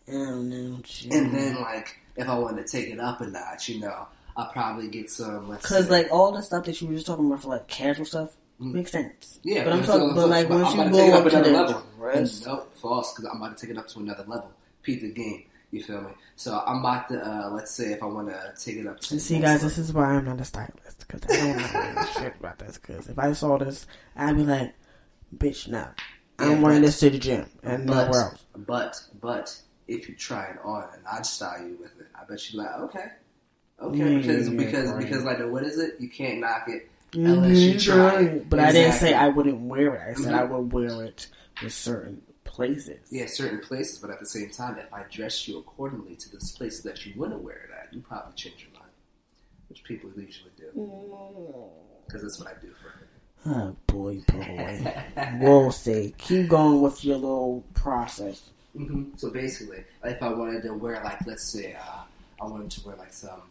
I 0.09 0.12
don't 0.12 0.48
know. 0.48 0.80
shit. 0.85 1.12
And 1.12 1.35
then, 1.35 1.56
like, 1.60 1.98
if 2.16 2.28
I 2.28 2.39
wanted 2.39 2.66
to 2.66 2.72
take 2.72 2.89
it 2.93 2.98
up 3.01 3.20
a 3.20 3.26
notch, 3.26 3.68
you 3.68 3.80
know, 3.80 4.06
I'll 4.36 4.51
probably 4.52 4.89
get 4.89 5.10
some. 5.10 5.56
Cause 5.59 5.90
like 5.90 6.09
all 6.10 6.32
the 6.32 6.43
stuff 6.43 6.64
that 6.64 6.80
you 6.80 6.89
were 6.89 6.94
just 6.94 7.06
talking 7.06 7.26
about 7.26 7.43
for 7.43 7.48
like 7.48 7.68
casual 7.68 8.05
stuff 8.05 8.30
Mm. 8.60 8.72
makes 8.72 8.90
sense. 8.90 9.39
yeah, 9.44 9.62
but 9.62 9.72
I'm 9.72 9.85
talking, 9.85 10.14
but 10.16 10.28
like 10.28 10.48
once 10.48 10.74
you 10.74 10.80
about 10.80 10.93
take 10.93 11.06
it 11.09 11.10
go 11.12 11.18
up 11.18 11.26
up 11.26 11.30
to 11.30 11.36
another 11.39 11.52
the 11.52 11.56
level. 11.74 11.82
rest, 11.97 12.44
Nope, 12.44 12.76
false, 12.76 13.12
because 13.14 13.30
I'm 13.32 13.40
about 13.40 13.56
to 13.56 13.60
take 13.66 13.70
it 13.76 13.78
up 13.78 13.86
to 13.86 14.01
another 14.01 14.24
level. 14.26 14.51
Peep 14.82 15.01
the 15.01 15.12
game. 15.12 15.44
You 15.70 15.80
feel 15.85 16.01
me? 16.01 16.09
So 16.35 16.60
I'm 16.66 16.78
about 16.80 17.09
to, 17.10 17.24
uh, 17.24 17.51
let's 17.51 17.70
say, 17.70 17.93
if 17.93 18.02
I 18.02 18.06
want 18.06 18.30
to 18.30 18.52
take 18.60 18.78
it 18.78 18.86
up 18.89 18.98
to 18.98 19.20
see, 19.20 19.39
guys, 19.39 19.62
this 19.62 19.78
is 19.78 19.93
why 19.93 20.06
I'm 20.06 20.24
not 20.24 20.40
a 20.40 20.44
stylist 20.44 21.06
because 21.06 21.22
I 21.30 21.36
don't 21.36 21.56
know 21.97 22.05
shit 22.18 22.35
about 22.40 22.59
this. 22.59 22.78
Because 22.78 23.09
if 23.09 23.16
I 23.16 23.32
saw 23.32 23.59
this, 23.59 23.86
I'd 24.16 24.36
be 24.36 24.43
like, 24.44 24.74
"Bitch, 25.36 25.68
no, 25.68 25.86
I'm 26.40 26.51
Yeah, 26.56 26.60
wearing 26.60 26.82
this 26.82 26.98
to 26.98 27.10
the 27.10 27.18
gym 27.20 27.48
and 27.62 27.86
but, 27.86 28.06
nowhere 28.06 28.20
else." 28.22 28.44
But, 28.56 29.01
but 29.20 29.56
if 29.89 30.09
you 30.09 30.15
try 30.15 30.44
it 30.44 30.59
on 30.62 30.85
and 30.94 31.02
I'd 31.10 31.27
style 31.27 31.60
you 31.66 31.77
with 31.81 31.98
it, 31.98 32.06
I 32.15 32.24
bet 32.24 32.52
you're 32.52 32.62
like, 32.62 32.77
okay, 32.82 33.06
okay, 33.81 33.98
Yeah, 33.98 34.19
because 34.19 34.48
yeah, 34.48 34.56
because 34.56 34.90
right. 34.90 34.98
because 34.98 35.24
like 35.24 35.40
what 35.51 35.65
is 35.65 35.78
it? 35.78 35.97
You 35.98 36.09
can't 36.09 36.40
knock 36.40 36.69
it 36.69 36.89
mm-hmm, 37.12 37.27
unless 37.27 37.59
you 37.59 37.81
try. 37.81 37.97
right. 37.97 38.24
it. 38.27 38.51
But 38.51 38.60
I 38.60 38.73
didn't 38.73 38.94
say 38.94 39.15
I 39.15 39.28
wouldn't 39.28 39.60
wear 39.62 39.94
it. 39.94 40.10
I 40.10 40.20
said 40.23 40.32
Mhm. 40.32 40.39
I 40.39 40.43
mm-hmm. 40.43 40.52
would 40.55 40.73
wear 40.73 41.05
it 41.05 41.28
with 41.62 41.73
certain 41.73 42.23
places. 42.44 43.01
Yeah, 43.10 43.27
certain 43.27 43.60
places, 43.60 43.98
but 43.98 44.10
at 44.10 44.20
the 44.20 44.27
same 44.27 44.51
time, 44.51 44.78
if 44.78 44.93
I 44.93 45.05
dress 45.10 45.48
you 45.48 45.59
accordingly 45.59 46.16
to 46.16 46.32
those 46.32 46.52
places 46.52 46.82
that 46.82 47.05
you 47.06 47.15
wouldn't 47.16 47.43
wear 47.43 47.56
it 47.56 47.70
at, 47.73 47.94
you 47.94 48.01
probably 48.01 48.35
change 48.35 48.62
your 48.62 48.81
mind, 48.81 48.93
which 49.69 49.85
people 49.85 50.10
usually 50.16 50.51
do, 50.56 50.66
mm. 50.77 51.69
because 52.06 52.23
that's 52.23 52.39
what 52.39 52.48
I 52.48 52.60
do 52.60 52.73
for. 52.82 52.93
Oh 53.47 53.77
boy, 53.86 54.20
boy. 54.27 55.05
we'll 55.40 55.73
see. 55.73 56.15
Keep 56.19 56.48
going 56.48 56.82
with 56.82 57.05
your 57.05 57.16
little 57.16 57.65
process. 57.74 58.43
Hmm 58.87 59.05
So 59.17 59.31
basically, 59.31 59.85
if 60.05 60.23
I 60.23 60.29
wanted 60.33 60.63
to 60.65 60.75
wear 60.75 61.01
like, 61.05 61.25
let's 61.27 61.45
say, 61.45 61.75
uh, 61.75 62.03
I 62.41 62.47
wanted 62.47 62.71
to 62.73 62.87
wear 62.87 62.97
like 62.97 63.13
some, 63.13 63.43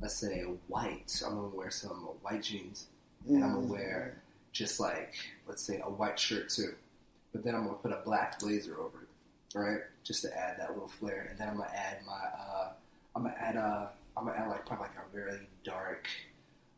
let's 0.00 0.16
say, 0.16 0.42
white. 0.68 1.22
I'm 1.24 1.34
gonna 1.34 1.48
wear 1.48 1.70
some 1.70 1.96
white 2.22 2.42
jeans, 2.42 2.86
and 3.28 3.44
I'm 3.44 3.54
gonna 3.54 3.66
wear 3.66 4.16
just 4.52 4.80
like, 4.80 5.14
let's 5.48 5.62
say, 5.62 5.80
a 5.84 5.88
white 5.90 6.18
shirt 6.18 6.48
too. 6.50 6.74
But 7.32 7.44
then 7.44 7.54
I'm 7.54 7.64
gonna 7.64 7.76
put 7.78 7.92
a 7.92 8.00
black 8.04 8.38
blazer 8.40 8.76
over 8.78 8.98
it, 9.02 9.58
right? 9.58 9.80
Just 10.04 10.22
to 10.22 10.36
add 10.36 10.58
that 10.58 10.72
little 10.72 10.88
flair. 10.88 11.26
And 11.30 11.38
then 11.38 11.48
I'm 11.48 11.56
gonna 11.56 11.70
add 11.74 11.98
my, 12.06 12.12
uh, 12.38 12.68
I'm 13.16 13.22
gonna 13.22 13.34
add 13.38 13.56
a, 13.56 13.90
I'm 14.16 14.26
gonna 14.26 14.38
add 14.38 14.48
like 14.48 14.66
probably 14.66 14.86
like 14.88 14.96
a 14.96 15.16
very 15.16 15.40
dark, 15.64 16.06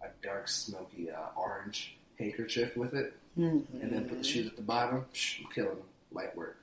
a 0.03 0.09
dark 0.23 0.49
smoky 0.49 1.11
uh, 1.11 1.17
orange 1.37 1.97
handkerchief 2.19 2.77
with 2.77 2.95
it 2.95 3.13
Mhm. 3.39 3.65
and 3.83 3.93
then 3.93 4.09
put 4.09 4.19
the 4.19 4.25
shoes 4.25 4.47
at 4.47 4.57
the 4.57 4.63
bottom. 4.63 5.05
Psh, 5.13 5.41
I'm 5.45 5.53
killing 5.53 5.71
them. 5.77 5.87
Light 6.13 6.35
work. 6.37 6.57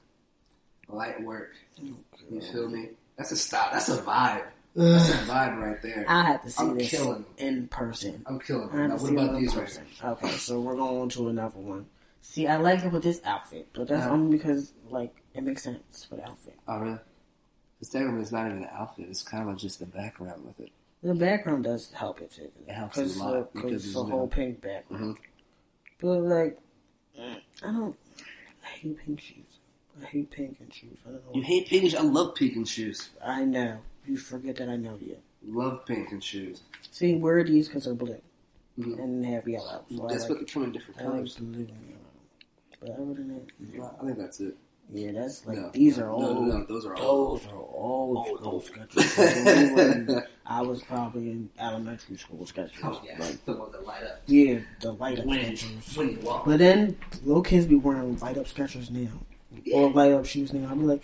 Light 0.89 1.21
work. 1.23 1.51
You 1.81 2.41
feel 2.41 2.69
me? 2.69 2.89
That's 3.17 3.31
a 3.31 3.35
style. 3.37 3.69
That's 3.71 3.89
a 3.89 4.01
vibe. 4.01 4.43
That's 4.75 5.09
a 5.09 5.13
vibe 5.13 5.57
right 5.61 5.81
there. 5.81 6.05
I 6.07 6.23
have 6.23 6.43
to 6.43 6.49
see 6.49 6.63
I'm 6.63 6.77
this 6.77 6.89
killing. 6.89 7.25
in 7.37 7.67
person. 7.67 8.23
I'm 8.25 8.39
killing 8.39 8.69
Now, 8.75 8.95
what 8.97 9.11
about 9.11 9.39
these 9.39 9.55
right 9.55 9.69
here? 9.69 9.85
Okay, 10.11 10.31
so 10.31 10.59
we're 10.59 10.75
going 10.75 11.01
on 11.01 11.09
to 11.09 11.29
another 11.29 11.59
one. 11.59 11.85
See, 12.21 12.47
I 12.47 12.57
like 12.57 12.83
it 12.83 12.91
with 12.91 13.03
this 13.03 13.21
outfit, 13.25 13.67
but 13.73 13.87
that's 13.87 14.05
Yeah. 14.05 14.11
only 14.11 14.37
because 14.37 14.73
like 14.89 15.15
it 15.33 15.43
makes 15.43 15.63
sense 15.63 16.05
for 16.05 16.15
the 16.15 16.23
outfit. 16.27 16.55
Oh, 16.67 16.79
really? 16.79 16.99
The 17.79 17.85
second 17.85 18.19
is 18.21 18.31
not 18.31 18.45
even 18.47 18.63
an 18.63 18.69
outfit. 18.71 19.07
It's 19.09 19.21
kind 19.23 19.49
of 19.49 19.57
just 19.57 19.79
the 19.79 19.85
background 19.85 20.45
with 20.45 20.59
it. 20.59 20.71
The 21.03 21.13
background 21.13 21.65
does 21.65 21.91
help 21.91 22.21
it 22.21 22.31
too. 22.31 22.49
It 22.67 22.71
helps 22.73 22.97
a 22.97 23.03
lot, 23.19 23.53
because 23.53 23.71
cause 23.71 23.85
it's 23.85 23.93
the 23.93 24.03
new. 24.05 24.09
whole 24.11 24.27
pink 24.27 24.61
background. 24.61 25.17
Mhm. 25.17 25.19
But 25.99 26.19
like, 26.21 26.59
I 27.19 27.41
don't. 27.61 27.95
I 28.63 28.67
hate 28.79 28.97
pink 28.97 29.19
shoes. 29.19 29.52
I 30.01 30.05
hate 30.05 30.31
pink 30.31 30.57
and 30.59 30.73
shoes. 30.73 30.97
I 31.05 31.11
don't 31.11 31.25
know. 31.25 31.31
You 31.35 31.41
hate 31.41 31.67
pink 31.67 31.83
and 31.83 31.91
shoes? 31.91 31.99
I 31.99 32.03
love 32.03 32.35
pink 32.35 32.55
and 32.55 32.67
shoes. 32.67 33.09
I 33.23 33.43
know. 33.45 33.77
You 34.05 34.17
forget 34.17 34.55
that 34.57 34.69
I 34.69 34.75
know 34.75 34.97
you. 35.01 35.17
Love 35.47 35.85
pink 35.85 36.11
and 36.11 36.23
shoes. 36.23 36.61
See, 36.91 37.15
wear 37.15 37.43
these 37.43 37.67
because 37.67 37.85
they're 37.85 37.93
blue 37.93 38.19
Mhm. 38.79 38.99
and 38.99 39.23
they 39.23 39.29
have 39.29 39.47
yellow. 39.47 39.83
So 39.95 40.07
That's 40.09 40.25
I 40.25 40.29
what 40.29 40.37
like, 40.39 40.47
they 40.47 40.53
come 40.53 40.63
in 40.63 40.71
different 40.71 40.99
I 40.99 41.03
like 41.03 41.11
colors. 41.13 41.35
blue 41.35 41.47
and 41.59 41.67
yellow. 41.69 41.99
But 42.79 42.89
other 42.91 43.13
than 43.13 43.27
that, 43.35 43.73
yeah, 43.73 43.89
I 44.01 44.05
think 44.05 44.17
that's 44.17 44.39
it. 44.39 44.57
yeah 44.91 45.11
that's 45.13 45.45
like 45.45 45.57
No, 45.57 45.69
these 45.71 45.97
no, 45.97 46.05
are 46.05 46.09
old. 46.09 46.47
no, 46.47 46.57
no, 46.57 46.65
those 46.65 46.85
are 46.85 46.95
old. 46.97 47.39
Those 47.41 47.47
are 47.51 47.55
old 47.55 48.17
Old, 48.17 48.39
old. 48.43 48.65
Skechers. 48.65 49.17
When 49.45 49.67
we 49.67 49.73
were 49.75 49.91
in- 49.91 50.23
I 50.45 50.61
was 50.61 50.83
probably 50.83 51.29
in 51.31 51.49
elementary 51.59 52.17
school 52.17 52.45
Skechers. 52.45 52.71
Oh, 52.83 53.01
yeah. 53.05 53.17
Like, 53.19 53.45
the 53.45 53.53
ones 53.53 53.71
that 53.71 53.85
light 53.85 54.03
up. 54.03 54.21
yeah, 54.25 54.59
the 54.81 54.91
light 54.93 55.19
up 55.19 55.25
When, 55.25 55.39
Skechers. 55.39 55.97
when 55.97 56.09
you 56.11 56.19
walk. 56.19 56.45
But 56.45 56.59
then 56.59 56.97
little 57.23 57.43
kids 57.43 57.65
be 57.65 57.75
wearing 57.75 58.17
light 58.19 58.37
up 58.37 58.45
Skechers 58.47 58.89
now, 58.91 59.07
or 59.73 59.91
light 59.91 60.11
up 60.11 60.25
shoes 60.25 60.53
now. 60.53 60.69
I 60.69 60.73
be 60.73 60.83
like, 60.83 61.03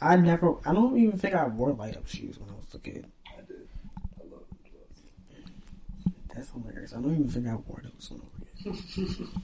I 0.00 0.16
never, 0.16 0.54
I 0.66 0.72
don't 0.72 0.96
even 0.98 1.18
think 1.18 1.34
I 1.34 1.46
wore 1.46 1.72
light 1.72 1.96
up 1.96 2.06
shoes 2.08 2.38
when 2.38 2.50
I 2.50 2.54
was 2.54 2.74
a 2.74 2.78
kid. 2.78 3.06
I 3.26 3.40
did. 3.42 3.68
I 4.20 4.24
love 4.32 4.44
That's 6.34 6.50
hilarious. 6.50 6.92
I 6.92 7.00
don't 7.00 7.14
even 7.14 7.28
think 7.28 7.46
I 7.46 7.54
wore 7.54 7.82
those 7.82 8.10
when 8.10 8.20
I 8.20 8.24
was 8.24 8.76
a 8.76 9.12
kid. 9.16 9.28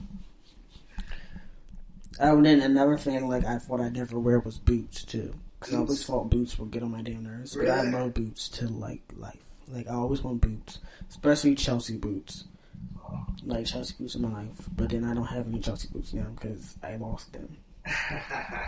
Oh, 2.19 2.37
and 2.37 2.45
then 2.45 2.61
another 2.61 2.97
thing, 2.97 3.27
like 3.27 3.45
I 3.45 3.59
thought 3.59 3.79
I'd 3.79 3.95
never 3.95 4.17
wear 4.19 4.39
was 4.39 4.57
boots 4.57 5.03
too, 5.05 5.35
because 5.59 5.75
I 5.75 5.77
always 5.77 6.03
thought 6.03 6.31
boots 6.31 6.57
would 6.57 6.71
get 6.71 6.81
on 6.81 6.91
my 6.91 7.03
damn 7.03 7.23
nerves. 7.23 7.55
But 7.55 7.69
I 7.69 7.83
love 7.83 8.15
boots 8.15 8.49
to 8.49 8.67
like 8.67 9.03
life. 9.15 9.37
Like 9.67 9.87
I 9.87 9.93
always 9.93 10.23
want 10.23 10.41
boots, 10.41 10.79
especially 11.09 11.53
Chelsea 11.53 11.95
boots. 11.95 12.45
like 13.43 13.67
Chelsea 13.67 13.93
boots 13.99 14.15
in 14.15 14.23
my 14.23 14.29
life, 14.33 14.67
but 14.75 14.89
then 14.89 15.03
I 15.03 15.13
don't 15.13 15.25
have 15.25 15.47
any 15.47 15.59
Chelsea 15.59 15.89
boots 15.89 16.13
now 16.13 16.25
because 16.33 16.75
I 16.81 16.95
lost 16.95 17.33
them. 17.33 17.55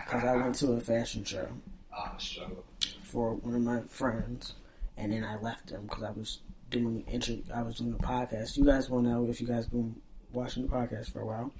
Because 0.06 0.24
I 0.24 0.36
went 0.36 0.56
to 0.56 0.74
a 0.74 0.80
fashion 0.82 1.24
show 1.24 1.48
Ah, 1.92 2.16
the 2.18 2.88
for 3.04 3.34
one 3.36 3.56
of 3.56 3.62
my 3.62 3.82
friends, 3.90 4.54
and 4.98 5.12
then 5.12 5.24
I 5.24 5.38
left 5.38 5.68
them 5.68 5.84
because 5.84 6.04
I 6.04 6.12
was 6.12 6.40
doing 6.70 7.04
intro. 7.08 7.38
I 7.54 7.64
was 7.64 7.78
doing 7.78 7.94
a 7.94 8.04
podcast. 8.04 8.56
You 8.58 8.66
guys 8.66 8.90
will 8.90 9.02
know 9.02 9.28
if 9.30 9.42
you 9.42 9.48
guys 9.48 9.68
been 9.68 9.96
watching 10.32 10.68
the 10.68 10.70
podcast 10.70 11.12
for 11.12 11.22
a 11.22 11.26
while. 11.26 11.52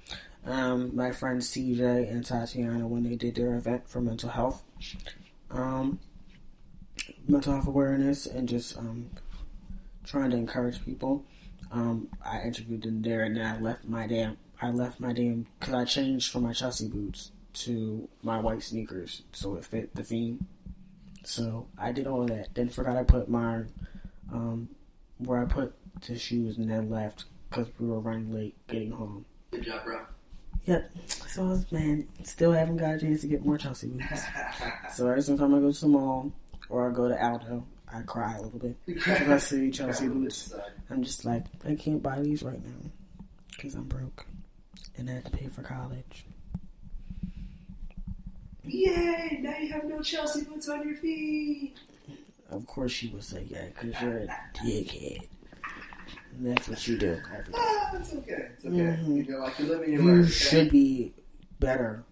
Um, 0.46 0.94
my 0.96 1.10
friends 1.10 1.50
CJ 1.50 2.10
and 2.10 2.24
Tatiana 2.24 2.86
when 2.86 3.02
they 3.02 3.16
did 3.16 3.34
their 3.34 3.56
event 3.56 3.88
for 3.88 4.00
mental 4.00 4.30
health, 4.30 4.62
um, 5.50 5.98
mental 7.28 7.52
health 7.52 7.66
awareness, 7.66 8.26
and 8.26 8.48
just 8.48 8.78
um, 8.78 9.10
trying 10.04 10.30
to 10.30 10.36
encourage 10.36 10.82
people. 10.84 11.24
Um, 11.72 12.08
I 12.24 12.40
interviewed 12.42 12.82
them 12.82 13.02
there, 13.02 13.24
and 13.24 13.36
then 13.36 13.46
I 13.46 13.60
left 13.60 13.84
my 13.84 14.06
damn. 14.06 14.38
I 14.62 14.70
left 14.70 15.00
my 15.00 15.12
damn 15.12 15.46
because 15.58 15.74
I 15.74 15.84
changed 15.84 16.30
from 16.32 16.44
my 16.44 16.52
Chelsea 16.52 16.88
boots 16.88 17.32
to 17.52 18.08
my 18.22 18.38
white 18.38 18.62
sneakers, 18.62 19.22
so 19.32 19.56
it 19.56 19.64
fit 19.64 19.94
the 19.94 20.04
theme. 20.04 20.46
So 21.24 21.66
I 21.78 21.92
did 21.92 22.06
all 22.06 22.22
of 22.22 22.28
that. 22.28 22.54
Then 22.54 22.68
forgot 22.68 22.96
I 22.96 23.02
put 23.02 23.28
my 23.28 23.64
um, 24.32 24.68
where 25.18 25.40
I 25.40 25.44
put 25.44 25.74
the 26.06 26.18
shoes, 26.18 26.58
and 26.58 26.70
then 26.70 26.90
left 26.90 27.24
because 27.48 27.68
we 27.78 27.88
were 27.88 28.00
running 28.00 28.32
late 28.32 28.54
getting 28.68 28.90
home. 28.92 29.24
Good 29.50 29.64
job, 29.64 29.84
bro. 29.84 30.00
Yep. 30.66 30.90
So 31.06 31.44
I 31.44 31.48
was, 31.48 31.72
man, 31.72 32.06
still 32.22 32.52
haven't 32.52 32.76
got 32.76 32.94
a 32.94 32.98
chance 33.00 33.22
to 33.22 33.26
get 33.26 33.44
more 33.44 33.58
Chelsea 33.58 33.88
boots. 33.88 34.22
So 34.92 35.08
every 35.08 35.22
single 35.22 35.46
time 35.46 35.56
I 35.56 35.60
go 35.60 35.72
to 35.72 35.80
the 35.80 35.88
mall 35.88 36.32
or 36.68 36.90
I 36.90 36.92
go 36.92 37.08
to 37.08 37.24
Aldo, 37.24 37.64
I 37.92 38.02
cry 38.02 38.36
a 38.36 38.42
little 38.42 38.58
bit 38.58 38.76
because 38.86 39.28
I 39.28 39.38
see 39.38 39.70
Chelsea 39.70 40.08
boots. 40.08 40.52
I'm 40.90 41.02
just 41.02 41.24
like, 41.24 41.44
I 41.66 41.74
can't 41.74 42.02
buy 42.02 42.20
these 42.20 42.42
right 42.42 42.62
now 42.62 42.90
because 43.50 43.74
I'm 43.74 43.84
broke 43.84 44.26
and 44.96 45.08
I 45.08 45.14
have 45.14 45.24
to 45.24 45.30
pay 45.30 45.46
for 45.48 45.62
college. 45.62 46.24
Yay! 48.64 49.38
Now 49.42 49.56
you 49.58 49.68
have 49.72 49.84
no 49.84 50.00
Chelsea 50.02 50.42
boots 50.44 50.68
on 50.68 50.86
your 50.86 50.96
feet. 50.96 51.74
Of 52.50 52.66
course 52.66 52.92
she 52.92 53.08
would 53.08 53.22
say 53.24 53.44
yeah 53.48 53.66
because 53.66 54.00
you're 54.02 54.18
a 54.18 54.26
dickhead. 54.54 55.26
And 56.36 56.46
that's 56.56 56.68
what 56.68 56.86
you 56.86 56.98
do. 56.98 57.18
Ah, 57.54 57.90
it's 57.96 58.12
okay. 58.14 58.48
It's 58.56 58.64
okay. 58.64 58.76
Mhm. 58.76 59.16
You 59.16 59.24
feel 59.24 59.40
like 59.40 59.58
you're 59.58 59.68
living 59.68 59.92
your 59.92 60.02
You 60.02 60.16
life. 60.16 60.24
okay? 60.26 60.32
should 60.32 60.70
be 60.70 61.12
better 61.60 62.04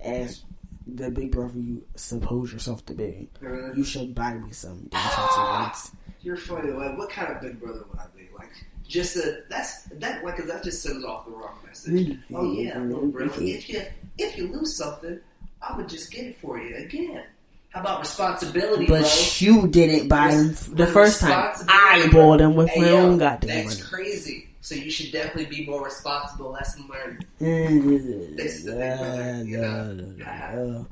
as 0.00 0.42
the 0.86 1.10
big 1.10 1.32
brother 1.32 1.58
you 1.58 1.82
suppose 1.96 2.52
yourself 2.52 2.84
to 2.86 2.94
be. 2.94 3.28
Really? 3.40 3.76
You 3.78 3.84
should 3.84 4.14
buy 4.14 4.34
me 4.34 4.52
some 4.52 4.88
boots. 4.90 5.90
You're 6.22 6.36
funny. 6.36 6.70
Like, 6.72 6.96
what 6.96 7.10
kind 7.10 7.32
of 7.34 7.40
big 7.42 7.60
brother 7.60 7.84
would 7.90 7.98
I 7.98 8.06
be? 8.16 8.28
Like, 8.36 8.50
just 8.86 9.16
a 9.16 9.42
that's 9.50 9.82
that 9.84 10.24
like 10.24 10.36
'cause 10.36 10.46
that 10.46 10.62
just 10.62 10.82
sends 10.82 11.04
off 11.04 11.26
the 11.26 11.32
wrong 11.32 11.56
message. 11.66 12.18
Oh 12.34 12.50
yeah, 12.52 12.78
little 12.78 13.08
bro. 13.08 13.26
If 13.26 13.68
you 13.68 13.82
if 14.18 14.36
you 14.38 14.48
lose 14.48 14.76
something, 14.76 15.18
I 15.66 15.76
would 15.76 15.88
just 15.88 16.10
get 16.12 16.24
it 16.26 16.40
for 16.40 16.58
you 16.58 16.76
again. 16.76 17.24
How 17.70 17.80
about 17.80 18.00
responsibility, 18.00 18.86
bro? 18.86 19.00
But 19.02 19.40
you 19.40 19.66
didn't 19.66 20.08
buy 20.08 20.30
them 20.30 20.48
Res- 20.48 20.66
the 20.66 20.86
first 20.86 21.20
time. 21.20 21.52
I 21.68 22.08
bought 22.12 22.38
them 22.38 22.54
with 22.54 22.68
Hey, 22.68 22.80
my 22.82 22.90
own 22.90 23.18
goddamn 23.18 23.64
That's 23.66 23.80
money. 23.80 23.90
crazy. 23.90 24.48
So 24.60 24.74
you 24.74 24.90
should 24.90 25.12
definitely 25.12 25.46
be 25.46 25.66
more 25.66 25.84
responsible. 25.84 26.50
Lesson 26.52 26.88
learned. 26.88 27.26
This 27.38 28.56
is 28.56 28.64
the 28.64 28.72
thing, 28.72 29.52
brother. 29.52 30.14
Yeah, 30.18 30.84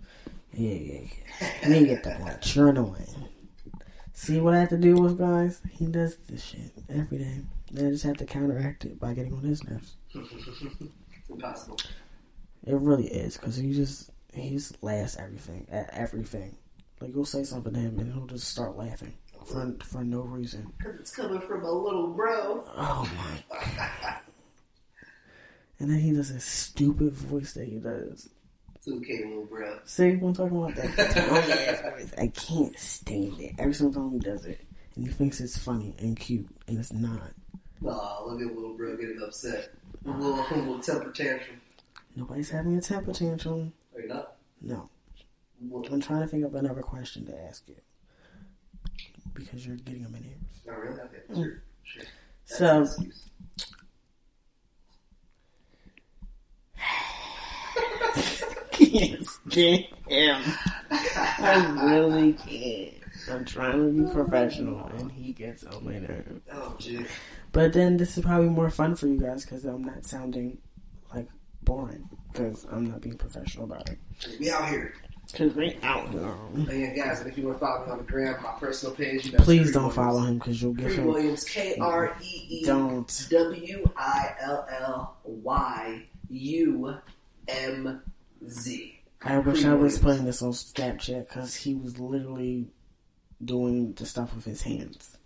yeah, 0.54 0.98
yeah. 1.40 1.48
Let 1.62 1.70
me 1.70 1.86
get 1.86 2.02
that. 2.04 2.54
You're 2.54 2.68
annoying. 2.68 3.28
See 4.12 4.40
what 4.40 4.54
I 4.54 4.60
have 4.60 4.68
to 4.70 4.76
deal 4.76 5.00
with, 5.02 5.18
guys? 5.18 5.60
He 5.70 5.86
does 5.86 6.16
this 6.28 6.44
shit 6.44 6.70
every 6.90 7.18
day. 7.18 7.40
And 7.74 7.86
I 7.88 7.90
just 7.90 8.04
have 8.04 8.18
to 8.18 8.26
counteract 8.26 8.84
it 8.84 9.00
by 9.00 9.14
getting 9.14 9.32
on 9.32 9.40
his 9.40 9.64
nerves. 9.64 9.94
it's 10.14 11.30
impossible. 11.30 11.78
It 12.66 12.74
really 12.74 13.06
is, 13.08 13.36
because 13.38 13.56
he 13.56 13.72
just, 13.72 14.10
he 14.34 14.50
just 14.50 14.82
laughs 14.82 15.16
everything, 15.18 15.66
at 15.70 15.90
everything. 15.92 16.56
Like, 17.00 17.14
you'll 17.14 17.24
say 17.24 17.44
something 17.44 17.72
to 17.74 17.80
him 17.80 17.98
and 17.98 18.12
he'll 18.12 18.26
just 18.26 18.48
start 18.48 18.76
laughing 18.76 19.14
for, 19.46 19.74
for 19.84 20.04
no 20.04 20.20
reason. 20.20 20.72
Because 20.78 21.00
it's 21.00 21.14
coming 21.14 21.40
from 21.40 21.64
a 21.64 21.70
little 21.70 22.08
bro. 22.08 22.64
Oh 22.76 23.10
my 23.16 23.58
god. 23.58 24.20
And 25.78 25.90
then 25.90 25.98
he 25.98 26.12
does 26.12 26.32
this 26.32 26.44
stupid 26.44 27.12
voice 27.12 27.54
that 27.54 27.66
he 27.66 27.78
does. 27.78 28.28
It's 28.76 28.88
okay, 28.88 29.24
little 29.24 29.46
bro. 29.46 29.80
See, 29.84 30.14
when 30.16 30.32
talking 30.32 30.56
about 30.56 30.76
that 30.76 30.96
tiny 30.96 31.52
ass 31.52 31.80
voice, 31.82 32.12
I 32.16 32.28
can't 32.28 32.78
stand 32.78 33.40
it. 33.40 33.54
Every 33.58 33.74
single 33.74 34.00
time 34.00 34.12
he 34.12 34.18
does 34.20 34.44
it, 34.46 34.64
and 34.94 35.04
he 35.06 35.12
thinks 35.12 35.40
it's 35.40 35.58
funny 35.58 35.94
and 35.98 36.16
cute, 36.16 36.48
and 36.68 36.78
it's 36.78 36.92
not. 36.92 37.32
Aw, 37.84 38.24
look 38.24 38.40
at 38.40 38.54
little 38.54 38.76
bro 38.76 38.96
getting 38.96 39.20
upset. 39.24 39.72
A 40.06 40.10
little, 40.10 40.34
a 40.38 40.54
little 40.54 40.78
temper 40.78 41.10
tantrum. 41.10 41.60
Nobody's 42.14 42.50
having 42.50 42.76
a 42.76 42.80
temper 42.80 43.12
tantrum. 43.12 43.72
Are 43.94 44.00
you 44.00 44.08
not? 44.08 44.36
No. 44.60 44.88
I'm 45.90 46.00
trying 46.00 46.22
to 46.22 46.26
think 46.26 46.44
of 46.44 46.54
another 46.54 46.82
question 46.82 47.26
to 47.26 47.40
ask 47.44 47.68
you. 47.68 47.76
Because 49.34 49.66
you're 49.66 49.76
getting 49.76 50.02
my 50.10 50.18
nerves. 50.18 50.60
not 50.66 50.78
really? 50.78 51.00
Okay, 51.00 51.18
hmm. 51.28 51.34
sure. 51.34 51.62
sure. 51.84 52.02
That's 52.48 52.96
So- 52.96 53.04
can't 58.72 59.26
stand 59.26 59.84
him. 60.08 60.42
I 60.90 61.78
really 61.84 62.32
can't. 62.34 62.94
I'm 63.30 63.44
trying 63.44 63.72
to 63.96 64.02
be 64.04 64.12
professional, 64.12 64.86
and 64.98 65.10
he 65.12 65.32
gets 65.32 65.64
on 65.64 65.84
my 65.84 65.98
nerves. 65.98 66.40
Oh, 66.52 66.74
gee. 66.78 67.04
But 67.52 67.72
then 67.72 67.96
this 67.96 68.16
is 68.18 68.24
probably 68.24 68.48
more 68.48 68.70
fun 68.70 68.96
for 68.96 69.06
you 69.06 69.20
guys 69.20 69.44
because 69.44 69.64
I'm 69.64 69.84
not 69.84 70.04
sounding 70.04 70.58
like 71.14 71.28
boring 71.62 72.08
because 72.32 72.66
I'm 72.70 72.86
not 72.90 73.00
being 73.00 73.16
professional 73.16 73.64
about 73.64 73.88
it. 73.90 73.98
We 74.40 74.50
out 74.50 74.68
here. 74.68 74.94
Because 75.30 75.54
we 75.54 75.76
out 75.82 76.10
here. 76.10 76.34
But 76.54 76.74
yeah, 76.74 76.94
guys, 76.94 77.20
and 77.20 77.30
if 77.30 77.38
you 77.38 77.46
want 77.46 77.58
to 77.60 77.64
follow 77.64 77.86
me 77.86 77.92
on 77.92 77.98
the 77.98 78.04
gram, 78.04 78.42
my 78.42 78.50
personal 78.58 78.94
page, 78.94 79.26
you 79.26 79.32
know, 79.32 79.38
Please 79.38 79.72
don't 79.72 79.84
Williams. 79.84 79.94
follow 79.96 80.20
him 80.22 80.38
because 80.38 80.60
you'll 80.60 80.74
get 80.74 80.86
Creed 80.86 80.98
him. 80.98 81.06
Williams, 81.06 81.44
K 81.44 81.76
R 81.80 82.16
E 82.22 82.46
E 82.48 82.64
Don't. 82.66 83.26
W 83.30 83.90
I 83.96 84.34
L 84.40 84.66
L 84.80 85.16
Y 85.24 86.02
U 86.28 86.94
M 87.48 88.02
Z. 88.48 88.98
I 89.24 89.38
wish 89.38 89.64
I 89.64 89.72
was 89.74 89.78
Williams. 89.78 89.98
putting 90.00 90.24
this 90.24 90.42
on 90.42 90.50
Snapchat 90.50 91.28
because 91.28 91.54
he 91.54 91.74
was 91.74 91.98
literally 92.00 92.66
doing 93.44 93.92
the 93.94 94.04
stuff 94.04 94.34
with 94.34 94.44
his 94.44 94.62
hands. 94.62 95.16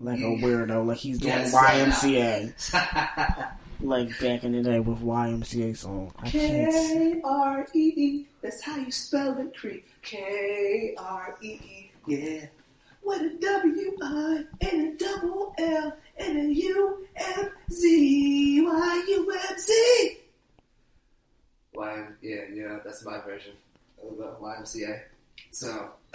Like 0.00 0.18
a 0.18 0.22
weirdo. 0.22 0.86
Like 0.86 0.98
he's 0.98 1.18
doing 1.18 1.32
Yes. 1.32 1.54
YMCA. 1.54 3.52
Like 3.80 4.08
back 4.20 4.44
in 4.44 4.52
the 4.52 4.62
day 4.62 4.80
with 4.80 5.00
YMCA 5.00 5.76
song. 5.76 6.12
I 6.18 6.30
can't. 6.30 6.72
K 6.72 7.20
R 7.22 7.66
E 7.74 7.92
E. 7.96 8.26
That's 8.40 8.62
how 8.62 8.76
you 8.76 8.90
spell 8.90 9.38
it, 9.38 9.56
Creed. 9.56 9.82
K 10.02 10.94
R 10.98 11.36
E 11.42 11.48
E. 11.48 11.90
Yeah. 12.06 12.46
With 13.02 13.22
a 13.22 13.36
W 13.40 13.96
I 14.02 14.44
and 14.62 14.94
a 14.94 15.04
double 15.04 15.54
L 15.58 15.96
and 16.18 16.38
a 16.38 16.54
U 16.54 17.06
M 17.16 17.50
Z 17.70 18.60
Y 18.62 19.04
U 19.08 19.38
M 19.50 19.58
Z. 19.58 20.18
Y 21.74 22.06
yeah 22.22 22.42
yeah 22.52 22.78
that's 22.82 23.04
my 23.04 23.20
version 23.20 23.52
of 24.02 24.16
the 24.16 24.34
YMCA. 24.40 25.02
So 25.50 25.90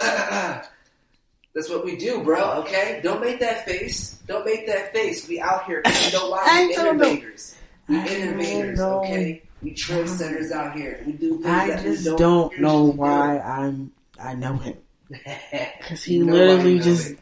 that's 1.54 1.68
what 1.68 1.84
we 1.84 1.96
do, 1.96 2.22
bro. 2.22 2.62
Okay, 2.62 3.00
don't 3.02 3.20
make 3.20 3.38
that 3.40 3.66
face. 3.66 4.18
Don't 4.26 4.44
make 4.44 4.66
that 4.66 4.92
face. 4.92 5.28
We 5.28 5.38
out 5.40 5.66
here. 5.66 5.82
You 5.84 6.12
know 6.12 6.30
why? 6.30 6.66
We 6.66 6.74
innovators. 6.74 7.56
We 7.88 7.96
innovators. 7.96 8.80
Okay, 8.80 9.42
we 9.62 9.72
trendsetters 9.72 10.50
out 10.50 10.74
here. 10.74 11.02
We 11.06 11.12
do 11.12 11.34
things 11.34 11.46
I 11.46 11.68
that 11.68 11.82
just 11.82 12.04
we 12.04 12.10
don't, 12.10 12.18
don't, 12.18 12.60
know 12.60 12.84
why 12.84 13.38
I'm. 13.38 13.92
I 14.18 14.34
know 14.34 14.56
him 14.56 14.76
because 15.78 16.04
he 16.04 16.16
You 16.16 16.24
know 16.24 16.32
literally 16.32 16.78
just 16.78 17.14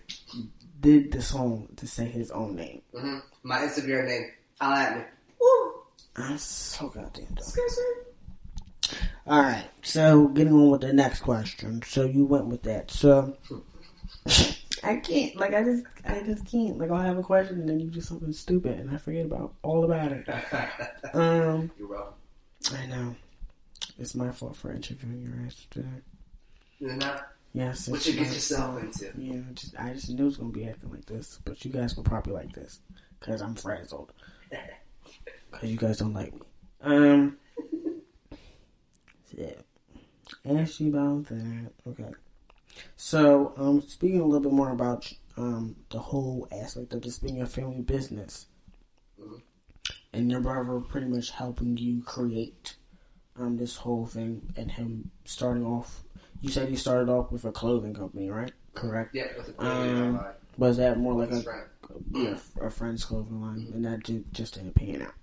did 0.81 1.11
the 1.11 1.23
song 1.23 1.69
to 1.77 1.87
say 1.87 2.07
his 2.07 2.31
own 2.31 2.55
name. 2.55 2.83
hmm 2.97 3.19
My 3.43 3.59
Instagram 3.59 4.07
name. 4.07 4.31
Holla 4.61 4.81
at 4.81 4.97
me. 4.97 5.03
Woo. 5.41 5.73
I'm 6.17 6.39
so 6.39 6.89
goddamn 6.89 7.27
dumb. 7.35 8.97
All 9.27 9.43
right, 9.43 9.69
so 9.83 10.29
getting 10.29 10.53
on 10.53 10.71
with 10.71 10.81
the 10.83 10.93
next 10.93 11.21
question. 11.21 11.83
So 11.83 12.05
you 12.05 12.25
went 12.25 12.47
with 12.47 12.63
that. 12.63 12.91
So 12.91 13.37
I 14.83 14.97
can't, 14.97 15.37
like, 15.37 15.55
I 15.55 15.63
just, 15.63 15.85
I 16.05 16.23
just 16.23 16.47
can't. 16.47 16.79
Like, 16.79 16.91
I'll 16.91 17.01
have 17.03 17.19
a 17.19 17.23
question 17.23 17.61
and 17.61 17.69
then 17.69 17.81
you 17.81 17.89
do 17.89 18.01
something 18.01 18.33
stupid 18.33 18.79
and 18.79 18.91
I 18.91 18.97
forget 18.97 19.27
about 19.27 19.55
all 19.63 19.85
about 19.85 20.13
it. 20.13 20.27
Um, 21.15 21.71
You're 21.79 21.89
welcome. 21.89 22.15
I 22.73 22.87
know 22.87 23.17
it's 23.99 24.15
my 24.15 24.31
fault 24.31 24.57
for 24.57 24.73
interviewing 24.73 25.23
your 25.23 25.47
ass 25.47 25.67
today. 25.71 25.89
You're 26.79 26.95
not. 26.97 27.29
Yes, 27.53 27.89
What 27.89 28.07
you 28.07 28.13
get 28.13 28.29
yourself 28.33 28.81
into? 28.81 29.11
Yeah, 29.19 29.41
I 29.49 29.53
just, 29.55 29.75
I 29.79 29.93
just 29.93 30.09
knew 30.11 30.23
it 30.23 30.27
was 30.27 30.37
gonna 30.37 30.51
be 30.53 30.69
acting 30.69 30.91
like 30.93 31.05
this, 31.07 31.41
but 31.45 31.65
you 31.65 31.73
guys 31.73 31.97
were 31.97 32.05
probably 32.05 32.33
like 32.33 32.53
this 32.53 32.79
because 33.19 33.43
I'm 33.43 33.55
frazzled. 33.55 34.13
Because 35.51 35.69
you 35.69 35.77
guys 35.77 35.99
don't 35.99 36.15
like 36.15 36.33
me. 36.33 36.41
Um. 36.81 37.37
Yeah. 39.37 39.53
Ask 40.49 40.81
you 40.81 40.89
about 40.91 41.27
that. 41.27 41.71
Okay. 41.89 42.05
So, 42.97 43.53
um, 43.57 43.83
speaking 43.83 44.21
a 44.21 44.25
little 44.25 44.41
bit 44.41 44.53
more 44.53 44.71
about 44.71 45.13
um 45.37 45.77
the 45.91 45.99
whole 45.99 46.47
aspect 46.53 46.93
of 46.93 47.03
this 47.03 47.19
being 47.19 47.41
a 47.41 47.47
family 47.47 47.81
business. 47.83 48.47
Mhm. 49.21 49.43
and 50.13 50.31
your 50.31 50.41
brother 50.41 50.81
pretty 50.81 51.07
much 51.07 51.31
helping 51.31 51.77
you 51.77 52.03
create 52.03 52.77
um 53.37 53.57
this 53.59 53.77
whole 53.77 54.07
thing, 54.07 54.53
and 54.57 54.71
him 54.73 55.11
starting 55.25 55.65
off. 55.65 56.03
You 56.41 56.49
said 56.51 56.69
he 56.69 56.77
started 56.77 57.09
off 57.11 57.31
with 57.31 57.45
a 57.45 57.53
clothing 57.53 57.95
company, 57.95 58.29
right? 58.31 58.53
Correct. 58.75 59.15
Yeah, 59.15 59.27
with 59.37 59.49
a 59.59 59.63
Um, 59.65 60.17
um, 60.17 60.27
Was 60.59 60.77
that 60.79 60.99
more 60.99 61.15
like 61.15 61.31
a 61.31 61.43
friend. 61.43 61.67
yeah, 62.13 62.39
a 62.61 62.71
friend's 62.71 63.05
clothing 63.05 63.41
line, 63.41 63.71
and 63.75 63.85
that 63.85 64.05
ju- 64.05 64.25
just 64.33 64.55
didn't 64.55 64.75
pan 64.75 65.03
out. 65.03 65.15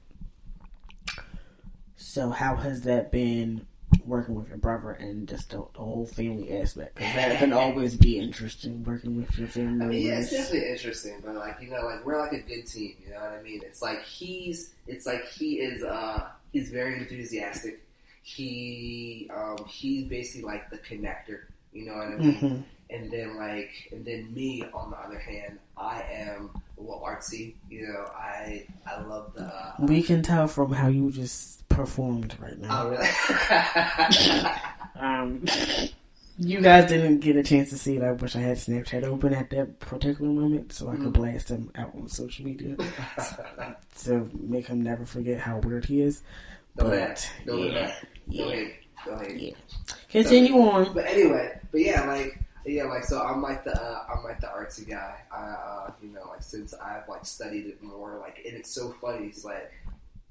So, 1.95 2.29
how 2.29 2.55
has 2.55 2.81
that 2.83 3.11
been 3.11 3.65
working 4.07 4.35
with 4.35 4.47
your 4.49 4.57
brother 4.57 4.91
and 4.91 5.27
just 5.27 5.49
the, 5.51 5.57
the 5.73 5.79
whole 5.79 6.05
family 6.07 6.57
aspect? 6.59 6.95
'Cause 6.95 7.13
that 7.15 7.37
can 7.39 7.53
always 7.53 7.95
be 7.97 8.17
interesting 8.19 8.83
working 8.83 9.17
with 9.17 9.37
your 9.37 9.47
family. 9.47 9.85
I 9.85 9.89
mean, 9.89 10.07
yeah, 10.07 10.19
it's 10.19 10.31
definitely 10.31 10.69
interesting, 10.69 11.21
but 11.23 11.35
like 11.35 11.57
you 11.61 11.69
know, 11.69 11.81
like 11.85 12.05
we're 12.05 12.19
like 12.19 12.31
a 12.33 12.39
good 12.39 12.65
team. 12.65 12.95
You 13.05 13.11
know 13.13 13.19
what 13.19 13.31
I 13.39 13.41
mean? 13.43 13.61
It's 13.63 13.81
like 13.81 14.03
he's, 14.03 14.73
it's 14.87 15.05
like 15.05 15.25
he 15.27 15.55
is, 15.59 15.83
uh, 15.83 16.27
he's 16.53 16.69
very 16.69 16.99
enthusiastic. 16.99 17.83
He, 18.23 19.29
um, 19.33 19.57
he's 19.67 20.05
basically 20.05 20.43
like 20.45 20.69
the 20.69 20.77
connector. 20.79 21.41
You 21.73 21.85
know 21.85 21.93
what 21.95 22.07
I 22.07 22.15
mean? 22.17 22.35
Mhm. 22.39 22.63
And 22.89 23.11
then 23.11 23.35
like, 23.37 23.89
and 23.91 24.05
then 24.05 24.33
me 24.33 24.63
on 24.73 24.91
the 24.91 24.97
other 24.97 25.19
hand, 25.19 25.59
I 25.77 26.01
am 26.11 26.49
a 26.77 26.81
little 26.81 27.01
artsy. 27.05 27.55
You 27.69 27.87
know, 27.87 28.05
I, 28.15 28.65
I 28.85 29.01
love 29.01 29.33
the. 29.35 29.43
Uh, 29.45 29.73
We 29.79 30.01
can 30.03 30.21
tell 30.23 30.47
from 30.47 30.71
how 30.71 30.87
you 30.87 31.11
just 31.11 31.67
performed 31.69 32.35
right 32.39 32.57
now. 32.59 32.83
oh 32.83 32.89
really? 32.89 33.07
Um, 34.99 35.45
you 36.39 36.59
guys 36.59 36.89
didn't 36.89 37.19
get 37.19 37.35
a 37.35 37.43
chance 37.43 37.69
to 37.69 37.77
see 37.77 37.97
it. 37.97 38.03
I 38.03 38.11
wish 38.13 38.35
I 38.35 38.39
had 38.39 38.57
Snapchat 38.57 39.03
open 39.03 39.31
at 39.33 39.51
that 39.51 39.79
particular 39.79 40.31
moment 40.31 40.73
so 40.73 40.89
I 40.89 40.95
could 40.95 41.05
Mhm. 41.09 41.13
blast 41.13 41.49
him 41.49 41.71
out 41.75 41.93
on 41.95 42.07
social 42.09 42.45
media 42.45 42.75
to 44.05 44.29
make 44.39 44.65
him 44.67 44.81
never 44.81 45.05
forget 45.05 45.39
how 45.39 45.57
weird 45.59 45.85
he 45.85 46.01
is. 46.01 46.23
Don't 46.77 46.89
But 46.89 46.97
ahead. 46.97 47.21
Yeah, 47.45 47.53
ahead. 47.53 47.95
Yeah. 48.27 49.13
ahead. 49.13 49.39
Yeah. 49.39 49.53
Continue 50.09 50.55
on. 50.61 50.93
But 50.93 51.05
anyway, 51.05 51.59
but 51.71 51.81
yeah, 51.81 52.05
like 52.05 52.39
yeah, 52.71 52.83
like 52.85 53.03
so 53.03 53.21
I'm 53.21 53.41
like 53.41 53.63
the 53.63 53.79
uh, 53.79 54.05
I'm 54.13 54.23
like 54.23 54.39
the 54.41 54.47
artsy 54.47 54.87
guy. 54.87 55.15
I 55.31 55.35
uh, 55.35 55.91
you 56.01 56.09
know 56.09 56.25
like 56.29 56.41
since 56.43 56.73
I've 56.73 57.07
like 57.07 57.25
studied 57.25 57.65
it 57.67 57.81
more, 57.83 58.17
like 58.19 58.39
and 58.45 58.55
it's 58.55 58.69
so 58.71 58.91
funny. 59.01 59.27
It's 59.27 59.45
like 59.45 59.71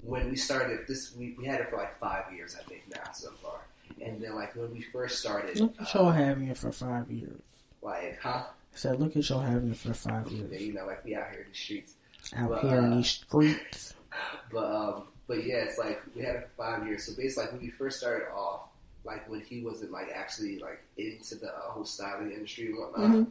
when 0.03 0.29
we 0.29 0.35
started 0.35 0.87
this, 0.87 1.15
we, 1.15 1.35
we 1.37 1.45
had 1.45 1.59
it 1.61 1.69
for 1.69 1.77
like 1.77 1.97
five 1.99 2.31
years, 2.33 2.55
I 2.59 2.63
think 2.69 2.83
now 2.89 3.11
so 3.13 3.31
far. 3.41 3.61
And 4.01 4.21
then 4.21 4.35
like 4.35 4.55
when 4.55 4.71
we 4.71 4.81
first 4.81 5.19
started, 5.19 5.59
Look 5.59 5.75
at 5.81 5.95
uh, 5.95 5.99
y'all 5.99 6.11
having 6.11 6.47
it 6.49 6.57
for 6.57 6.71
five 6.71 7.09
years. 7.09 7.41
like 7.81 8.19
huh? 8.21 8.43
I 8.73 8.77
said, 8.77 8.99
look 8.99 9.15
at 9.17 9.27
y'all 9.27 9.39
having 9.39 9.71
it 9.71 9.77
for 9.77 9.93
five 9.93 10.31
Yeah, 10.31 10.43
years 10.49 10.61
you 10.61 10.73
know, 10.73 10.85
like 10.85 11.03
we 11.03 11.15
out 11.15 11.31
here 11.31 11.41
in 11.41 11.49
the 11.49 11.55
streets. 11.57 11.93
out 12.35 12.49
Well, 12.49 12.59
here 12.61 12.77
in 12.77 12.93
uh, 12.93 12.95
these 12.97 13.07
streets. 13.09 13.93
But 14.51 14.65
um, 14.73 15.03
but 15.27 15.45
yeah, 15.45 15.57
it's 15.57 15.77
like 15.77 16.01
we 16.15 16.23
had 16.23 16.35
it 16.37 16.49
for 16.55 16.63
five 16.63 16.87
years. 16.87 17.03
So 17.05 17.13
basically, 17.15 17.43
like 17.43 17.51
when 17.53 17.61
we 17.61 17.69
first 17.69 17.99
started 17.99 18.27
off, 18.31 18.69
like 19.07 19.27
when 19.29 19.39
he 19.41 19.61
wasn't 19.63 19.91
like 19.91 20.09
actually 20.13 20.59
like 20.59 20.83
into 20.97 21.33
the 21.35 21.47
uh, 21.47 21.61
whole 21.71 21.85
styling 21.85 22.31
industry 22.31 22.67
and 22.67 22.77
whatnot, 22.77 23.09
Mhm. 23.09 23.27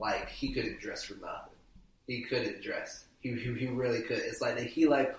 like 0.00 0.28
he 0.28 0.52
couldn't 0.52 0.80
dress 0.80 1.04
for 1.04 1.14
nothing. 1.14 1.52
He 2.06 2.20
couldn't 2.22 2.60
dress. 2.62 3.04
He 3.20 3.30
he, 3.32 3.54
he 3.54 3.66
really 3.68 4.02
could. 4.02 4.18
It's 4.18 4.40
like 4.42 4.56
that 4.58 4.66
he 4.66 4.86
like 4.86 5.16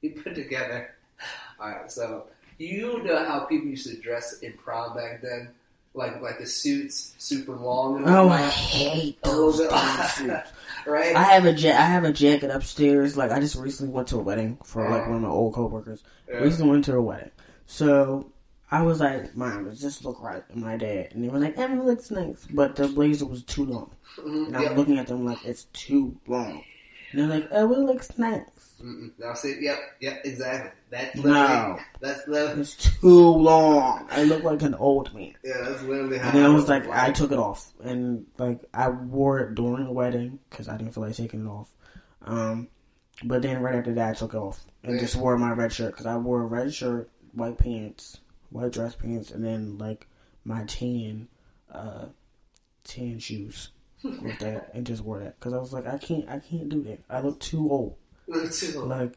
he 0.00 0.08
put 0.10 0.34
together. 0.34 0.94
All 1.60 1.68
right, 1.70 1.90
so 1.92 2.24
you 2.58 3.02
know 3.02 3.24
how 3.24 3.40
people 3.40 3.66
used 3.68 3.86
to 3.88 3.96
dress 3.96 4.38
in 4.40 4.52
prom 4.54 4.94
back 4.96 5.20
then, 5.22 5.50
like 5.94 6.20
like 6.22 6.38
the 6.38 6.46
suits, 6.46 7.14
super 7.18 7.54
long. 7.56 7.98
And 7.98 8.06
Oh, 8.08 8.28
I 8.28 8.42
hate 8.48 9.20
those 9.22 9.58
suits. 9.58 10.48
right? 10.86 11.14
I 11.16 11.22
have 11.24 11.44
a 11.46 11.52
ja- 11.52 11.70
I 11.76 11.82
have 11.82 12.04
a 12.04 12.12
jacket 12.12 12.50
upstairs. 12.50 13.16
Like 13.16 13.30
I 13.32 13.40
just 13.40 13.56
recently 13.56 13.92
went 13.92 14.08
to 14.08 14.16
a 14.18 14.22
wedding 14.22 14.58
for 14.64 14.88
like 14.88 15.06
one 15.06 15.16
of 15.16 15.22
my 15.22 15.28
old 15.28 15.54
coworkers. 15.54 16.02
Yeah. 16.28 16.36
Recently 16.38 16.70
went 16.70 16.84
to 16.86 16.96
a 16.96 17.02
wedding, 17.02 17.30
so 17.66 18.31
I 18.72 18.82
was 18.82 19.00
like, 19.00 19.36
"Mom, 19.36 19.66
does 19.66 19.80
this 19.82 20.02
look 20.04 20.20
right?" 20.22 20.42
And 20.48 20.62
my 20.62 20.76
dad, 20.76 21.08
and 21.12 21.22
they 21.22 21.28
were 21.28 21.38
like, 21.38 21.58
"Emma 21.58 21.82
looks 21.84 22.10
nice," 22.10 22.46
but 22.50 22.74
the 22.74 22.88
blazer 22.88 23.26
was 23.26 23.42
too 23.44 23.64
long. 23.66 23.90
Mhm, 24.16 24.46
And 24.48 24.56
I'm 24.56 24.62
yep. 24.62 24.76
looking 24.76 24.98
at 24.98 25.06
them 25.06 25.24
like 25.24 25.44
it's 25.44 25.64
too 25.74 26.16
long. 26.26 26.64
And 27.12 27.20
they're 27.20 27.28
like, 27.40 27.48
"Oh, 27.52 27.70
it 27.72 27.78
looks 27.80 28.16
nice." 28.18 28.40
Mm-mm. 28.82 29.12
Now 29.18 29.34
see, 29.34 29.58
yep, 29.60 29.78
yep, 30.00 30.22
exactly. 30.24 30.70
That's 30.90 31.14
No. 31.16 31.22
literally, 31.22 31.80
that's 32.00 32.26
literally, 32.26 32.60
It's 32.62 32.74
too 33.00 33.20
long. 33.36 34.08
I 34.10 34.24
look 34.24 34.42
like 34.42 34.62
an 34.62 34.74
old 34.74 35.14
man. 35.14 35.34
yeah, 35.44 35.60
that's 35.64 35.82
literally 35.82 36.18
how. 36.18 36.28
And 36.30 36.38
then 36.38 36.44
I 36.46 36.48
was 36.48 36.66
like, 36.68 36.88
I 36.88 37.12
took 37.12 37.30
it 37.30 37.38
off, 37.38 37.72
and 37.84 38.26
like 38.38 38.64
I 38.74 38.88
wore 38.88 39.38
it 39.40 39.54
during 39.54 39.84
the 39.84 39.92
wedding 39.92 40.38
because 40.50 40.68
I 40.68 40.76
didn't 40.78 40.94
feel 40.94 41.04
like 41.04 41.14
taking 41.14 41.46
it 41.46 41.48
off. 41.48 41.68
Um, 42.22 42.68
but 43.22 43.42
then 43.42 43.60
right 43.62 43.74
after 43.76 43.92
that, 43.94 44.10
I 44.10 44.14
took 44.14 44.32
it 44.34 44.38
off 44.38 44.64
and 44.82 44.94
Yeah. 44.94 45.00
just 45.00 45.14
wore 45.14 45.36
my 45.38 45.52
red 45.52 45.72
shirt 45.72 45.92
because 45.92 46.06
I 46.06 46.16
wore 46.16 46.40
a 46.42 46.46
red 46.46 46.72
shirt, 46.74 47.08
white 47.34 47.58
pants, 47.58 48.18
white 48.52 48.72
dress 48.72 48.94
pants, 48.94 49.30
and 49.30 49.44
then 49.44 49.78
like 49.78 50.06
my 50.44 50.64
tan, 50.64 51.28
uh, 51.70 52.06
tan 52.84 53.18
shoes 53.18 53.70
with 54.02 54.38
that, 54.40 54.70
and 54.74 54.86
just 54.86 55.02
wore 55.02 55.20
that 55.20 55.38
because 55.38 55.52
I 55.52 55.58
was 55.58 55.72
like, 55.72 55.86
I 55.86 55.98
can't, 55.98 56.28
I 56.28 56.38
can't 56.38 56.68
do 56.68 56.82
that. 56.84 57.00
I 57.08 57.20
look 57.20 57.40
too 57.40 57.70
old. 57.70 57.96
too. 58.52 58.80
Like 58.80 59.14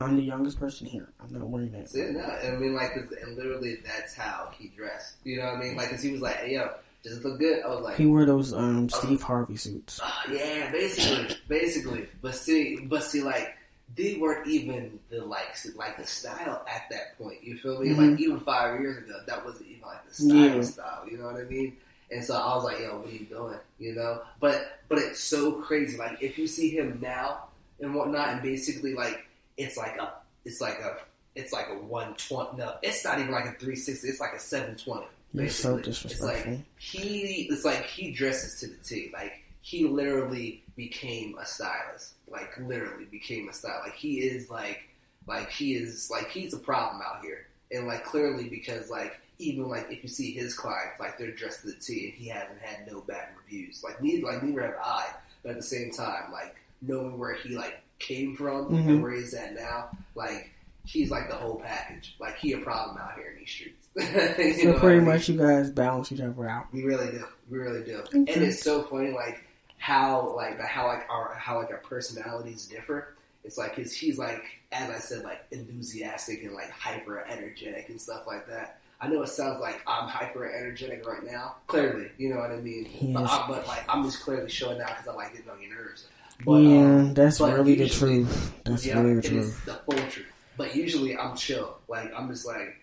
I'm 0.00 0.16
the 0.16 0.22
youngest 0.22 0.60
person 0.60 0.86
here. 0.86 1.08
I'm 1.20 1.32
not 1.32 1.48
wearing 1.48 1.72
that. 1.72 1.88
See, 1.88 2.02
no, 2.10 2.20
I 2.20 2.50
mean, 2.56 2.74
like, 2.74 2.94
and 2.96 3.36
literally, 3.36 3.76
that's 3.84 4.14
how 4.14 4.50
he 4.58 4.68
dressed. 4.68 5.14
You 5.24 5.38
know 5.38 5.46
what 5.46 5.56
I 5.56 5.60
mean? 5.60 5.76
Like, 5.76 5.90
cause 5.90 6.02
he 6.02 6.12
was 6.12 6.20
like, 6.20 6.36
"Hey, 6.36 6.54
yo, 6.54 6.70
does 7.02 7.16
it 7.18 7.24
look 7.24 7.38
good?" 7.38 7.62
I 7.64 7.68
was 7.68 7.80
like, 7.80 7.96
He 7.96 8.04
wore 8.04 8.26
those 8.26 8.52
um 8.52 8.88
Steve 8.90 9.22
Harvey 9.22 9.56
suits. 9.56 9.98
"Ah, 10.02 10.24
"Yeah, 10.30 10.70
basically, 10.70 11.36
basically." 11.48 12.08
But 12.20 12.34
see, 12.34 12.80
but 12.84 13.04
see, 13.04 13.22
like, 13.22 13.56
they 13.94 14.16
weren't 14.16 14.46
even 14.46 14.98
the 15.10 15.24
like, 15.24 15.56
like 15.76 15.96
the 15.96 16.06
style 16.06 16.64
at 16.68 16.84
that 16.90 17.16
point. 17.18 17.42
You 17.42 17.56
feel 17.58 17.80
me? 17.80 17.90
Mhm. 17.90 18.10
Like, 18.10 18.20
even 18.20 18.40
five 18.40 18.80
years 18.80 18.98
ago, 19.04 19.20
that 19.26 19.44
wasn't 19.44 19.68
even 19.68 19.82
like 19.82 20.08
the 20.08 20.14
style. 20.14 20.36
Yeah. 20.36 20.62
Style. 20.62 21.04
You 21.10 21.18
know 21.18 21.26
what 21.26 21.36
I 21.36 21.44
mean? 21.44 21.76
And 22.10 22.24
so 22.24 22.36
I 22.36 22.54
was 22.54 22.64
like, 22.64 22.80
"Yo, 22.80 22.98
what 22.98 23.08
are 23.08 23.10
you 23.10 23.26
doing?" 23.26 23.58
You 23.78 23.94
know? 23.94 24.22
But 24.40 24.80
but 24.88 24.98
it's 24.98 25.20
so 25.20 25.52
crazy. 25.52 25.96
Like, 25.96 26.22
if 26.22 26.38
you 26.38 26.46
see 26.46 26.70
him 26.70 26.98
now 27.00 27.48
and 27.80 27.94
whatnot, 27.94 28.28
and 28.30 28.42
basically, 28.42 28.94
like, 28.94 29.26
it's 29.56 29.76
like 29.76 29.96
a, 29.98 30.12
it's 30.44 30.60
like 30.60 30.78
a 30.78 30.98
it's 31.34 31.52
like 31.52 31.68
a 31.68 31.74
120. 31.74 32.56
No, 32.58 32.74
it's 32.82 33.04
not 33.04 33.18
even 33.18 33.30
like 33.30 33.44
a 33.44 33.52
360. 33.52 34.08
It's 34.08 34.20
like 34.20 34.32
a 34.34 34.40
720. 34.40 35.06
You're 35.32 35.48
so 35.50 35.76
basically. 35.76 35.90
It's 35.90 36.02
disrespectful. 36.02 36.52
like 36.52 36.60
he, 36.78 37.48
it's 37.50 37.64
like 37.64 37.84
he 37.84 38.10
dresses 38.10 38.60
to 38.60 38.66
the 38.68 38.76
T. 38.82 39.10
Like 39.12 39.42
he 39.60 39.86
literally 39.86 40.62
became 40.76 41.36
a 41.38 41.44
stylist. 41.46 42.14
Like 42.30 42.56
literally 42.58 43.04
became 43.04 43.48
a 43.48 43.52
stylist. 43.52 43.84
Like 43.84 43.94
he 43.96 44.18
is 44.20 44.50
like, 44.50 44.88
like 45.26 45.50
he 45.50 45.74
is 45.74 46.10
like 46.10 46.28
he's 46.30 46.52
a 46.54 46.58
problem 46.58 47.02
out 47.02 47.22
here. 47.22 47.46
And 47.72 47.86
like 47.86 48.04
clearly 48.04 48.48
because 48.48 48.90
like 48.90 49.20
even 49.38 49.68
like 49.68 49.86
if 49.90 50.02
you 50.02 50.08
see 50.08 50.32
his 50.32 50.54
clients, 50.54 50.98
like 51.00 51.18
they're 51.18 51.30
dressed 51.32 51.60
to 51.62 51.66
the 51.68 51.74
T, 51.74 52.06
and 52.06 52.14
he 52.14 52.28
hasn't 52.28 52.60
had 52.60 52.90
no 52.90 53.00
bad 53.02 53.28
reviews. 53.44 53.82
Like 53.84 54.02
neither, 54.02 54.26
like 54.26 54.42
neither 54.42 54.62
have 54.62 54.76
I. 54.82 55.06
But 55.42 55.50
at 55.52 55.56
the 55.58 55.62
same 55.62 55.90
time, 55.92 56.32
like 56.32 56.56
knowing 56.82 57.18
where 57.18 57.34
he 57.34 57.56
like 57.56 57.80
came 57.98 58.36
from 58.36 58.66
Mhm. 58.70 58.88
and 58.88 59.02
where 59.02 59.12
he's 59.12 59.34
at 59.34 59.54
now, 59.54 59.90
like 60.14 60.50
he's 60.84 61.10
like 61.10 61.28
the 61.28 61.34
whole 61.36 61.56
package. 61.60 62.16
Like 62.18 62.36
he 62.38 62.52
a 62.52 62.58
problem 62.58 62.98
out 62.98 63.14
here 63.14 63.30
in 63.32 63.38
these 63.38 63.50
streets. 63.50 63.82
So 64.62 64.78
pretty 64.78 64.96
I 64.96 65.00
mean? 65.00 65.04
much 65.06 65.28
you 65.28 65.36
guys 65.38 65.70
balance 65.70 66.12
each 66.12 66.20
other 66.20 66.48
out. 66.48 66.66
We 66.72 66.84
really 66.84 67.10
do. 67.12 67.24
We 67.50 67.58
really 67.58 67.82
do. 67.82 67.96
Okay. 67.98 68.18
And 68.18 68.28
it's 68.28 68.62
so 68.62 68.82
funny, 68.82 69.10
like 69.12 69.42
how 69.78 70.34
like 70.34 70.60
how 70.60 70.86
like 70.86 71.06
our 71.08 71.34
how 71.34 71.58
like 71.58 71.70
our 71.70 71.78
personalities 71.78 72.66
differ. 72.66 73.14
It's 73.44 73.58
like 73.58 73.76
his 73.76 73.94
he's 73.94 74.18
like 74.18 74.44
as 74.72 74.90
I 74.90 74.98
said 74.98 75.22
like 75.24 75.44
enthusiastic 75.50 76.42
and 76.42 76.52
like 76.52 76.70
hyper 76.70 77.24
energetic 77.26 77.88
and 77.88 78.00
stuff 78.00 78.26
like 78.26 78.46
that. 78.48 78.80
I 79.00 79.08
know 79.08 79.22
it 79.22 79.28
sounds 79.28 79.60
like 79.60 79.82
I'm 79.86 80.08
hyper 80.08 80.46
energetic 80.46 81.06
right 81.06 81.22
now. 81.22 81.56
Clearly, 81.66 82.10
you 82.16 82.30
know 82.30 82.40
what 82.40 82.50
I 82.50 82.56
mean. 82.56 83.12
But. 83.12 83.24
I, 83.24 83.44
but 83.46 83.66
like 83.66 83.84
I'm 83.88 84.04
just 84.04 84.22
clearly 84.22 84.48
showing 84.48 84.80
out 84.80 84.88
because 84.88 85.08
I 85.08 85.14
like 85.14 85.32
getting 85.32 85.50
on 85.50 85.60
your 85.60 85.74
nerves. 85.74 86.06
But, 86.44 86.56
yeah, 86.58 86.80
um, 86.80 87.14
that's 87.14 87.40
really 87.40 87.76
the 87.76 87.88
truth. 87.88 88.52
That's 88.64 88.84
yeah, 88.84 89.00
really 89.00 89.14
the 89.16 89.22
truth. 89.22 89.64
the 89.64 89.74
full 89.74 89.96
truth. 90.10 90.26
But 90.56 90.74
usually 90.74 91.16
I'm 91.16 91.36
chill. 91.36 91.78
Like 91.88 92.12
I'm 92.14 92.28
just 92.28 92.46
like 92.46 92.76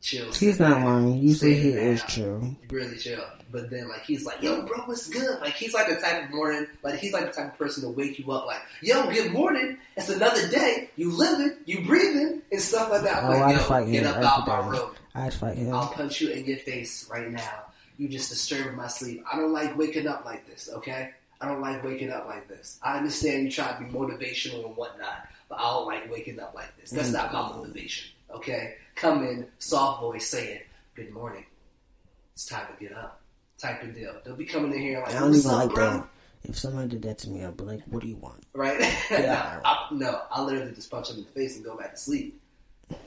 chill. 0.00 0.32
He's 0.32 0.60
not 0.60 0.84
lying. 0.84 1.18
Usually 1.18 1.54
he 1.54 1.70
is 1.70 2.02
chill. 2.04 2.56
really 2.70 2.96
chill. 2.96 3.24
But 3.54 3.70
then 3.70 3.88
like 3.88 4.02
he's 4.02 4.26
like, 4.26 4.42
yo, 4.42 4.62
bro, 4.62 4.78
what's 4.86 5.08
good? 5.08 5.40
Like 5.40 5.52
he's 5.52 5.72
like 5.72 5.86
the 5.86 5.94
type 5.94 6.24
of 6.24 6.34
morning, 6.34 6.66
like 6.82 6.98
he's 6.98 7.12
like 7.12 7.26
the 7.26 7.30
type 7.30 7.52
of 7.52 7.58
person 7.58 7.84
to 7.84 7.88
wake 7.88 8.18
you 8.18 8.32
up, 8.32 8.46
like, 8.46 8.60
yo, 8.82 9.08
good 9.12 9.30
morning. 9.30 9.78
It's 9.96 10.08
another 10.08 10.48
day. 10.48 10.90
You 10.96 11.12
living, 11.12 11.58
you 11.64 11.86
breathing, 11.86 12.42
and 12.50 12.60
stuff 12.60 12.90
like 12.90 13.02
that. 13.02 13.22
I'm 13.22 13.30
Oh, 13.30 13.34
like, 13.34 13.42
I'd 13.42 13.52
yo, 13.52 13.58
fight 13.60 13.92
get 13.92 14.02
him 14.02 14.08
up 14.08 14.16
every 14.16 14.26
out 14.26 14.46
my 14.48 14.68
room. 14.68 14.90
I'd 15.14 15.34
fight 15.34 15.56
him. 15.56 15.72
I'll 15.72 15.86
punch 15.86 16.20
you 16.20 16.30
in 16.30 16.44
your 16.46 16.56
face 16.58 17.08
right 17.08 17.30
now. 17.30 17.66
You 17.96 18.08
just 18.08 18.28
disturbing 18.28 18.74
my 18.74 18.88
sleep. 18.88 19.22
I 19.32 19.36
don't 19.36 19.52
like 19.52 19.78
waking 19.78 20.08
up 20.08 20.24
like 20.24 20.48
this, 20.48 20.68
okay? 20.74 21.12
I 21.40 21.46
don't 21.46 21.60
like 21.60 21.84
waking 21.84 22.10
up 22.10 22.26
like 22.26 22.48
this. 22.48 22.80
I 22.82 22.96
understand 22.96 23.44
you 23.44 23.52
try 23.52 23.70
to 23.72 23.78
be 23.78 23.88
motivational 23.88 24.66
and 24.66 24.76
whatnot, 24.76 25.28
but 25.48 25.60
I 25.60 25.70
don't 25.70 25.86
like 25.86 26.10
waking 26.10 26.40
up 26.40 26.56
like 26.56 26.76
this. 26.80 26.90
That's 26.90 27.10
mm. 27.10 27.12
not 27.12 27.32
my 27.32 27.56
motivation, 27.56 28.08
okay? 28.34 28.74
Come 28.96 29.22
in, 29.24 29.46
soft 29.60 30.00
voice 30.00 30.26
saying, 30.26 30.62
good 30.96 31.12
morning. 31.12 31.44
It's 32.32 32.46
time 32.46 32.66
to 32.66 32.84
get 32.84 32.96
up. 32.96 33.20
Type 33.64 33.82
of 33.82 33.94
deal. 33.94 34.14
They'll 34.22 34.36
be 34.36 34.44
coming 34.44 34.74
in 34.74 34.78
here 34.78 35.00
like, 35.00 35.14
I 35.14 35.20
don't 35.20 35.34
even 35.34 35.50
like 35.50 35.72
bro? 35.72 35.90
that. 35.90 36.08
If 36.42 36.58
somebody 36.58 36.88
did 36.88 37.00
that 37.02 37.16
to 37.20 37.30
me, 37.30 37.42
I'd 37.42 37.56
be 37.56 37.64
like, 37.64 37.80
"What 37.86 38.02
do 38.02 38.08
you 38.08 38.16
want?" 38.16 38.44
right? 38.52 38.78
Yeah. 39.10 39.58
no, 39.64 39.70
I, 39.70 39.88
no, 39.90 40.20
I 40.30 40.42
literally 40.42 40.72
just 40.72 40.90
punch 40.90 41.08
him 41.08 41.16
in 41.16 41.24
the 41.24 41.30
face 41.30 41.56
and 41.56 41.64
go 41.64 41.74
back 41.74 41.92
to 41.92 41.96
sleep. 41.96 42.38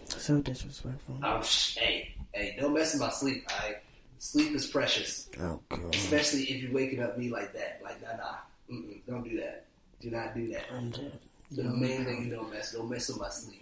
So 0.07 0.39
disrespectful. 0.39 1.19
Um, 1.21 1.43
sh- 1.43 1.77
hey, 1.77 2.15
hey, 2.33 2.57
don't 2.59 2.73
mess 2.73 2.93
with 2.93 3.01
my 3.01 3.11
sleep. 3.11 3.45
I 3.49 3.75
sleep 4.17 4.55
is 4.55 4.65
precious, 4.65 5.29
Oh 5.39 5.59
god, 5.69 5.93
especially 5.93 6.45
if 6.45 6.63
you're 6.63 6.73
waking 6.73 7.03
up 7.03 7.19
me 7.19 7.29
like 7.29 7.53
that. 7.53 7.79
Like, 7.83 8.01
nah, 8.01 8.17
nah, 8.17 8.35
Mm-mm, 8.71 8.99
don't 9.07 9.23
do 9.29 9.39
that. 9.39 9.65
Do 10.01 10.09
not 10.09 10.33
do 10.33 10.47
that. 10.53 10.63
I'm 10.75 10.89
dead. 10.89 11.19
The 11.51 11.65
main 11.65 12.03
thing 12.03 12.25
you 12.25 12.35
don't 12.35 12.51
mess, 12.51 12.71
don't 12.71 12.89
mess 12.89 13.09
with 13.09 13.19
my 13.19 13.29
sleep. 13.29 13.61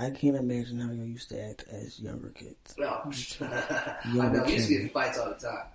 I 0.00 0.10
can't 0.10 0.36
imagine 0.36 0.80
how 0.80 0.90
you 0.90 1.04
used 1.04 1.28
to 1.28 1.40
act 1.40 1.64
as 1.70 2.00
younger 2.00 2.30
kids. 2.30 2.74
No, 2.76 3.02
I 3.40 3.96
know. 4.04 4.42
We 4.44 4.54
used 4.54 4.66
to 4.66 4.74
get 4.74 4.82
in 4.82 4.88
fights 4.88 5.18
all 5.18 5.28
the 5.28 5.36
time. 5.36 5.66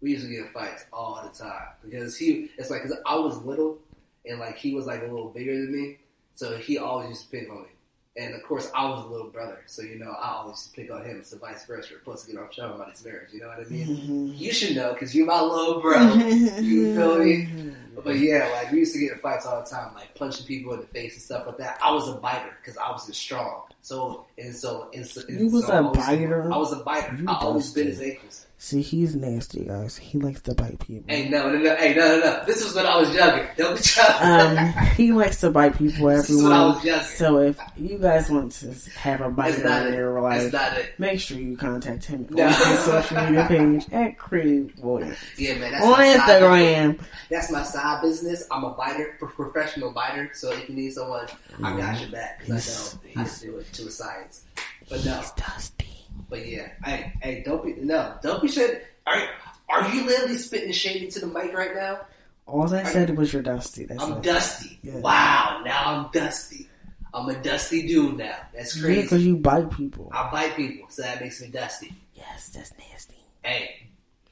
We 0.00 0.12
used 0.12 0.24
to 0.24 0.30
get 0.30 0.40
in 0.40 0.48
fights 0.48 0.86
all 0.92 1.20
the 1.22 1.36
time 1.36 1.68
because 1.84 2.16
he. 2.16 2.50
It's 2.56 2.70
like 2.70 2.82
cause 2.82 2.94
I 3.06 3.16
was 3.16 3.44
little 3.44 3.78
and 4.24 4.38
like 4.38 4.56
he 4.56 4.74
was 4.74 4.86
like 4.86 5.02
a 5.02 5.06
little 5.06 5.30
bigger 5.30 5.52
than 5.52 5.72
me, 5.72 5.98
so 6.34 6.56
he 6.56 6.78
always 6.78 7.10
used 7.10 7.30
to 7.30 7.30
pick 7.30 7.50
on 7.50 7.62
me. 7.62 7.68
And 8.16 8.34
of 8.34 8.42
course, 8.42 8.70
I 8.74 8.88
was 8.88 9.04
a 9.04 9.08
little 9.08 9.28
brother, 9.28 9.62
so 9.66 9.82
you 9.82 9.98
know 9.98 10.10
I 10.10 10.32
always 10.32 10.58
used 10.58 10.74
to 10.74 10.80
pick 10.80 10.90
on 10.90 11.04
him. 11.04 11.22
So 11.22 11.38
vice 11.38 11.64
versa. 11.64 11.90
We're 11.92 11.98
supposed 12.00 12.26
to 12.26 12.32
get 12.32 12.40
on 12.40 12.50
show 12.50 12.72
about 12.72 12.90
his 12.90 13.04
marriage. 13.04 13.28
You 13.32 13.40
know 13.40 13.48
what 13.48 13.60
I 13.60 13.64
mean? 13.70 13.86
Mm-hmm. 13.86 14.34
You 14.34 14.52
should 14.52 14.76
know 14.76 14.92
because 14.92 15.14
you're 15.14 15.26
my 15.26 15.40
little 15.40 15.80
bro. 15.80 16.14
You 16.14 16.94
feel 16.94 17.18
me? 17.18 17.48
But 18.02 18.18
yeah, 18.18 18.48
like 18.54 18.72
we 18.72 18.78
used 18.78 18.94
to 18.94 18.98
get 18.98 19.12
in 19.12 19.18
fights 19.18 19.44
all 19.44 19.62
the 19.62 19.68
time, 19.68 19.94
like 19.94 20.14
punching 20.14 20.46
people 20.46 20.72
in 20.72 20.80
the 20.80 20.86
face 20.86 21.14
and 21.14 21.22
stuff 21.22 21.46
like 21.46 21.58
that. 21.58 21.78
I 21.82 21.92
was 21.92 22.08
a 22.08 22.14
biter 22.14 22.56
because 22.62 22.78
I 22.78 22.90
was 22.90 23.14
strong. 23.14 23.64
So 23.82 24.26
and 24.38 24.54
so 24.54 24.88
and 24.94 25.06
so. 25.06 25.20
and 25.28 25.40
You 25.40 25.50
was 25.50 25.66
so 25.66 25.88
a 25.88 25.92
biter? 25.92 26.50
I 26.52 26.56
was 26.56 26.72
a 26.72 26.76
biter. 26.76 27.14
You 27.16 27.28
I 27.28 27.34
always 27.40 27.70
bit 27.72 27.86
his 27.86 28.00
ankles. 28.00 28.46
See, 28.62 28.82
he's 28.82 29.16
nasty, 29.16 29.64
guys. 29.64 29.96
He 29.96 30.18
likes 30.18 30.42
to 30.42 30.54
bite 30.54 30.78
people. 30.80 31.04
Hey, 31.08 31.30
no, 31.30 31.50
no, 31.50 31.58
no, 31.58 31.74
hey, 31.76 31.94
no, 31.94 32.06
no, 32.06 32.20
no. 32.20 32.44
This 32.44 32.62
was 32.62 32.74
when 32.74 32.84
I 32.84 32.98
was 32.98 33.10
younger. 33.14 33.50
Don't 33.56 33.74
be 33.74 34.00
Um, 34.22 34.68
he 34.98 35.12
likes 35.12 35.40
to 35.40 35.50
bite 35.50 35.78
people, 35.78 36.08
This 36.08 36.28
is 36.28 36.42
when 36.42 36.52
I 36.52 36.76
everyone. 36.76 37.04
So 37.04 37.38
if 37.38 37.58
you 37.78 37.96
guys 37.96 38.28
want 38.28 38.52
to 38.52 38.74
have 38.98 39.22
a 39.22 39.30
bite 39.30 39.64
not 39.64 39.86
in 39.86 39.94
your 39.94 40.20
life, 40.20 40.52
make 40.98 41.20
sure 41.20 41.38
you 41.38 41.56
contact 41.56 42.04
him 42.04 42.26
No. 42.28 42.42
on 42.44 42.52
his 42.52 42.78
social 42.80 43.16
media 43.22 43.46
page 43.48 43.86
at 43.92 44.18
Creed 44.18 44.74
Williams. 44.76 45.16
Yeah, 45.38 45.54
man. 45.54 45.72
That's 45.72 45.84
On 45.86 45.90
my 45.92 46.16
Side. 46.18 46.42
Instagram. 46.42 47.00
That's 47.30 47.50
my 47.50 47.62
side 47.62 48.02
business. 48.02 48.46
I'm 48.50 48.64
a 48.64 48.74
biter, 48.74 49.16
pro- 49.18 49.28
professional 49.30 49.90
biter. 49.90 50.32
So 50.34 50.52
if 50.52 50.68
you 50.68 50.74
need 50.74 50.92
someone, 50.92 51.26
I 51.64 51.74
got 51.78 51.98
your 51.98 52.10
back 52.10 52.40
because 52.40 52.66
He's- 52.66 52.94
I 52.94 53.06
know 53.20 53.22
he's- 53.24 53.40
to 53.40 53.46
do 53.46 53.56
it 53.56 53.72
to 53.72 53.86
a 53.86 53.90
science. 53.90 54.42
But 54.90 55.02
no, 55.02 55.16
He's 55.16 55.30
dusty. 55.30 55.86
But 56.30 56.46
yeah, 56.46 56.68
hey, 56.84 57.12
hey, 57.20 57.42
don't 57.44 57.62
be 57.64 57.74
no, 57.82 58.14
don't 58.22 58.40
be 58.40 58.48
shit. 58.48 58.86
Are 59.06 59.20
are 59.68 59.88
you 59.94 60.06
literally 60.06 60.36
spitting 60.36 60.72
shade 60.72 61.02
into 61.02 61.20
the 61.20 61.26
mic 61.26 61.52
right 61.52 61.74
now? 61.74 62.00
All 62.46 62.72
I 62.74 62.82
said 62.84 63.16
was 63.16 63.32
you're 63.32 63.42
dusty. 63.42 63.84
That's 63.84 64.02
I'm 64.02 64.20
dusty. 64.22 64.78
Yeah. 64.82 64.98
Wow, 64.98 65.62
now 65.64 65.82
I'm 65.86 66.10
dusty. 66.12 66.68
I'm 67.12 67.28
a 67.28 67.34
dusty 67.42 67.86
dude 67.86 68.18
now. 68.18 68.36
That's 68.54 68.76
Yeah, 68.76 68.84
crazy. 68.84 69.02
because 69.02 69.26
you 69.26 69.36
bite 69.36 69.70
people. 69.70 70.10
I 70.12 70.30
bite 70.30 70.56
people, 70.56 70.88
so 70.90 71.02
that 71.02 71.20
makes 71.20 71.40
me 71.40 71.48
dusty. 71.48 71.92
Yes, 72.14 72.48
that's 72.50 72.72
nasty. 72.78 73.14
Hey, 73.42 73.88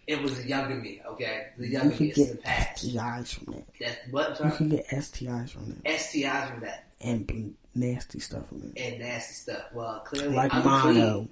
it 0.06 0.20
was 0.22 0.40
the 0.42 0.48
younger 0.48 0.74
me, 0.76 1.00
okay? 1.06 1.48
The 1.58 1.66
You 1.66 1.72
younger 1.72 1.90
me 1.90 2.10
could 2.10 2.18
is 2.22 2.30
in 2.30 2.36
the 2.36 2.42
past. 2.42 2.84
STIs 2.86 3.34
from 3.34 3.54
that. 3.54 3.64
That's 3.80 3.96
what 4.10 4.40
I'm 4.40 4.50
You 4.50 4.56
can 4.56 4.68
get 4.70 4.88
STIs 4.88 5.50
from 5.50 5.68
that. 5.70 5.84
STIs 5.84 6.50
from 6.50 6.60
that 6.60 6.84
And 7.00 7.54
nasty 7.74 8.18
stuff 8.20 8.48
from 8.48 8.60
that. 8.60 8.78
and 8.78 8.98
nasty 9.00 9.34
stuff. 9.34 9.62
Well, 9.74 10.00
clearly 10.06 10.34
Like 10.36 10.54
I'm 10.54 10.64
mono. 10.64 10.92
clean. 10.92 11.28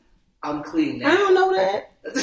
I'm 0.46 0.62
clean 0.62 1.00
now. 1.00 1.10
I 1.10 1.16
don't 1.16 1.34
know 1.34 1.54
that. 1.54 1.90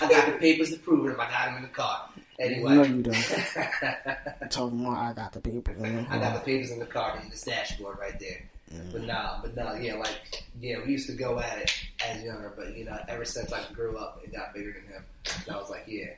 I 0.00 0.08
got 0.10 0.26
the 0.26 0.38
papers 0.38 0.70
to 0.72 0.78
prove 0.78 1.06
it. 1.06 1.12
If 1.12 1.18
I 1.18 1.30
got 1.30 1.46
them 1.46 1.56
in 1.56 1.62
the 1.62 1.68
car. 1.68 2.10
Anyway. 2.38 2.74
No, 2.74 2.82
you 2.82 3.02
don't. 3.02 3.16
I'm 4.42 4.48
talking 4.50 4.80
about 4.84 4.98
I 4.98 5.12
got 5.14 5.32
the 5.32 5.40
people. 5.40 5.74
You 5.74 5.92
know? 5.92 6.06
I 6.10 6.18
got 6.18 6.34
the 6.34 6.40
papers 6.40 6.70
in 6.70 6.78
the 6.78 6.86
car 6.86 7.18
in 7.22 7.30
the 7.30 7.50
dashboard 7.50 7.98
right 7.98 8.18
there. 8.20 8.42
Mm. 8.74 8.92
But 8.92 9.02
nah, 9.04 9.40
but 9.40 9.56
no, 9.56 9.74
yeah, 9.74 9.94
like 9.94 10.44
yeah, 10.60 10.76
we 10.84 10.92
used 10.92 11.08
to 11.08 11.14
go 11.14 11.38
at 11.38 11.58
it 11.58 11.72
as 12.04 12.22
younger, 12.22 12.52
but 12.56 12.76
you 12.76 12.84
know, 12.84 12.98
ever 13.08 13.24
since 13.24 13.52
I 13.52 13.62
grew 13.72 13.96
up 13.96 14.20
and 14.22 14.32
got 14.34 14.52
bigger 14.52 14.72
than 14.72 14.92
him, 14.92 15.04
I 15.50 15.56
was 15.56 15.70
like, 15.70 15.84
yeah, 15.86 16.10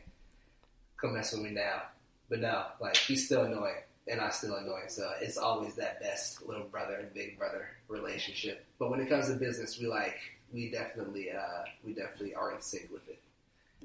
come 0.97 1.15
mess 1.15 1.33
with 1.33 1.43
me 1.43 1.51
now. 1.51 1.83
But 2.31 2.41
no, 2.41 2.65
like 2.81 2.97
he's 2.97 3.27
still 3.27 3.45
annoying, 3.45 3.83
and 4.09 4.21
I'm 4.21 4.33
still 4.33 4.57
annoying. 4.57 4.89
So 4.89 5.09
it's 5.21 5.37
always 5.37 5.75
that 5.75 6.01
best 6.01 6.45
little 6.47 6.65
brother 6.65 6.95
and 6.97 7.13
big 7.13 7.39
brother 7.39 7.69
relationship. 7.87 8.65
But 8.79 8.91
when 8.91 9.01
it 9.01 9.11
comes 9.11 9.29
to 9.29 9.35
business, 9.35 9.79
we 9.79 9.87
like 9.87 10.19
we 10.53 10.71
definitely 10.71 11.31
uh 11.31 11.65
we 11.85 11.93
definitely 11.95 12.35
are 12.35 12.53
in 12.55 12.61
sync 12.61 12.91
with 12.93 13.07
it, 13.09 13.21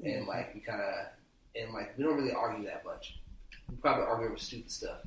and 0.03 0.27
like 0.27 0.53
we 0.53 0.59
kind 0.61 0.81
of 0.81 1.07
and 1.61 1.73
like 1.73 1.97
we 1.97 2.03
don't 2.03 2.15
really 2.15 2.33
argue 2.33 2.65
that 2.65 2.83
much. 2.85 3.19
We 3.69 3.75
probably 3.77 4.05
argue 4.05 4.27
over 4.27 4.37
stupid 4.37 4.71
stuff, 4.71 4.97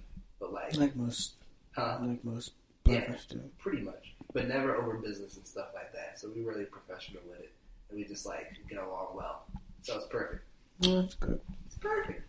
but 0.40 0.52
like, 0.52 0.76
Like 0.76 0.96
most, 0.96 1.34
huh? 1.72 1.98
like 2.02 2.24
most 2.24 2.52
Yeah. 2.84 3.14
do. 3.28 3.40
pretty 3.58 3.82
much, 3.82 4.14
but 4.32 4.48
never 4.48 4.76
over 4.76 4.96
business 4.98 5.36
and 5.36 5.46
stuff 5.46 5.68
like 5.74 5.92
that. 5.92 6.18
So 6.18 6.30
we're 6.34 6.48
really 6.48 6.64
professional 6.66 7.22
with 7.28 7.40
it, 7.40 7.52
and 7.90 7.98
we 7.98 8.04
just 8.04 8.26
like 8.26 8.52
get 8.70 8.78
along 8.78 9.16
well. 9.16 9.46
So 9.82 9.96
it's 9.96 10.06
perfect. 10.06 10.44
Well, 10.82 11.02
that's 11.02 11.14
good. 11.14 11.40
It's 11.66 11.78
perfect. 11.78 12.22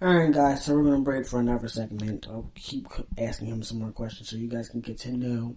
All 0.00 0.14
right, 0.14 0.32
guys. 0.32 0.64
So 0.64 0.74
we're 0.74 0.84
gonna 0.84 1.00
break 1.00 1.26
for 1.26 1.40
another 1.40 1.68
segment. 1.68 2.26
I'll 2.28 2.50
keep 2.54 2.86
asking 3.18 3.48
him 3.48 3.62
some 3.62 3.78
more 3.80 3.90
questions 3.92 4.28
so 4.28 4.36
you 4.36 4.48
guys 4.48 4.68
can 4.68 4.80
get 4.80 4.98
to 4.98 5.12
know 5.12 5.56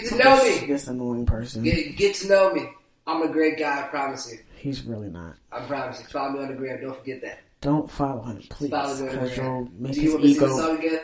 Get 0.00 0.08
to 0.10 0.18
know 0.18 0.42
me. 0.44 0.66
this 0.66 0.86
annoying 0.88 1.26
person. 1.26 1.62
Get 1.62 1.96
get 1.96 2.14
to 2.16 2.28
know 2.28 2.52
me. 2.52 2.68
I'm 3.06 3.22
a 3.22 3.28
great 3.28 3.58
guy. 3.58 3.84
I 3.84 3.88
promise 3.88 4.30
you. 4.32 4.38
He's 4.56 4.82
really 4.84 5.08
not. 5.08 5.36
I 5.52 5.60
promise 5.60 6.00
you. 6.00 6.06
Follow 6.06 6.32
me 6.32 6.40
on 6.40 6.48
the 6.48 6.54
gram. 6.54 6.80
Don't 6.80 6.96
forget 6.98 7.20
that. 7.22 7.38
Don't 7.60 7.90
follow 7.90 8.22
him, 8.24 8.42
please, 8.50 8.70
Follow 8.70 8.94
me 8.94 9.00
on 9.00 9.06
the 9.06 9.12
because 9.12 9.34
gram. 9.34 9.70
make 9.78 9.92
Do 9.94 10.00
his 10.00 10.04
you 10.04 10.10
want 10.12 10.24
me 10.24 10.34
to 10.34 10.40
sing 10.40 10.48
the 10.48 10.54
ego. 10.54 10.58
song 10.60 10.78
again? 10.78 11.00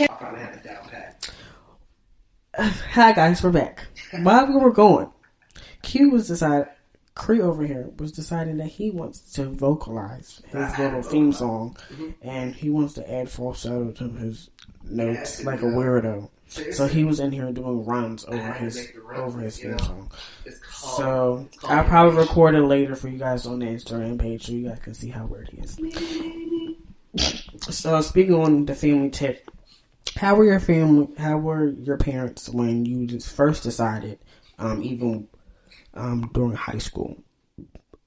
I 0.00 0.06
probably 0.14 0.40
have 0.40 0.54
it 0.54 0.64
down 0.64 0.88
pat. 0.88 1.30
Hi 2.92 3.12
guys, 3.12 3.42
we're 3.42 3.50
back. 3.50 3.86
While 4.22 4.46
we 4.46 4.54
were 4.56 4.70
going, 4.72 5.10
Q 5.82 6.10
was 6.10 6.28
decided. 6.28 6.68
Cree 7.14 7.40
over 7.40 7.64
here 7.66 7.88
was 7.98 8.12
deciding 8.12 8.58
that 8.58 8.66
he 8.66 8.90
wants 8.90 9.20
to 9.32 9.44
vocalize 9.46 10.42
his 10.48 10.78
little 10.78 11.00
theme 11.02 11.32
song, 11.32 11.74
Mhm. 11.94 12.14
and 12.20 12.54
he 12.54 12.68
wants 12.68 12.92
to 12.94 13.10
add 13.10 13.30
falsetto 13.30 13.90
to 13.92 14.08
his 14.10 14.50
notes 14.84 15.38
Yes, 15.38 15.44
like 15.44 15.62
a 15.62 15.66
yeah. 15.66 15.72
weirdo. 15.72 16.28
So 16.48 16.86
he 16.86 17.04
was 17.04 17.20
in 17.20 17.32
here 17.32 17.50
doing 17.52 17.84
runs 17.84 18.24
over 18.24 18.52
his 18.52 18.92
runs, 19.04 19.18
over 19.20 19.40
his 19.40 19.58
theme 19.58 19.78
song. 19.78 20.10
It's 20.44 20.58
called, 20.60 21.48
So 21.52 21.68
I'll 21.68 21.84
probably 21.84 22.18
record 22.18 22.54
it 22.54 22.62
later 22.62 22.94
for 22.94 23.08
you 23.08 23.18
guys 23.18 23.46
on 23.46 23.58
the 23.58 23.66
Instagram 23.66 24.18
page 24.18 24.46
so 24.46 24.52
you 24.52 24.68
guys 24.68 24.78
can 24.78 24.94
see 24.94 25.08
how 25.08 25.26
weird 25.26 25.48
he 25.50 25.58
is. 25.58 25.78
So 27.68 28.00
speaking 28.00 28.34
on 28.34 28.64
the 28.66 28.74
family 28.74 29.10
tip, 29.10 29.50
how 30.16 30.34
were 30.36 30.44
your 30.44 30.60
family? 30.60 31.08
How 31.18 31.36
were 31.36 31.68
your 31.68 31.96
parents 31.96 32.48
when 32.48 32.86
you 32.86 33.06
just 33.06 33.34
first 33.34 33.62
decided, 33.62 34.18
um, 34.58 34.82
even 34.82 35.28
um, 35.94 36.30
during 36.32 36.54
high 36.54 36.78
school, 36.78 37.16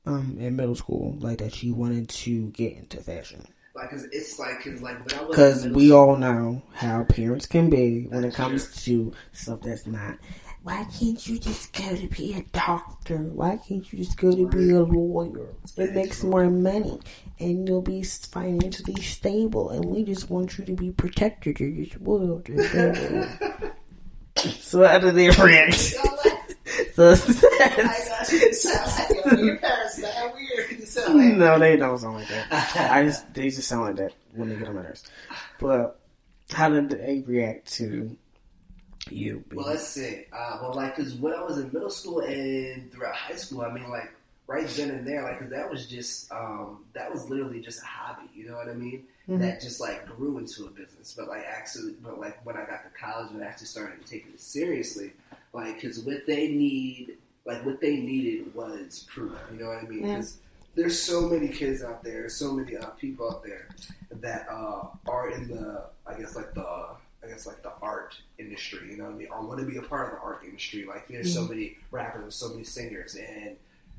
um, 0.05 0.37
in 0.39 0.55
middle 0.55 0.75
school, 0.75 1.17
like 1.19 1.39
that 1.39 1.61
you 1.61 1.75
wanted 1.75 2.07
to 2.09 2.49
get 2.51 2.73
into 2.73 2.97
fashion? 2.97 3.45
Like, 3.79 3.91
'cause 3.91 4.03
it's 4.11 4.37
like, 4.37 4.61
cause 4.61 4.81
like 4.81 4.97
when 5.05 5.19
I 5.19 5.23
was 5.23 5.29
Because 5.29 5.67
we 5.69 5.93
all 5.93 6.17
know 6.17 6.61
how 6.73 7.05
parents 7.05 7.45
can 7.45 7.69
be 7.69 8.07
when 8.09 8.25
it 8.25 8.33
comes 8.33 8.83
to 8.83 9.13
stuff 9.31 9.61
that's 9.61 9.87
not. 9.87 10.17
Why 10.63 10.85
can't 10.99 11.25
you 11.25 11.39
just 11.39 11.71
go 11.71 11.95
to 11.95 12.07
be 12.07 12.33
a 12.33 12.41
doctor? 12.51 13.17
Why 13.17 13.57
can't 13.65 13.89
you 13.93 13.99
just 14.03 14.17
go 14.17 14.35
to 14.35 14.47
be 14.49 14.71
a 14.71 14.81
lawyer? 14.81 15.47
It 15.77 15.95
makes 15.95 16.21
more 16.23 16.49
money 16.49 16.99
and 17.39 17.65
you'll 17.65 17.81
be 17.81 18.03
financially 18.03 19.01
stable. 19.01 19.69
And 19.69 19.85
we 19.85 20.03
just 20.03 20.29
want 20.29 20.57
you 20.57 20.65
to 20.65 20.73
be 20.73 20.91
protected. 20.91 21.61
You're 21.61 21.85
spoiled. 21.85 22.47
so 24.35 24.85
how 24.85 24.99
do 24.99 25.11
they 25.11 25.29
react? 25.29 25.75
so 26.95 27.11
like 27.11 27.19
your 29.37 29.57
parents 29.57 30.01
sound 30.01 30.33
weird. 30.33 30.38
You 30.38 30.38
sound 31.05 31.19
like 31.19 31.35
no, 31.35 31.59
they 31.59 31.77
don't 31.77 31.97
sound 31.97 32.15
like 32.15 32.27
that. 32.27 32.91
I 32.91 33.03
just 33.05 33.33
they 33.33 33.49
just 33.49 33.67
sound 33.67 33.83
like 33.83 33.95
that 33.97 34.13
when 34.33 34.49
they 34.49 34.55
get 34.55 34.67
on 34.67 34.75
my 34.75 34.83
nerves. 34.83 35.03
But 35.59 35.99
how 36.51 36.69
did 36.69 36.89
they 36.89 37.23
react 37.27 37.71
to 37.73 38.15
you? 39.09 39.43
Well, 39.53 39.67
let's 39.67 39.87
see. 39.87 40.25
Uh, 40.31 40.59
well, 40.61 40.73
like, 40.73 40.95
cause 40.95 41.13
when 41.15 41.33
I 41.33 41.43
was 41.43 41.57
in 41.57 41.71
middle 41.73 41.89
school 41.89 42.19
and 42.21 42.91
throughout 42.91 43.15
high 43.15 43.35
school, 43.35 43.61
I 43.61 43.71
mean, 43.71 43.89
like, 43.89 44.11
right 44.47 44.67
then 44.67 44.89
and 44.91 45.07
there, 45.07 45.23
like, 45.23 45.39
cause 45.39 45.49
that 45.49 45.69
was 45.69 45.85
just, 45.87 46.31
um, 46.31 46.83
that 46.93 47.11
was 47.11 47.29
literally 47.29 47.61
just 47.61 47.81
a 47.81 47.85
hobby. 47.85 48.29
You 48.33 48.47
know 48.49 48.55
what 48.55 48.67
I 48.69 48.73
mean? 48.73 49.05
Mhm. 49.27 49.39
That 49.39 49.61
just 49.61 49.79
like 49.79 50.05
grew 50.07 50.37
into 50.39 50.65
a 50.65 50.69
business. 50.71 51.13
But 51.15 51.27
like, 51.27 51.43
actually, 51.45 51.93
but 52.03 52.19
like 52.19 52.43
when 52.45 52.57
I 52.57 52.65
got 52.65 52.83
to 52.83 52.89
college 52.99 53.31
and 53.31 53.43
actually 53.43 53.67
started 53.67 54.05
taking 54.05 54.31
it 54.33 54.41
seriously, 54.41 55.11
like, 55.53 55.81
cause 55.81 55.99
what 55.99 56.25
they 56.25 56.47
need, 56.49 57.17
like, 57.45 57.63
what 57.65 57.79
they 57.79 57.97
needed 57.97 58.53
was 58.55 59.05
proof. 59.07 59.37
You 59.51 59.59
know 59.59 59.67
what 59.69 59.83
I 59.83 59.87
mean? 59.87 60.05
Yeah. 60.05 60.15
Because 60.15 60.37
there's 60.79 61.01
so 61.01 61.27
many 61.27 61.49
kids 61.49 61.83
out 61.83 62.03
there, 62.03 62.29
so 62.29 62.53
many 62.53 62.77
uh, 62.77 62.85
people 62.91 63.29
out 63.29 63.43
there 63.43 63.67
that 64.11 64.47
uh, 64.49 64.85
are 65.09 65.29
in 65.29 65.49
the, 65.49 65.83
I 66.07 66.13
guess, 66.17 66.35
like 66.35 66.53
the 66.53 66.65
I 67.21 67.27
guess 67.27 67.45
like 67.45 67.61
the 67.63 67.73
art 67.81 68.15
industry, 68.37 68.91
you 68.91 68.97
know 68.97 69.03
what 69.03 69.13
I 69.13 69.17
mean? 69.17 69.27
Or 69.29 69.45
want 69.45 69.59
to 69.59 69.65
be 69.65 69.75
a 69.75 69.81
part 69.81 70.07
of 70.07 70.19
the 70.19 70.23
art 70.25 70.41
industry. 70.45 70.85
Like 70.85 71.07
there's 71.09 71.33
so 71.33 71.43
many 71.43 71.77
rappers 71.91 72.23
and 72.23 72.33
so 72.33 72.49
many 72.49 72.63
singers 72.63 73.15
and 73.15 73.57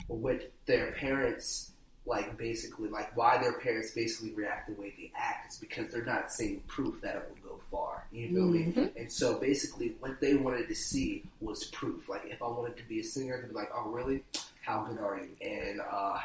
what 0.08 0.50
their 0.64 0.92
parents 0.92 1.72
like 2.06 2.38
basically 2.38 2.88
like 2.88 3.14
why 3.14 3.36
their 3.36 3.52
parents 3.60 3.90
basically 3.90 4.32
react 4.32 4.68
the 4.74 4.80
way 4.80 4.94
they 4.96 5.12
act 5.14 5.52
is 5.52 5.58
because 5.58 5.92
they're 5.92 6.02
not 6.04 6.32
seeing 6.32 6.60
proof 6.66 6.98
that 7.02 7.14
it 7.14 7.28
will 7.28 7.50
go 7.56 7.60
far. 7.70 8.06
You 8.10 8.28
feel 8.28 8.46
me? 8.46 8.72
Mhm. 8.74 8.96
And 8.96 9.12
so 9.12 9.38
basically, 9.38 9.94
what 10.00 10.18
they 10.18 10.34
wanted 10.34 10.66
to 10.68 10.74
see 10.74 11.22
was 11.42 11.64
proof. 11.66 12.08
Like 12.08 12.22
if 12.24 12.42
I 12.42 12.48
wanted 12.48 12.78
to 12.78 12.82
be 12.84 13.00
a 13.00 13.04
singer, 13.04 13.38
they'd 13.38 13.48
be 13.48 13.54
like, 13.54 13.70
"Oh, 13.76 13.90
really? 13.90 14.24
How 14.62 14.84
good 14.84 14.98
are 14.98 15.18
you?" 15.18 15.28
And 15.46 15.80
uh, 15.82 16.18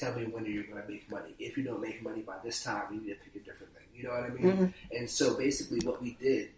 tell 0.00 0.14
me 0.14 0.24
when 0.26 0.44
you're 0.46 0.64
going 0.64 0.82
to 0.82 0.88
make 0.88 1.10
money. 1.10 1.34
If 1.38 1.56
you 1.56 1.64
don't 1.64 1.80
make 1.80 2.02
money 2.02 2.22
by 2.22 2.36
this 2.42 2.62
time, 2.64 2.82
you 2.92 3.00
need 3.00 3.08
to 3.10 3.16
pick 3.16 3.36
a 3.42 3.44
different 3.44 3.72
thing. 3.74 3.86
You 3.94 4.04
know 4.04 4.10
what 4.10 4.24
I 4.24 4.28
mean? 4.30 4.56
Mhm. 4.56 4.74
And 4.98 5.10
so 5.10 5.36
basically, 5.36 5.80
what 5.86 6.02
we 6.02 6.12
did 6.20 6.50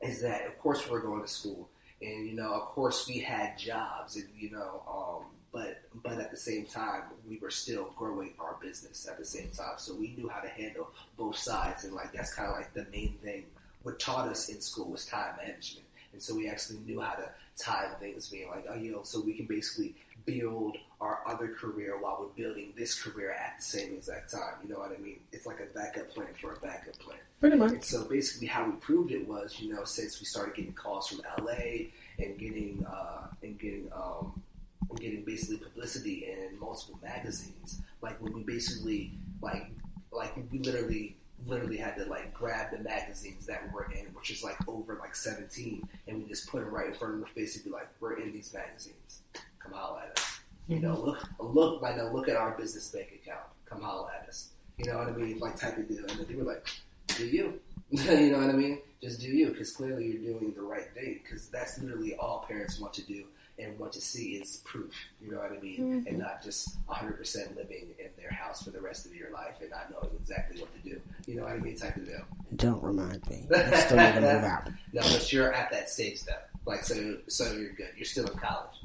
is 0.00 0.20
that, 0.22 0.46
of 0.46 0.58
course, 0.58 0.88
we're 0.90 1.00
going 1.00 1.22
to 1.22 1.28
school, 1.28 1.68
and 2.02 2.26
you 2.26 2.34
know, 2.34 2.52
of 2.52 2.62
course, 2.62 3.06
we 3.08 3.20
had 3.20 3.56
jobs, 3.58 4.16
and 4.16 4.28
you 4.36 4.50
know, 4.50 4.82
um, 4.88 5.30
but 5.52 5.82
but 6.02 6.18
at 6.18 6.30
the 6.30 6.36
same 6.36 6.66
time, 6.66 7.02
we 7.28 7.38
were 7.38 7.50
still 7.50 7.92
growing 7.96 8.34
our 8.40 8.56
business 8.60 9.06
at 9.08 9.18
the 9.18 9.24
same 9.24 9.50
time. 9.50 9.74
So 9.78 9.94
we 9.94 10.08
knew 10.16 10.28
how 10.28 10.40
to 10.40 10.48
handle 10.48 10.90
both 11.16 11.38
sides, 11.38 11.84
and 11.84 11.94
like 11.94 12.12
that's 12.12 12.34
kind 12.34 12.48
of 12.50 12.56
like 12.56 12.74
the 12.74 12.86
main 12.90 13.14
thing. 13.22 13.44
What 13.84 13.98
taught 14.00 14.28
us 14.28 14.48
in 14.48 14.60
school 14.60 14.90
was 14.90 15.06
time 15.06 15.36
management, 15.36 15.86
and 16.12 16.20
so 16.22 16.34
we 16.34 16.48
actually 16.48 16.80
knew 16.80 17.00
how 17.00 17.14
to 17.14 17.30
time 17.56 17.90
things, 18.00 18.28
being 18.28 18.48
like, 18.50 18.66
oh, 18.68 18.74
you 18.74 18.90
know, 18.90 19.02
so 19.04 19.20
we 19.20 19.32
can 19.34 19.46
basically 19.46 19.94
build 20.26 20.76
our 21.04 21.20
other 21.26 21.48
career 21.48 21.98
while 22.00 22.16
we're 22.18 22.44
building 22.44 22.72
this 22.76 23.00
career 23.00 23.32
at 23.32 23.58
the 23.58 23.64
same 23.64 23.92
exact 23.92 24.32
time. 24.32 24.54
You 24.62 24.70
know 24.70 24.80
what 24.80 24.92
I 24.92 25.00
mean? 25.00 25.20
It's 25.32 25.44
like 25.44 25.60
a 25.60 25.66
backup 25.78 26.08
plan 26.10 26.28
for 26.40 26.54
a 26.54 26.58
backup 26.60 26.98
plan. 26.98 27.18
Pretty 27.40 27.56
much. 27.56 27.72
And 27.72 27.84
so 27.84 28.04
basically, 28.04 28.46
how 28.46 28.64
we 28.64 28.72
proved 28.76 29.12
it 29.12 29.28
was, 29.28 29.60
you 29.60 29.72
know, 29.72 29.84
since 29.84 30.18
we 30.18 30.24
started 30.24 30.54
getting 30.54 30.72
calls 30.72 31.08
from 31.08 31.20
LA 31.38 31.90
and 32.18 32.38
getting 32.38 32.86
uh, 32.88 33.26
and 33.42 33.58
getting 33.58 33.90
um, 33.94 34.42
and 34.88 34.98
getting 34.98 35.24
basically 35.24 35.58
publicity 35.58 36.26
in 36.26 36.58
multiple 36.58 36.98
magazines. 37.02 37.82
Like 38.00 38.20
when 38.22 38.32
we 38.32 38.42
basically 38.42 39.12
like 39.42 39.66
like 40.10 40.34
we 40.50 40.58
literally 40.58 41.16
literally 41.46 41.76
had 41.76 41.96
to 41.96 42.06
like 42.06 42.32
grab 42.32 42.70
the 42.70 42.78
magazines 42.78 43.44
that 43.46 43.62
we 43.64 43.74
were 43.74 43.92
in, 43.92 44.06
which 44.14 44.30
is 44.30 44.42
like 44.42 44.56
over 44.66 44.96
like 44.96 45.14
seventeen, 45.14 45.86
and 46.08 46.22
we 46.22 46.28
just 46.28 46.48
put 46.48 46.64
them 46.64 46.74
right 46.74 46.86
in 46.86 46.94
front 46.94 47.14
of 47.14 47.20
the 47.20 47.26
face 47.26 47.56
and 47.56 47.64
be 47.64 47.70
like, 47.70 47.88
"We're 48.00 48.18
in 48.20 48.32
these 48.32 48.54
magazines. 48.54 49.20
Come 49.58 49.72
holla 49.72 50.04
at 50.10 50.18
us." 50.18 50.33
You 50.68 50.80
know, 50.80 50.98
look 50.98 51.28
look 51.38 51.82
like 51.82 51.96
now 51.96 52.10
look 52.12 52.28
at 52.28 52.36
our 52.36 52.52
business 52.52 52.88
bank 52.88 53.20
account. 53.22 53.44
Come 53.66 53.82
holla 53.82 54.10
at 54.20 54.28
us. 54.28 54.48
You 54.78 54.90
know 54.90 54.98
what 54.98 55.08
I 55.08 55.12
mean? 55.12 55.38
Like 55.38 55.58
type 55.58 55.76
of 55.76 55.88
deal. 55.88 56.04
And 56.08 56.10
then 56.10 56.26
they 56.28 56.34
were 56.34 56.44
like, 56.44 56.66
do 57.08 57.26
you? 57.26 57.60
you 57.90 58.30
know 58.30 58.38
what 58.38 58.50
I 58.50 58.54
mean? 58.54 58.78
Just 59.02 59.20
do 59.20 59.28
you, 59.28 59.48
because 59.48 59.72
clearly 59.72 60.06
you're 60.06 60.38
doing 60.38 60.52
the 60.54 60.62
right 60.62 60.92
thing. 60.94 61.20
Because 61.22 61.48
that's 61.48 61.78
literally 61.78 62.14
all 62.16 62.44
parents 62.48 62.80
want 62.80 62.94
to 62.94 63.02
do 63.02 63.24
and 63.58 63.78
want 63.78 63.92
to 63.92 64.00
see 64.00 64.36
is 64.36 64.62
proof. 64.64 64.92
You 65.20 65.30
know 65.30 65.38
what 65.38 65.52
I 65.52 65.60
mean? 65.60 65.78
Mm-hmm. 65.78 66.06
And 66.08 66.18
not 66.18 66.42
just 66.42 66.76
100% 66.88 67.56
living 67.56 67.88
in 67.98 68.08
their 68.16 68.30
house 68.30 68.64
for 68.64 68.70
the 68.70 68.80
rest 68.80 69.06
of 69.06 69.14
your 69.14 69.30
life 69.30 69.56
and 69.60 69.70
not 69.70 69.90
knowing 69.90 70.14
exactly 70.18 70.60
what 70.60 70.74
to 70.74 70.88
do. 70.88 71.00
You 71.26 71.36
know 71.36 71.44
what 71.44 71.52
I 71.52 71.58
mean? 71.58 71.76
Type 71.76 71.96
of 71.96 72.06
deal. 72.06 72.24
Don't 72.56 72.82
remind 72.82 73.28
me. 73.28 73.46
I 73.54 73.80
still 73.80 73.96
need 73.98 74.14
to 74.14 74.20
move 74.20 74.44
out. 74.44 74.68
No, 74.92 75.02
but 75.02 75.32
you're 75.32 75.52
at 75.52 75.70
that 75.72 75.90
stage 75.90 76.22
though. 76.22 76.32
Like 76.66 76.84
so, 76.84 77.18
so 77.28 77.52
you're 77.52 77.72
good. 77.72 77.90
You're 77.96 78.04
still 78.04 78.26
in 78.26 78.38
college. 78.38 78.76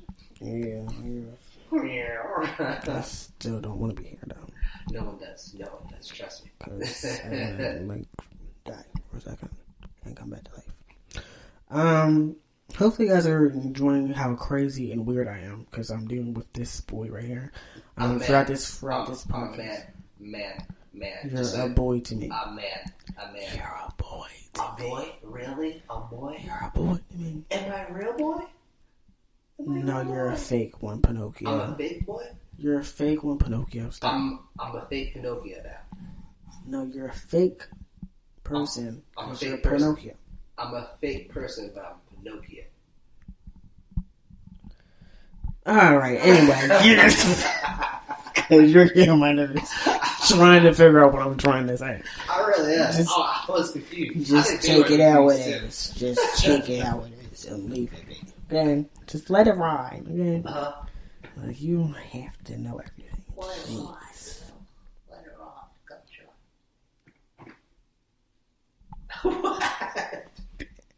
Yeah, 0.41 0.81
yeah. 1.03 1.21
I 1.71 3.01
still 3.01 3.59
don't 3.61 3.77
want 3.79 3.95
to 3.95 4.01
be 4.01 4.09
here 4.09 4.19
though. 4.27 4.47
No 4.91 5.03
one 5.05 5.17
does. 5.19 5.53
No 5.57 5.65
one 5.67 5.93
does. 5.93 6.07
Trust 6.07 6.45
me. 6.45 6.51
Because 6.57 7.05
I 7.05 7.29
wanna, 7.29 7.79
like 7.93 8.05
die 8.65 8.83
for 9.11 9.17
a 9.17 9.21
second 9.21 9.49
and 10.05 10.15
come 10.15 10.29
back 10.31 10.43
to 10.45 10.51
life. 10.55 11.23
Um, 11.71 12.35
hopefully 12.75 13.07
you 13.07 13.13
guys 13.13 13.27
are 13.27 13.47
enjoying 13.47 14.09
how 14.13 14.33
crazy 14.35 14.91
and 14.91 15.05
weird 15.05 15.27
I 15.27 15.39
am 15.39 15.67
because 15.69 15.91
I'm 15.91 16.07
dealing 16.07 16.33
with 16.33 16.51
this 16.53 16.81
boy 16.81 17.07
right 17.09 17.23
here. 17.23 17.51
Um, 17.97 18.11
I'm 18.13 18.19
throughout 18.19 18.39
mad. 18.39 18.47
this 18.47 18.75
throughout 18.79 19.05
I'm, 19.07 19.13
this 19.13 19.25
I'm 19.31 19.43
a 19.43 19.47
podcast, 19.47 19.57
man, 19.57 19.83
man, 20.19 20.65
man. 20.93 21.17
you're 21.25 21.37
Just 21.37 21.57
a 21.57 21.67
boy 21.67 21.99
to 21.99 22.15
me. 22.15 22.27
a 22.27 22.51
man, 22.51 22.91
a 23.17 23.31
man. 23.31 23.43
You're 23.55 23.65
a 23.65 23.93
boy. 23.97 24.27
To 24.55 24.61
A 24.63 24.75
me. 24.79 24.89
boy? 24.89 25.11
Really? 25.21 25.83
A 25.89 25.99
boy? 25.99 26.41
You're 26.43 26.55
a 26.55 26.71
boy 26.73 26.97
to 27.11 27.17
me. 27.17 27.43
Am 27.51 27.71
I 27.71 27.81
a 27.85 27.93
real 27.93 28.13
boy? 28.13 28.41
Am 29.59 29.77
I 29.77 29.81
No, 29.81 30.01
you're 30.01 30.29
a 30.29 30.35
fake 30.37 30.81
one, 30.81 31.01
Pinocchio. 31.01 31.49
I'm 31.49 31.73
a 31.73 31.75
fake 31.77 32.05
boy. 32.05 32.23
You're 32.57 32.79
a 32.79 32.83
fake 32.83 33.23
one, 33.23 33.37
Pinocchio. 33.37 33.89
Stop. 33.89 34.13
I'm 34.13 34.39
I'm 34.59 34.75
a 34.75 34.85
fake 34.85 35.13
Pinocchio 35.13 35.61
now. 35.63 35.99
no, 36.65 36.83
you're 36.85 37.07
a 37.07 37.13
fake 37.13 37.63
person. 38.43 39.03
I'm 39.17 39.25
a 39.25 39.27
'cause 39.29 39.39
fake 39.39 39.49
you're 39.49 39.57
person. 39.59 39.95
Pinocchio. 39.95 40.15
I'm 40.57 40.73
a 40.73 40.89
fake 40.99 41.29
person, 41.29 41.71
but 41.73 41.85
I'm 41.85 42.23
Pinocchio. 42.23 42.63
All 45.65 45.97
right. 45.97 46.17
Anyway, 46.21 46.87
you 46.87 46.95
just 46.95 47.45
because 48.33 48.71
you're 48.73 48.85
getting 48.89 49.19
my 49.19 49.31
nerves, 49.33 49.69
trying 50.27 50.63
to 50.63 50.73
figure 50.73 51.03
out 51.03 51.13
what 51.13 51.21
I'm 51.21 51.37
trying 51.37 51.67
to 51.67 51.77
say. 51.77 52.01
I 52.29 52.39
really 52.47 52.75
am. 52.75 52.91
Just- 52.93 53.09
oh, 53.11 53.43
I 53.47 53.51
was 53.51 53.71
confused. 53.71 54.29
Just 54.29 54.61
take 54.63 54.89
it 54.89 54.99
out 54.99 55.25
with 55.25 55.45
it. 55.45 55.61
Just 55.95 56.41
take 56.43 56.69
it 56.69 56.83
out 56.83 57.03
with 57.03 57.11
it 57.45 57.51
and 57.51 57.69
leave 57.69 57.93
it. 57.93 58.07
be. 58.07 58.17
Okay, 58.51 58.85
just 59.09 59.29
let 59.29 59.47
it 59.47 59.53
rhyme. 59.55 60.05
Okay, 60.09 60.41
too. 60.41 60.47
Uh-huh. 60.47 60.73
like 61.37 61.61
you 61.61 61.77
don't 61.79 61.93
have 61.93 62.43
to 62.45 62.57
know 62.57 62.77
everything. 62.79 63.23
Jeez. 63.37 64.41
Let 65.09 65.25
it 65.25 65.35
ride. 65.39 65.69
Gotcha. 65.87 66.23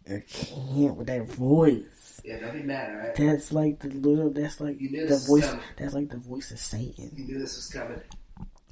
I 0.10 0.24
can't 0.28 0.96
with 0.98 1.08
that 1.08 1.28
voice. 1.28 2.22
yeah, 2.26 2.40
don't 2.40 2.54
be 2.54 2.64
mad, 2.64 2.90
alright? 2.92 3.16
That's 3.16 3.52
like 3.54 3.80
the 3.80 3.90
little. 3.90 4.30
That's 4.32 4.60
like 4.60 4.80
You 4.82 5.08
the 5.08 5.18
voice. 5.18 5.50
That's 5.78 5.94
like 5.94 6.10
the 6.10 6.18
voice 6.18 6.52
of 6.52 6.60
Satan. 6.60 7.12
You 7.16 7.26
knew 7.26 7.40
this 7.40 7.56
was 7.56 7.68
coming. 7.68 8.02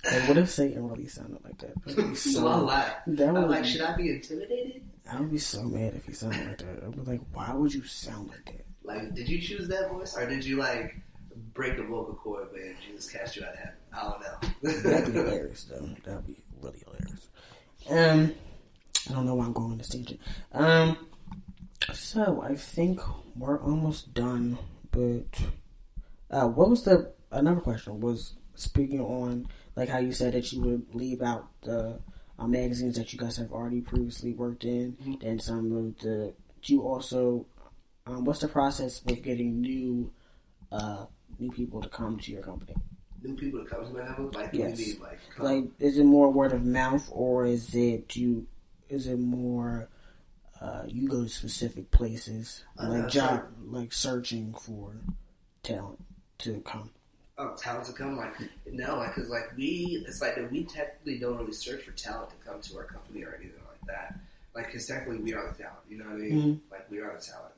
Like, 0.04 0.28
what 0.28 0.38
if 0.38 0.50
Satan 0.50 0.90
really 0.90 1.08
sounded 1.08 1.44
like 1.44 1.58
that? 1.60 1.74
That'd 1.86 2.10
be 2.10 2.16
So 2.16 2.44
lied. 2.46 2.92
that 3.08 3.28
I'm 3.30 3.34
would, 3.36 3.50
like, 3.50 3.66
should 3.66 3.82
I 3.82 3.96
be 3.96 4.10
intimidated? 4.12 4.82
I 5.12 5.20
would 5.20 5.32
be 5.32 5.38
so 5.38 5.64
mad 5.64 5.94
if 5.96 6.06
he 6.06 6.14
sounded 6.14 6.46
like 6.48 6.58
that. 6.60 6.84
I'd 6.86 6.92
be 6.96 7.02
like, 7.12 7.22
why 7.34 7.54
would 7.54 7.74
you 7.74 7.84
sound 7.86 8.30
like 8.30 8.46
that? 8.46 8.66
Like, 8.90 9.14
did 9.14 9.30
you 9.30 9.40
choose 9.40 9.68
that 9.68 9.92
voice, 9.92 10.18
or 10.18 10.28
did 10.28 10.44
you 10.44 10.58
like 10.58 10.96
break 11.54 11.78
a 11.78 11.84
vocal 11.84 12.16
cord 12.16 12.48
when 12.52 12.76
Jesus 12.86 13.10
cast 13.10 13.36
you 13.36 13.44
out 13.46 13.54
of 13.54 13.60
heaven? 13.60 13.74
I 13.94 14.04
don't 14.04 14.22
know. 14.22 14.82
That'd 14.92 15.14
be 15.14 15.20
hilarious, 15.20 15.64
though. 15.66 15.90
That'd 16.06 16.26
be 16.28 16.36
really 16.62 16.80
hilarious. 16.86 17.28
Um, 17.90 18.34
I 19.10 19.14
don't 19.14 19.26
know 19.26 19.36
why 19.36 19.46
I'm 19.46 19.54
going 19.54 19.72
on 19.74 19.78
this 19.78 19.90
tangent. 19.90 20.20
Um, 20.54 20.98
so 21.94 22.42
I 22.42 22.56
think 22.56 23.00
we're 23.36 23.62
almost 23.62 24.14
done. 24.14 24.58
But 24.92 25.40
uh, 26.32 26.48
what 26.48 26.70
was 26.70 26.84
the 26.84 27.12
another 27.32 27.62
question? 27.62 28.00
Was 28.02 28.34
speaking 28.56 29.02
on 29.02 29.48
like 29.76 29.90
how 29.90 30.00
you 30.00 30.12
said 30.12 30.34
that 30.34 30.52
you 30.52 30.62
would 30.62 30.96
leave 30.96 31.22
out 31.22 31.48
the 31.62 32.00
uh, 32.40 32.48
magazines 32.48 32.98
that 32.98 33.14
you 33.14 33.20
guys 33.20 33.38
have 33.38 33.52
already 33.52 33.82
previously 33.82 34.34
worked 34.34 34.64
in, 34.66 34.98
Mhm. 35.04 35.24
and 35.24 35.42
some 35.42 35.72
of 35.72 36.00
the. 36.00 36.34
You 36.64 36.82
also? 36.82 37.46
Um, 38.10 38.26
what's 38.26 38.40
the 38.40 38.48
process 38.48 39.04
with 39.06 39.22
getting 39.22 39.62
new, 39.62 40.12
uh, 40.72 41.06
new 41.38 41.52
people 41.52 41.80
to 41.82 41.90
come 41.90 42.18
to 42.20 42.32
your 42.32 42.42
company? 42.42 42.74
New 43.22 43.36
people 43.36 43.64
to 43.64 43.70
come 43.70 43.86
to 43.86 43.94
my 43.94 44.00
level, 44.00 44.32
like, 44.34 44.50
Yes. 44.52 44.80
mean, 44.80 45.00
like, 45.00 45.20
like 45.38 45.66
is 45.80 46.00
it 46.00 46.06
more 46.06 46.32
word 46.32 46.52
of 46.52 46.66
mouth 46.66 47.08
or 47.12 47.46
is 47.46 47.76
it 47.76 48.16
you 48.16 48.48
is 48.90 49.06
it 49.06 49.20
more 49.20 49.90
uh, 50.60 50.84
you 50.88 51.08
go 51.08 51.24
to 51.24 51.30
specific 51.30 51.92
places 51.92 52.64
Uh, 52.80 52.90
like 52.90 53.04
no, 53.04 53.10
job 53.10 53.44
like 53.68 53.94
searching 53.94 54.54
for 54.56 54.94
talent 55.62 56.04
to 56.40 56.62
come 56.62 56.90
oh, 57.38 57.56
talent 57.58 57.86
to 57.86 57.94
come, 57.94 58.18
like, 58.18 58.34
no, 58.72 58.98
like, 58.98 59.14
cause 59.14 59.30
like 59.30 59.56
we, 59.56 60.04
it's 60.08 60.22
like 60.22 60.36
that 60.36 60.52
we 60.52 60.64
technically 60.64 61.20
don't 61.20 61.38
really 61.38 61.54
search 61.54 61.84
for 61.84 61.92
talent 61.92 62.30
to 62.32 62.36
come 62.50 62.60
to 62.62 62.78
our 62.78 62.84
company 62.86 63.24
or 63.24 63.36
anything 63.36 63.62
like 63.70 63.86
that. 63.88 64.20
Like, 64.56 64.72
cause 64.72 64.86
technically 64.88 65.18
we 65.20 65.34
are 65.34 65.48
the 65.52 65.64
talent, 65.64 65.80
you 65.90 65.98
know 65.98 66.06
what 66.06 66.16
I 66.16 66.18
mean? 66.18 66.60
Mhm. 66.68 66.72
Like, 66.72 66.90
we 66.90 67.00
are 67.00 67.16
the 67.18 67.24
talent. 67.24 67.49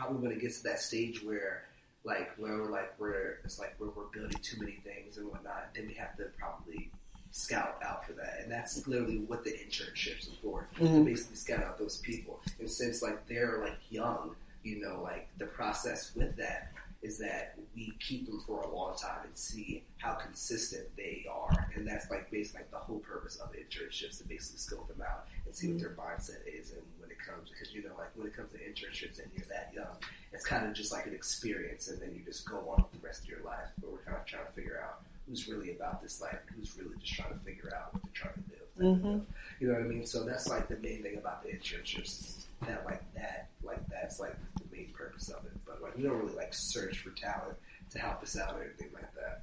Probably 0.00 0.28
when 0.28 0.32
it 0.32 0.40
gets 0.40 0.58
to 0.58 0.62
that 0.64 0.80
stage 0.80 1.22
where, 1.22 1.64
like, 2.04 2.30
where 2.38 2.56
we're 2.56 2.70
like, 2.70 2.94
we're, 2.98 3.38
it's 3.44 3.58
like 3.58 3.74
where 3.78 3.90
we're 3.90 4.04
building 4.04 4.38
too 4.42 4.58
many 4.58 4.78
things 4.82 5.18
and 5.18 5.28
whatnot, 5.28 5.68
then 5.74 5.86
we 5.86 5.92
have 5.94 6.16
to 6.16 6.24
probably 6.38 6.90
scout 7.32 7.78
out 7.84 8.06
for 8.06 8.14
that. 8.14 8.38
And 8.42 8.50
that's 8.50 8.86
literally 8.86 9.18
what 9.18 9.44
the 9.44 9.50
internships 9.50 10.30
are 10.32 10.36
for, 10.42 10.68
to 10.76 10.80
Mhm. 10.84 11.04
basically 11.04 11.36
scout 11.36 11.62
out 11.62 11.78
those 11.78 11.98
people. 11.98 12.40
And 12.58 12.70
since, 12.70 13.02
like, 13.02 13.26
they're, 13.28 13.58
like, 13.58 13.76
young, 13.90 14.34
you 14.62 14.80
know, 14.80 15.02
like, 15.02 15.28
the 15.36 15.44
process 15.46 16.14
with 16.14 16.34
that 16.36 16.72
is 17.02 17.18
that 17.18 17.54
we 17.74 17.92
keep 17.98 18.26
them 18.26 18.40
for 18.46 18.60
a 18.60 18.74
long 18.74 18.94
time 18.96 19.20
and 19.24 19.36
see 19.36 19.82
how 19.98 20.12
consistent 20.14 20.84
they 20.96 21.24
are. 21.32 21.70
And 21.74 21.86
that's 21.86 22.10
like 22.10 22.30
basically 22.30 22.60
like 22.60 22.70
the 22.70 22.76
whole 22.78 22.98
purpose 22.98 23.36
of 23.36 23.52
internships 23.52 24.18
to 24.18 24.24
basically 24.28 24.58
scope 24.58 24.86
them 24.88 25.00
out 25.02 25.26
and 25.46 25.54
see 25.54 25.68
what 25.72 25.80
their 25.80 25.90
mindset 25.90 26.40
is 26.46 26.72
and 26.72 26.82
when 26.98 27.10
it 27.10 27.16
comes 27.18 27.48
because 27.48 27.72
you 27.72 27.82
know 27.82 27.94
like 27.96 28.10
when 28.16 28.26
it 28.26 28.36
comes 28.36 28.50
to 28.52 28.58
internships 28.58 29.18
and 29.18 29.30
you're 29.34 29.46
that 29.48 29.70
young, 29.74 29.96
it's 30.32 30.44
kind 30.44 30.66
of 30.66 30.74
just 30.74 30.92
like 30.92 31.06
an 31.06 31.14
experience 31.14 31.88
and 31.88 32.00
then 32.02 32.12
you 32.14 32.22
just 32.24 32.48
go 32.48 32.56
on 32.68 32.84
with 32.84 33.00
the 33.00 33.06
rest 33.06 33.22
of 33.22 33.28
your 33.30 33.42
life. 33.44 33.68
But 33.80 33.92
we're 33.92 33.98
kind 34.04 34.18
of 34.18 34.26
trying 34.26 34.44
to 34.46 34.52
figure 34.52 34.80
out 34.84 35.00
who's 35.26 35.48
really 35.48 35.70
about 35.74 36.02
this 36.02 36.20
life, 36.20 36.38
who's 36.54 36.76
really 36.76 36.96
just 37.00 37.14
trying 37.14 37.32
to 37.32 37.38
figure 37.38 37.72
out 37.74 37.94
what 37.94 38.02
they're 38.02 38.12
trying 38.12 38.34
to 38.34 38.40
do. 38.40 38.56
Mhm. 38.80 39.26
You 39.58 39.68
know 39.68 39.74
what 39.74 39.82
I 39.82 39.86
mean? 39.86 40.06
So 40.06 40.24
that's 40.24 40.48
like 40.48 40.68
the 40.68 40.76
main 40.78 41.02
thing 41.02 41.16
about 41.16 41.42
the 41.42 41.50
internships. 41.50 42.44
That 42.66 42.84
like 42.84 43.02
that, 43.14 43.48
like 43.62 43.86
that's 43.88 44.20
like 44.20 44.36
the 44.58 44.69
main 44.80 44.92
purpose 44.92 45.28
of 45.28 45.44
it. 45.44 45.52
But 45.66 45.82
like 45.82 45.96
we 45.96 46.02
don't 46.02 46.18
really 46.18 46.34
like 46.36 46.54
search 46.54 46.98
for 46.98 47.10
talent 47.10 47.56
to 47.92 47.98
help 47.98 48.22
us 48.22 48.38
out 48.38 48.54
or 48.54 48.64
anything 48.64 48.90
like 48.94 49.12
that. 49.14 49.42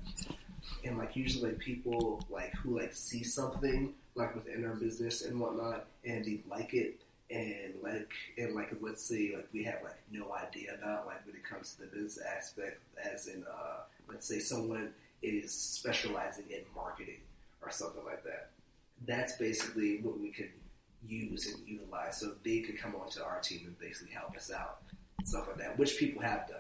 and 0.84 0.98
like 0.98 1.16
usually 1.16 1.52
like 1.52 1.60
people 1.60 2.22
like 2.30 2.54
who 2.56 2.80
like 2.80 2.94
see 2.94 3.24
something 3.24 3.94
like 4.16 4.34
within 4.36 4.66
our 4.66 4.76
business 4.76 5.24
and 5.24 5.40
whatnot, 5.40 5.86
and 6.06 6.26
they 6.26 6.42
like 6.50 6.74
it, 6.74 7.00
and 7.30 7.74
like 7.84 8.12
and 8.38 8.56
like 8.56 8.76
let's 8.82 9.04
say 9.04 9.34
like 9.36 9.48
we 9.54 9.64
have 9.64 9.80
like 9.84 10.00
no 10.12 10.34
idea 10.34 10.74
about 10.74 11.06
like 11.06 11.26
when 11.26 11.36
it 11.36 11.44
comes 11.44 11.74
to 11.74 11.82
the 11.82 11.88
business 11.88 12.20
aspect, 12.38 12.82
as 13.14 13.28
in 13.28 13.44
uh, 13.44 13.82
let's 14.10 14.28
say 14.28 14.40
someone 14.40 14.92
is 15.22 15.54
specializing 15.54 16.46
in 16.50 16.62
marketing 16.76 17.22
or 17.62 17.72
something 17.72 18.04
like 18.06 18.24
that. 18.24 18.50
That's 19.06 19.36
basically 19.38 20.00
what 20.02 20.20
we 20.20 20.30
could 20.32 20.50
use 21.06 21.54
and 21.54 21.68
utilize, 21.68 22.18
so 22.20 22.34
they 22.44 22.60
could 22.62 22.80
come 22.80 22.96
onto 22.96 23.22
our 23.22 23.40
team 23.40 23.62
and 23.66 23.80
basically 23.80 24.14
help 24.14 24.36
us 24.36 24.52
out 24.52 24.80
and 25.28 25.44
stuff 25.44 25.48
like 25.48 25.58
that, 25.58 25.78
which 25.78 25.98
people 25.98 26.22
have 26.22 26.48
done. 26.48 26.58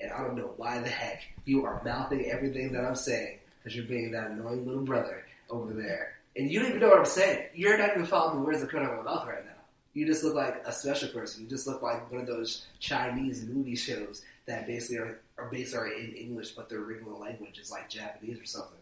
And 0.00 0.12
I 0.12 0.18
don't 0.22 0.36
know 0.36 0.52
why 0.56 0.78
the 0.80 0.88
heck 0.88 1.22
you 1.44 1.64
are 1.64 1.82
mouthing 1.84 2.30
everything 2.30 2.72
that 2.72 2.84
I'm 2.84 2.94
saying 2.94 3.38
because 3.58 3.76
you're 3.76 3.86
being 3.86 4.12
that 4.12 4.30
annoying 4.30 4.66
little 4.66 4.82
brother 4.82 5.24
over 5.48 5.72
there. 5.72 6.14
And 6.36 6.50
you 6.50 6.60
don't 6.60 6.70
even 6.70 6.80
know 6.80 6.88
what 6.88 6.98
I'm 6.98 7.04
saying. 7.04 7.48
You're 7.54 7.78
not 7.78 7.90
even 7.90 8.06
following 8.06 8.40
the 8.40 8.46
words 8.46 8.60
that 8.60 8.70
come 8.70 8.82
out 8.82 8.92
of 8.92 9.04
my 9.04 9.12
mouth 9.12 9.26
right 9.26 9.44
now. 9.44 9.50
You 9.94 10.06
just 10.06 10.24
look 10.24 10.34
like 10.34 10.62
a 10.66 10.72
special 10.72 11.10
person. 11.10 11.44
You 11.44 11.48
just 11.48 11.66
look 11.66 11.82
like 11.82 12.10
one 12.10 12.22
of 12.22 12.26
those 12.26 12.66
Chinese 12.80 13.44
movie 13.44 13.76
shows 13.76 14.22
that 14.46 14.66
basically 14.66 14.98
are, 14.98 15.20
are 15.38 15.48
based 15.50 15.74
are 15.74 15.86
in 15.86 16.14
English, 16.14 16.52
but 16.52 16.68
their 16.68 16.80
original 16.80 17.18
language 17.20 17.58
is 17.58 17.70
like 17.70 17.88
Japanese 17.88 18.40
or 18.40 18.46
something. 18.46 18.78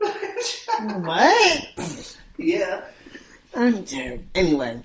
What? 1.04 2.16
yeah. 2.36 2.84
I'm 3.54 3.82
dead. 3.82 4.28
Anyway, 4.34 4.80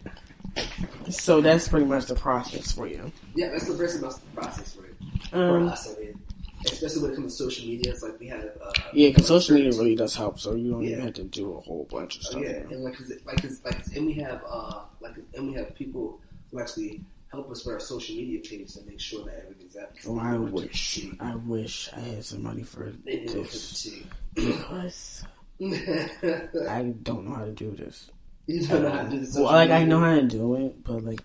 so 1.10 1.42
that's 1.42 1.68
pretty 1.68 1.86
much 1.86 2.06
the 2.06 2.16
process 2.16 2.72
for 2.72 2.88
you. 2.88 3.12
Yeah, 3.36 3.50
that's 3.50 3.68
the 3.68 3.74
about 3.74 4.20
the 4.20 4.42
process 4.42 4.74
for, 4.76 4.84
for 5.30 5.58
Um, 5.58 5.68
us. 5.70 5.96
I 5.96 6.00
mean, 6.00 6.20
especially 6.66 7.02
when 7.04 7.12
it 7.12 7.16
comes 7.16 7.38
to 7.38 7.44
social 7.44 7.68
media, 7.68 7.92
it's 7.92 8.04
like 8.04 8.20
we 8.20 8.28
have. 8.28 8.46
Uh, 8.62 8.72
yeah, 8.94 9.10
because 9.10 9.28
social 9.28 9.56
media 9.56 9.72
really 9.72 9.96
does 9.96 10.16
help, 10.16 10.40
so 10.40 10.56
you 10.56 10.72
don't 10.72 10.84
Yeah. 10.84 10.90
even 10.92 11.06
have 11.06 11.14
to 11.16 11.24
do 11.24 11.54
a 11.54 11.62
whole 11.62 11.86
bunch 11.92 12.18
of 12.18 12.22
Oh, 12.26 12.30
stuff. 12.32 12.44
yeah, 12.44 12.50
and 12.74 12.84
like, 12.84 12.96
'cause 12.96 13.10
it- 13.10 13.26
like, 13.26 13.42
'cause- 13.42 13.62
like, 13.66 13.82
and 13.96 14.06
we 14.06 14.14
have, 14.14 14.42
uh, 14.48 14.82
like, 15.02 15.16
and 15.34 15.48
we 15.48 15.54
have 15.54 15.74
people 15.76 16.20
who 16.52 16.60
actually 16.60 17.02
help 17.32 17.50
us 17.50 17.66
with 17.66 17.74
our 17.74 17.80
social 17.80 18.16
media 18.16 18.40
page 18.42 18.74
to 18.76 18.82
make 18.84 19.00
sure 19.00 19.26
that 19.26 19.42
everything's 19.44 19.76
up. 19.76 19.92
Oh, 20.08 20.20
I 20.20 20.38
wish, 20.38 21.04
I 21.20 21.36
wish 21.36 21.90
I 21.92 22.00
had 22.00 22.24
somebody 22.24 22.62
for 22.62 22.92
They 23.04 23.14
it 23.14 23.34
this 23.34 23.90
because 24.36 25.24
I 26.70 26.94
don't 27.04 27.26
know 27.26 27.34
how 27.36 27.46
to 27.46 27.52
do 27.52 27.72
this. 27.72 28.10
Don't 28.48 28.82
know 28.84 28.90
how 28.92 29.04
to 29.04 29.10
do 29.10 29.20
the 29.26 29.42
Well, 29.42 29.52
like 29.54 29.70
I 29.70 29.84
know 29.86 30.00
how 30.00 30.16
to 30.16 30.24
do 30.24 30.56
it, 30.56 30.84
but 30.84 31.04
like 31.04 31.22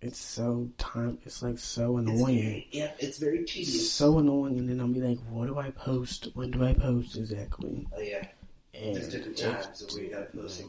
it's 0.00 0.18
so 0.18 0.70
time. 0.78 1.18
It's 1.26 1.42
like 1.42 1.58
so 1.58 1.98
It's 1.98 2.08
annoying. 2.08 2.38
very, 2.42 2.68
yeah, 2.72 2.92
it's 2.98 3.18
very 3.18 3.40
It's 3.40 3.52
tedious. 3.52 3.92
so 3.92 4.18
annoying, 4.18 4.58
and 4.58 4.68
then 4.68 4.80
I'll 4.80 4.88
be 4.88 5.00
like, 5.00 5.18
"What 5.28 5.46
do 5.48 5.58
I 5.58 5.70
post? 5.70 6.28
When 6.34 6.50
do 6.50 6.64
I 6.64 6.72
post 6.72 7.16
exactly?" 7.16 7.86
Oh 7.94 8.00
yeah, 8.00 8.26
And 8.72 8.96
there's 8.96 9.08
different 9.10 9.36
times 9.36 9.86
where 9.94 10.04
you 10.04 10.10
gotta 10.10 10.26
post. 10.34 10.62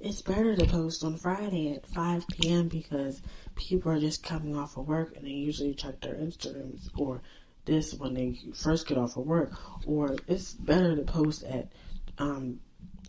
It's 0.00 0.20
better 0.20 0.54
to 0.56 0.66
post 0.66 1.04
on 1.04 1.16
Friday 1.16 1.72
at 1.72 1.86
5 1.88 2.26
p.m. 2.28 2.68
because 2.68 3.22
people 3.54 3.90
are 3.92 3.98
just 4.00 4.22
coming 4.22 4.54
off 4.56 4.76
of 4.76 4.86
work 4.88 5.16
and 5.16 5.24
they 5.24 5.30
usually 5.30 5.72
check 5.74 6.00
their 6.02 6.14
Instagrams 6.16 6.90
or 6.98 7.22
this 7.64 7.94
when 7.94 8.12
they 8.14 8.38
first 8.54 8.86
get 8.86 8.98
off 8.98 9.16
of 9.16 9.26
work. 9.26 9.52
Or 9.86 10.16
it's 10.26 10.52
better 10.52 10.94
to 10.96 11.02
post 11.02 11.44
at 11.44 11.68
um, 12.18 12.60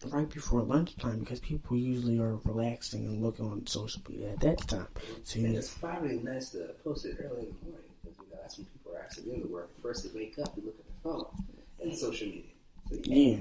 right 0.06 0.30
before 0.30 0.62
lunchtime 0.62 1.20
because 1.20 1.40
people 1.40 1.78
usually 1.78 2.20
are 2.20 2.36
relaxing 2.46 3.06
and 3.06 3.22
looking 3.22 3.46
on 3.46 3.66
social 3.68 4.02
media 4.10 4.32
at 4.32 4.40
that 4.42 4.68
time. 4.68 4.88
So 5.24 5.40
And 5.40 5.56
it's 5.56 5.70
probably 5.72 6.20
nice 6.20 6.50
to 6.52 6.70
post 6.84 7.06
it 7.06 7.18
early 7.20 7.48
in 7.48 7.56
the 7.62 7.70
morning 7.70 7.90
because 8.04 8.18
you 8.20 8.26
know 8.32 8.38
that's 8.42 8.58
when 8.58 8.66
people 8.68 8.94
are 8.96 9.00
actually 9.02 9.34
in 9.34 9.42
the 9.42 9.48
work. 9.48 9.70
First 9.82 10.04
they 10.04 10.18
wake 10.18 10.38
up, 10.40 10.56
they 10.56 10.62
look 10.62 10.76
at 10.80 10.86
their 10.86 11.14
phone 11.14 11.26
and 11.82 11.96
social 11.98 12.28
media. 12.28 12.44
So, 12.90 12.96
yeah, 13.04 13.38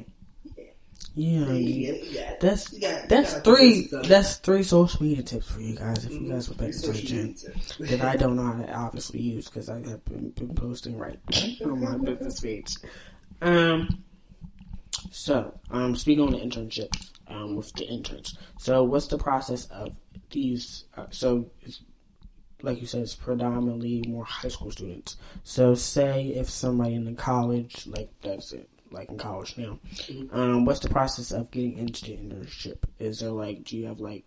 yeah. 1.14 1.52
yeah, 1.54 1.92
yeah. 2.02 2.34
That's 2.40 2.72
You 2.72 2.80
that's 3.08 3.34
three. 3.38 3.88
That's 3.90 4.36
three 4.36 4.62
social 4.62 5.02
media 5.02 5.22
tips 5.22 5.50
for 5.50 5.60
you 5.60 5.76
guys. 5.76 6.04
If 6.04 6.12
you 6.12 6.28
guys 6.28 6.48
were 6.48 6.54
back 6.56 6.72
to 6.72 6.76
the 6.78 6.86
Social 6.86 7.06
gym. 7.06 7.26
media 7.28 7.34
tips. 7.34 7.76
that 7.78 8.00
I 8.02 8.16
don't 8.22 8.36
know 8.36 8.42
how 8.44 8.62
to 8.62 8.72
obviously 8.74 9.20
use 9.20 9.46
because 9.48 9.68
I 9.68 9.76
have 9.88 10.04
been, 10.04 10.30
been 10.30 10.54
posting 10.54 10.96
right 10.98 11.18
on 11.64 11.80
my 11.80 11.96
business 11.98 12.40
page. 12.40 12.74
Um, 13.42 14.02
so 15.10 15.58
um, 15.70 15.94
speaking 15.96 16.24
on 16.24 16.32
the 16.32 16.38
internships, 16.38 17.10
um, 17.28 17.56
with 17.56 17.72
the 17.74 17.84
interns. 17.86 18.36
So 18.58 18.84
what's 18.84 19.06
the 19.08 19.18
process 19.18 19.66
of 19.66 19.96
these? 20.30 20.84
Uh, 20.96 21.06
so 21.10 21.50
it's, 21.62 21.82
like 22.62 22.80
you 22.80 22.86
said, 22.86 23.02
it's 23.02 23.14
predominantly 23.14 24.02
more 24.08 24.24
high 24.24 24.48
school 24.48 24.70
students. 24.70 25.16
So 25.44 25.74
say 25.74 26.28
if 26.28 26.48
somebody 26.48 26.94
in 26.94 27.04
the 27.04 27.12
college, 27.14 27.86
like 27.86 28.08
that's 28.22 28.52
it, 28.52 28.68
like 28.90 29.10
in 29.10 29.18
college 29.18 29.56
now, 29.58 29.78
um, 30.32 30.64
what's 30.64 30.80
the 30.80 30.88
process 30.88 31.32
of 31.32 31.50
getting 31.50 31.76
into 31.78 32.04
the 32.06 32.12
internship? 32.16 32.78
Is 32.98 33.20
there 33.20 33.30
like, 33.30 33.64
do 33.64 33.76
you 33.76 33.86
have 33.86 34.00
like, 34.00 34.24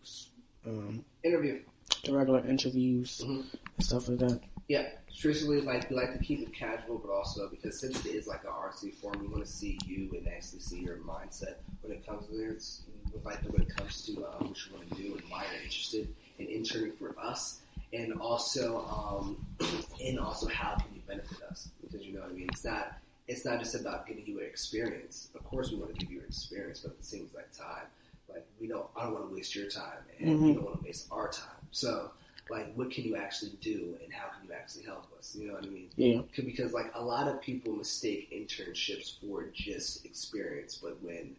um, 0.65 1.03
Interview. 1.23 1.61
the 2.03 2.13
regular 2.15 2.45
interviews 2.47 3.21
Mhm. 3.25 3.45
and 3.77 3.85
stuff 3.85 4.07
like 4.09 4.19
that? 4.19 4.39
Yeah, 4.69 4.87
strictly 5.09 5.61
like 5.61 5.89
we 5.89 5.95
like 5.95 6.13
to 6.13 6.19
keep 6.23 6.41
it 6.41 6.53
casual, 6.53 6.99
but 6.99 7.11
also 7.11 7.49
because 7.49 7.79
since 7.81 8.05
it 8.05 8.09
is 8.13 8.27
like 8.27 8.43
an 8.43 8.51
RC 8.51 8.93
form, 8.93 9.17
we 9.19 9.27
want 9.27 9.43
to 9.43 9.51
see 9.51 9.79
you 9.83 10.09
and 10.15 10.27
actually 10.27 10.59
see 10.59 10.79
your 10.81 10.97
mindset 10.97 11.55
when 11.81 11.91
it 11.91 12.05
comes 12.05 12.27
to 12.27 12.33
this. 12.37 12.83
We 13.11 13.19
like 13.25 13.39
when 13.49 13.63
it 13.63 13.75
comes 13.75 14.03
to 14.05 14.11
uh, 14.23 14.35
what 14.37 14.55
you 14.67 14.73
want 14.75 14.87
to 14.91 14.95
do 14.95 15.15
and 15.15 15.23
why 15.29 15.45
you're 15.51 15.63
interested 15.63 16.07
in 16.37 16.45
interning 16.45 16.91
for 16.91 17.15
us, 17.19 17.61
and 17.93 18.13
also 18.21 18.85
um, 18.85 19.43
and 20.05 20.19
also 20.19 20.47
how 20.47 20.75
can 20.75 20.93
you 20.93 21.01
benefit 21.07 21.41
us? 21.49 21.69
Because 21.81 22.05
you 22.05 22.13
know 22.13 22.21
what 22.21 22.29
I 22.29 22.33
mean. 22.33 22.47
It's 22.51 22.63
not 22.63 22.95
it's 23.27 23.45
not 23.45 23.57
just 23.57 23.73
about 23.73 24.05
giving 24.05 24.27
you 24.27 24.39
an 24.39 24.45
experience. 24.45 25.29
Of 25.33 25.43
course, 25.45 25.71
we 25.71 25.77
want 25.77 25.97
to 25.97 26.05
give 26.05 26.11
you 26.11 26.19
an 26.19 26.25
experience, 26.27 26.81
but 26.81 26.91
at 26.91 26.99
the 26.99 27.05
same 27.07 27.27
like 27.35 27.51
time, 27.57 27.87
like 28.31 28.45
we 28.61 28.67
don't. 28.67 28.85
I 28.95 29.05
don't 29.05 29.13
want 29.13 29.29
to 29.29 29.35
waste 29.35 29.55
your 29.55 29.67
time, 29.67 29.97
and 30.19 30.29
we 30.43 30.49
Mhm. 30.51 30.55
don't 30.57 30.65
want 30.65 30.77
to 30.79 30.85
waste 30.85 31.07
our 31.11 31.27
time. 31.31 31.65
So 31.71 32.11
like 32.49 32.73
what 32.75 32.91
can 32.91 33.03
you 33.03 33.15
actually 33.15 33.51
do 33.61 33.97
and 34.03 34.11
how 34.13 34.27
can 34.29 34.47
you 34.47 34.53
actually 34.53 34.83
help 34.83 35.05
us 35.17 35.35
you 35.35 35.47
know 35.47 35.53
what 35.53 35.63
i 35.63 35.67
mean 35.67 35.89
Yeah. 35.95 36.21
Because 36.35 36.73
like 36.73 36.91
a 36.95 37.03
lot 37.03 37.27
of 37.27 37.41
people 37.41 37.73
mistake 37.73 38.31
internships 38.31 39.19
for 39.19 39.45
just 39.53 40.05
experience 40.05 40.79
but 40.81 41.01
when 41.01 41.35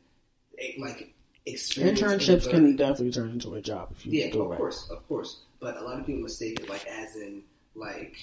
like 0.78 1.14
experience 1.46 2.00
Internships 2.00 2.48
can 2.48 2.76
definitely 2.76 3.12
turn 3.12 3.30
into 3.30 3.54
a 3.54 3.60
job 3.62 3.88
if 3.92 4.06
you 4.06 4.12
yeah 4.12 4.30
do 4.30 4.40
it 4.40 4.44
of 4.44 4.50
right. 4.50 4.58
course 4.58 4.88
of 4.90 5.06
course 5.08 5.40
but 5.58 5.76
a 5.76 5.80
lot 5.80 5.98
of 5.98 6.06
people 6.06 6.22
mistake 6.22 6.60
it 6.60 6.68
like 6.68 6.86
as 6.86 7.16
in 7.16 7.42
like 7.74 8.16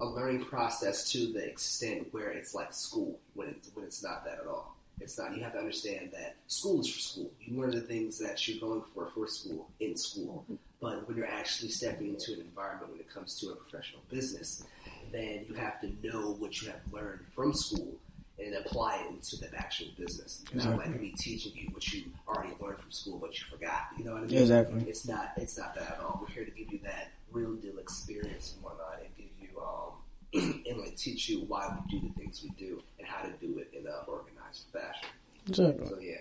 a 0.00 0.04
learning 0.06 0.44
process 0.44 1.10
to 1.12 1.32
the 1.32 1.44
extent 1.44 2.06
where 2.12 2.30
it's 2.30 2.54
like 2.54 2.72
school 2.72 3.18
when 3.34 3.48
it's 3.48 3.70
when 3.74 3.84
it's 3.84 4.02
not 4.02 4.24
that 4.24 4.38
at 4.40 4.46
all 4.46 4.77
it's 5.00 5.18
not 5.18 5.36
you 5.36 5.42
have 5.42 5.52
to 5.52 5.58
understand 5.58 6.10
that 6.12 6.36
school 6.46 6.80
is 6.80 6.88
for 6.88 7.00
school 7.00 7.30
you 7.40 7.60
learn 7.60 7.70
the 7.70 7.80
things 7.80 8.18
that 8.18 8.46
you're 8.48 8.60
going 8.60 8.82
for 8.94 9.06
for 9.14 9.26
school 9.26 9.68
in 9.80 9.96
school 9.96 10.44
but 10.80 11.06
when 11.08 11.16
you're 11.16 11.26
actually 11.26 11.70
stepping 11.70 12.08
into 12.10 12.32
an 12.34 12.40
environment 12.40 12.90
when 12.92 13.00
it 13.00 13.12
comes 13.12 13.38
to 13.40 13.48
a 13.50 13.56
professional 13.56 14.00
business, 14.10 14.62
then 15.10 15.44
you 15.48 15.54
have 15.54 15.80
to 15.80 15.88
know 16.04 16.34
what 16.38 16.62
you 16.62 16.68
have 16.68 16.80
learned 16.92 17.20
from 17.34 17.52
school 17.52 17.96
and 18.38 18.54
apply 18.54 19.00
it 19.04 19.10
into 19.10 19.36
the 19.38 19.52
actual 19.58 19.88
business. 19.98 20.44
Not 20.54 20.66
Exactly. 20.66 20.92
like 20.92 21.00
me 21.00 21.14
teaching 21.18 21.52
you 21.56 21.68
what 21.72 21.92
you 21.92 22.04
already 22.28 22.54
learned 22.60 22.78
from 22.78 22.92
school, 22.92 23.18
but 23.18 23.36
you 23.36 23.44
forgot. 23.50 23.88
You 23.98 24.04
know 24.04 24.12
what 24.12 24.22
I 24.22 24.26
mean? 24.26 24.38
Exactly. 24.38 24.84
It's 24.86 25.08
not. 25.08 25.32
It's 25.36 25.58
not 25.58 25.74
that 25.74 25.94
at 25.94 26.00
all. 26.00 26.20
We're 26.22 26.32
here 26.32 26.44
to 26.44 26.50
give 26.52 26.70
you 26.72 26.78
that 26.84 27.10
real 27.32 27.54
deal 27.54 27.78
experience 27.78 28.54
and 28.54 28.62
whatnot, 28.62 29.00
and 29.00 29.08
give 29.16 29.26
you 29.50 29.60
um 29.60 30.62
and 30.68 30.78
like 30.78 30.96
teach 30.96 31.28
you 31.28 31.40
why 31.48 31.74
we 31.74 31.98
do 31.98 32.06
the 32.06 32.12
things 32.20 32.40
we 32.44 32.50
do 32.50 32.80
and 33.00 33.08
how 33.08 33.22
to 33.22 33.32
do 33.44 33.58
it 33.58 33.68
in 33.72 33.84
an 33.84 33.92
organized 34.06 34.37
fashion. 34.72 35.08
Exactly. 35.48 35.86
So 35.86 35.98
yeah, 36.00 36.20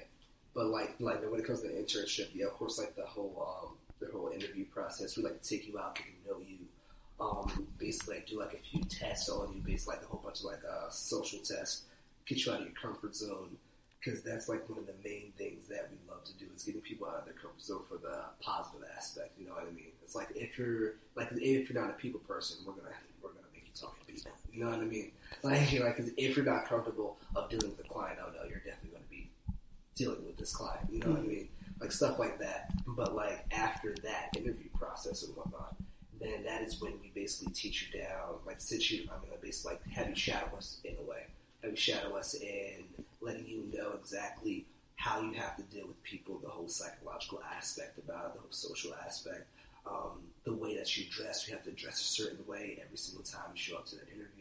but 0.53 0.67
like 0.67 0.95
like 0.99 1.21
when 1.29 1.39
it 1.39 1.45
comes 1.45 1.61
to 1.61 1.67
the 1.67 1.73
internship, 1.73 2.29
yeah, 2.33 2.45
of 2.45 2.53
course, 2.53 2.77
like 2.77 2.95
the 2.95 3.05
whole 3.05 3.35
um, 3.47 3.73
the 3.99 4.11
whole 4.11 4.29
interview 4.29 4.65
process, 4.65 5.17
we 5.17 5.23
like 5.23 5.41
to 5.41 5.49
take 5.49 5.67
you 5.67 5.77
out, 5.79 5.95
get 5.95 6.05
to 6.05 6.29
know 6.29 6.39
you, 6.39 6.57
um, 7.19 7.67
basically 7.79 8.15
like 8.15 8.27
do 8.27 8.39
like 8.39 8.53
a 8.53 8.57
few 8.57 8.83
tests 8.83 9.29
on 9.29 9.53
you, 9.53 9.61
basically 9.61 9.95
like 9.95 10.05
a 10.05 10.07
whole 10.07 10.21
bunch 10.23 10.39
of 10.39 10.45
like 10.45 10.61
uh, 10.63 10.89
social 10.89 11.39
tests, 11.39 11.83
get 12.25 12.45
you 12.45 12.51
out 12.51 12.59
of 12.59 12.65
your 12.65 12.75
comfort 12.75 13.15
zone, 13.15 13.57
because 13.99 14.21
that's 14.21 14.47
like 14.47 14.67
one 14.69 14.79
of 14.79 14.87
the 14.87 14.95
main 15.03 15.33
things 15.37 15.67
that 15.67 15.89
we 15.91 15.97
love 16.09 16.23
to 16.23 16.33
do 16.33 16.45
is 16.55 16.63
getting 16.63 16.81
people 16.81 17.07
out 17.07 17.19
of 17.19 17.25
their 17.25 17.33
comfort 17.33 17.61
zone 17.61 17.81
for 17.89 17.97
the 17.97 18.21
positive 18.39 18.87
aspect. 18.95 19.31
You 19.39 19.47
know 19.47 19.53
what 19.53 19.63
I 19.63 19.71
mean? 19.71 19.91
It's 20.03 20.15
like 20.15 20.29
if 20.35 20.57
you're 20.57 20.93
like 21.15 21.29
if 21.33 21.69
you're 21.69 21.81
not 21.81 21.89
a 21.89 21.93
people 21.93 22.19
person, 22.21 22.57
we're 22.65 22.73
gonna 22.73 22.95
we're 23.21 23.29
gonna 23.29 23.47
make 23.53 23.65
you 23.65 23.73
talk 23.79 23.99
to 23.99 24.05
people. 24.05 24.31
You 24.57 24.63
know 24.63 24.71
what 24.71 24.79
I 24.79 24.85
mean? 24.85 25.11
Like, 25.43 25.69
'cause 25.97 26.09
if 26.17 26.35
you're 26.35 26.43
not 26.45 26.65
comfortable 26.65 27.19
of 27.35 27.47
dealing 27.47 27.69
with 27.69 27.85
a 27.85 27.87
client, 27.87 28.17
oh 28.25 28.31
no, 28.31 28.49
you're 28.49 28.57
definitely 28.65 28.89
gonna 28.89 29.03
be 29.07 29.29
dealing 29.95 30.25
with 30.25 30.35
this 30.37 30.55
client. 30.55 30.87
You 30.91 30.99
know 31.01 31.11
what 31.11 31.19
I 31.19 31.23
mean? 31.23 31.49
Like 31.79 31.91
stuff 31.91 32.17
like 32.17 32.39
that. 32.39 32.71
But 32.87 33.15
like 33.15 33.45
after 33.51 33.93
that 34.03 34.29
interview 34.35 34.69
process 34.75 35.21
and 35.23 35.35
whatnot, 35.35 35.75
then 36.19 36.43
that 36.45 36.63
is 36.63 36.81
when 36.81 36.93
we 37.01 37.11
basically 37.13 37.53
teach 37.53 37.87
you 37.93 37.99
down, 38.01 38.39
like 38.47 38.59
sit 38.59 38.89
you. 38.89 39.01
I'm 39.13 39.19
gonna 39.21 39.39
basically 39.39 39.73
like 39.75 39.87
have 39.89 40.09
you 40.09 40.15
shadow 40.15 40.57
us 40.57 40.79
in 40.83 40.95
a 40.97 41.07
way, 41.07 41.27
have 41.61 41.69
you 41.71 41.77
shadow 41.77 42.15
us 42.15 42.33
in 42.33 42.83
letting 43.21 43.45
you 43.45 43.63
know 43.71 43.91
exactly 43.99 44.65
how 44.95 45.21
you 45.21 45.33
have 45.33 45.55
to 45.57 45.63
deal 45.63 45.85
with 45.85 46.01
people, 46.01 46.39
the 46.39 46.49
whole 46.49 46.67
psychological 46.67 47.39
aspect 47.55 47.99
about 47.99 48.25
it, 48.25 48.33
the 48.33 48.39
whole 48.39 48.49
social 48.49 48.95
aspect, 49.05 49.45
um, 49.85 50.23
the 50.45 50.53
way 50.53 50.75
that 50.75 50.97
you 50.97 51.05
dress. 51.11 51.47
You 51.47 51.53
have 51.53 51.63
to 51.65 51.71
dress 51.71 52.01
a 52.01 52.03
certain 52.05 52.43
way 52.47 52.79
every 52.83 52.97
single 52.97 53.23
time 53.23 53.51
you 53.53 53.59
show 53.61 53.75
up 53.77 53.85
to 53.87 53.95
that 53.97 54.07
interview, 54.09 54.36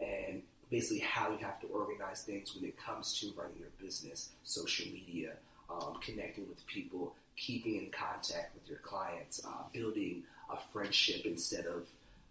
and 0.00 0.42
basically 0.70 1.00
how 1.00 1.30
you 1.30 1.38
have 1.38 1.60
to 1.60 1.66
organize 1.68 2.22
things 2.22 2.54
when 2.54 2.64
it 2.64 2.76
comes 2.76 3.18
to 3.20 3.32
running 3.36 3.58
your 3.58 3.68
business, 3.80 4.30
social 4.44 4.86
media, 4.86 5.32
um, 5.70 5.98
connecting 6.00 6.48
with 6.48 6.64
people, 6.66 7.14
keeping 7.36 7.76
in 7.76 7.90
contact 7.90 8.54
with 8.54 8.68
your 8.68 8.78
clients, 8.78 9.40
uh, 9.44 9.64
building 9.72 10.22
a 10.52 10.56
friendship 10.72 11.24
instead 11.26 11.66
of 11.66 11.86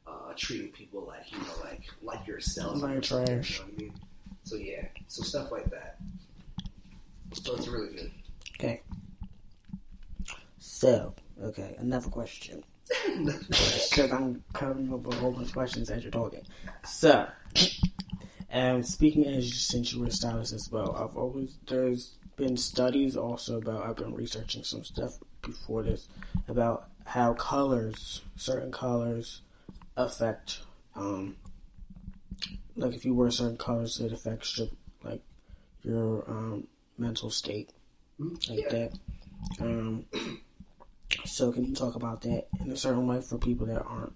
uh, 0.08 0.34
treating 0.36 0.70
people 0.70 1.04
like 1.08 1.32
you 1.32 1.38
know 1.38 1.54
like 1.64 1.82
like 2.02 2.28
yourself. 2.28 2.82
Like 2.82 2.90
You 2.90 2.96
know 2.96 3.26
trash. 3.26 3.60
what 3.60 3.70
I 3.78 3.82
mean? 3.82 3.94
So 4.44 4.56
yeah, 4.56 4.86
so 5.08 5.24
stuff 5.24 5.52
like 5.52 5.70
that. 5.70 5.98
So 7.34 7.56
it's 7.56 7.68
really 7.68 7.94
good. 7.94 8.12
Okay. 8.60 8.82
So, 10.58 11.14
okay, 11.44 11.76
another 11.80 12.10
question. 12.10 12.64
Because 13.18 14.12
I'm 14.12 14.44
coming 14.54 14.92
up 14.94 15.06
a 15.12 15.16
whole 15.18 15.32
bunch 15.32 15.48
of 15.48 15.54
questions 15.54 15.90
as 15.90 16.04
you're 16.04 16.12
talking. 16.12 16.42
So, 16.86 17.28
um, 18.52 18.84
speaking 18.84 19.26
as 19.26 19.54
since 19.54 19.94
you 19.94 20.00
were 20.02 20.08
a 20.08 20.12
stylist 20.12 20.54
as 20.54 20.70
well, 20.72 20.96
I've 20.96 21.16
always 21.18 21.58
there's 21.68 22.16
been 22.36 22.58
studies 22.58 23.16
also 23.18 23.58
about 23.58 23.86
I've 23.86 23.96
been 23.98 24.14
researching 24.16 24.64
some 24.64 24.84
stuff 24.84 25.18
before 25.42 25.84
this 25.84 26.08
about 26.48 26.90
how 27.06 27.34
colors, 27.34 28.22
certain 28.36 28.72
colors, 28.72 29.42
affect 29.98 30.60
um, 30.96 31.36
like 32.76 32.94
if 32.94 33.06
you 33.06 33.14
wear 33.14 33.32
certain 33.32 33.58
colors, 33.58 34.00
it 34.00 34.12
affects 34.14 34.58
your 34.58 34.68
like 35.04 35.22
your 35.84 36.24
um 36.30 36.68
mental 36.98 37.30
state 37.30 37.72
like 38.20 38.40
Yeah. 38.50 38.70
that. 38.70 38.92
Um, 39.62 40.06
so 41.26 41.52
can 41.52 41.66
you 41.66 41.76
talk 41.76 41.96
about 41.96 42.22
that 42.22 42.48
in 42.64 42.72
a 42.72 42.78
certain 42.78 43.08
way 43.08 43.22
for 43.22 43.38
people 43.38 43.66
that 43.68 43.84
aren't 43.84 44.14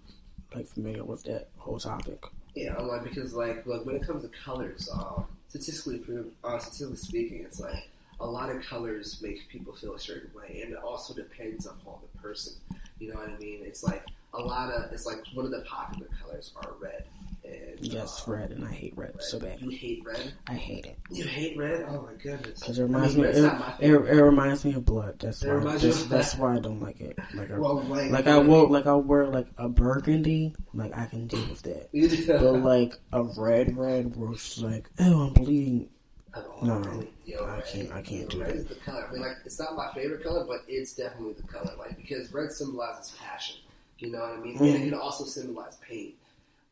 like 0.56 0.68
familiar 0.68 1.04
with 1.04 1.24
that 1.24 1.50
whole 1.58 1.80
topic? 1.80 2.24
Yeah, 2.56 2.78
like 2.78 3.04
because 3.04 3.34
like 3.34 3.66
like 3.66 3.86
when 3.86 3.96
it 3.96 4.06
comes 4.06 4.24
to 4.24 4.30
colors, 4.30 4.88
um, 4.94 5.26
statistically 5.50 6.00
proven, 6.00 6.32
uh, 6.44 6.60
statistically 6.60 6.98
speaking, 6.98 7.42
it's 7.44 7.60
like 7.60 7.90
a 8.20 8.26
lot 8.28 8.50
of 8.50 8.62
colors 8.64 9.20
make 9.22 9.48
people 9.50 9.74
feel 9.74 9.96
a 9.96 10.00
certain 10.00 10.30
way, 10.36 10.62
and 10.64 10.72
it 10.72 10.78
also 10.78 11.14
depends 11.14 11.66
upon 11.66 11.96
the 12.02 12.20
person. 12.20 12.54
You 13.00 13.10
know 13.10 13.20
what 13.20 13.30
I 13.30 13.38
mean? 13.38 13.62
It's 13.64 13.84
like 13.84 14.06
a 14.34 14.42
lot 14.42 14.72
of 14.72 14.92
it's 14.92 15.06
like 15.06 15.20
one 15.34 15.46
of 15.46 15.52
the 15.52 15.62
popular 15.62 16.08
colors 16.22 16.52
are 16.56 16.74
red 16.80 17.06
and 17.46 17.78
Yes, 17.82 18.24
uh, 18.28 18.32
red, 18.32 18.52
and 18.52 18.64
I 18.66 18.72
hate 18.72 18.94
red 18.98 19.22
so 19.22 19.38
bad. 19.38 19.60
You 19.60 19.70
hate 19.70 20.02
red. 20.06 20.34
I 20.48 20.54
hate 20.54 20.86
it 20.86 20.98
You 21.12 21.26
hate 21.26 21.58
red. 21.58 21.86
Oh 21.90 22.02
my 22.04 22.14
goodness. 22.14 22.60
because 22.62 22.80
it 22.80 22.84
reminds 22.84 23.16
I 23.16 23.18
mean, 23.18 23.32
me, 23.32 23.38
it, 23.38 23.46
it, 23.82 23.92
it 24.18 24.24
reminds 24.24 24.64
me 24.64 24.74
of 24.76 24.86
blood. 24.86 25.20
That's 25.20 25.44
It 25.44 25.50
why. 25.50 25.74
you 25.74 25.80
That's, 25.80 26.02
of 26.04 26.10
that's 26.10 26.36
blood. 26.36 26.52
why 26.52 26.56
I 26.56 26.60
don't 26.62 26.80
like 26.82 27.02
it. 27.02 27.20
Like, 27.34 27.52
I, 27.52 27.60
well, 27.60 27.82
like, 27.84 28.12
like 28.12 28.28
I 28.28 28.38
will, 28.38 28.70
like 28.70 28.86
I 28.88 28.96
wear 28.96 29.28
like 29.28 29.48
a 29.58 29.68
burgundy. 29.68 30.56
Like 30.74 30.98
I 30.98 31.06
can 31.06 31.28
deal 31.28 31.46
with 31.50 31.62
that. 31.64 31.90
But 32.40 32.54
like 32.62 32.98
a 33.12 33.24
red, 33.24 33.78
red, 33.78 34.16
where 34.16 34.32
it's 34.32 34.58
like, 34.60 34.90
oh, 35.00 35.28
I'm 35.28 35.34
bleeding. 35.34 35.90
No, 36.64 36.82
Yo, 37.26 37.44
I 37.44 37.56
red- 37.58 37.66
can't- 37.68 37.92
I 37.92 38.02
can't 38.02 38.30
do 38.30 38.40
red 38.42 38.50
that. 38.52 38.56
is 38.56 38.66
the 38.68 38.76
color. 38.76 39.06
I 39.08 39.12
mean, 39.12 39.22
like, 39.22 39.36
it's 39.46 39.60
not 39.60 39.76
my 39.76 39.92
favorite 39.94 40.24
color, 40.24 40.46
but 40.48 40.62
it's 40.68 40.94
definitely 40.94 41.34
the 41.34 41.44
color. 41.44 41.72
Like, 41.78 41.98
because 41.98 42.32
red 42.34 42.52
symbolizes 42.52 43.12
passion. 43.20 43.58
You 44.04 44.12
know 44.12 44.20
what 44.20 44.32
I 44.34 44.38
mean? 44.38 44.58
And 44.58 44.66
Mhm. 44.68 44.76
it 44.82 44.90
can 44.90 44.94
also 44.96 45.24
symbolize 45.24 45.78
pain. 45.78 46.16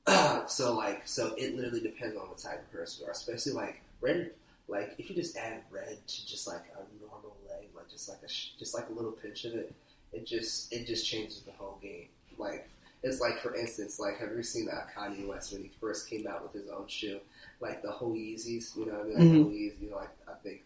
so, 0.47 0.73
like, 0.75 1.07
so 1.07 1.33
it 1.35 1.55
literally 1.55 1.79
depends 1.79 2.17
on 2.17 2.27
what 2.27 2.37
type 2.37 2.59
of 2.59 2.71
person 2.73 3.01
you 3.03 3.07
are. 3.07 3.11
Especially 3.11 3.53
like 3.53 3.81
red. 4.01 4.33
Like, 4.67 4.95
if 4.97 5.09
you 5.09 5.15
just 5.15 5.37
add 5.37 5.63
red 5.71 6.05
to 6.07 6.27
just 6.27 6.45
like 6.45 6.63
a 6.75 6.83
normal 7.01 7.37
leg, 7.49 7.67
like 7.73 7.89
just 7.89 8.09
like 8.09 8.17
a 8.23 8.27
just 8.59 8.73
like 8.73 8.89
a 8.89 8.91
little 8.91 9.13
pinch 9.13 9.45
of 9.45 9.53
it, 9.55 9.73
it 10.11 10.25
just 10.27 10.73
it 10.73 10.85
just 10.87 11.05
changes 11.07 11.41
the 11.43 11.53
whole 11.53 11.77
game. 11.81 12.09
Like, 12.37 12.69
it's 13.01 13.21
like 13.21 13.39
for 13.39 13.55
instance, 13.55 13.97
like 13.97 14.17
have 14.19 14.35
you 14.35 14.43
seen 14.43 14.67
uh, 14.69 14.83
Kanye 14.93 15.25
West 15.25 15.53
when 15.53 15.63
he 15.63 15.71
first 15.79 16.09
came 16.09 16.27
out 16.27 16.43
with 16.43 16.53
his 16.53 16.69
own 16.69 16.87
shoe? 16.87 17.19
like 17.61 17.81
the 17.83 17.91
whole 17.91 18.13
Yeezys, 18.13 18.75
you 18.75 18.87
know 18.87 18.93
what 18.93 19.01
I 19.01 19.03
mean? 19.03 19.13
Like 19.13 19.23
Mhm. 19.27 19.31
the 19.37 19.43
whole 19.43 19.51
Yeezy, 19.51 19.81
you 19.83 19.89
know, 19.91 19.97
like 19.97 20.09
I 20.27 20.33
think 20.43 20.63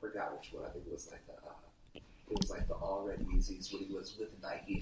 forgot 0.00 0.32
which 0.36 0.52
one. 0.54 0.64
I 0.64 0.70
think 0.70 0.86
it 0.86 0.92
was 0.92 1.08
like 1.10 1.24
the 1.26 1.34
uh, 1.34 2.00
it 2.30 2.38
was 2.40 2.50
like 2.50 2.66
the 2.66 2.74
all 2.74 3.04
red 3.06 3.20
Yeezys 3.28 3.72
when 3.72 3.82
he 3.84 3.92
was 3.94 4.16
with 4.18 4.30
Nike, 4.42 4.80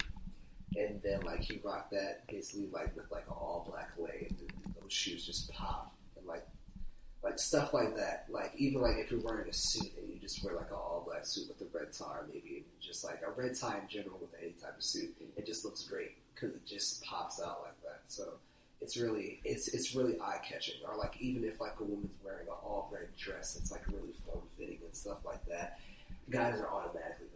and 0.75 1.01
then 1.03 1.21
like 1.21 1.41
he 1.41 1.59
rocked 1.63 1.91
that 1.91 2.27
basically 2.27 2.67
like 2.71 2.95
with 2.95 3.11
like 3.11 3.25
an 3.27 3.33
all 3.33 3.65
black 3.69 3.91
lay, 3.97 4.27
and 4.29 4.51
those 4.81 4.93
shoes 4.93 5.25
just 5.25 5.51
pop 5.51 5.93
and 6.17 6.25
like 6.27 6.45
like 7.23 7.37
stuff 7.39 7.73
like 7.73 7.95
that. 7.97 8.25
Like 8.29 8.53
even 8.57 8.81
like 8.81 8.97
if 8.97 9.11
you're 9.11 9.21
wearing 9.21 9.49
a 9.49 9.53
suit 9.53 9.91
and 9.97 10.09
you 10.09 10.19
just 10.19 10.43
wear 10.43 10.55
like 10.55 10.69
an 10.69 10.75
all 10.75 11.03
black 11.05 11.25
suit 11.25 11.47
with 11.47 11.61
a 11.61 11.77
red 11.77 11.91
tie, 11.93 12.21
maybe 12.27 12.57
and 12.57 12.65
just 12.81 13.03
like 13.03 13.21
a 13.25 13.31
red 13.31 13.57
tie 13.59 13.79
in 13.79 13.87
general 13.89 14.17
with 14.19 14.33
any 14.41 14.51
type 14.53 14.77
of 14.77 14.83
suit, 14.83 15.13
it 15.35 15.45
just 15.45 15.65
looks 15.65 15.83
great 15.83 16.15
because 16.33 16.55
it 16.55 16.65
just 16.65 17.03
pops 17.03 17.41
out 17.41 17.61
like 17.63 17.81
that. 17.83 18.01
So 18.07 18.33
it's 18.81 18.97
really 18.97 19.41
it's 19.43 19.73
it's 19.73 19.95
really 19.95 20.19
eye 20.21 20.39
catching. 20.47 20.75
Or 20.87 20.95
like 20.97 21.15
even 21.19 21.43
if 21.43 21.59
like 21.59 21.79
a 21.79 21.83
woman's 21.83 22.11
wearing 22.23 22.47
an 22.47 22.53
all 22.63 22.89
red 22.91 23.09
dress, 23.17 23.57
it's 23.57 23.71
like 23.71 23.85
really 23.87 24.13
form 24.25 24.43
fitting 24.57 24.79
and 24.83 24.95
stuff 24.95 25.19
like 25.25 25.45
that. 25.47 25.79
Guys 26.29 26.59
are 26.59 26.69
automatically 26.69 27.27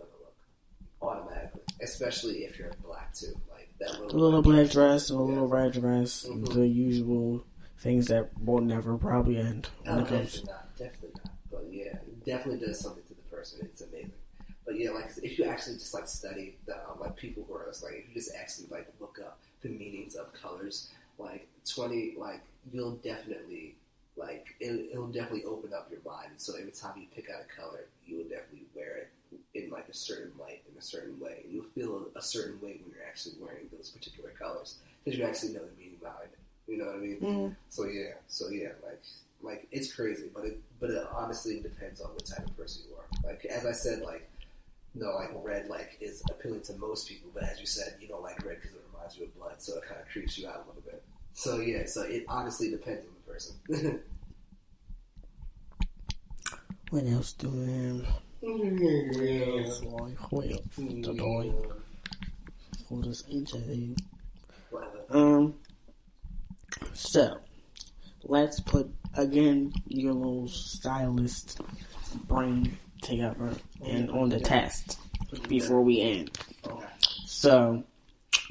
automatically, 1.04 1.62
especially 1.82 2.46
if 2.46 2.58
you're 2.60 2.72
black 2.84 3.14
too. 3.14 3.36
Like 3.52 3.70
that 3.80 3.90
A 3.90 4.02
little, 4.02 4.20
little 4.20 4.42
black 4.42 4.70
dress, 4.72 5.10
a 5.10 5.18
little 5.18 5.48
Yeah. 5.48 5.54
red 5.56 5.74
dress, 5.74 6.26
Mhm. 6.26 6.54
the 6.54 6.68
usual 6.68 7.46
things 7.80 8.08
that 8.08 8.30
will 8.40 8.62
never 8.62 8.98
probably 8.98 9.38
end 9.38 9.70
No, 9.86 9.98
definitely 10.00 10.44
not. 10.46 10.78
Definitely 10.78 11.12
not. 11.24 11.34
But 11.52 11.66
yeah, 11.72 11.84
it 11.94 12.26
definitely 12.26 12.66
does 12.66 12.80
something 12.80 13.04
to 13.04 13.14
the 13.14 13.22
person. 13.36 13.60
It's 13.66 13.82
amazing. 13.82 14.14
But 14.66 14.78
yeah, 14.80 14.92
like 14.92 15.12
if 15.22 15.38
you 15.38 15.46
actually 15.46 15.76
just 15.76 15.94
like 15.94 16.08
study 16.08 16.58
the 16.66 16.78
um, 16.90 17.00
like 17.00 17.16
people 17.18 17.44
who 17.48 17.54
are 17.56 17.66
like 17.84 17.94
if 17.96 18.08
you 18.08 18.14
just 18.14 18.34
actually 18.36 18.68
like 18.72 18.88
look 19.00 19.20
up 19.20 19.40
the 19.62 19.70
meanings 19.70 20.16
of 20.16 20.32
colors, 20.34 20.90
like 21.20 21.48
twenty, 21.66 22.16
like 22.18 22.42
you'll 22.72 22.96
definitely 22.98 23.76
like 24.16 24.56
it, 24.62 24.90
it'll 24.92 25.08
definitely 25.08 25.44
open 25.44 25.74
up 25.74 25.90
your 25.92 26.00
mind. 26.06 26.32
So 26.38 26.56
every 26.56 26.72
time 26.72 26.94
you 26.98 27.08
pick 27.14 27.30
out 27.30 27.42
a 27.42 27.62
color, 27.62 27.86
you 28.06 28.18
will 28.18 28.24
definitely 28.24 28.68
wear 28.76 28.96
it 28.98 29.10
in 29.54 29.70
like 29.70 29.88
a 29.90 29.94
certain 29.94 30.32
light, 30.40 30.62
in 30.72 30.78
a 30.78 30.82
certain 30.82 31.20
way. 31.20 31.42
And 31.44 31.54
you'll 31.54 31.64
feel 31.64 32.08
a, 32.16 32.20
a 32.20 32.22
certain 32.22 32.60
way 32.62 32.80
when 32.82 32.92
you're 32.94 33.08
actually 33.08 33.36
wearing 33.40 33.70
those 33.76 33.90
particular 33.90 34.32
colors 34.32 34.76
because 35.04 35.20
you 35.20 35.26
actually 35.26 35.54
know 35.54 35.62
the 35.62 35.78
meaning 35.78 35.98
behind 36.02 36.30
it. 36.32 36.40
You 36.68 36.78
know 36.78 36.86
what 36.86 36.96
I 36.96 37.00
mean? 37.00 37.20
Mm. 37.20 37.56
So 37.70 37.86
yeah, 37.86 38.14
so 38.28 38.50
yeah, 38.50 38.70
like 38.84 39.02
like 39.42 39.68
it's 39.72 39.94
crazy, 39.94 40.30
but 40.34 40.46
it 40.46 40.60
but 40.80 40.90
it 40.90 41.06
honestly 41.14 41.60
depends 41.60 42.02
on 42.02 42.12
what 42.12 42.26
type 42.26 42.48
of 42.48 42.56
person 42.58 42.84
you 42.90 42.96
are. 42.96 43.30
Like 43.30 43.46
as 43.46 43.66
I 43.66 43.74
said, 43.74 44.02
like 44.02 44.30
no, 44.96 45.16
like 45.16 45.32
red 45.36 45.68
like 45.68 45.98
is 46.00 46.24
appealing 46.30 46.62
to 46.62 46.74
most 46.74 47.08
people, 47.10 47.32
but 47.34 47.44
as 47.44 47.60
you 47.60 47.66
said, 47.66 47.96
you 48.00 48.08
don't 48.08 48.24
like 48.24 48.44
red 48.46 48.62
because 48.62 48.76
it 48.76 48.82
reminds 48.94 49.18
you 49.18 49.26
of 49.26 49.36
blood, 49.36 49.62
so 49.62 49.78
it 49.78 49.84
kind 49.88 50.00
of 50.00 50.08
creeps 50.08 50.38
you 50.38 50.48
out 50.48 50.64
a 50.66 50.68
little 50.68 50.84
bit. 50.86 51.04
So 51.34 51.60
yeah, 51.60 51.86
so 51.86 52.04
it 52.04 52.24
honestly 52.30 52.70
depends 52.70 53.06
on 53.08 53.14
the 53.26 53.32
person. 53.32 54.04
What 56.94 57.08
else 57.08 57.34
do 57.34 57.50
we 57.50 57.74
have? 57.74 58.06
Well, 58.46 60.12
the 60.78 61.16
toy 61.18 61.54
for 62.90 63.02
this 63.02 63.24
interview. 63.30 63.96
Um. 65.10 65.56
So, 66.94 67.40
let's 68.24 68.60
put 68.60 68.90
again 69.16 69.72
your 69.88 70.14
little 70.14 70.48
stylist 70.50 71.62
brain 72.28 72.78
together 73.02 73.56
and 73.86 74.10
on 74.12 74.30
the 74.30 74.40
test 74.40 75.00
before 75.48 75.82
we 75.82 76.02
end. 76.02 76.32
So, 77.26 77.84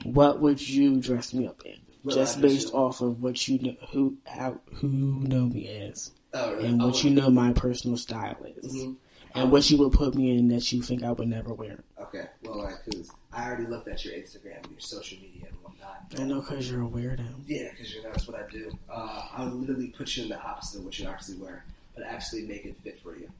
what 0.04 0.40
would 0.40 0.66
you 0.66 1.00
dress 1.00 1.34
me 1.34 1.46
up 1.46 1.62
in? 1.66 1.76
Just 2.08 2.40
based 2.40 2.72
off 2.72 3.00
of 3.02 3.22
what 3.22 3.46
you 3.46 3.58
know, 3.60 3.76
who 3.90 4.16
how, 4.26 4.58
who 4.74 4.88
you 4.88 5.28
know 5.28 5.46
me 5.46 5.68
as, 5.68 6.10
Oh, 6.34 6.58
and 6.58 6.82
what 6.82 7.04
you 7.04 7.10
know 7.10 7.30
my 7.30 7.52
personal 7.52 7.96
style 7.98 8.38
is, 8.56 8.74
Mhm. 8.74 8.96
And 9.34 9.50
what 9.50 9.68
you 9.70 9.78
would 9.78 9.92
put 9.92 10.14
me 10.14 10.36
in 10.36 10.48
that 10.48 10.72
you 10.72 10.82
think 10.82 11.02
I 11.02 11.12
would 11.12 11.28
never 11.28 11.54
wear. 11.54 11.82
Okay, 12.00 12.26
well, 12.42 12.58
like, 12.58 12.84
cause 12.84 13.10
I 13.32 13.46
already 13.46 13.66
looked 13.66 13.88
at 13.88 14.04
your 14.04 14.14
Instagram, 14.14 14.62
and 14.62 14.70
your 14.72 14.80
social 14.80 15.18
media, 15.18 15.46
and 15.48 15.56
whatnot. 15.62 16.04
I 16.18 16.24
know 16.24 16.40
because 16.40 16.70
you're 16.70 16.82
a 16.82 16.88
weirdo. 16.88 17.26
Yeah, 17.46 17.70
because 17.70 17.94
you 17.94 18.02
know 18.02 18.10
that's 18.10 18.28
what 18.28 18.38
I 18.38 18.48
do. 18.50 18.76
Uh, 18.90 19.22
I 19.36 19.44
would 19.44 19.54
literally 19.54 19.88
put 19.88 20.16
you 20.16 20.24
in 20.24 20.28
the 20.28 20.40
opposite 20.40 20.78
of 20.78 20.84
what 20.84 20.98
you 20.98 21.08
actually 21.08 21.38
wear, 21.38 21.64
but 21.94 22.04
actually 22.04 22.42
make 22.42 22.64
it 22.64 22.76
fit 22.82 23.00
for 23.00 23.16
you. 23.16 23.30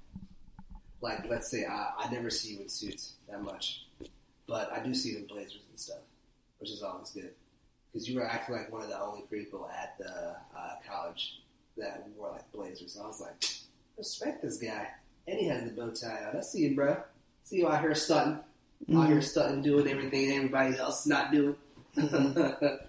Like, 1.00 1.28
let's 1.28 1.50
say 1.50 1.64
I, 1.66 1.90
I 1.98 2.10
never 2.10 2.30
see 2.30 2.54
you 2.54 2.60
in 2.60 2.68
suits 2.68 3.14
that 3.28 3.42
much, 3.42 3.86
but 4.46 4.72
I 4.72 4.82
do 4.82 4.94
see 4.94 5.10
you 5.10 5.18
in 5.18 5.26
blazers 5.26 5.62
and 5.68 5.78
stuff, 5.78 5.98
which 6.58 6.70
is 6.70 6.82
always 6.82 7.10
good. 7.10 7.30
Because 7.92 8.08
you 8.08 8.18
were 8.18 8.26
acting 8.26 8.54
like 8.54 8.72
one 8.72 8.82
of 8.82 8.88
the 8.88 8.98
only 8.98 9.22
people 9.30 9.68
at 9.70 9.98
the 9.98 10.36
uh, 10.56 10.74
college 10.88 11.42
that 11.76 12.06
wore 12.16 12.30
like 12.30 12.50
blazers. 12.52 12.98
I 13.02 13.06
was 13.06 13.20
like, 13.20 13.34
respect 13.98 14.42
this 14.42 14.58
guy, 14.58 14.88
and 15.26 15.38
he 15.38 15.46
has 15.46 15.64
the 15.64 15.70
bow 15.70 15.90
tie 15.90 16.24
on. 16.28 16.36
I 16.36 16.40
see 16.40 16.60
you, 16.60 16.74
bro. 16.74 16.96
See 17.44 17.58
you 17.58 17.68
out 17.68 17.80
here 17.80 17.94
stunting, 17.94 18.40
out 18.94 19.08
here 19.08 19.22
stunting, 19.22 19.62
doing 19.62 19.88
everything 19.88 20.32
everybody 20.32 20.76
else 20.76 21.00
is 21.00 21.06
not 21.06 21.32
doing. 21.32 21.56
but 21.94 22.88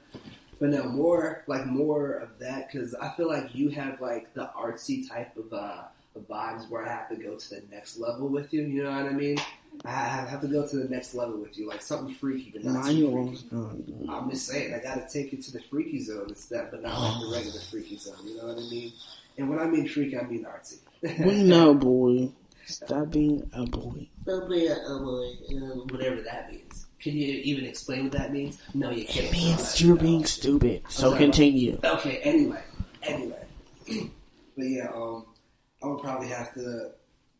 no, 0.59 0.83
more 0.85 1.43
like 1.47 1.65
more 1.65 2.13
of 2.13 2.39
that 2.39 2.71
because 2.71 2.95
I 2.95 3.09
feel 3.15 3.27
like 3.27 3.53
you 3.53 3.69
have 3.69 3.99
like 3.99 4.33
the 4.33 4.49
artsy 4.55 5.07
type 5.07 5.35
of 5.37 5.51
uh, 5.51 5.83
of 6.15 6.27
vibes 6.27 6.69
where 6.69 6.85
I 6.85 6.89
have 6.89 7.09
to 7.09 7.15
go 7.15 7.35
to 7.35 7.49
the 7.49 7.63
next 7.71 7.97
level 7.97 8.27
with 8.27 8.53
you. 8.53 8.61
You 8.61 8.83
know 8.83 8.91
what 8.91 9.05
I 9.05 9.09
mean? 9.09 9.37
I 9.85 9.91
have 9.91 10.41
to 10.41 10.47
go 10.47 10.67
to 10.67 10.75
the 10.75 10.87
next 10.87 11.15
level 11.15 11.39
with 11.39 11.57
you, 11.57 11.67
like 11.67 11.81
something 11.81 12.13
freaky, 12.13 12.51
but 12.53 12.63
not 12.63 12.85
too 12.85 13.11
freaky. 13.11 13.95
I'm 14.07 14.29
just 14.29 14.45
saying, 14.45 14.73
I 14.73 14.79
gotta 14.79 15.07
take 15.11 15.31
you 15.31 15.41
to 15.41 15.51
the 15.51 15.61
freaky 15.61 16.01
zone 16.03 16.27
instead, 16.29 16.69
but 16.69 16.83
not 16.83 16.99
like 16.99 17.19
the 17.19 17.35
regular 17.35 17.59
freaky 17.59 17.97
zone. 17.97 18.15
You 18.23 18.37
know 18.37 18.47
what 18.47 18.57
I 18.57 18.69
mean? 18.69 18.93
And 19.37 19.49
when 19.49 19.59
I 19.59 19.65
mean 19.65 19.87
freak, 19.87 20.15
I 20.15 20.21
mean 20.21 20.45
artsy. 20.45 20.77
We 21.03 21.43
know, 21.43 21.73
boy. 21.73 22.31
Stop 22.65 23.11
being 23.11 23.49
a 23.53 23.65
boy. 23.65 24.07
Probably 24.23 24.67
a 24.67 24.75
boy, 24.75 25.33
um, 25.51 25.87
whatever 25.89 26.21
that 26.21 26.49
means. 26.49 26.85
Can 27.01 27.17
you 27.17 27.41
even 27.43 27.65
explain 27.65 28.03
what 28.03 28.13
that 28.13 28.31
means? 28.31 28.61
No, 28.73 28.89
you 28.89 29.05
can't. 29.05 29.25
It 29.27 29.33
means 29.33 29.81
you're 29.81 29.97
being 29.97 30.23
stupid. 30.23 30.83
So 30.87 31.09
sorry. 31.09 31.17
continue. 31.17 31.77
Okay. 31.83 32.19
Anyway, 32.19 32.63
anyway, 33.01 33.45
but 34.55 34.63
yeah, 34.63 34.87
um, 34.95 35.25
I 35.83 35.87
would 35.87 36.01
probably 36.01 36.29
have 36.29 36.53
to. 36.53 36.91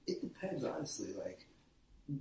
It 0.05 0.19
depends, 0.21 0.65
honestly. 0.65 1.13
Like, 1.13 1.45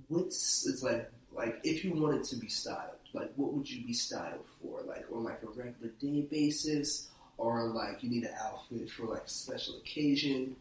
what's 0.07 0.65
it's 0.65 0.81
like 0.81 1.11
like 1.33 1.59
if 1.65 1.83
you 1.83 1.93
wanted 1.93 2.23
to 2.25 2.37
be 2.37 2.47
styled, 2.47 2.95
like 3.11 3.33
what 3.35 3.53
would 3.53 3.69
you 3.69 3.85
be 3.85 3.93
styled 3.93 4.45
for? 4.61 4.81
Like 4.83 5.05
on 5.11 5.25
like 5.25 5.41
a 5.43 5.47
regular 5.47 5.91
day 5.99 6.21
basis, 6.21 7.09
or 7.37 7.63
like 7.63 8.01
you 8.01 8.09
need 8.09 8.23
an 8.23 8.35
outfit 8.41 8.89
for 8.89 9.07
like 9.07 9.23
a 9.23 9.29
special 9.29 9.77
occasion, 9.79 10.55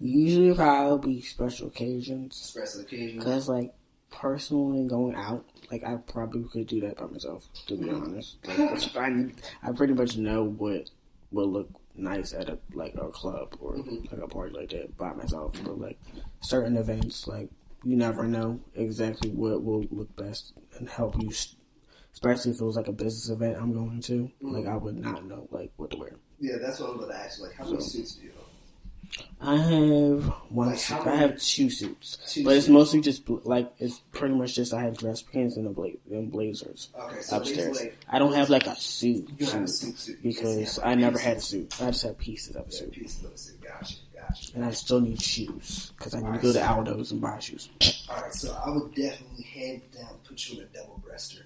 Usually 0.00 0.54
probably 0.54 1.20
special 1.22 1.68
occasions. 1.68 2.36
special 2.36 2.80
occasions. 2.80 3.22
Because, 3.24 3.48
like, 3.48 3.72
personally 4.10 4.86
going 4.88 5.14
out, 5.14 5.44
like, 5.70 5.84
I 5.84 5.96
probably 5.96 6.44
could 6.44 6.66
do 6.66 6.80
that 6.82 6.96
by 6.96 7.06
myself, 7.06 7.46
to 7.66 7.76
be 7.76 7.90
honest. 7.90 8.38
Like, 8.46 8.80
fine. 8.92 9.34
I 9.62 9.72
pretty 9.72 9.92
much 9.94 10.16
know 10.16 10.44
what 10.44 10.90
will 11.30 11.48
look 11.48 11.68
nice 11.94 12.32
at 12.32 12.48
a, 12.48 12.58
like, 12.72 12.94
a 12.96 13.08
club 13.10 13.56
or, 13.60 13.74
Mhm. 13.76 14.10
like, 14.10 14.20
a 14.22 14.26
party 14.28 14.54
like 14.56 14.70
that 14.70 14.96
by 14.96 15.12
myself. 15.12 15.54
But, 15.64 15.78
like, 15.78 15.98
certain 16.40 16.76
events, 16.76 17.26
like, 17.28 17.50
you 17.84 17.96
never 17.96 18.26
know 18.26 18.60
exactly 18.74 19.30
what 19.30 19.62
will 19.62 19.84
look 19.90 20.14
best 20.16 20.52
and 20.78 20.88
help 20.88 21.20
you, 21.22 21.30
especially 22.12 22.50
if 22.52 22.60
it 22.60 22.64
was, 22.64 22.76
like, 22.76 22.88
a 22.88 22.92
business 22.92 23.28
event 23.28 23.56
I'm 23.60 23.72
going 23.72 24.00
to. 24.02 24.30
Like, 24.40 24.66
I 24.66 24.76
would 24.76 24.98
not 24.98 25.24
know, 25.26 25.46
like, 25.50 25.72
what 25.76 25.90
to 25.92 25.98
wear. 25.98 26.16
Yeah, 26.40 26.56
that's 26.60 26.80
what 26.80 26.90
I'm 26.90 26.98
gonna 27.00 27.14
ask. 27.14 27.40
Like, 27.40 27.52
how 27.52 27.64
many 27.64 27.76
So- 27.80 27.82
suits 27.90 28.14
do 28.16 28.24
you 28.24 28.30
own? 28.30 28.44
I 29.40 29.56
have 29.56 30.24
one. 30.50 30.68
Like, 30.68 30.78
suit. 30.78 31.06
I 31.06 31.16
have 31.16 31.38
two 31.40 31.70
suits, 31.70 32.18
Two 32.28 32.44
but 32.44 32.56
it's 32.56 32.66
suits. 32.66 32.72
mostly 32.72 33.00
just 33.00 33.28
like 33.28 33.72
it's 33.78 33.98
pretty 34.12 34.34
much 34.34 34.54
just 34.54 34.74
I 34.74 34.82
have 34.82 34.98
dress 34.98 35.22
pants 35.22 35.56
and 35.56 35.66
a 35.66 35.70
bla- 35.70 35.88
and 36.10 36.30
blazers 36.30 36.90
Okay, 36.98 37.20
so 37.22 37.38
upstairs. 37.38 37.78
basically, 37.78 37.98
I 38.08 38.18
don't 38.18 38.34
have 38.34 38.50
like 38.50 38.66
a 38.66 38.76
suit, 38.76 39.28
have 39.40 39.62
a 39.62 39.68
suit 39.68 39.96
suit 39.96 39.98
suit 39.98 40.22
because 40.22 40.78
I 40.78 40.94
never 40.94 41.18
had 41.18 41.38
a 41.38 41.40
suit. 41.40 41.74
I 41.80 41.86
just 41.90 42.02
have 42.04 42.18
pieces 42.18 42.54
of 42.54 42.68
a 42.68 42.72
suit, 42.72 42.92
piece 42.92 43.22
of 43.22 43.32
the 43.32 43.38
suit. 43.38 43.60
Gotcha, 43.62 43.94
gotcha. 44.14 44.52
and 44.54 44.64
I 44.64 44.70
still 44.72 45.00
need 45.00 45.20
shoes 45.22 45.92
because 45.96 46.14
I 46.14 46.20
need 46.20 46.34
to 46.34 46.38
go 46.42 46.52
to 46.52 46.60
Aldo's 46.62 47.10
and 47.12 47.20
buy 47.20 47.38
shoes. 47.40 47.68
All 48.10 48.22
right, 48.22 48.34
so 48.34 48.52
I 48.64 48.70
would 48.70 48.94
definitely 48.94 49.44
hand 49.44 49.82
down 49.96 50.18
put 50.28 50.48
you 50.48 50.58
in 50.60 50.64
a 50.66 50.68
double 50.68 51.02
breaster. 51.04 51.40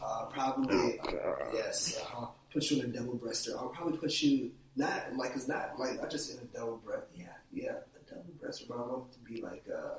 Uh, 0.00 0.26
probably 0.26 1.00
God. 1.02 1.48
yes. 1.54 1.98
Uh, 2.16 2.26
put 2.52 2.70
you 2.70 2.80
in 2.82 2.90
a 2.90 2.92
double 2.92 3.14
breaster. 3.18 3.56
I'll 3.58 3.68
probably 3.70 3.96
put 3.98 4.22
you 4.22 4.50
not 4.78 5.16
like 5.16 5.32
it's 5.34 5.48
not 5.48 5.78
like 5.78 6.02
I 6.02 6.06
just 6.08 6.30
in 6.32 6.38
a 6.38 6.56
double 6.56 6.78
breast. 6.78 7.06
Yeah, 7.14 7.26
yeah, 7.52 7.72
a 7.72 8.14
double 8.14 8.32
breaster, 8.40 8.68
but 8.68 8.78
I 8.78 8.80
want 8.80 9.06
it 9.10 9.12
to 9.14 9.32
be 9.32 9.42
like 9.42 9.64
uh, 9.68 9.98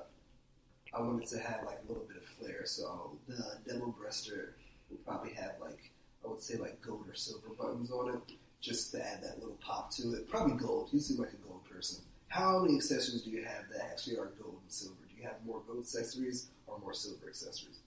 I 0.93 1.01
want 1.01 1.23
it 1.23 1.29
to 1.29 1.39
have 1.39 1.63
like 1.65 1.79
a 1.85 1.87
little 1.87 2.05
bit 2.07 2.17
of 2.17 2.23
flair. 2.23 2.65
So 2.65 3.17
the 3.27 3.57
double 3.67 3.93
breaster 3.93 4.53
will 4.89 4.97
probably 5.05 5.33
have 5.33 5.53
like 5.61 5.91
I 6.25 6.29
would 6.29 6.41
say 6.41 6.57
like 6.57 6.81
gold 6.81 7.05
or 7.07 7.15
silver 7.15 7.49
buttons 7.57 7.91
on 7.91 8.09
it, 8.15 8.35
just 8.61 8.91
to 8.93 9.05
add 9.05 9.23
that 9.23 9.39
little 9.39 9.57
pop 9.61 9.91
to 9.95 10.13
it. 10.13 10.29
Probably 10.29 10.55
gold. 10.55 10.89
You 10.91 10.99
seem 10.99 11.17
like 11.17 11.33
a 11.33 11.47
gold 11.47 11.63
person. 11.69 12.01
How 12.29 12.59
many 12.59 12.75
accessories 12.75 13.23
do 13.23 13.31
you 13.31 13.43
have 13.43 13.69
that 13.71 13.83
actually 13.91 14.17
are 14.17 14.31
gold 14.41 14.59
and 14.61 14.71
silver? 14.71 14.95
Do 15.09 15.15
you 15.17 15.23
have 15.23 15.43
more 15.45 15.61
gold 15.67 15.79
accessories 15.79 16.47
or 16.67 16.79
more 16.79 16.93
silver 16.93 17.27
accessories? 17.27 17.79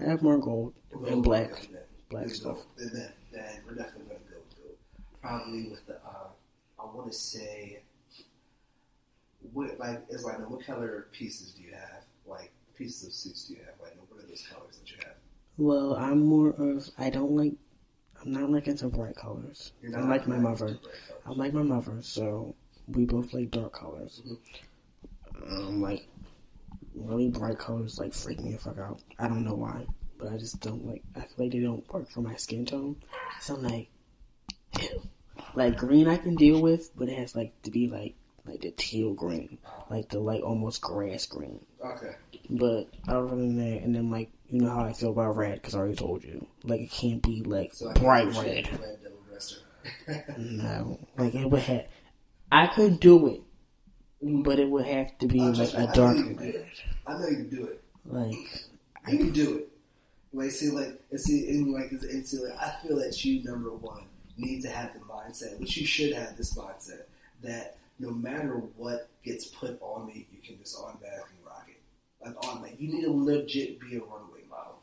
I 0.00 0.04
have 0.04 0.22
more 0.22 0.38
gold 0.38 0.74
and 1.06 1.22
black, 1.22 1.50
then. 1.70 1.80
black 2.08 2.30
stuff. 2.30 2.56
gold. 2.56 2.66
Then, 2.76 3.12
then, 3.32 3.60
we're 3.66 3.74
definitely 3.74 4.04
going 4.06 4.20
to 4.20 4.24
gold. 4.24 4.27
Probably 5.20 5.68
with 5.68 5.86
the, 5.86 5.94
uh, 5.94 6.28
I 6.78 6.84
want 6.84 7.10
to 7.10 7.18
say, 7.18 7.82
what 9.52 9.78
like 9.78 10.04
is 10.10 10.24
like 10.24 10.48
what 10.48 10.64
color 10.64 11.08
pieces 11.12 11.52
do 11.52 11.62
you 11.62 11.72
have? 11.72 12.04
Like 12.26 12.52
pieces 12.76 13.06
of 13.06 13.12
suits 13.12 13.44
do 13.44 13.54
you 13.54 13.60
have? 13.60 13.74
Like 13.80 13.96
what 14.08 14.22
are 14.22 14.26
those 14.26 14.46
colors 14.50 14.78
that 14.78 14.90
you 14.90 14.96
have? 15.04 15.14
Well, 15.56 15.94
I'm 15.94 16.20
more 16.20 16.50
of 16.50 16.88
I 16.98 17.10
don't 17.10 17.32
like. 17.32 17.54
I'm 18.22 18.32
not 18.32 18.50
like 18.50 18.66
into 18.66 18.88
bright 18.88 19.16
colors. 19.16 19.72
I'm 19.94 20.08
like 20.08 20.26
my 20.26 20.38
mother. 20.38 20.78
I'm 21.24 21.38
like 21.38 21.52
my 21.52 21.62
mother, 21.62 21.98
so 22.02 22.54
we 22.88 23.04
both 23.04 23.32
like 23.32 23.50
dark 23.50 23.72
colors. 23.72 24.22
Um, 25.48 25.80
like 25.80 26.06
really 26.94 27.28
bright 27.28 27.58
colors 27.58 27.98
like 27.98 28.12
freak 28.12 28.40
me 28.40 28.52
the 28.52 28.58
fuck 28.58 28.78
out. 28.78 29.00
I 29.18 29.28
don't 29.28 29.44
know 29.44 29.54
why, 29.54 29.86
but 30.18 30.32
I 30.32 30.36
just 30.36 30.60
don't 30.60 30.84
like. 30.84 31.02
I 31.16 31.20
feel 31.20 31.46
like 31.46 31.52
they 31.52 31.60
don't 31.60 31.92
work 31.92 32.10
for 32.10 32.20
my 32.20 32.36
skin 32.36 32.66
tone. 32.66 32.96
So 33.40 33.54
I'm 33.54 33.62
like. 33.62 33.88
Like 35.54 35.76
green 35.76 36.08
I 36.08 36.16
can 36.16 36.34
deal 36.36 36.60
with, 36.60 36.90
but 36.96 37.08
it 37.08 37.18
has 37.18 37.34
like 37.34 37.60
to 37.62 37.70
be 37.70 37.88
like 37.88 38.14
like 38.46 38.60
the 38.60 38.70
teal 38.70 39.12
green, 39.14 39.58
like 39.90 40.08
the 40.08 40.20
like 40.20 40.42
almost 40.42 40.80
grass 40.80 41.26
green. 41.26 41.64
Okay. 41.84 42.12
But 42.50 42.88
other 43.08 43.28
than 43.28 43.56
that, 43.56 43.82
and 43.82 43.94
then 43.94 44.10
like 44.10 44.30
you 44.50 44.60
know 44.62 44.70
how 44.70 44.84
I 44.84 44.92
feel 44.92 45.10
about 45.10 45.36
red 45.36 45.54
because 45.54 45.74
I 45.74 45.78
already 45.78 45.96
told 45.96 46.24
you. 46.24 46.46
Like 46.64 46.80
it 46.82 46.90
can't 46.90 47.22
be 47.22 47.42
like 47.42 47.74
So 47.74 47.92
bright 47.94 48.26
red. 48.36 48.68
red. 48.80 48.98
No, 50.38 50.98
like 51.16 51.34
it 51.34 51.46
would 51.46 51.62
have. 51.62 51.86
I 52.50 52.66
could 52.66 52.98
do 53.00 53.28
it, 53.28 53.40
but 54.22 54.58
it 54.58 54.68
would 54.68 54.86
have 54.86 55.16
to 55.18 55.26
be 55.26 55.40
like 55.40 55.72
a 55.74 55.86
dark 55.92 56.16
you 56.16 56.24
can 56.24 56.36
do 56.36 56.44
red. 56.44 56.66
I 57.06 57.12
know 57.18 57.28
you 57.28 57.36
can 57.36 57.48
do 57.50 57.64
it. 57.66 57.82
Like 58.04 58.68
You 59.08 59.18
can 59.18 59.32
do 59.32 59.56
it. 59.58 59.68
Like 60.32 60.50
see, 60.50 60.70
like 60.70 61.00
and 61.10 61.20
see, 61.20 61.48
and 61.48 61.72
like 61.72 61.90
and 61.90 62.26
see, 62.26 62.38
like 62.38 62.54
I 62.60 62.74
feel 62.82 62.96
that 62.98 63.24
you 63.24 63.42
number 63.44 63.70
one 63.70 64.04
need 64.38 64.62
to 64.62 64.68
have 64.68 64.94
the 64.94 65.00
mindset, 65.00 65.58
which 65.58 65.76
you 65.76 65.86
should 65.86 66.14
have 66.14 66.36
this 66.36 66.56
mindset 66.56 67.02
that 67.42 67.76
no 67.98 68.10
matter 68.10 68.54
what 68.76 69.08
gets 69.24 69.46
put 69.46 69.78
on 69.80 70.06
me, 70.06 70.26
you 70.32 70.38
can 70.42 70.58
just 70.58 70.78
automatically 70.78 71.36
rock 71.44 71.66
it. 71.68 71.80
Like 72.24 72.36
automatic, 72.44 72.76
you 72.80 72.92
need 72.92 73.02
to 73.02 73.12
legit 73.12 73.80
be 73.80 73.96
a 73.96 74.00
runway 74.00 74.42
model. 74.48 74.78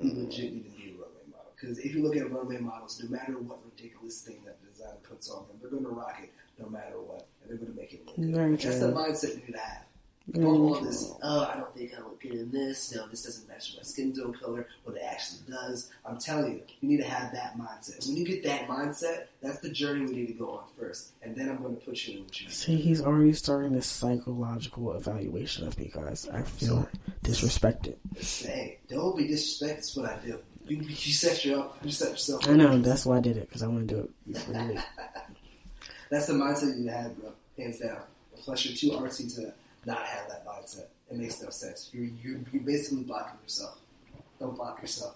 You 0.00 0.10
mm. 0.10 0.24
legit 0.24 0.52
need 0.52 0.64
to 0.64 0.70
be 0.70 0.90
a 0.90 0.92
runway 0.92 1.24
model 1.30 1.52
because 1.54 1.78
if 1.78 1.94
you 1.94 2.02
look 2.02 2.16
at 2.16 2.30
runway 2.30 2.58
models, 2.58 3.02
no 3.02 3.10
matter 3.10 3.38
what 3.38 3.58
ridiculous 3.64 4.20
thing 4.20 4.42
that 4.44 4.60
the 4.62 4.70
designer 4.70 4.98
puts 5.02 5.30
on 5.30 5.46
them, 5.48 5.56
they're 5.60 5.70
going 5.70 5.84
to 5.84 5.90
rock 5.90 6.18
it 6.22 6.32
no 6.58 6.68
matter 6.68 7.00
what, 7.00 7.26
and 7.42 7.50
they're 7.50 7.58
going 7.58 7.72
to 7.72 7.78
make 7.78 7.92
it 7.92 8.06
look 8.06 8.16
good. 8.16 8.34
Very 8.34 8.56
That's 8.56 8.78
true. 8.78 8.88
the 8.88 8.92
mindset 8.92 9.30
you 9.34 9.42
need 9.46 9.52
to 9.52 9.58
have. 9.58 9.85
Very 10.28 10.44
Don't 10.44 10.56
all 10.56 10.74
true. 10.76 10.86
Mm. 10.86 10.90
this, 10.90 11.12
oh, 11.22 11.44
I 11.44 11.56
don't 11.56 11.74
think 11.74 11.92
I 11.96 11.98
look 11.98 12.20
good 12.20 12.32
in 12.32 12.50
this. 12.50 12.94
No, 12.94 13.06
this 13.06 13.22
doesn't 13.22 13.48
match 13.48 13.74
my 13.76 13.82
skin 13.84 14.12
tone 14.12 14.34
color, 14.34 14.66
but 14.84 14.96
it 14.96 15.02
actually 15.04 15.40
does. 15.48 15.90
I'm 16.04 16.18
telling 16.18 16.54
you, 16.54 16.62
you 16.80 16.88
need 16.88 16.96
to 16.96 17.08
have 17.08 17.32
that 17.32 17.56
mindset. 17.56 18.06
When 18.06 18.16
you 18.16 18.24
get 18.24 18.42
that 18.44 18.66
mindset, 18.66 19.26
that's 19.40 19.60
the 19.60 19.70
journey 19.70 20.04
we 20.04 20.14
need 20.14 20.26
to 20.26 20.32
go 20.32 20.50
on 20.50 20.64
first. 20.78 21.12
And 21.22 21.36
then 21.36 21.48
I'm 21.48 21.62
going 21.62 21.76
to 21.76 21.84
put 21.84 22.06
you 22.06 22.18
in 22.18 22.24
what 22.24 22.40
you 22.40 22.50
see, 22.50 22.76
he's 22.76 23.00
already 23.00 23.32
starting 23.34 23.72
this 23.72 23.86
psychological 23.86 24.94
evaluation 24.94 25.66
of 25.66 25.78
me, 25.78 25.90
guys. 25.94 26.28
I 26.28 26.42
feel 26.42 26.88
disrespected. 27.22 27.94
Say, 28.18 28.78
don't 28.88 29.16
be 29.16 29.28
disrespected. 29.28 29.74
That's 29.76 29.96
what 29.96 30.10
I 30.10 30.16
do. 30.24 30.38
You, 30.66 30.78
you 30.78 31.12
set 31.12 31.44
your, 31.44 31.70
you 31.84 31.92
set 31.92 32.10
yourself. 32.10 32.48
I 32.48 32.54
know 32.54 32.78
that's 32.78 33.06
why 33.06 33.18
I 33.18 33.20
did 33.20 33.36
it 33.36 33.48
because 33.48 33.62
I 33.62 33.68
want 33.68 33.88
to 33.88 33.94
do 33.94 34.00
it 34.00 34.10
you. 34.26 34.80
That's 36.10 36.26
the 36.26 36.34
mindset 36.34 36.68
you 36.68 36.82
need 36.82 36.86
to 36.86 36.92
have, 36.92 37.18
bro. 37.18 37.32
Hands 37.58 37.78
down. 37.78 37.98
Plus, 38.38 38.64
you're 38.64 38.76
too 38.76 38.98
artsy 38.98 39.34
to 39.36 39.52
not 39.86 40.04
have 40.04 40.28
that 40.28 40.44
mindset. 40.46 40.86
It 41.10 41.16
makes 41.16 41.40
no 41.40 41.50
sense. 41.50 41.90
You're, 41.92 42.06
you're, 42.06 42.40
you're 42.52 42.62
basically 42.62 43.04
blocking 43.04 43.38
yourself. 43.42 43.78
Don't 44.40 44.56
block 44.56 44.80
yourself. 44.82 45.14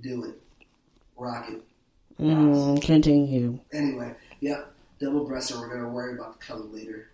Do 0.00 0.24
it. 0.24 0.42
Rock 1.16 1.48
it. 1.48 1.62
Mm, 2.20 2.82
continue. 2.82 3.58
Anyway, 3.72 4.14
yep, 4.40 4.72
double 5.00 5.24
breasted. 5.24 5.58
We're 5.58 5.68
gonna 5.74 5.88
worry 5.88 6.14
about 6.14 6.38
the 6.38 6.44
color 6.44 6.64
later, 6.64 7.10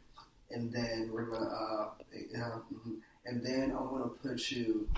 and 0.51 0.73
then 0.73 1.11
we're 1.13 1.25
gonna, 1.27 1.47
uh, 1.51 1.89
yeah, 2.31 2.59
mhm. 2.73 2.97
and 3.27 3.45
then 3.45 3.73
I 3.73 3.81
want 3.81 4.05
to 4.05 4.29
put 4.29 4.51
you, 4.51 4.89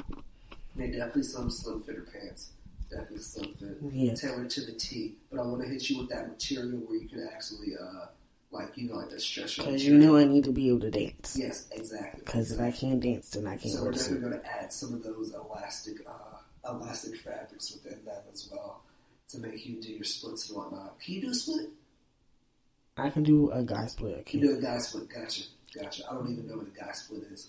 yeah, 0.76 0.86
definitely 0.88 1.22
some 1.24 1.50
slim 1.50 1.82
fitter 1.82 2.06
pants, 2.12 2.50
definitely 2.90 3.20
slim 3.22 3.54
fit, 3.54 3.78
Yeah. 3.92 4.14
tailored 4.14 4.50
to 4.50 4.60
the 4.66 4.72
T. 4.72 5.16
But 5.30 5.40
I 5.40 5.42
want 5.46 5.62
to 5.62 5.68
hit 5.68 5.88
you 5.90 5.98
with 5.98 6.10
that 6.10 6.28
material 6.28 6.78
where 6.80 6.96
you 6.98 7.08
can 7.08 7.26
actually, 7.32 7.74
uh, 7.76 8.06
like 8.54 8.76
you 8.76 8.88
know, 8.88 8.96
like 8.96 9.10
that 9.10 9.20
stretch. 9.20 9.58
Because 9.58 9.84
you 9.84 9.94
know 9.98 10.16
I 10.16 10.24
need 10.24 10.44
to 10.44 10.52
be 10.52 10.68
able 10.68 10.80
to 10.80 10.90
dance. 10.90 11.36
Yes, 11.38 11.66
exactly. 11.72 12.22
Because 12.24 12.52
if 12.52 12.60
I 12.60 12.70
can't 12.70 13.00
dance, 13.00 13.30
then 13.30 13.46
I 13.46 13.56
can't 13.56 13.74
So 13.74 13.82
we're 13.84 13.92
definitely 13.92 14.20
going 14.28 14.40
to 14.40 14.46
add 14.46 14.72
some 14.72 14.94
of 14.94 15.02
those 15.02 15.34
elastic, 15.34 15.96
uh, 16.06 16.70
elastic 16.70 17.16
fabrics 17.20 17.72
within 17.72 17.98
that 18.06 18.24
as 18.32 18.48
well 18.50 18.82
to 19.30 19.38
make 19.38 19.66
you 19.66 19.80
do 19.82 19.92
your 19.92 20.04
splits 20.04 20.48
and 20.48 20.56
whatnot. 20.58 20.98
Can 21.00 21.14
you 21.14 21.20
do 21.22 21.30
a 21.30 21.34
split? 21.34 21.70
I 22.96 23.10
can 23.10 23.22
do 23.24 23.50
a 23.50 23.62
guy 23.62 23.86
split. 23.86 24.18
I 24.20 24.30
Can 24.30 24.40
you 24.40 24.48
do 24.52 24.58
a 24.58 24.62
guy 24.62 24.78
split? 24.78 25.08
Gotcha, 25.08 25.42
gotcha. 25.78 26.04
I 26.08 26.14
don't 26.14 26.30
even 26.30 26.46
know 26.46 26.56
what 26.58 26.66
a 26.68 26.70
guy 26.70 26.92
split 26.92 27.24
is. 27.32 27.48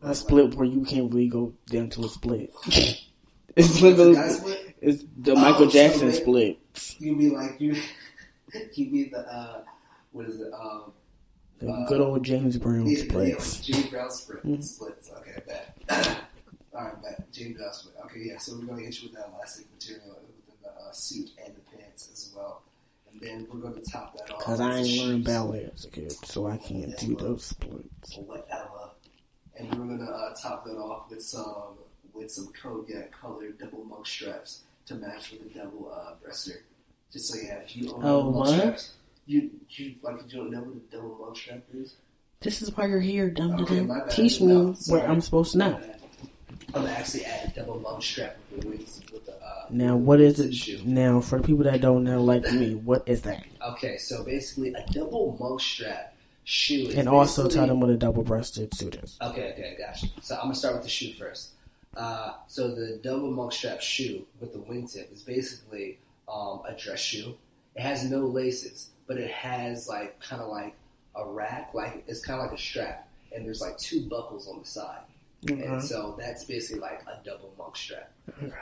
a 0.00 0.14
split 0.14 0.54
where 0.54 0.66
you 0.66 0.82
can't 0.84 1.12
really 1.12 1.28
go 1.28 1.52
down 1.66 1.90
to 1.90 2.04
a 2.04 2.08
split. 2.08 2.52
it's 3.54 3.82
a 3.82 4.30
split? 4.30 4.74
It's 4.80 5.04
the 5.18 5.34
Michael 5.34 5.66
Oh, 5.66 5.70
Jackson 5.70 6.08
they- 6.08 6.14
split. 6.14 6.58
You 6.98 7.14
mean 7.14 7.34
like 7.34 7.60
you? 7.60 7.76
You 8.74 8.90
mean 8.90 9.10
the 9.10 9.20
uh, 9.20 9.62
what 10.12 10.26
is 10.26 10.40
it? 10.40 10.52
Um, 10.52 10.92
The 11.60 11.68
uh, 11.70 11.86
good 11.88 12.00
old 12.00 12.22
James 12.24 12.56
Brown 12.58 12.86
yeah, 12.86 12.98
yeah, 12.98 13.04
splits. 13.04 13.56
like 13.56 13.64
James 13.66 13.86
Brown 13.90 14.10
split, 14.10 14.44
Mhm. 14.46 14.62
splits. 14.62 15.10
Okay, 15.18 15.42
bet. 15.46 15.76
All 16.74 16.84
right, 16.84 17.02
bet. 17.02 17.32
James 17.32 17.56
Brown 17.56 17.72
split. 17.72 17.94
Okay, 18.06 18.20
yeah. 18.24 18.38
So 18.38 18.56
we're 18.58 18.66
gonna 18.66 18.82
hit 18.82 19.00
you 19.02 19.08
with 19.08 19.16
that 19.18 19.28
elastic 19.34 19.66
material 19.72 20.18
within 20.26 20.54
the 20.62 20.70
uh, 20.70 20.92
suit 20.92 21.30
and 21.44 21.54
the 21.54 21.60
pants 21.76 22.08
as 22.12 22.32
well. 22.34 22.62
and 23.12 23.20
then 23.20 23.46
we're 23.52 23.60
going 23.60 23.74
to 23.74 23.90
top 23.90 24.16
that 24.16 24.30
off. 24.34 24.40
Cause 24.40 24.58
I 24.58 24.78
ain't 24.78 25.04
learned 25.06 25.24
ballet 25.24 25.70
as 25.74 25.84
a 25.84 25.90
kid, 25.90 26.12
so 26.24 26.46
I 26.46 26.56
can't 26.56 26.96
do 26.98 27.14
those 27.14 27.44
splits. 27.44 28.16
whatever. 28.16 28.90
And 29.56 29.68
we're 29.74 29.96
gonna 29.98 30.10
uh, 30.10 30.34
top 30.34 30.64
that 30.64 30.78
off 30.78 31.10
with 31.10 31.22
some 31.22 31.76
with 32.14 32.30
some 32.30 32.48
cognac 32.60 33.12
colored 33.12 33.58
double 33.58 33.84
monk 33.84 34.06
straps 34.06 34.62
to 34.86 34.94
match 34.94 35.30
with 35.32 35.42
the 35.52 35.58
double 35.60 35.92
uh, 35.92 36.14
breaster. 36.26 36.62
Just 37.12 37.28
so 37.28 37.38
you 37.38 37.48
have 37.48 37.70
you 37.70 37.92
own 37.94 38.02
Oh, 38.04 38.22
monk 38.30 38.34
what? 38.36 38.48
straps. 38.58 38.92
You 39.26 39.50
you 39.68 39.94
like 40.02 40.16
you 40.26 40.38
don't 40.38 40.50
know 40.50 40.60
what 40.60 40.76
a 40.76 40.96
double 40.96 41.16
monk 41.20 41.36
strap 41.36 41.62
is? 41.74 41.96
This 42.40 42.60
is 42.60 42.76
why 42.76 42.86
you're 42.86 43.00
here, 43.00 43.30
dum 43.30 43.52
Okay. 43.60 43.86
Teach 44.10 44.40
me 44.40 44.48
No, 44.48 44.74
what. 44.88 45.08
I'm 45.08 45.20
supposed 45.20 45.52
to 45.52 45.58
know. 45.58 45.80
I'm 46.74 46.86
actually 46.86 47.24
add 47.24 47.52
a 47.52 47.60
double 47.60 47.78
monk 47.80 48.02
strap 48.02 48.36
with 48.50 48.62
the 48.62 48.68
wings 48.68 49.00
with 49.12 49.26
the. 49.26 49.32
Uh, 49.34 49.66
Now, 49.70 49.96
what 49.96 50.20
is 50.20 50.40
it? 50.40 50.54
shoe. 50.54 50.80
Now, 50.84 51.20
for 51.20 51.38
the 51.38 51.46
people 51.46 51.64
that 51.64 51.80
don't 51.80 52.02
know, 52.02 52.22
like 52.22 52.50
me, 52.52 52.74
what 52.74 53.04
is 53.06 53.22
that? 53.22 53.44
Okay, 53.64 53.96
so 53.98 54.24
basically 54.24 54.74
a 54.74 54.84
double 54.92 55.36
monk 55.38 55.60
strap 55.60 56.16
shoe. 56.44 56.88
Is 56.88 56.94
And 56.96 57.08
also 57.08 57.48
tell 57.48 57.66
them 57.66 57.80
what 57.80 57.90
a 57.90 57.96
double-breasted 57.96 58.74
suit 58.74 58.96
is. 58.96 59.18
Okay, 59.22 59.52
okay, 59.52 59.76
gotcha. 59.78 60.06
So 60.20 60.34
I'm 60.36 60.42
gonna 60.42 60.54
start 60.54 60.74
with 60.74 60.84
the 60.84 60.90
shoe 60.90 61.12
first. 61.12 61.50
Uh, 61.96 62.32
so 62.48 62.74
the 62.74 62.98
double 63.02 63.30
monk 63.30 63.52
strap 63.52 63.80
shoe 63.80 64.26
with 64.40 64.52
the 64.52 64.58
wingtip 64.58 65.12
is 65.12 65.22
basically 65.22 65.98
um, 66.26 66.62
a 66.66 66.74
dress 66.74 67.00
shoe. 67.00 67.36
It 67.76 67.82
has 67.82 68.04
no 68.10 68.20
laces, 68.20 68.88
but 69.06 69.16
it 69.18 69.30
has 69.30 69.88
like 69.88 70.20
kind 70.20 70.42
of 70.42 70.48
like 70.48 70.74
a 71.14 71.26
rack, 71.26 71.70
like 71.74 72.04
it's 72.06 72.24
kind 72.24 72.40
of 72.40 72.46
like 72.46 72.58
a 72.58 72.62
strap, 72.62 73.08
and 73.34 73.44
there's 73.44 73.60
like 73.60 73.76
two 73.78 74.02
buckles 74.08 74.48
on 74.48 74.60
the 74.60 74.66
side, 74.66 75.02
and 75.48 75.82
so 75.82 76.16
that's 76.18 76.44
basically 76.44 76.80
like 76.80 77.02
a 77.02 77.24
double 77.24 77.52
monk 77.58 77.76
strap. 77.76 78.10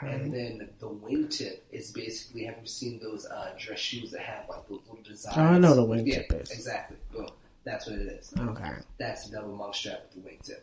And 0.01 0.33
then 0.33 0.69
the 0.79 0.89
wingtip 0.89 1.59
is 1.71 1.91
basically 1.91 2.45
have 2.45 2.55
you 2.61 2.67
seen 2.67 2.99
those 2.99 3.25
uh, 3.25 3.51
dress 3.57 3.79
shoes 3.79 4.11
that 4.11 4.21
have 4.21 4.49
like 4.49 4.67
the 4.67 4.73
little 4.73 4.99
designs? 5.03 5.37
Oh, 5.37 5.41
I 5.41 5.57
know 5.59 5.75
the 5.75 5.85
wingtip 5.85 6.31
yeah, 6.31 6.37
is. 6.37 6.51
Exactly. 6.51 6.97
Boom. 7.13 7.29
That's 7.63 7.85
what 7.85 7.97
it 7.97 8.07
is. 8.07 8.33
Okay. 8.37 8.71
That's 8.97 9.27
the 9.27 9.37
double 9.37 9.55
monk 9.55 9.75
strap 9.75 10.01
with 10.03 10.23
the 10.23 10.29
wingtip. 10.29 10.61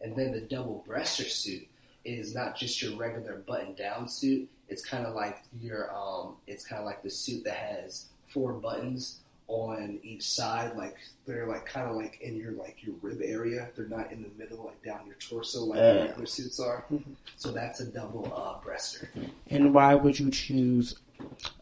And 0.00 0.14
then 0.14 0.32
the 0.32 0.42
double 0.42 0.84
breaster 0.86 1.24
suit 1.24 1.66
is 2.04 2.34
not 2.34 2.54
just 2.56 2.82
your 2.82 2.94
regular 2.96 3.36
button 3.46 3.74
down 3.74 4.08
suit. 4.08 4.48
It's 4.68 4.84
kind 4.84 5.06
of 5.06 5.14
like 5.14 5.42
your 5.58 5.90
um. 5.94 6.36
It's 6.46 6.66
kind 6.66 6.80
of 6.80 6.86
like 6.86 7.02
the 7.02 7.10
suit 7.10 7.44
that 7.44 7.54
has 7.54 8.06
four 8.34 8.52
buttons 8.54 9.20
on 9.46 9.98
each 10.02 10.28
side. 10.28 10.76
Like 10.76 10.96
they're 11.26 11.46
like 11.46 11.64
kind 11.66 11.88
of 11.88 11.96
like 11.96 12.18
in 12.20 12.36
your 12.36 12.52
like 12.52 12.78
your 12.82 12.96
rib 13.00 13.20
area. 13.22 13.68
They're 13.76 13.86
not 13.88 14.10
in 14.12 14.22
the 14.22 14.30
middle, 14.36 14.64
like 14.66 14.82
down 14.82 15.06
your 15.06 15.16
torso, 15.16 15.64
like 15.64 15.78
Uh. 15.80 16.06
regular 16.06 16.26
suits 16.26 16.60
are. 16.60 16.84
So 17.36 17.50
that's 17.52 17.80
a 17.80 17.86
double 17.86 18.32
uh, 18.34 18.66
breaster. 18.66 19.06
And 19.50 19.74
why 19.74 19.94
would 19.94 20.18
you 20.18 20.30
choose 20.30 20.98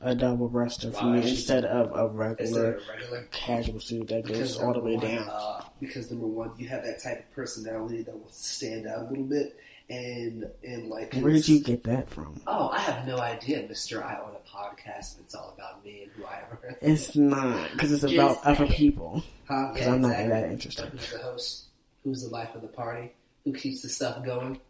a 0.01 0.15
double-breasted 0.15 0.95
for 0.95 1.05
Why 1.05 1.17
me 1.21 1.31
instead 1.31 1.65
of 1.65 1.91
a 1.95 2.09
regular 2.09 2.75
of 2.75 2.83
regular 2.89 3.29
casual 3.33 3.81
suit 3.81 4.09
that 4.09 4.27
goes 4.27 4.59
all 4.59 4.73
the 4.73 4.81
way 4.81 4.97
one, 4.97 5.07
down? 5.07 5.29
Uh, 5.29 5.63
because 5.81 6.11
number 6.11 6.27
one, 6.27 6.53
you 6.59 6.69
have 6.69 6.85
that 6.85 7.03
type 7.03 7.19
of 7.21 7.31
personality 7.35 8.03
that 8.03 8.29
to 8.29 8.35
stand 8.35 8.87
out 8.87 9.07
a 9.07 9.09
little 9.09 9.25
bit, 9.25 9.57
and 9.93 10.51
and 10.65 10.89
like 10.89 11.15
Where 11.15 11.33
did 11.33 11.47
you 11.47 11.61
get 11.61 11.85
that 11.85 12.09
from? 12.09 12.41
Oh, 12.47 12.71
I 12.71 12.79
have 12.79 13.07
no 13.07 13.19
idea, 13.19 13.67
Mister. 13.69 14.03
I 14.03 14.19
own 14.21 14.35
a 14.35 14.49
podcast, 14.49 15.17
and 15.17 15.25
it's 15.25 15.35
all 15.35 15.55
about 15.57 15.85
me 15.85 16.05
and 16.05 16.13
who 16.13 16.25
I 16.25 16.39
am. 16.39 16.77
It's 16.81 17.15
not 17.15 17.71
because 17.73 17.93
it's 17.93 18.05
about 18.05 18.39
other 18.45 18.67
people. 18.67 19.23
Huh? 19.47 19.71
Because 19.73 19.89
I'm 19.89 20.01
not 20.01 20.17
that 20.17 20.51
interested. 20.51 20.89
Who's 20.89 21.13
the 21.13 21.19
host? 21.19 21.65
Who's 22.05 22.23
the 22.23 22.31
life 22.31 22.55
of 22.55 22.63
the 22.63 22.69
party? 22.69 23.13
Who 23.45 23.53
keeps 23.53 23.83
the 23.83 23.89
stuff 23.89 24.25
going? 24.25 24.61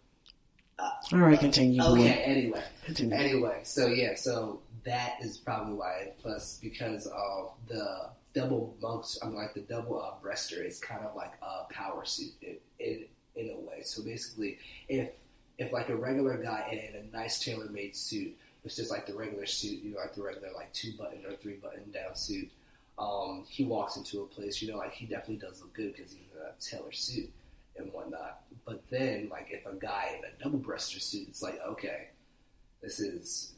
All 1.13 1.19
right, 1.19 1.39
continue. 1.39 1.81
Okay. 1.81 2.11
Anyway, 2.11 2.63
Continue. 2.85 3.15
Anyway, 3.15 3.61
so 3.63 3.87
yeah, 3.87 4.17
so 4.17 4.61
that 4.85 5.19
is 5.21 5.39
probably 5.39 5.75
why. 5.75 6.09
Plus, 6.21 6.59
because 6.61 7.07
uh, 7.07 7.45
the 7.69 8.11
double 8.35 8.77
monks, 8.83 9.19
I 9.23 9.27
mean, 9.27 9.37
like 9.37 9.55
the 9.55 9.61
double 9.61 10.03
uh, 10.03 10.27
breaster 10.27 10.67
is 10.67 10.81
kind 10.81 11.05
of 11.05 11.15
like 11.15 11.35
a 11.43 11.73
power 11.73 12.05
suit 12.05 12.33
in, 12.43 12.57
in 12.81 13.05
in 13.37 13.51
a 13.51 13.59
way. 13.59 13.83
So 13.83 14.03
basically, 14.03 14.59
if 14.89 15.11
if 15.59 15.73
like 15.73 15.89
a 15.89 15.97
regular 15.97 16.37
guy 16.37 16.91
in 16.91 16.97
a 16.97 17.17
nice 17.17 17.39
tailor 17.39 17.69
made 17.71 17.97
suit, 17.97 18.37
it's 18.65 18.77
just 18.77 18.91
like 18.91 19.07
the 19.07 19.15
regular 19.15 19.47
suit, 19.47 19.83
you 19.83 19.93
know, 19.93 19.99
like 19.99 20.15
the 20.15 20.23
regular 20.23 20.49
like 20.55 20.73
two 20.73 20.93
button 20.97 21.25
or 21.27 21.37
three 21.37 21.55
button 21.55 21.91
down 21.91 22.15
suit. 22.15 22.51
Um, 22.99 23.45
he 23.49 23.65
walks 23.65 23.97
into 23.97 24.23
a 24.23 24.27
place, 24.27 24.61
you 24.63 24.71
know, 24.71 24.79
like 24.79 24.93
he 24.93 25.07
definitely 25.07 25.37
does 25.37 25.61
look 25.61 25.73
good 25.73 25.95
because 25.95 26.13
he's 26.13 26.21
in 26.35 26.41
a 26.41 26.53
tailor 26.61 26.93
suit 26.93 27.31
and 27.77 27.93
whatnot. 27.93 28.43
But 28.65 28.83
then, 28.91 29.29
like 29.31 29.49
if 29.51 29.67
a 29.67 29.75
guy 29.75 30.17
in 30.19 30.25
a 30.25 30.43
double 30.43 30.59
breaster 30.59 31.01
suit, 31.01 31.27
it's 31.29 31.43
like 31.43 31.59
okay, 31.67 32.09
this 32.83 33.01
is 33.01 33.55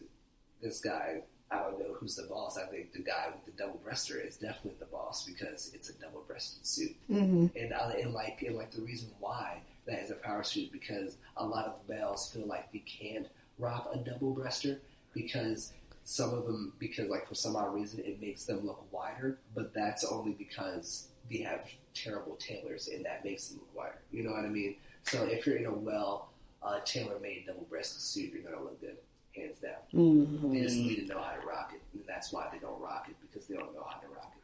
this 0.62 0.80
guy. 0.80 1.22
I 1.55 1.62
don't 1.70 1.78
know 1.78 1.94
who's 1.94 2.16
the 2.16 2.24
boss. 2.24 2.59
I 2.59 2.66
think 2.66 2.93
the 2.93 3.01
guy 3.02 3.28
with 3.32 3.44
the 3.47 3.52
double 3.62 3.81
breaster 3.86 4.26
is 4.26 4.36
definitely 4.36 4.76
the 4.78 4.86
boss 4.86 5.24
because 5.24 5.70
it's 5.74 5.89
a 5.90 5.94
double 5.94 6.22
breasted 6.26 6.66
suit. 6.66 6.97
hmm 7.09 7.47
And, 7.56 7.72
uh, 7.72 7.93
and 8.01 8.12
like 8.12 8.43
and 8.43 8.56
like 8.56 8.70
the 8.72 8.82
reason 8.82 9.10
why 9.20 9.60
that 9.86 10.01
is 10.02 10.10
a 10.10 10.14
power 10.14 10.43
suit 10.43 10.72
because 10.72 11.16
a 11.36 11.47
lot 11.47 11.66
of 11.66 11.74
males 11.89 12.31
feel 12.32 12.47
like 12.47 12.72
they 12.72 12.78
can't 12.81 13.26
rock 13.59 13.90
a 13.93 13.98
double 13.98 14.35
breaster 14.35 14.78
because 15.12 15.72
some 16.05 16.35
of 16.35 16.44
them 16.47 16.72
because 16.78 17.09
like 17.09 17.26
for 17.26 17.35
some 17.35 17.56
odd 17.56 17.72
reason 17.74 18.01
it 18.01 18.20
makes 18.20 18.44
them 18.44 18.66
look 18.66 18.85
wider, 18.93 19.39
but 19.55 19.72
that's 19.74 20.05
only 20.05 20.32
because 20.32 21.09
they 21.31 21.39
have 21.39 21.64
terrible 21.94 22.36
tailors 22.36 22.89
and 22.89 23.05
that 23.05 23.24
makes 23.24 23.48
them 23.48 23.59
look 23.60 23.74
wider. 23.76 24.02
You 24.12 24.24
know 24.24 24.32
what 24.32 24.44
I 24.44 24.48
mean? 24.48 24.76
So 25.05 25.24
if 25.24 25.47
you're 25.47 25.56
in 25.56 25.66
a 25.66 25.72
well 25.72 26.31
uh, 26.62 26.81
tailor 26.85 27.18
made 27.20 27.44
double 27.47 27.66
breasted 27.70 28.01
suit, 28.01 28.32
you're 28.32 28.43
gonna 28.43 28.62
look 28.62 28.81
good, 28.81 28.97
hands 29.35 29.56
down. 29.59 30.52
They 30.52 30.61
just 30.62 30.77
need 30.77 30.97
to 31.06 31.15
know 31.15 31.20
how 31.23 31.32
to 31.40 31.47
rock 31.47 31.73
it, 31.74 31.81
and 31.93 32.02
that's 32.06 32.32
why 32.32 32.48
they 32.52 32.59
don't 32.59 32.81
rock 32.81 33.06
it 33.09 33.16
because 33.20 33.47
they 33.48 33.56
don't 33.56 33.74
know 33.74 33.86
how 33.89 33.98
to 34.01 34.06
rock 34.09 34.32
it. 34.36 34.43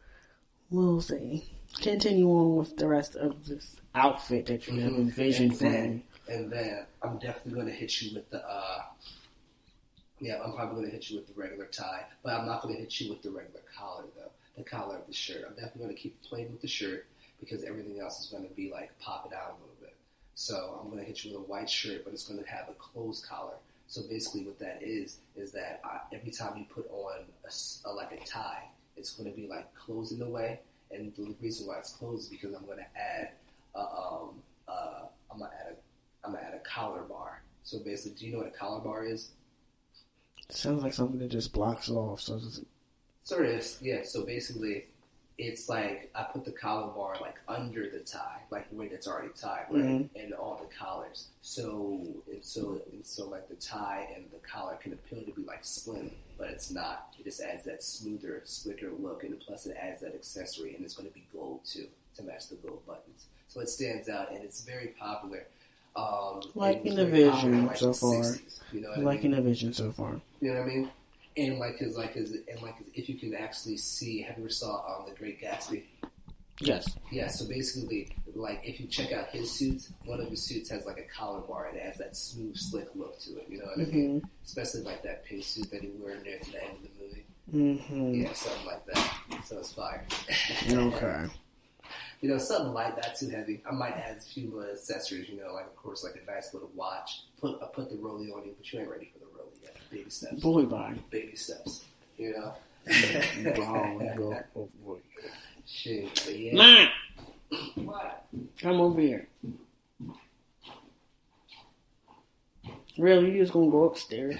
We'll 0.70 1.00
see. 1.00 1.44
Continue 1.80 2.28
on 2.28 2.56
with 2.56 2.76
the 2.76 2.86
rest 2.88 3.16
of 3.16 3.46
this 3.46 3.76
outfit 3.94 4.46
that 4.46 4.66
you 4.68 4.80
have 4.80 4.92
envisioned 4.92 5.50
And 5.52 5.58
for 5.58 5.64
then- 5.64 5.94
me. 5.96 6.04
And 6.28 6.48
then 6.52 6.86
I'm 7.02 7.18
definitely 7.18 7.54
going 7.54 7.66
to 7.66 7.72
hit 7.72 8.00
you 8.02 8.14
with 8.14 8.30
the. 8.30 8.38
uh 8.48 8.82
Yeah, 10.20 10.40
I'm 10.44 10.52
probably 10.52 10.76
going 10.76 10.86
to 10.86 10.92
hit 10.92 11.10
you 11.10 11.16
with 11.18 11.26
the 11.26 11.40
regular 11.40 11.66
tie, 11.66 12.04
but 12.22 12.34
I'm 12.34 12.46
not 12.46 12.62
going 12.62 12.74
to 12.76 12.80
hit 12.80 13.00
you 13.00 13.10
with 13.10 13.22
the 13.22 13.30
regular 13.30 13.62
collar 13.76 14.04
though. 14.16 14.30
The 14.56 14.62
collar 14.62 14.98
of 14.98 15.06
the 15.08 15.12
shirt. 15.12 15.42
I'm 15.44 15.54
definitely 15.54 15.82
going 15.84 15.96
to 15.96 16.00
keep 16.00 16.22
playing 16.22 16.52
with 16.52 16.60
the 16.60 16.68
shirt 16.68 17.06
because 17.40 17.64
everything 17.64 17.98
else 18.00 18.20
is 18.20 18.26
going 18.26 18.46
to 18.48 18.54
be 18.54 18.70
like 18.70 18.96
popping 19.00 19.32
out 19.32 19.50
a 19.50 19.60
little 19.60 19.74
bit. 19.80 19.94
So 20.36 20.78
I'm 20.80 20.86
going 20.88 21.00
to 21.00 21.04
hit 21.04 21.24
you 21.24 21.32
with 21.36 21.40
a 21.48 21.50
white 21.50 21.68
shirt, 21.70 22.04
but 22.04 22.12
it's 22.12 22.28
going 22.28 22.38
to 22.42 22.48
have 22.48 22.68
a 22.68 22.74
closed 22.74 23.26
collar. 23.26 23.54
So 23.90 24.02
basically, 24.08 24.44
what 24.44 24.56
that 24.60 24.78
is 24.82 25.16
is 25.34 25.50
that 25.50 25.80
uh, 25.82 25.98
every 26.12 26.30
time 26.30 26.56
you 26.56 26.64
put 26.72 26.88
on 26.92 27.24
a, 27.44 27.88
a- 27.88 27.92
like 27.92 28.12
a 28.12 28.24
tie, 28.24 28.68
it's 28.96 29.10
going 29.14 29.28
to 29.28 29.36
be 29.36 29.48
like 29.48 29.74
closed 29.74 30.12
in 30.12 30.22
a 30.22 30.30
way. 30.30 30.60
And 30.92 31.12
the 31.16 31.34
reason 31.42 31.66
why 31.66 31.78
it's 31.78 31.90
closed 31.90 32.22
is 32.22 32.28
because 32.28 32.54
I'm 32.54 32.64
going 32.66 32.78
to 32.78 32.86
add, 33.00 33.30
uh, 33.74 33.80
um, 33.80 34.30
uh, 34.68 35.06
I'm 35.32 35.40
to 35.40 35.44
add 35.44 35.72
a, 35.72 36.26
I'm 36.26 36.32
to 36.34 36.40
add 36.40 36.54
a 36.54 36.60
collar 36.60 37.02
bar. 37.02 37.42
So 37.64 37.80
basically, 37.80 38.16
do 38.16 38.26
you 38.26 38.32
know 38.32 38.38
what 38.38 38.46
a 38.46 38.50
collar 38.52 38.80
bar 38.80 39.04
is? 39.04 39.30
It 40.48 40.54
sounds 40.54 40.84
like 40.84 40.92
something 40.94 41.18
that 41.18 41.28
just 41.28 41.52
blocks 41.52 41.90
off. 41.90 42.20
So 42.20 42.36
it's, 42.36 42.60
Sort 43.24 43.44
of, 43.46 43.66
yeah. 43.80 44.02
So 44.04 44.24
basically, 44.24 44.86
it's 45.42 45.68
like 45.68 46.10
I 46.14 46.24
put 46.24 46.44
the 46.44 46.52
collar 46.52 46.88
bar 46.88 47.16
like 47.20 47.36
under 47.48 47.88
the 47.88 48.00
tie, 48.00 48.42
like 48.50 48.66
when 48.70 48.88
it's 48.88 49.08
already 49.08 49.30
tied, 49.34 49.66
right, 49.70 49.82
Mhm. 49.84 50.08
and 50.14 50.34
all 50.34 50.56
the 50.56 50.74
collars. 50.76 51.28
So 51.40 52.06
and 52.30 52.44
so 52.44 52.80
and 52.92 53.04
so 53.06 53.28
like 53.28 53.48
the 53.48 53.54
tie 53.56 54.08
and 54.14 54.30
the 54.30 54.38
collar 54.46 54.76
can 54.76 54.92
appear 54.92 55.22
to 55.24 55.32
be 55.32 55.42
like 55.42 55.64
slim, 55.64 56.10
but 56.36 56.48
it's 56.50 56.70
not. 56.70 57.14
It 57.18 57.24
just 57.24 57.40
adds 57.40 57.64
that 57.64 57.82
smoother, 57.82 58.42
slicker 58.44 58.90
look, 58.90 59.24
and 59.24 59.38
plus 59.40 59.66
it 59.66 59.76
adds 59.80 60.02
that 60.02 60.14
accessory, 60.14 60.74
and 60.74 60.84
it's 60.84 60.94
going 60.94 61.08
to 61.08 61.14
be 61.14 61.24
gold 61.32 61.60
too 61.64 61.88
to 62.16 62.22
match 62.22 62.48
the 62.48 62.56
gold 62.56 62.84
buttons. 62.86 63.26
So 63.48 63.60
it 63.60 63.68
stands 63.68 64.08
out, 64.08 64.30
and 64.30 64.44
it's 64.44 64.60
very 64.62 64.88
popular. 64.88 65.46
Um, 65.96 66.42
Liking 66.54 66.92
it 66.92 66.96
the 66.96 67.06
very 67.06 67.30
popular 67.30 67.50
vision 67.52 67.66
like, 67.66 67.76
so 67.78 67.92
far. 67.92 68.22
60s, 68.22 68.60
you 68.72 68.80
know 68.82 68.90
what 68.90 68.98
I 68.98 69.16
mean? 69.16 69.30
the 69.32 69.40
vision 69.42 69.72
so 69.72 69.90
far. 69.90 70.20
You 70.40 70.52
know 70.52 70.60
what 70.60 70.70
I 70.70 70.74
mean? 70.74 70.90
And 71.36 71.58
like 71.58 71.78
his 71.78 71.96
like 71.96 72.14
his 72.14 72.32
and 72.32 72.60
like 72.62 72.78
his, 72.78 72.88
if 72.94 73.08
you 73.08 73.16
can 73.16 73.34
actually 73.34 73.76
see, 73.76 74.22
have 74.22 74.36
you 74.36 74.44
ever 74.44 74.50
saw 74.50 74.98
um, 74.98 75.06
the 75.08 75.14
Great 75.14 75.40
Gatsby? 75.40 75.84
Yes. 76.60 76.86
Yeah. 77.10 77.28
So 77.28 77.46
basically, 77.48 78.08
like 78.34 78.60
if 78.64 78.80
you 78.80 78.86
check 78.86 79.12
out 79.12 79.28
his 79.28 79.50
suits, 79.50 79.92
one 80.04 80.20
of 80.20 80.28
his 80.28 80.42
suits 80.42 80.70
has 80.70 80.84
like 80.86 80.98
a 80.98 81.04
collar 81.14 81.40
bar 81.40 81.66
and 81.66 81.76
it 81.76 81.84
has 81.84 81.98
that 81.98 82.16
smooth, 82.16 82.56
slick 82.56 82.88
look 82.94 83.18
to 83.20 83.36
it. 83.38 83.46
You 83.48 83.58
know 83.58 83.66
what 83.66 83.78
I 83.78 83.90
mean? 83.90 84.20
hmm 84.20 84.26
Especially 84.44 84.82
like 84.82 85.02
that 85.04 85.24
pink 85.24 85.44
suit 85.44 85.70
that 85.70 85.80
he 85.82 85.88
wore 85.90 86.16
near 86.24 86.38
to 86.38 86.50
the 86.52 86.62
end 86.62 86.72
of 86.76 86.82
the 86.82 86.90
movie. 87.00 87.24
Mm-hmm. 87.52 88.14
Yeah, 88.22 88.32
something 88.32 88.66
like 88.66 88.84
that. 88.86 89.20
So 89.46 89.58
it's 89.58 89.72
fire. 89.72 90.04
Okay. 90.68 91.26
You 92.22 92.28
know, 92.28 92.36
something 92.36 92.74
light, 92.74 92.96
not 92.96 93.16
too 93.16 93.30
heavy. 93.30 93.62
I 93.66 93.72
might 93.72 93.94
add 93.94 94.18
a 94.18 94.20
few 94.20 94.48
more 94.48 94.70
accessories. 94.70 95.30
You 95.30 95.38
know, 95.40 95.54
like 95.54 95.64
of 95.64 95.74
course, 95.76 96.04
like 96.04 96.22
a 96.22 96.30
nice 96.30 96.52
little 96.52 96.70
watch. 96.74 97.22
Put 97.40 97.62
I 97.62 97.66
put 97.72 97.88
the 97.88 97.96
rollie 97.96 98.30
on 98.30 98.44
you, 98.44 98.54
but 98.58 98.70
you 98.70 98.80
ain't 98.80 98.90
ready 98.90 99.10
for 99.10 99.19
the 99.19 99.19
rollie 99.19 99.19
yet. 99.19 99.19
Baby 99.90 100.10
steps. 100.10 100.40
Boy, 100.40 100.64
bye. 100.64 100.94
Baby 101.10 101.36
steps. 101.36 101.84
You 102.16 102.32
know. 102.32 102.54
Go. 104.16 104.44
Shit, 105.66 106.22
but 106.24 106.38
yeah. 106.38 106.88
What? 107.74 108.24
come 108.60 108.80
over 108.80 109.00
here. 109.00 109.28
Really, 112.98 113.30
you 113.32 113.40
just 113.40 113.52
gonna 113.52 113.70
go 113.70 113.84
upstairs? 113.84 114.36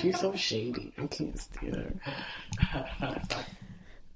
She's 0.00 0.18
so 0.18 0.34
shady. 0.34 0.92
I 0.98 1.06
can't 1.06 1.38
stand 1.38 1.76
her. 1.76 2.96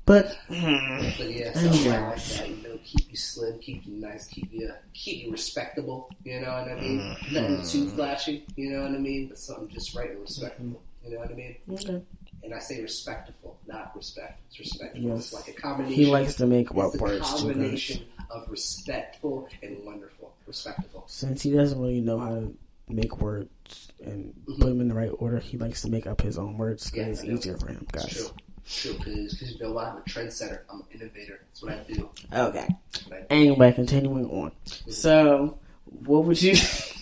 But 0.08 0.34
hmm, 0.48 1.04
But 1.18 1.30
yeah, 1.30 1.52
something 1.52 1.84
Yeah. 1.84 2.08
like 2.08 2.16
that. 2.24 2.48
You 2.48 2.56
know, 2.68 2.78
keep 2.82 3.10
you 3.10 3.16
slim, 3.16 3.58
keep 3.58 3.86
you 3.86 3.92
nice, 4.00 4.26
keep 4.26 4.50
you 4.50 4.72
keep 4.94 5.22
you 5.24 5.30
respectable. 5.30 6.10
You 6.24 6.40
know 6.40 6.46
what 6.48 6.68
I 6.72 6.80
mean? 6.80 7.00
Mm-hmm. 7.00 7.34
Nothing 7.34 7.62
too 7.68 7.90
flashy. 7.90 8.46
You 8.56 8.70
know 8.70 8.82
what 8.82 8.92
I 8.92 8.98
mean? 8.98 9.28
But 9.28 9.38
something 9.38 9.68
just 9.68 9.94
right 9.94 10.10
and 10.10 10.20
respectable. 10.20 10.80
You 11.04 11.12
know 11.12 11.18
what 11.18 11.30
I 11.30 11.34
mean? 11.34 11.56
okay. 11.72 12.02
And 12.42 12.54
I 12.54 12.58
say 12.58 12.80
respectful, 12.80 13.58
not 13.66 13.92
respect. 13.94 14.40
It's 14.48 14.58
respectful. 14.58 15.02
Yes. 15.02 15.18
It's 15.18 15.32
like 15.34 15.48
a 15.48 15.60
combination. 15.60 15.94
he 15.96 16.06
likes 16.06 16.36
to 16.36 16.46
make 16.46 16.70
it's 16.70 16.78
up 16.78 16.94
a 16.94 16.98
words 17.04 17.34
too, 17.34 17.48
combination 17.48 18.04
of 18.30 18.48
respectful 18.50 19.48
and 19.62 19.84
wonderful. 19.84 20.32
Respectful. 20.46 21.04
Since 21.06 21.42
he 21.42 21.50
doesn't 21.50 21.78
really 21.78 22.00
know 22.00 22.18
how 22.18 22.30
to 22.30 22.54
make 22.88 23.20
words 23.20 23.92
and 24.02 24.32
Mhm. 24.46 24.58
put 24.58 24.68
them 24.68 24.80
in 24.80 24.88
the 24.88 24.94
right 24.94 25.10
order, 25.18 25.38
he 25.38 25.58
likes 25.58 25.82
to 25.82 25.90
make 25.90 26.06
up 26.06 26.22
his 26.22 26.38
own 26.38 26.56
words 26.56 26.90
because 26.90 27.22
Yeah, 27.22 27.32
it's 27.32 27.44
I 27.44 27.50
easier 27.50 27.56
for 27.58 27.68
him, 27.68 27.86
It's 27.92 28.04
guys. 28.04 28.32
Because 28.68 29.42
you 29.42 29.58
know 29.60 29.72
what? 29.72 29.86
I'm 29.86 29.98
a 29.98 30.00
trendsetter. 30.02 30.60
I'm 30.70 30.80
an 30.80 30.86
innovator. 31.00 31.40
That's 31.46 31.62
what 31.62 31.72
I 31.72 31.92
do. 31.92 32.10
Okay. 32.32 32.68
That's 32.92 33.12
I 33.12 33.20
do. 33.20 33.26
Anyway, 33.30 33.72
continuing 33.72 34.26
on. 34.26 34.52
So, 34.90 35.58
what 35.84 36.24
would 36.24 36.40
you? 36.40 36.54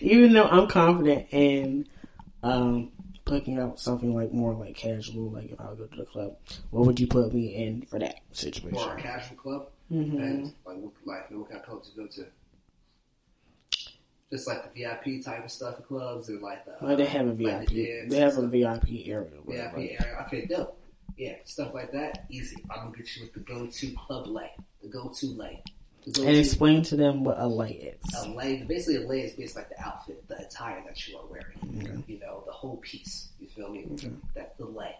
even 0.00 0.32
though 0.32 0.44
I'm 0.44 0.68
confident 0.68 1.26
in 1.30 1.88
um, 2.42 2.92
picking 3.24 3.58
out 3.58 3.80
something 3.80 4.14
like 4.14 4.32
more 4.32 4.54
like 4.54 4.76
casual, 4.76 5.30
like 5.30 5.50
if 5.50 5.60
I 5.60 5.64
go 5.64 5.86
to 5.86 5.96
the 5.96 6.04
club, 6.04 6.36
what 6.70 6.86
would 6.86 7.00
you 7.00 7.06
put 7.06 7.32
me 7.32 7.54
in 7.54 7.82
for 7.82 7.98
that 7.98 8.20
situation? 8.32 8.78
For 8.78 8.96
a 8.96 9.00
casual 9.00 9.36
club, 9.36 9.68
hmm 9.88 10.20
and 10.20 10.44
like 10.64 10.76
what, 10.76 10.92
like 11.04 11.30
what 11.30 11.48
kind 11.48 11.60
of 11.60 11.66
clubs 11.66 11.90
you 11.94 12.02
go 12.02 12.08
to? 12.08 12.26
Just 14.30 14.46
like 14.46 14.62
the 14.74 14.80
VIP 14.82 15.24
type 15.24 15.44
of 15.44 15.50
stuff, 15.50 15.76
clubs, 15.86 16.28
and 16.28 16.42
like 16.42 16.64
the 16.66 16.74
Well, 16.82 16.96
they 16.96 17.06
have 17.06 17.26
a 17.26 17.30
like 17.30 17.36
VIP. 17.38 17.68
the 17.68 17.84
dance 17.86 18.12
They 18.12 18.18
have 18.20 18.36
a. 18.38 18.46
VIP 18.46 19.08
area. 19.08 19.30
VIP 19.46 19.76
area. 20.00 20.24
Okay, 20.26 20.44
dope. 20.46 20.78
Yeah, 21.16 21.34
stuff 21.44 21.72
like 21.74 21.92
that, 21.92 22.26
easy. 22.30 22.56
I'm 22.70 22.86
gonna 22.86 22.96
get 22.96 23.16
you 23.16 23.22
with 23.22 23.32
the 23.32 23.40
go-to 23.40 23.90
club 23.92 24.26
lay, 24.28 24.52
the 24.82 24.88
go-to 24.88 25.26
lay, 25.28 25.62
the 26.04 26.12
go-to 26.12 26.28
And 26.28 26.36
explain 26.36 26.82
to 26.84 26.96
them 26.96 27.24
what 27.24 27.38
a 27.40 27.46
light 27.46 27.96
is. 28.04 28.14
a 28.22 28.28
lay. 28.28 28.62
Basically, 28.62 29.02
a 29.02 29.08
lay 29.08 29.22
is 29.22 29.32
basically 29.32 29.62
like 29.62 29.70
the 29.70 29.80
outfit, 29.84 30.28
the 30.28 30.38
attire 30.46 30.82
that 30.86 31.08
you 31.08 31.16
are 31.18 31.26
wearing. 31.26 32.04
You 32.06 32.20
know, 32.20 32.44
the 32.46 32.52
whole 32.52 32.76
piece. 32.76 33.28
You 33.40 33.48
feel 33.48 33.70
me? 33.70 33.86
Okay. 33.94 34.10
That's 34.34 34.54
the 34.56 34.66
lay. 34.66 34.94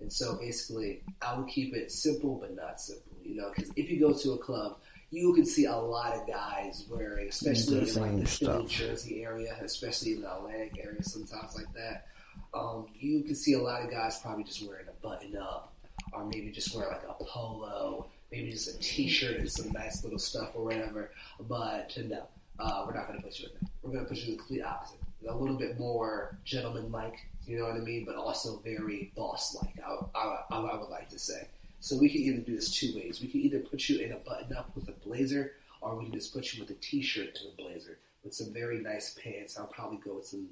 And 0.00 0.10
so 0.12 0.36
basically, 0.36 1.02
I 1.22 1.38
would 1.38 1.46
keep 1.48 1.74
it 1.76 1.92
simple 1.92 2.36
but 2.40 2.56
not 2.56 2.80
simple. 2.80 3.12
You 3.22 3.36
know, 3.36 3.52
because 3.54 3.70
if 3.76 3.90
you 3.90 4.00
go 4.00 4.12
to 4.14 4.32
a 4.32 4.38
club, 4.38 4.78
you 5.10 5.34
can 5.34 5.44
see 5.44 5.64
a 5.64 5.76
lot 5.76 6.14
of 6.14 6.26
guys 6.26 6.84
wearing, 6.88 7.28
especially 7.28 7.78
in 7.78 7.94
like 8.00 8.20
the 8.20 8.26
Philly, 8.26 8.26
stuff. 8.26 8.68
Jersey 8.68 9.24
area, 9.24 9.56
especially 9.60 10.12
in 10.12 10.22
the 10.22 10.32
Atlantic 10.32 10.78
area, 10.82 11.02
sometimes 11.02 11.54
like 11.56 11.72
that. 11.74 12.06
Um, 12.54 12.86
you 12.94 13.22
can 13.22 13.34
see 13.34 13.54
a 13.54 13.60
lot 13.60 13.82
of 13.82 13.90
guys 13.90 14.18
probably 14.20 14.44
just 14.44 14.66
wearing 14.66 14.86
a 14.88 15.06
button 15.06 15.36
up, 15.36 15.72
or 16.12 16.24
maybe 16.24 16.50
just 16.50 16.74
wear 16.74 16.88
like 16.88 17.02
a 17.08 17.24
polo, 17.24 18.06
maybe 18.30 18.50
just 18.50 18.68
a 18.68 18.78
t-shirt 18.78 19.38
and 19.38 19.50
some 19.50 19.72
nice 19.72 20.02
little 20.04 20.18
stuff 20.18 20.50
or 20.54 20.64
whatever. 20.64 21.10
But 21.40 21.96
no, 22.08 22.28
uh, 22.58 22.84
we're 22.86 22.94
not 22.94 23.08
going 23.08 23.18
to 23.18 23.24
put 23.24 23.38
you 23.38 23.48
in 23.48 23.52
that. 23.60 23.70
We're 23.82 23.92
going 23.92 24.04
to 24.04 24.08
put 24.08 24.18
you 24.18 24.26
in 24.26 24.30
the 24.32 24.38
complete 24.38 24.62
opposite. 24.62 24.98
A 25.28 25.36
little 25.36 25.56
bit 25.56 25.78
more 25.78 26.38
gentleman-like, 26.44 27.26
you 27.46 27.58
know 27.58 27.64
what 27.64 27.74
I 27.74 27.80
mean, 27.80 28.04
but 28.06 28.16
also 28.16 28.58
very 28.64 29.12
boss-like. 29.16 29.74
I, 29.84 30.18
I, 30.18 30.56
I 30.56 30.76
would 30.78 30.88
like 30.88 31.08
to 31.10 31.18
say. 31.18 31.46
So 31.80 31.96
we 31.96 32.10
can 32.10 32.20
either 32.20 32.40
do 32.40 32.54
this 32.54 32.70
two 32.70 32.92
ways. 32.94 33.20
We 33.20 33.28
can 33.28 33.40
either 33.40 33.58
put 33.60 33.88
you 33.88 34.00
in 34.00 34.12
a 34.12 34.16
button-up 34.16 34.76
with 34.76 34.88
a 34.88 34.92
blazer, 34.92 35.52
or 35.80 35.96
we 35.96 36.04
can 36.04 36.12
just 36.14 36.32
put 36.32 36.52
you 36.52 36.62
with 36.62 36.70
a 36.70 36.74
t-shirt 36.74 37.38
and 37.42 37.52
a 37.52 37.62
blazer 37.62 37.98
with 38.22 38.34
some 38.34 38.52
very 38.52 38.80
nice 38.80 39.14
pants. 39.22 39.58
I'll 39.58 39.66
probably 39.66 39.98
go 39.98 40.16
with 40.16 40.26
some 40.26 40.48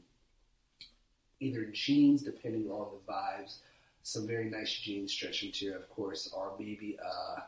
either 1.40 1.66
jeans, 1.66 2.22
depending 2.22 2.70
on 2.70 2.88
the 2.92 3.12
vibes, 3.12 3.59
some 4.02 4.26
very 4.26 4.48
nice 4.48 4.72
jeans, 4.72 5.12
stretch 5.12 5.44
material, 5.44 5.78
of 5.78 5.88
course, 5.90 6.32
or 6.34 6.55
maybe 6.59 6.98
uh, 7.05 7.40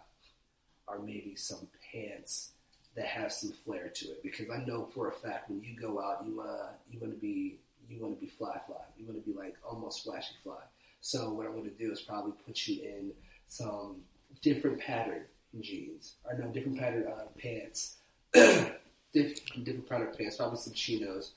or 0.86 0.98
maybe 0.98 1.34
some 1.36 1.66
pants 1.90 2.50
that 2.96 3.06
have 3.06 3.32
some 3.32 3.52
flair 3.64 3.88
to 3.88 4.06
it. 4.06 4.22
Because 4.22 4.50
I 4.50 4.64
know 4.64 4.86
for 4.94 5.08
a 5.08 5.12
fact 5.12 5.48
when 5.48 5.62
you 5.62 5.74
go 5.74 6.02
out, 6.02 6.24
you 6.26 6.36
wanna 6.36 6.70
you 6.90 6.98
wanna 7.00 7.14
be 7.14 7.58
you 7.88 8.02
wanna 8.02 8.16
be 8.16 8.26
fly 8.26 8.60
fly. 8.66 8.84
You 8.98 9.06
wanna 9.06 9.20
be 9.20 9.32
like 9.32 9.56
almost 9.66 10.04
flashy 10.04 10.34
fly. 10.42 10.62
So 11.00 11.32
what 11.32 11.46
I'm 11.46 11.56
gonna 11.56 11.70
do 11.70 11.90
is 11.92 12.02
probably 12.02 12.32
put 12.46 12.68
you 12.68 12.82
in 12.82 13.12
some 13.50 13.96
different 14.42 14.80
pattern 14.80 15.24
jeans, 15.60 16.14
or 16.24 16.38
no 16.38 16.46
different 16.48 16.78
pattern 16.78 17.04
uh, 17.06 17.24
pants, 17.36 17.96
different 18.32 19.64
different 19.64 19.88
pattern 19.88 20.14
pants, 20.16 20.36
probably 20.36 20.56
some 20.56 20.72
chinos 20.72 21.32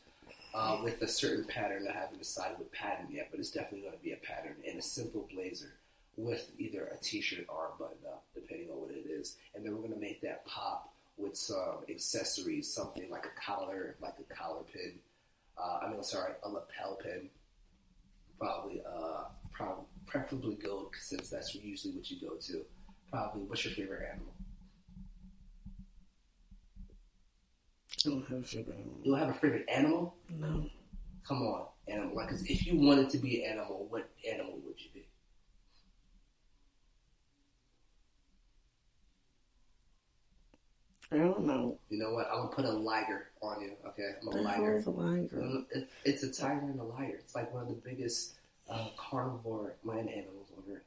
uh, 0.53 0.79
with 0.83 1.01
a 1.01 1.07
certain 1.07 1.43
pattern. 1.43 1.87
I 1.89 1.93
haven't 1.93 2.19
decided 2.19 2.59
what 2.59 2.71
pattern 2.71 3.07
yet, 3.11 3.29
but 3.31 3.39
it's 3.39 3.49
definitely 3.49 3.81
going 3.81 3.97
to 3.97 4.03
be 4.03 4.11
a 4.11 4.17
pattern 4.17 4.55
and 4.67 4.77
a 4.77 4.81
simple 4.81 5.27
blazer 5.33 5.73
with 6.15 6.51
either 6.59 6.85
a 6.85 7.03
t-shirt 7.03 7.45
or 7.49 7.71
a 7.73 7.79
button 7.79 7.97
up, 8.07 8.23
depending 8.35 8.69
on 8.69 8.79
what 8.79 8.91
it 8.91 9.09
is. 9.09 9.37
And 9.55 9.65
then 9.65 9.73
we're 9.73 9.81
going 9.81 9.93
to 9.93 9.99
make 9.99 10.21
that 10.21 10.45
pop 10.45 10.93
with 11.17 11.35
some 11.35 11.79
accessories, 11.89 12.71
something 12.71 13.09
like 13.09 13.25
a 13.25 13.41
collar, 13.41 13.95
like 13.99 14.13
a 14.19 14.33
collar 14.33 14.61
pin. 14.71 14.93
Uh, 15.57 15.79
I 15.81 15.89
mean, 15.89 16.03
sorry, 16.03 16.33
a 16.43 16.49
lapel 16.49 16.99
pin. 17.01 17.29
Probably, 18.39 18.83
uh, 18.85 19.23
prob- 19.51 19.85
preferably 20.17 20.53
gold, 20.55 20.93
since 20.99 21.29
that's 21.31 21.55
usually 21.55 21.95
what 21.95 22.09
you 22.11 22.19
go 22.21 22.35
to. 22.35 22.63
Probably, 23.11 23.41
what's 23.43 23.65
your 23.65 23.73
favorite 23.73 24.07
animal? 24.11 24.33
I 28.05 28.09
don't 28.09 28.27
have 28.27 28.47
sugar. 28.47 28.73
You 29.03 29.11
don't 29.11 29.19
have 29.19 29.29
a 29.29 29.33
favorite 29.33 29.65
animal? 29.67 30.15
No. 30.29 30.69
Come 31.27 31.41
on, 31.41 31.65
animal. 31.87 32.15
Like, 32.15 32.29
'cause 32.29 32.43
if 32.43 32.67
you 32.67 32.77
wanted 32.79 33.09
to 33.11 33.17
be 33.17 33.43
an 33.43 33.53
animal, 33.53 33.87
what 33.89 34.09
animal 34.29 34.59
would 34.59 34.79
you 34.83 34.91
be? 34.93 35.07
I 41.11 41.17
don't 41.17 41.45
know. 41.45 41.77
You 41.89 41.99
know 41.99 42.11
what? 42.13 42.27
I'm 42.27 42.43
gonna 42.45 42.55
put 42.55 42.65
a 42.65 42.71
liger 42.71 43.29
on 43.41 43.61
you. 43.61 43.73
Okay, 43.87 44.15
I'm 44.21 44.27
a 44.27 44.31
The 44.31 44.49
hell 44.49 44.65
is 44.65 44.85
a 44.87 44.91
liger? 44.91 45.41
Um, 45.41 45.67
It's 46.05 46.23
a 46.23 46.31
tiger 46.31 46.61
and 46.61 46.79
a 46.79 46.83
liger. 46.83 47.15
It's 47.17 47.35
like 47.35 47.53
one 47.53 47.63
of 47.63 47.69
the 47.69 47.75
biggest 47.75 48.39
uh, 48.69 48.87
carnivore 48.97 49.73
land 49.83 50.09
animals 50.09 50.47
on 50.57 50.63
earth. 50.73 50.81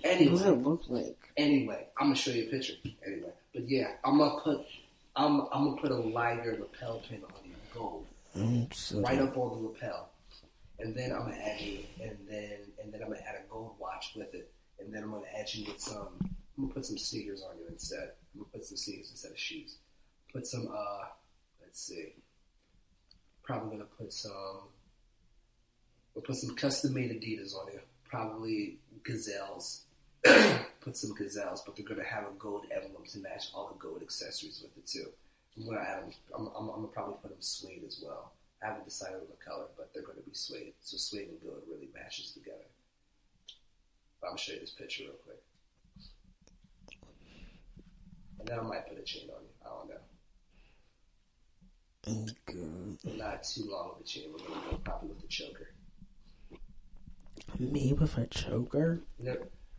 What 0.00 0.18
does 0.18 0.20
Anyway, 0.20 0.42
it 0.58 0.62
look 0.62 0.82
like? 0.88 1.18
anyway, 1.36 1.86
I'm 1.98 2.06
gonna 2.06 2.14
show 2.16 2.30
you 2.30 2.44
a 2.44 2.50
picture. 2.50 2.74
Anyway, 3.04 3.30
but 3.52 3.68
yeah, 3.68 3.92
I'm 4.04 4.18
gonna 4.18 4.40
put 4.40 4.60
I'm 5.16 5.40
I'm 5.52 5.64
gonna 5.70 5.80
put 5.80 5.90
a 5.90 5.96
liger 5.96 6.56
lapel 6.60 7.02
pin 7.08 7.22
on 7.24 7.44
you, 7.44 7.54
gold, 7.74 8.06
Mm, 8.36 9.04
right 9.04 9.18
up 9.18 9.36
on 9.36 9.62
the 9.62 9.68
lapel, 9.68 10.10
and 10.78 10.94
then 10.94 11.12
I'm 11.12 11.22
gonna 11.22 11.36
add 11.36 11.60
you, 11.60 11.80
and 12.00 12.16
then 12.28 12.58
and 12.82 12.92
then 12.92 13.02
I'm 13.02 13.08
gonna 13.08 13.22
add 13.28 13.36
a 13.44 13.50
gold 13.50 13.74
watch 13.80 14.12
with 14.14 14.32
it, 14.34 14.52
and 14.78 14.94
then 14.94 15.02
I'm 15.02 15.10
gonna 15.10 15.26
add 15.36 15.52
you 15.52 15.66
with 15.66 15.80
some. 15.80 16.08
I'm 16.22 16.64
gonna 16.64 16.74
put 16.74 16.86
some 16.86 16.98
sneakers 16.98 17.42
on 17.42 17.58
you 17.58 17.66
instead. 17.68 18.10
I'm 18.34 18.40
gonna 18.40 18.50
put 18.52 18.64
some 18.64 18.76
sneakers 18.76 19.10
instead 19.10 19.32
of 19.32 19.38
shoes. 19.38 19.78
Put 20.32 20.46
some. 20.46 20.68
uh 20.72 21.06
Let's 21.60 21.80
see. 21.82 22.14
Probably 23.42 23.70
gonna 23.78 23.88
put 23.98 24.12
some. 24.12 24.68
We'll 26.18 26.24
put 26.24 26.34
some 26.34 26.56
custom 26.56 26.94
made 26.94 27.12
Adidas 27.12 27.54
on 27.54 27.72
you. 27.72 27.78
Probably 28.02 28.78
gazelles. 29.04 29.84
put 30.80 30.96
some 30.96 31.14
gazelles, 31.14 31.62
but 31.64 31.76
they're 31.76 31.86
gonna 31.86 32.02
have 32.02 32.24
a 32.24 32.32
gold 32.36 32.66
emblem 32.74 33.04
to 33.06 33.18
match 33.20 33.44
all 33.54 33.68
the 33.68 33.78
gold 33.78 34.02
accessories 34.02 34.60
with 34.60 34.76
it 34.76 34.84
too. 34.84 35.06
I'm 35.56 35.66
gonna 35.66 35.78
add 35.78 36.02
them. 36.02 36.10
I'm, 36.36 36.46
I'm, 36.56 36.70
I'm 36.70 36.74
gonna 36.74 36.88
probably 36.88 37.14
put 37.22 37.30
them 37.30 37.40
suede 37.40 37.84
as 37.86 38.02
well. 38.04 38.32
I 38.60 38.66
haven't 38.66 38.86
decided 38.86 39.20
on 39.20 39.28
the 39.30 39.36
color, 39.36 39.66
but 39.76 39.94
they're 39.94 40.02
gonna 40.02 40.22
be 40.26 40.34
suede. 40.34 40.72
So 40.80 40.96
suede 40.96 41.28
and 41.28 41.40
gold 41.40 41.62
really 41.70 41.88
matches 41.94 42.32
together. 42.32 42.66
But 44.20 44.26
I'm 44.26 44.30
gonna 44.32 44.38
show 44.38 44.54
you 44.54 44.60
this 44.60 44.70
picture 44.70 45.04
real 45.04 45.12
quick. 45.24 45.42
And 48.40 48.48
then 48.48 48.58
I 48.58 48.62
might 48.62 48.88
put 48.88 48.98
a 48.98 49.02
chain 49.02 49.30
on 49.30 49.44
you. 49.44 49.54
I 49.64 49.68
don't 49.68 49.88
know. 49.88 50.02
Oh, 52.08 52.26
Good. 52.44 52.98
But 53.04 53.18
not 53.18 53.44
too 53.44 53.70
long 53.70 53.92
of 53.94 54.00
a 54.00 54.04
chain. 54.04 54.32
We're 54.32 54.48
gonna 54.48 54.68
go 54.68 54.76
probably 54.78 55.10
with 55.10 55.20
the 55.20 55.28
choker. 55.28 55.68
Me 57.58 57.92
with 57.92 58.16
a 58.18 58.26
choker? 58.26 59.00
No, 59.18 59.32
know, 59.32 59.38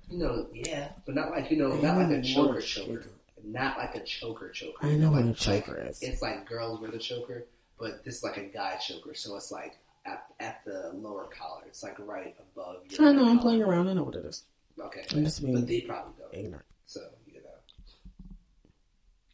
you 0.09 0.17
know, 0.17 0.47
yeah, 0.53 0.89
but 1.05 1.15
not 1.15 1.29
like 1.31 1.49
you 1.51 1.57
know, 1.57 1.75
not 1.75 1.97
like 1.97 2.09
a 2.11 2.21
choker 2.21 2.61
choker, 2.61 3.05
not 3.43 3.77
like 3.77 3.95
a 3.95 4.03
choker 4.03 4.49
choker. 4.49 4.77
I 4.81 4.89
You 4.89 4.97
know 4.97 5.11
what 5.11 5.25
like, 5.25 5.35
a 5.35 5.37
choker 5.39 5.79
like, 5.81 5.91
is. 5.91 6.01
It's 6.01 6.21
like 6.21 6.47
girls 6.47 6.81
wear 6.81 6.91
the 6.91 6.97
choker, 6.97 7.45
but 7.79 8.03
this 8.03 8.17
is 8.17 8.23
like 8.23 8.37
a 8.37 8.43
guy 8.45 8.75
choker, 8.77 9.13
so 9.13 9.35
it's 9.37 9.51
like 9.51 9.77
at, 10.05 10.25
at 10.39 10.61
the 10.65 10.91
lower 10.95 11.25
collar. 11.25 11.61
It's 11.67 11.83
like 11.83 11.97
right 11.99 12.35
above. 12.53 12.77
Your 12.89 13.07
I 13.09 13.11
know, 13.13 13.21
I'm 13.25 13.37
collar. 13.37 13.41
playing 13.41 13.63
around. 13.63 13.87
I 13.87 13.93
know 13.93 14.03
what 14.03 14.15
it 14.15 14.25
is. 14.25 14.43
Okay, 14.79 15.03
I'm 15.13 15.23
just 15.23 15.41
being 15.43 15.53
but 15.55 15.67
they 15.67 15.81
probably 15.81 16.13
don't. 16.19 16.33
ignorant. 16.33 16.65
So 16.85 17.01
you 17.27 17.35
know, 17.41 17.49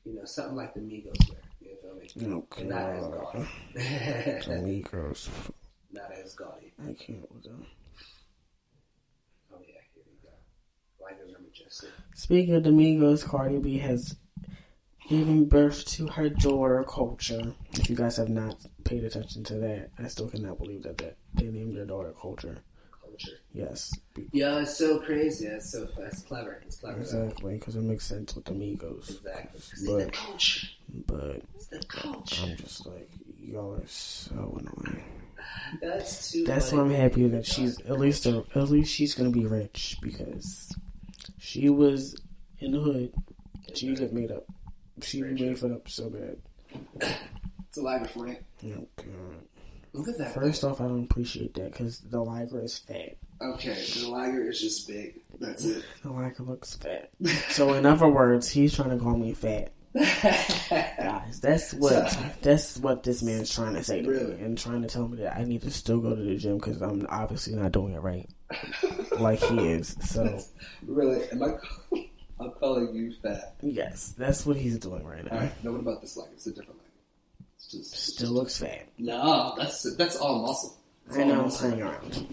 you 0.04 0.16
know, 0.20 0.26
something 0.26 0.56
like 0.56 0.74
the 0.74 0.82
Migos 0.82 1.30
wear. 1.30 1.40
You 1.62 1.76
feel 1.82 1.96
me? 2.30 2.36
Oh, 2.36 2.46
And 2.60 2.70
not 2.70 2.90
as 2.90 3.08
gaudy. 3.08 4.52
Amigos. 4.60 5.30
not 5.92 6.12
as 6.12 6.34
gaudy. 6.36 6.74
I 6.84 6.94
can't 6.94 7.32
with 7.34 7.44
them. 7.44 7.66
Oh 9.54 9.58
yeah, 9.68 9.80
here 9.94 10.04
we 10.06 10.18
go. 10.22 10.34
Majestic. 11.58 11.90
Speaking 12.14 12.56
of 12.56 12.64
the 12.64 12.70
Migos, 12.72 13.24
Cardi 13.26 13.58
B 13.60 13.78
has 13.80 14.16
given 15.10 15.46
birth 15.46 15.86
to 15.86 16.08
her 16.08 16.30
daughter, 16.30 16.84
Kulture. 16.88 17.54
If 17.74 17.90
you 17.90 17.96
guys 17.96 18.18
have 18.18 18.30
not 18.30 18.58
paid 18.84 19.04
attention 19.04 19.44
to 19.46 19.56
that, 19.56 19.90
I 20.00 20.08
still 20.08 20.28
cannot 20.30 20.58
believe 20.58 20.84
that, 20.84 20.98
that 21.00 21.18
they 21.36 21.46
named 21.46 21.74
their 21.76 21.86
daughter 21.86 22.12
Kulture. 22.12 22.58
culture. 23.02 23.38
Yes, 23.54 23.94
Yeah, 24.34 24.60
it's 24.60 24.76
so 24.78 25.00
crazy. 25.00 25.46
It's 25.48 25.72
so 25.72 25.88
it's 26.00 26.22
clever. 26.24 26.62
It's 26.66 26.78
clever. 26.78 27.00
exactly, 27.00 27.54
because 27.54 27.76
it 27.78 27.84
makes 27.84 28.06
sense 28.06 28.36
with 28.36 28.46
the 28.46 28.52
Migos. 28.54 29.10
Exactly. 29.10 29.52
It's 29.60 29.86
But- 29.86 30.06
the 30.06 30.12
culture. 30.12 30.68
But 31.08 31.42
It's 31.56 31.68
the 31.68 31.80
culture. 31.88 32.44
I'm 32.46 32.58
just 32.58 32.86
like, 32.86 33.10
y'all 33.40 33.76
are 33.76 33.88
so 33.88 34.60
annoying. 34.60 35.04
That's 35.82 36.32
too. 36.32 36.44
That's 36.44 36.72
why 36.72 36.82
I'm 36.82 36.90
happy 36.90 37.28
that 37.28 37.46
she's 37.46 37.80
at 37.82 38.00
least 38.00 38.26
at 38.26 38.70
least 38.70 38.92
she's 38.94 39.14
gonna 39.14 39.30
be 39.30 39.46
rich 39.46 39.98
because 40.02 40.74
she 41.46 41.70
was 41.70 42.16
in 42.60 42.72
the 42.72 42.80
hood. 42.80 43.14
She 43.76 43.94
got 43.94 44.12
made 44.14 44.32
up. 44.32 44.46
She 45.02 45.22
made 45.22 45.40
it 45.40 45.64
up 45.64 45.88
so 45.88 46.10
bad. 46.10 46.38
It's 47.70 47.78
a 47.78 47.82
for 48.08 48.28
you. 48.28 48.38
Oh 48.66 48.88
god. 48.96 49.06
Look 49.94 50.08
at 50.10 50.18
that. 50.18 50.34
First 50.34 50.64
off, 50.64 50.82
I 50.82 50.86
don't 50.86 51.04
appreciate 51.04 51.54
that 51.54 51.72
because 51.72 52.00
the 52.00 52.22
liger 52.22 52.62
is 52.64 52.78
fat. 52.80 53.16
Okay, 53.42 53.74
the 54.00 54.08
liger 54.10 54.50
is 54.50 54.60
just 54.60 54.88
big. 54.88 55.20
That's 55.40 55.64
it. 55.66 55.84
The 56.04 56.12
liger 56.12 56.44
looks 56.44 56.76
fat. 56.76 57.12
So 57.52 57.74
in 57.74 57.86
other 57.86 58.08
words, 58.08 58.50
he's 58.50 58.74
trying 58.74 58.90
to 58.90 58.98
call 58.98 59.16
me 59.18 59.34
fat. 59.34 59.72
Guys, 59.94 61.40
that's 61.42 61.74
what 61.74 62.10
So- 62.12 62.20
that's 62.42 62.78
what 62.78 63.04
this 63.04 63.22
man's 63.24 63.54
trying 63.54 63.76
to 63.76 63.84
say 63.84 64.02
to 64.02 64.10
Really? 64.10 64.34
me 64.36 64.44
and 64.44 64.58
trying 64.58 64.82
to 64.82 64.88
tell 64.88 65.08
me 65.08 65.18
that 65.22 65.38
I 65.38 65.44
need 65.44 65.62
to 65.62 65.72
still 65.72 66.00
go 66.00 66.16
to 66.16 66.22
the 66.22 66.36
gym 66.36 66.58
because 66.58 66.82
I'm 66.82 67.06
obviously 67.10 67.56
not 67.56 67.72
doing 67.72 67.94
it 67.94 68.02
right, 68.02 68.30
like 69.20 69.40
he 69.40 69.58
is. 69.68 69.96
So 70.02 70.40
really? 70.88 71.28
Am 71.32 71.44
I? 71.44 71.56
I'm 72.40 72.52
calling 72.52 72.94
you 72.94 73.14
fat. 73.24 73.56
yes, 73.62 74.14
that's 74.18 74.46
what 74.46 74.58
he's 74.58 74.78
doing 74.78 75.06
right 75.06 75.24
now. 75.26 75.32
All 75.32 75.38
right. 75.40 75.64
Now 75.64 75.72
what 75.72 75.80
about 75.82 76.02
this 76.02 76.18
liger? 76.18 76.32
It's 76.34 76.46
a 76.48 76.52
different 76.52 76.78
liger. 76.80 76.92
It's 77.58 77.68
just 77.72 77.94
it's 77.94 78.14
Still 78.14 78.32
looks 78.32 78.58
fat. 78.60 78.88
No, 78.98 79.54
that's 79.58 79.96
that's 79.96 80.16
all 80.18 80.42
muscle. 80.42 80.78
That's 81.08 81.18
I 81.18 81.22
all 81.22 81.28
know 81.30 81.44
I'm 81.46 81.50
playing 81.50 81.82
around. 81.82 82.28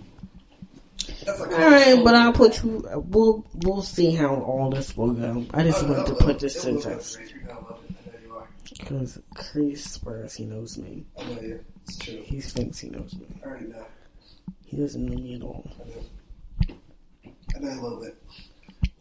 Like 1.26 1.40
All 1.52 1.70
right, 1.70 2.04
but 2.04 2.14
I'll 2.14 2.32
put 2.32 2.64
oh, 2.64 2.68
you. 2.68 2.88
Uh, 2.94 2.98
we'll 3.00 3.44
we'll 3.64 3.82
see 3.82 4.12
how 4.12 4.34
all 4.36 4.70
this 4.70 4.96
will 4.96 5.12
go. 5.12 5.44
I 5.52 5.62
just 5.64 5.82
Oh, 5.84 5.86
wanted 5.88 6.00
oh, 6.02 6.06
to 6.06 6.14
put 6.14 6.36
oh, 6.36 6.38
this 6.38 6.62
to 6.62 6.68
will 6.72 6.78
the 6.80 6.88
go 6.88 6.94
test 6.94 7.16
great. 7.16 7.30
You're 7.30 7.42
gonna 7.42 7.60
love 7.60 7.80
it. 7.88 7.94
I 8.06 8.10
know 8.10 8.18
you 8.26 8.34
are. 8.34 8.48
because 8.78 9.18
Chris 9.34 9.92
swears 9.92 10.34
he 10.34 10.44
knows 10.46 10.78
me. 10.78 11.04
I 11.18 11.24
know 11.24 11.40
you. 11.40 11.64
It's 11.84 11.98
true. 11.98 12.22
He 12.24 12.40
thinks 12.40 12.78
he 12.80 12.90
knows 12.90 13.14
me. 13.14 13.26
I 13.42 13.46
already 13.48 13.66
know. 13.66 13.84
He 14.72 14.78
doesn't 14.78 15.04
know 15.04 15.18
me 15.18 15.34
at 15.34 15.42
all. 15.42 15.70
And. 17.54 17.68
I 17.68 17.74
love 17.74 18.02
it. 18.04 18.16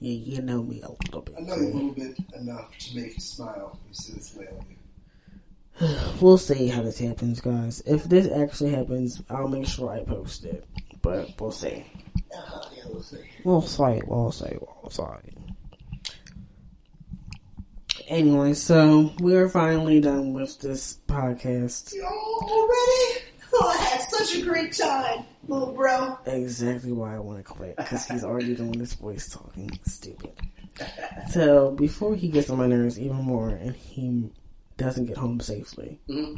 Yeah, 0.02 0.12
you 0.12 0.42
know 0.42 0.64
me 0.64 0.82
a 0.82 0.90
little 0.90 1.22
bit. 1.22 1.36
I 1.38 1.42
know 1.44 1.56
you 1.56 1.62
a 1.62 1.74
little 1.74 1.92
bit 1.92 2.18
enough 2.38 2.78
to 2.78 2.96
make 2.98 3.14
you 3.14 3.22
smile. 3.22 3.80
You 3.88 3.94
see 3.94 4.14
this 4.14 4.36
way 4.36 4.50
you. 4.70 5.88
We'll 6.20 6.38
see 6.38 6.68
how 6.68 6.82
this 6.82 7.00
happens, 7.00 7.40
guys. 7.40 7.82
If 7.86 8.04
this 8.04 8.28
actually 8.30 8.72
happens, 8.72 9.22
I'll 9.30 9.48
make 9.48 9.66
sure 9.66 9.90
I 9.90 10.04
post 10.04 10.44
it. 10.44 10.66
But 11.02 11.40
we'll 11.40 11.52
see. 11.52 11.86
Uh, 12.36 12.66
yeah, 12.76 12.84
we'll 12.90 13.02
see. 13.02 13.18
We'll 13.46 13.62
see. 13.62 14.02
We'll 14.06 14.32
see. 14.34 14.58
We'll 14.60 14.90
see. 14.92 15.04
Anyway, 18.10 18.56
so 18.56 19.14
we're 19.22 19.48
finally 19.48 20.02
done 20.02 20.34
with 20.34 20.60
this 20.60 21.00
podcast. 21.08 21.94
You 21.94 22.04
already? 22.04 23.22
Oh, 23.54 23.70
I 23.70 23.84
had 23.84 24.02
such 24.02 24.36
a 24.36 24.42
great 24.42 24.74
time, 24.74 25.26
little 25.48 25.74
bro. 25.74 26.18
Exactly 26.26 26.92
why 26.92 27.16
I 27.16 27.20
want 27.20 27.38
to 27.40 27.44
quit 27.44 27.76
because 27.78 28.06
he's 28.08 28.24
already 28.24 28.56
doing 28.56 28.74
this 28.74 28.94
voice 28.94 29.30
talking. 29.30 29.70
Stupid. 29.88 30.32
So 31.30 31.72
before 31.72 32.16
he 32.16 32.30
gets 32.30 32.50
on 32.50 32.58
my 32.58 32.66
nerves 32.66 32.98
even 33.00 33.18
more, 33.18 33.50
and 33.50 33.76
he 33.76 34.30
doesn't 34.78 35.06
get 35.06 35.18
home 35.18 35.40
safely, 35.40 36.00
Mm-hmm. 36.10 36.36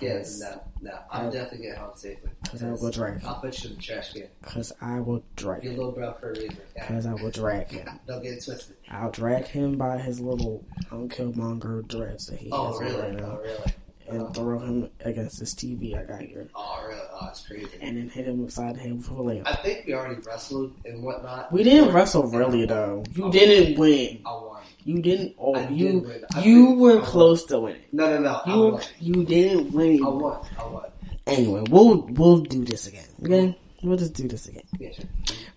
Yes, 0.00 0.40
no, 0.40 0.60
no. 0.82 0.98
I'm 1.10 1.30
definitely 1.30 1.66
getting 1.66 1.80
home 1.80 1.92
safely. 1.94 2.30
Because 2.42 2.62
I'll 2.64 2.90
drag 2.90 3.20
him. 3.20 3.28
I'll 3.28 3.40
put 3.40 3.62
you 3.62 3.70
in 3.70 3.76
the 3.76 3.82
trash 3.82 4.12
can. 4.12 4.24
Because 4.42 4.72
I 4.80 4.98
will 5.00 5.22
drag 5.36 5.62
Your 5.62 5.74
little 5.74 5.92
bro 5.92 6.12
for 6.14 6.30
a 6.32 6.34
reason. 6.34 6.56
Yeah. 6.76 6.86
Because 6.88 7.06
I 7.06 7.14
will 7.14 7.30
drag 7.30 7.70
him. 7.70 7.88
Don't 8.08 8.20
get 8.22 8.32
it 8.34 8.44
twisted. 8.44 8.76
I'll 8.90 9.12
drag 9.12 9.44
him 9.46 9.78
by 9.78 9.98
his 9.98 10.18
little 10.20 10.64
um, 10.90 11.08
Killmonger 11.08 11.86
dreads 11.86 12.26
that 12.26 12.40
he 12.40 12.50
Oh, 12.50 12.72
has 12.72 12.80
really? 12.80 13.00
right 13.02 13.14
now, 13.14 13.38
Oh, 13.38 13.42
really? 13.42 13.72
And 14.08 14.22
uh, 14.22 14.30
throw 14.30 14.58
him 14.58 14.90
against 15.00 15.38
this 15.40 15.54
TV 15.54 15.98
I 15.98 16.04
got 16.04 16.20
here, 16.20 16.48
Oh, 16.54 16.84
really? 16.86 17.00
Oh, 17.12 17.28
it's 17.30 17.46
crazy. 17.46 17.68
and 17.80 17.96
then 17.96 18.08
hit 18.08 18.26
him 18.26 18.44
upside 18.44 18.76
the 18.76 18.80
head 18.80 18.96
with 18.96 19.08
a 19.10 19.14
lamp. 19.14 19.46
I 19.48 19.54
think 19.56 19.86
we 19.86 19.94
already 19.94 20.20
wrestled 20.26 20.74
and 20.84 21.02
whatnot. 21.02 21.52
We 21.52 21.62
didn't 21.62 21.92
wrestle 21.94 22.24
really 22.24 22.66
though. 22.66 23.04
You 23.14 23.30
didn't 23.30 23.78
win. 23.78 24.20
I 24.26 24.30
won. 24.32 24.62
You 24.84 25.00
didn't. 25.00 25.34
Oh, 25.38 25.54
I 25.54 25.68
you 25.68 26.00
did. 26.02 26.24
You 26.44 26.66
think- 26.66 26.78
were 26.80 26.92
I 26.92 26.94
won. 26.96 27.04
close 27.04 27.44
to 27.46 27.58
winning. 27.60 27.82
No, 27.92 28.10
no, 28.10 28.18
no. 28.20 28.40
You 28.52 28.60
were, 28.60 28.70
won. 28.72 28.82
you 29.00 29.24
didn't 29.24 29.72
win. 29.72 30.04
I 30.04 30.08
won. 30.08 30.46
I 30.58 30.66
won. 30.66 30.84
Anyway, 31.26 31.64
we'll 31.70 32.02
we'll 32.10 32.40
do 32.40 32.64
this 32.66 32.86
again. 32.86 33.06
Okay, 33.22 33.46
mm-hmm. 33.46 33.88
we'll 33.88 33.96
just 33.96 34.12
do 34.12 34.28
this 34.28 34.46
again. 34.48 34.64
Yeah, 34.78 34.90
sure. 34.92 35.06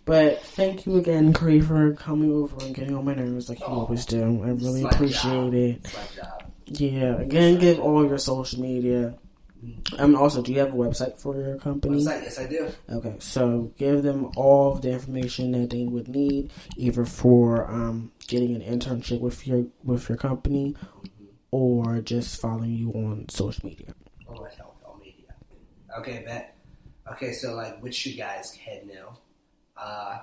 But 0.05 0.41
thank 0.41 0.85
you 0.85 0.95
again, 0.95 1.33
Cree, 1.33 1.59
for 1.59 1.91
coming 1.95 2.31
over 2.31 2.55
and 2.65 2.73
getting 2.73 2.95
on 2.95 3.03
my 3.03 3.13
nerves 3.13 3.49
like 3.49 3.59
you 3.59 3.65
Oh, 3.65 3.81
always 3.81 4.05
do. 4.05 4.21
I 4.45 4.49
really 4.51 4.83
appreciate 4.83 5.21
job. 5.33 5.53
it. 5.53 5.85
It's 6.67 6.79
my 6.81 6.87
job. 6.87 6.97
Yeah. 6.97 7.21
Again, 7.21 7.57
give 7.59 7.79
all 7.79 8.05
your 8.05 8.17
social 8.17 8.61
media. 8.61 9.17
Um. 9.97 10.15
Also, 10.15 10.41
do 10.43 10.53
you 10.53 10.59
have 10.59 10.69
a 10.69 10.77
website 10.77 11.19
for 11.19 11.35
your 11.35 11.57
company? 11.57 11.97
Website, 12.03 12.21
yes, 12.21 12.39
I 12.39 12.45
do. 12.45 12.69
Okay, 12.89 13.15
so 13.19 13.71
give 13.77 14.03
them 14.03 14.29
all 14.35 14.73
of 14.73 14.83
the 14.83 14.91
information 14.91 15.51
that 15.53 15.71
they 15.71 15.83
would 15.83 16.07
need, 16.07 16.51
either 16.75 17.05
for 17.05 17.69
um, 17.69 18.11
getting 18.27 18.55
an 18.55 18.61
internship 18.61 19.19
with 19.19 19.47
your 19.47 19.65
with 19.83 20.09
your 20.09 20.17
company, 20.17 20.75
or 21.49 22.01
just 22.01 22.39
following 22.39 22.71
you 22.71 22.91
on 22.91 23.27
social 23.29 23.67
media. 23.67 23.93
Oh, 24.29 24.41
my 24.41 24.49
health, 24.55 24.75
all 24.85 24.99
media. 25.03 25.33
Okay, 25.97 26.21
bet. 26.23 26.55
Okay, 27.13 27.31
so 27.31 27.55
like, 27.55 27.81
which 27.81 28.05
you 28.05 28.15
guys 28.15 28.55
can 28.63 28.87
know. 28.87 29.17
Uh, 29.75 30.19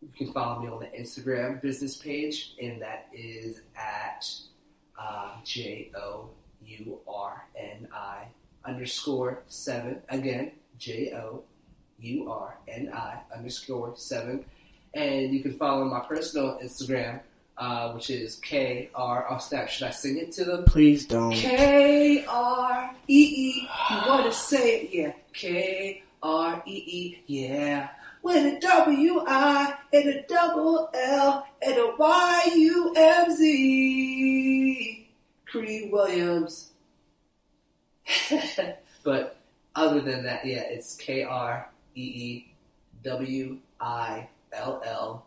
you 0.00 0.08
can 0.16 0.32
follow 0.32 0.62
me 0.62 0.68
on 0.68 0.78
the 0.78 0.86
Instagram 0.96 1.60
business 1.60 1.96
page, 1.96 2.54
and 2.62 2.80
that 2.80 3.08
is 3.12 3.60
at 3.76 4.24
uh, 4.98 5.32
J 5.44 5.90
O 5.96 6.30
U 6.66 6.98
R 7.06 7.46
N 7.56 7.88
I 7.92 8.26
underscore 8.64 9.42
seven. 9.48 10.02
Again, 10.08 10.52
J 10.78 11.12
O 11.14 11.42
U 12.00 12.30
R 12.30 12.58
N 12.68 12.90
I 12.92 13.20
underscore 13.34 13.94
seven. 13.96 14.44
And 14.94 15.32
you 15.32 15.40
can 15.42 15.52
follow 15.52 15.84
my 15.84 16.00
personal 16.00 16.58
Instagram, 16.62 17.20
uh, 17.56 17.92
which 17.92 18.10
is 18.10 18.36
K 18.36 18.90
R. 18.94 19.26
Oh, 19.30 19.38
snap. 19.38 19.68
Should 19.68 19.86
I 19.86 19.90
sing 19.90 20.18
it 20.18 20.32
to 20.32 20.44
them? 20.44 20.64
Please 20.64 21.06
don't. 21.06 21.32
K 21.32 22.24
R 22.26 22.90
E 23.06 23.34
E. 23.36 23.68
You 23.90 23.96
want 24.08 24.26
to 24.26 24.32
say 24.32 24.80
it? 24.80 24.94
Yeah. 24.94 25.12
K 25.32 26.02
R 26.22 26.62
E 26.66 26.72
E. 26.72 27.22
Yeah. 27.26 27.88
With 28.28 28.44
a 28.44 28.60
W 28.60 29.24
I 29.26 29.74
and 29.90 30.08
a 30.10 30.22
double 30.24 30.90
L 30.92 31.46
and 31.62 31.78
a 31.78 31.94
Y 31.98 32.50
U 32.56 32.94
M 32.94 33.34
Z. 33.34 35.08
Cree 35.46 35.88
Williams. 35.90 36.72
but 39.02 39.38
other 39.74 40.02
than 40.02 40.24
that, 40.24 40.44
yeah, 40.44 40.60
it's 40.60 40.94
K 40.96 41.22
R 41.22 41.70
E 41.94 42.02
E 42.02 42.54
W 43.02 43.56
I 43.80 44.28
L 44.52 44.82
L 44.84 45.26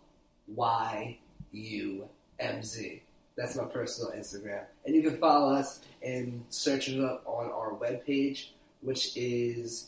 Y 0.49 1.17
U 1.53 2.07
M 2.39 2.61
Z. 2.61 3.01
That's 3.35 3.55
my 3.55 3.65
personal 3.65 4.11
Instagram. 4.11 4.65
And 4.85 4.95
you 4.95 5.01
can 5.01 5.17
follow 5.17 5.55
us 5.55 5.79
and 6.03 6.45
search 6.49 6.87
it 6.87 7.03
up 7.03 7.23
on 7.25 7.49
our 7.49 7.73
webpage, 7.73 8.49
which 8.81 9.17
is 9.17 9.87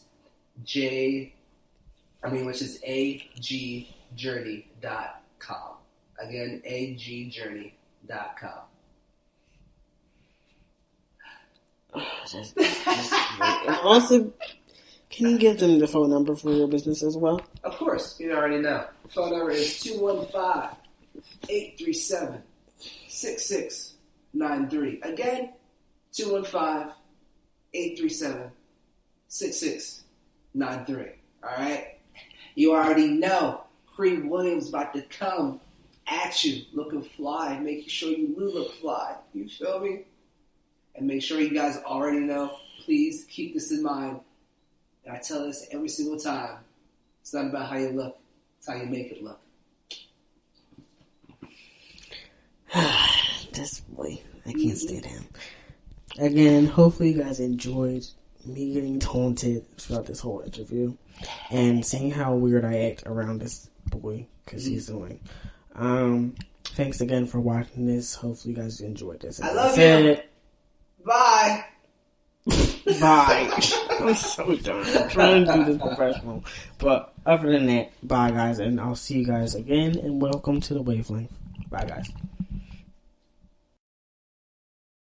J, 0.63 1.35
I 2.23 2.29
mean, 2.29 2.45
which 2.45 2.61
is 2.61 2.79
agjourney.com. 2.87 4.63
Again, 6.19 6.61
agjourney.com. 6.69 8.59
Just- 12.31 12.55
just- 12.57 13.13
also, 13.83 14.31
can 15.09 15.29
you 15.29 15.37
give 15.37 15.59
them 15.59 15.77
the 15.79 15.87
phone 15.87 16.09
number 16.09 16.35
for 16.35 16.51
your 16.51 16.67
business 16.67 17.03
as 17.03 17.15
well? 17.17 17.39
Of 17.63 17.77
course, 17.77 18.19
you 18.19 18.31
already 18.33 18.59
know. 18.59 18.85
Phone 19.09 19.31
number 19.31 19.51
is 19.51 19.79
215 19.81 20.69
837 21.49 22.41
6693. 23.07 25.01
Again, 25.03 25.49
215 26.13 26.93
837 27.75 28.51
6693. 29.27 31.11
Alright? 31.43 31.92
You 32.55 32.73
already 32.73 33.07
know 33.07 33.63
Cree 33.95 34.21
Williams 34.21 34.69
about 34.69 34.93
to 34.93 35.01
come 35.03 35.59
at 36.07 36.43
you 36.43 36.63
looking 36.73 37.03
fly, 37.03 37.57
making 37.59 37.89
sure 37.89 38.09
you 38.09 38.33
look 38.37 38.73
fly. 38.75 39.15
You 39.33 39.47
feel 39.47 39.79
me? 39.79 40.03
And 40.95 41.07
make 41.07 41.23
sure 41.23 41.39
you 41.39 41.53
guys 41.53 41.77
already 41.85 42.19
know, 42.19 42.57
please 42.83 43.25
keep 43.29 43.53
this 43.53 43.71
in 43.71 43.81
mind. 43.81 44.19
And 45.05 45.15
I 45.15 45.19
tell 45.19 45.45
this 45.45 45.67
every 45.71 45.89
single 45.89 46.19
time. 46.19 46.57
It's 47.21 47.33
not 47.33 47.47
about 47.47 47.69
how 47.69 47.77
you 47.77 47.89
look, 47.89 48.17
it's 48.57 48.67
how 48.67 48.75
you 48.75 48.85
make 48.85 49.11
it 49.11 49.23
look. 49.23 49.39
this 53.53 53.79
boy, 53.81 54.19
I 54.45 54.51
can't 54.51 54.65
mm-hmm. 54.65 54.75
stand 54.75 55.05
him. 55.05 55.25
Again, 56.19 56.65
hopefully 56.65 57.11
you 57.11 57.23
guys 57.23 57.39
enjoyed 57.39 58.05
me 58.45 58.73
getting 58.73 58.99
taunted 58.99 59.65
throughout 59.77 60.05
this 60.05 60.19
whole 60.19 60.41
interview, 60.41 60.95
and 61.49 61.85
seeing 61.85 62.11
how 62.11 62.33
weird 62.35 62.65
I 62.65 62.89
act 62.89 63.03
around 63.05 63.41
this 63.41 63.69
boy 63.87 64.27
because 64.45 64.65
he's 64.65 64.89
annoying. 64.89 65.19
Um, 65.75 66.35
thanks 66.63 67.01
again 67.01 67.25
for 67.25 67.39
watching 67.39 67.85
this. 67.85 68.15
Hopefully, 68.15 68.53
you 68.53 68.61
guys 68.61 68.81
enjoyed 68.81 69.21
this. 69.21 69.41
I 69.41 69.51
love 69.53 69.71
said, 69.71 70.25
Bye. 71.05 71.65
Bye. 72.99 73.49
I'm 73.99 74.15
so 74.15 74.55
done. 74.57 74.85
I'm 74.97 75.09
trying 75.09 75.45
to 75.45 75.53
do 75.53 75.63
this 75.65 75.81
professional. 75.81 76.43
But 76.77 77.13
other 77.25 77.51
than 77.51 77.67
that, 77.67 77.91
bye 78.05 78.31
guys, 78.31 78.59
and 78.59 78.79
I'll 78.79 78.95
see 78.95 79.19
you 79.19 79.25
guys 79.25 79.55
again. 79.55 79.97
And 79.97 80.21
welcome 80.21 80.59
to 80.61 80.73
the 80.73 80.81
wavelength. 80.81 81.31
Bye 81.69 81.85
guys. 81.85 82.09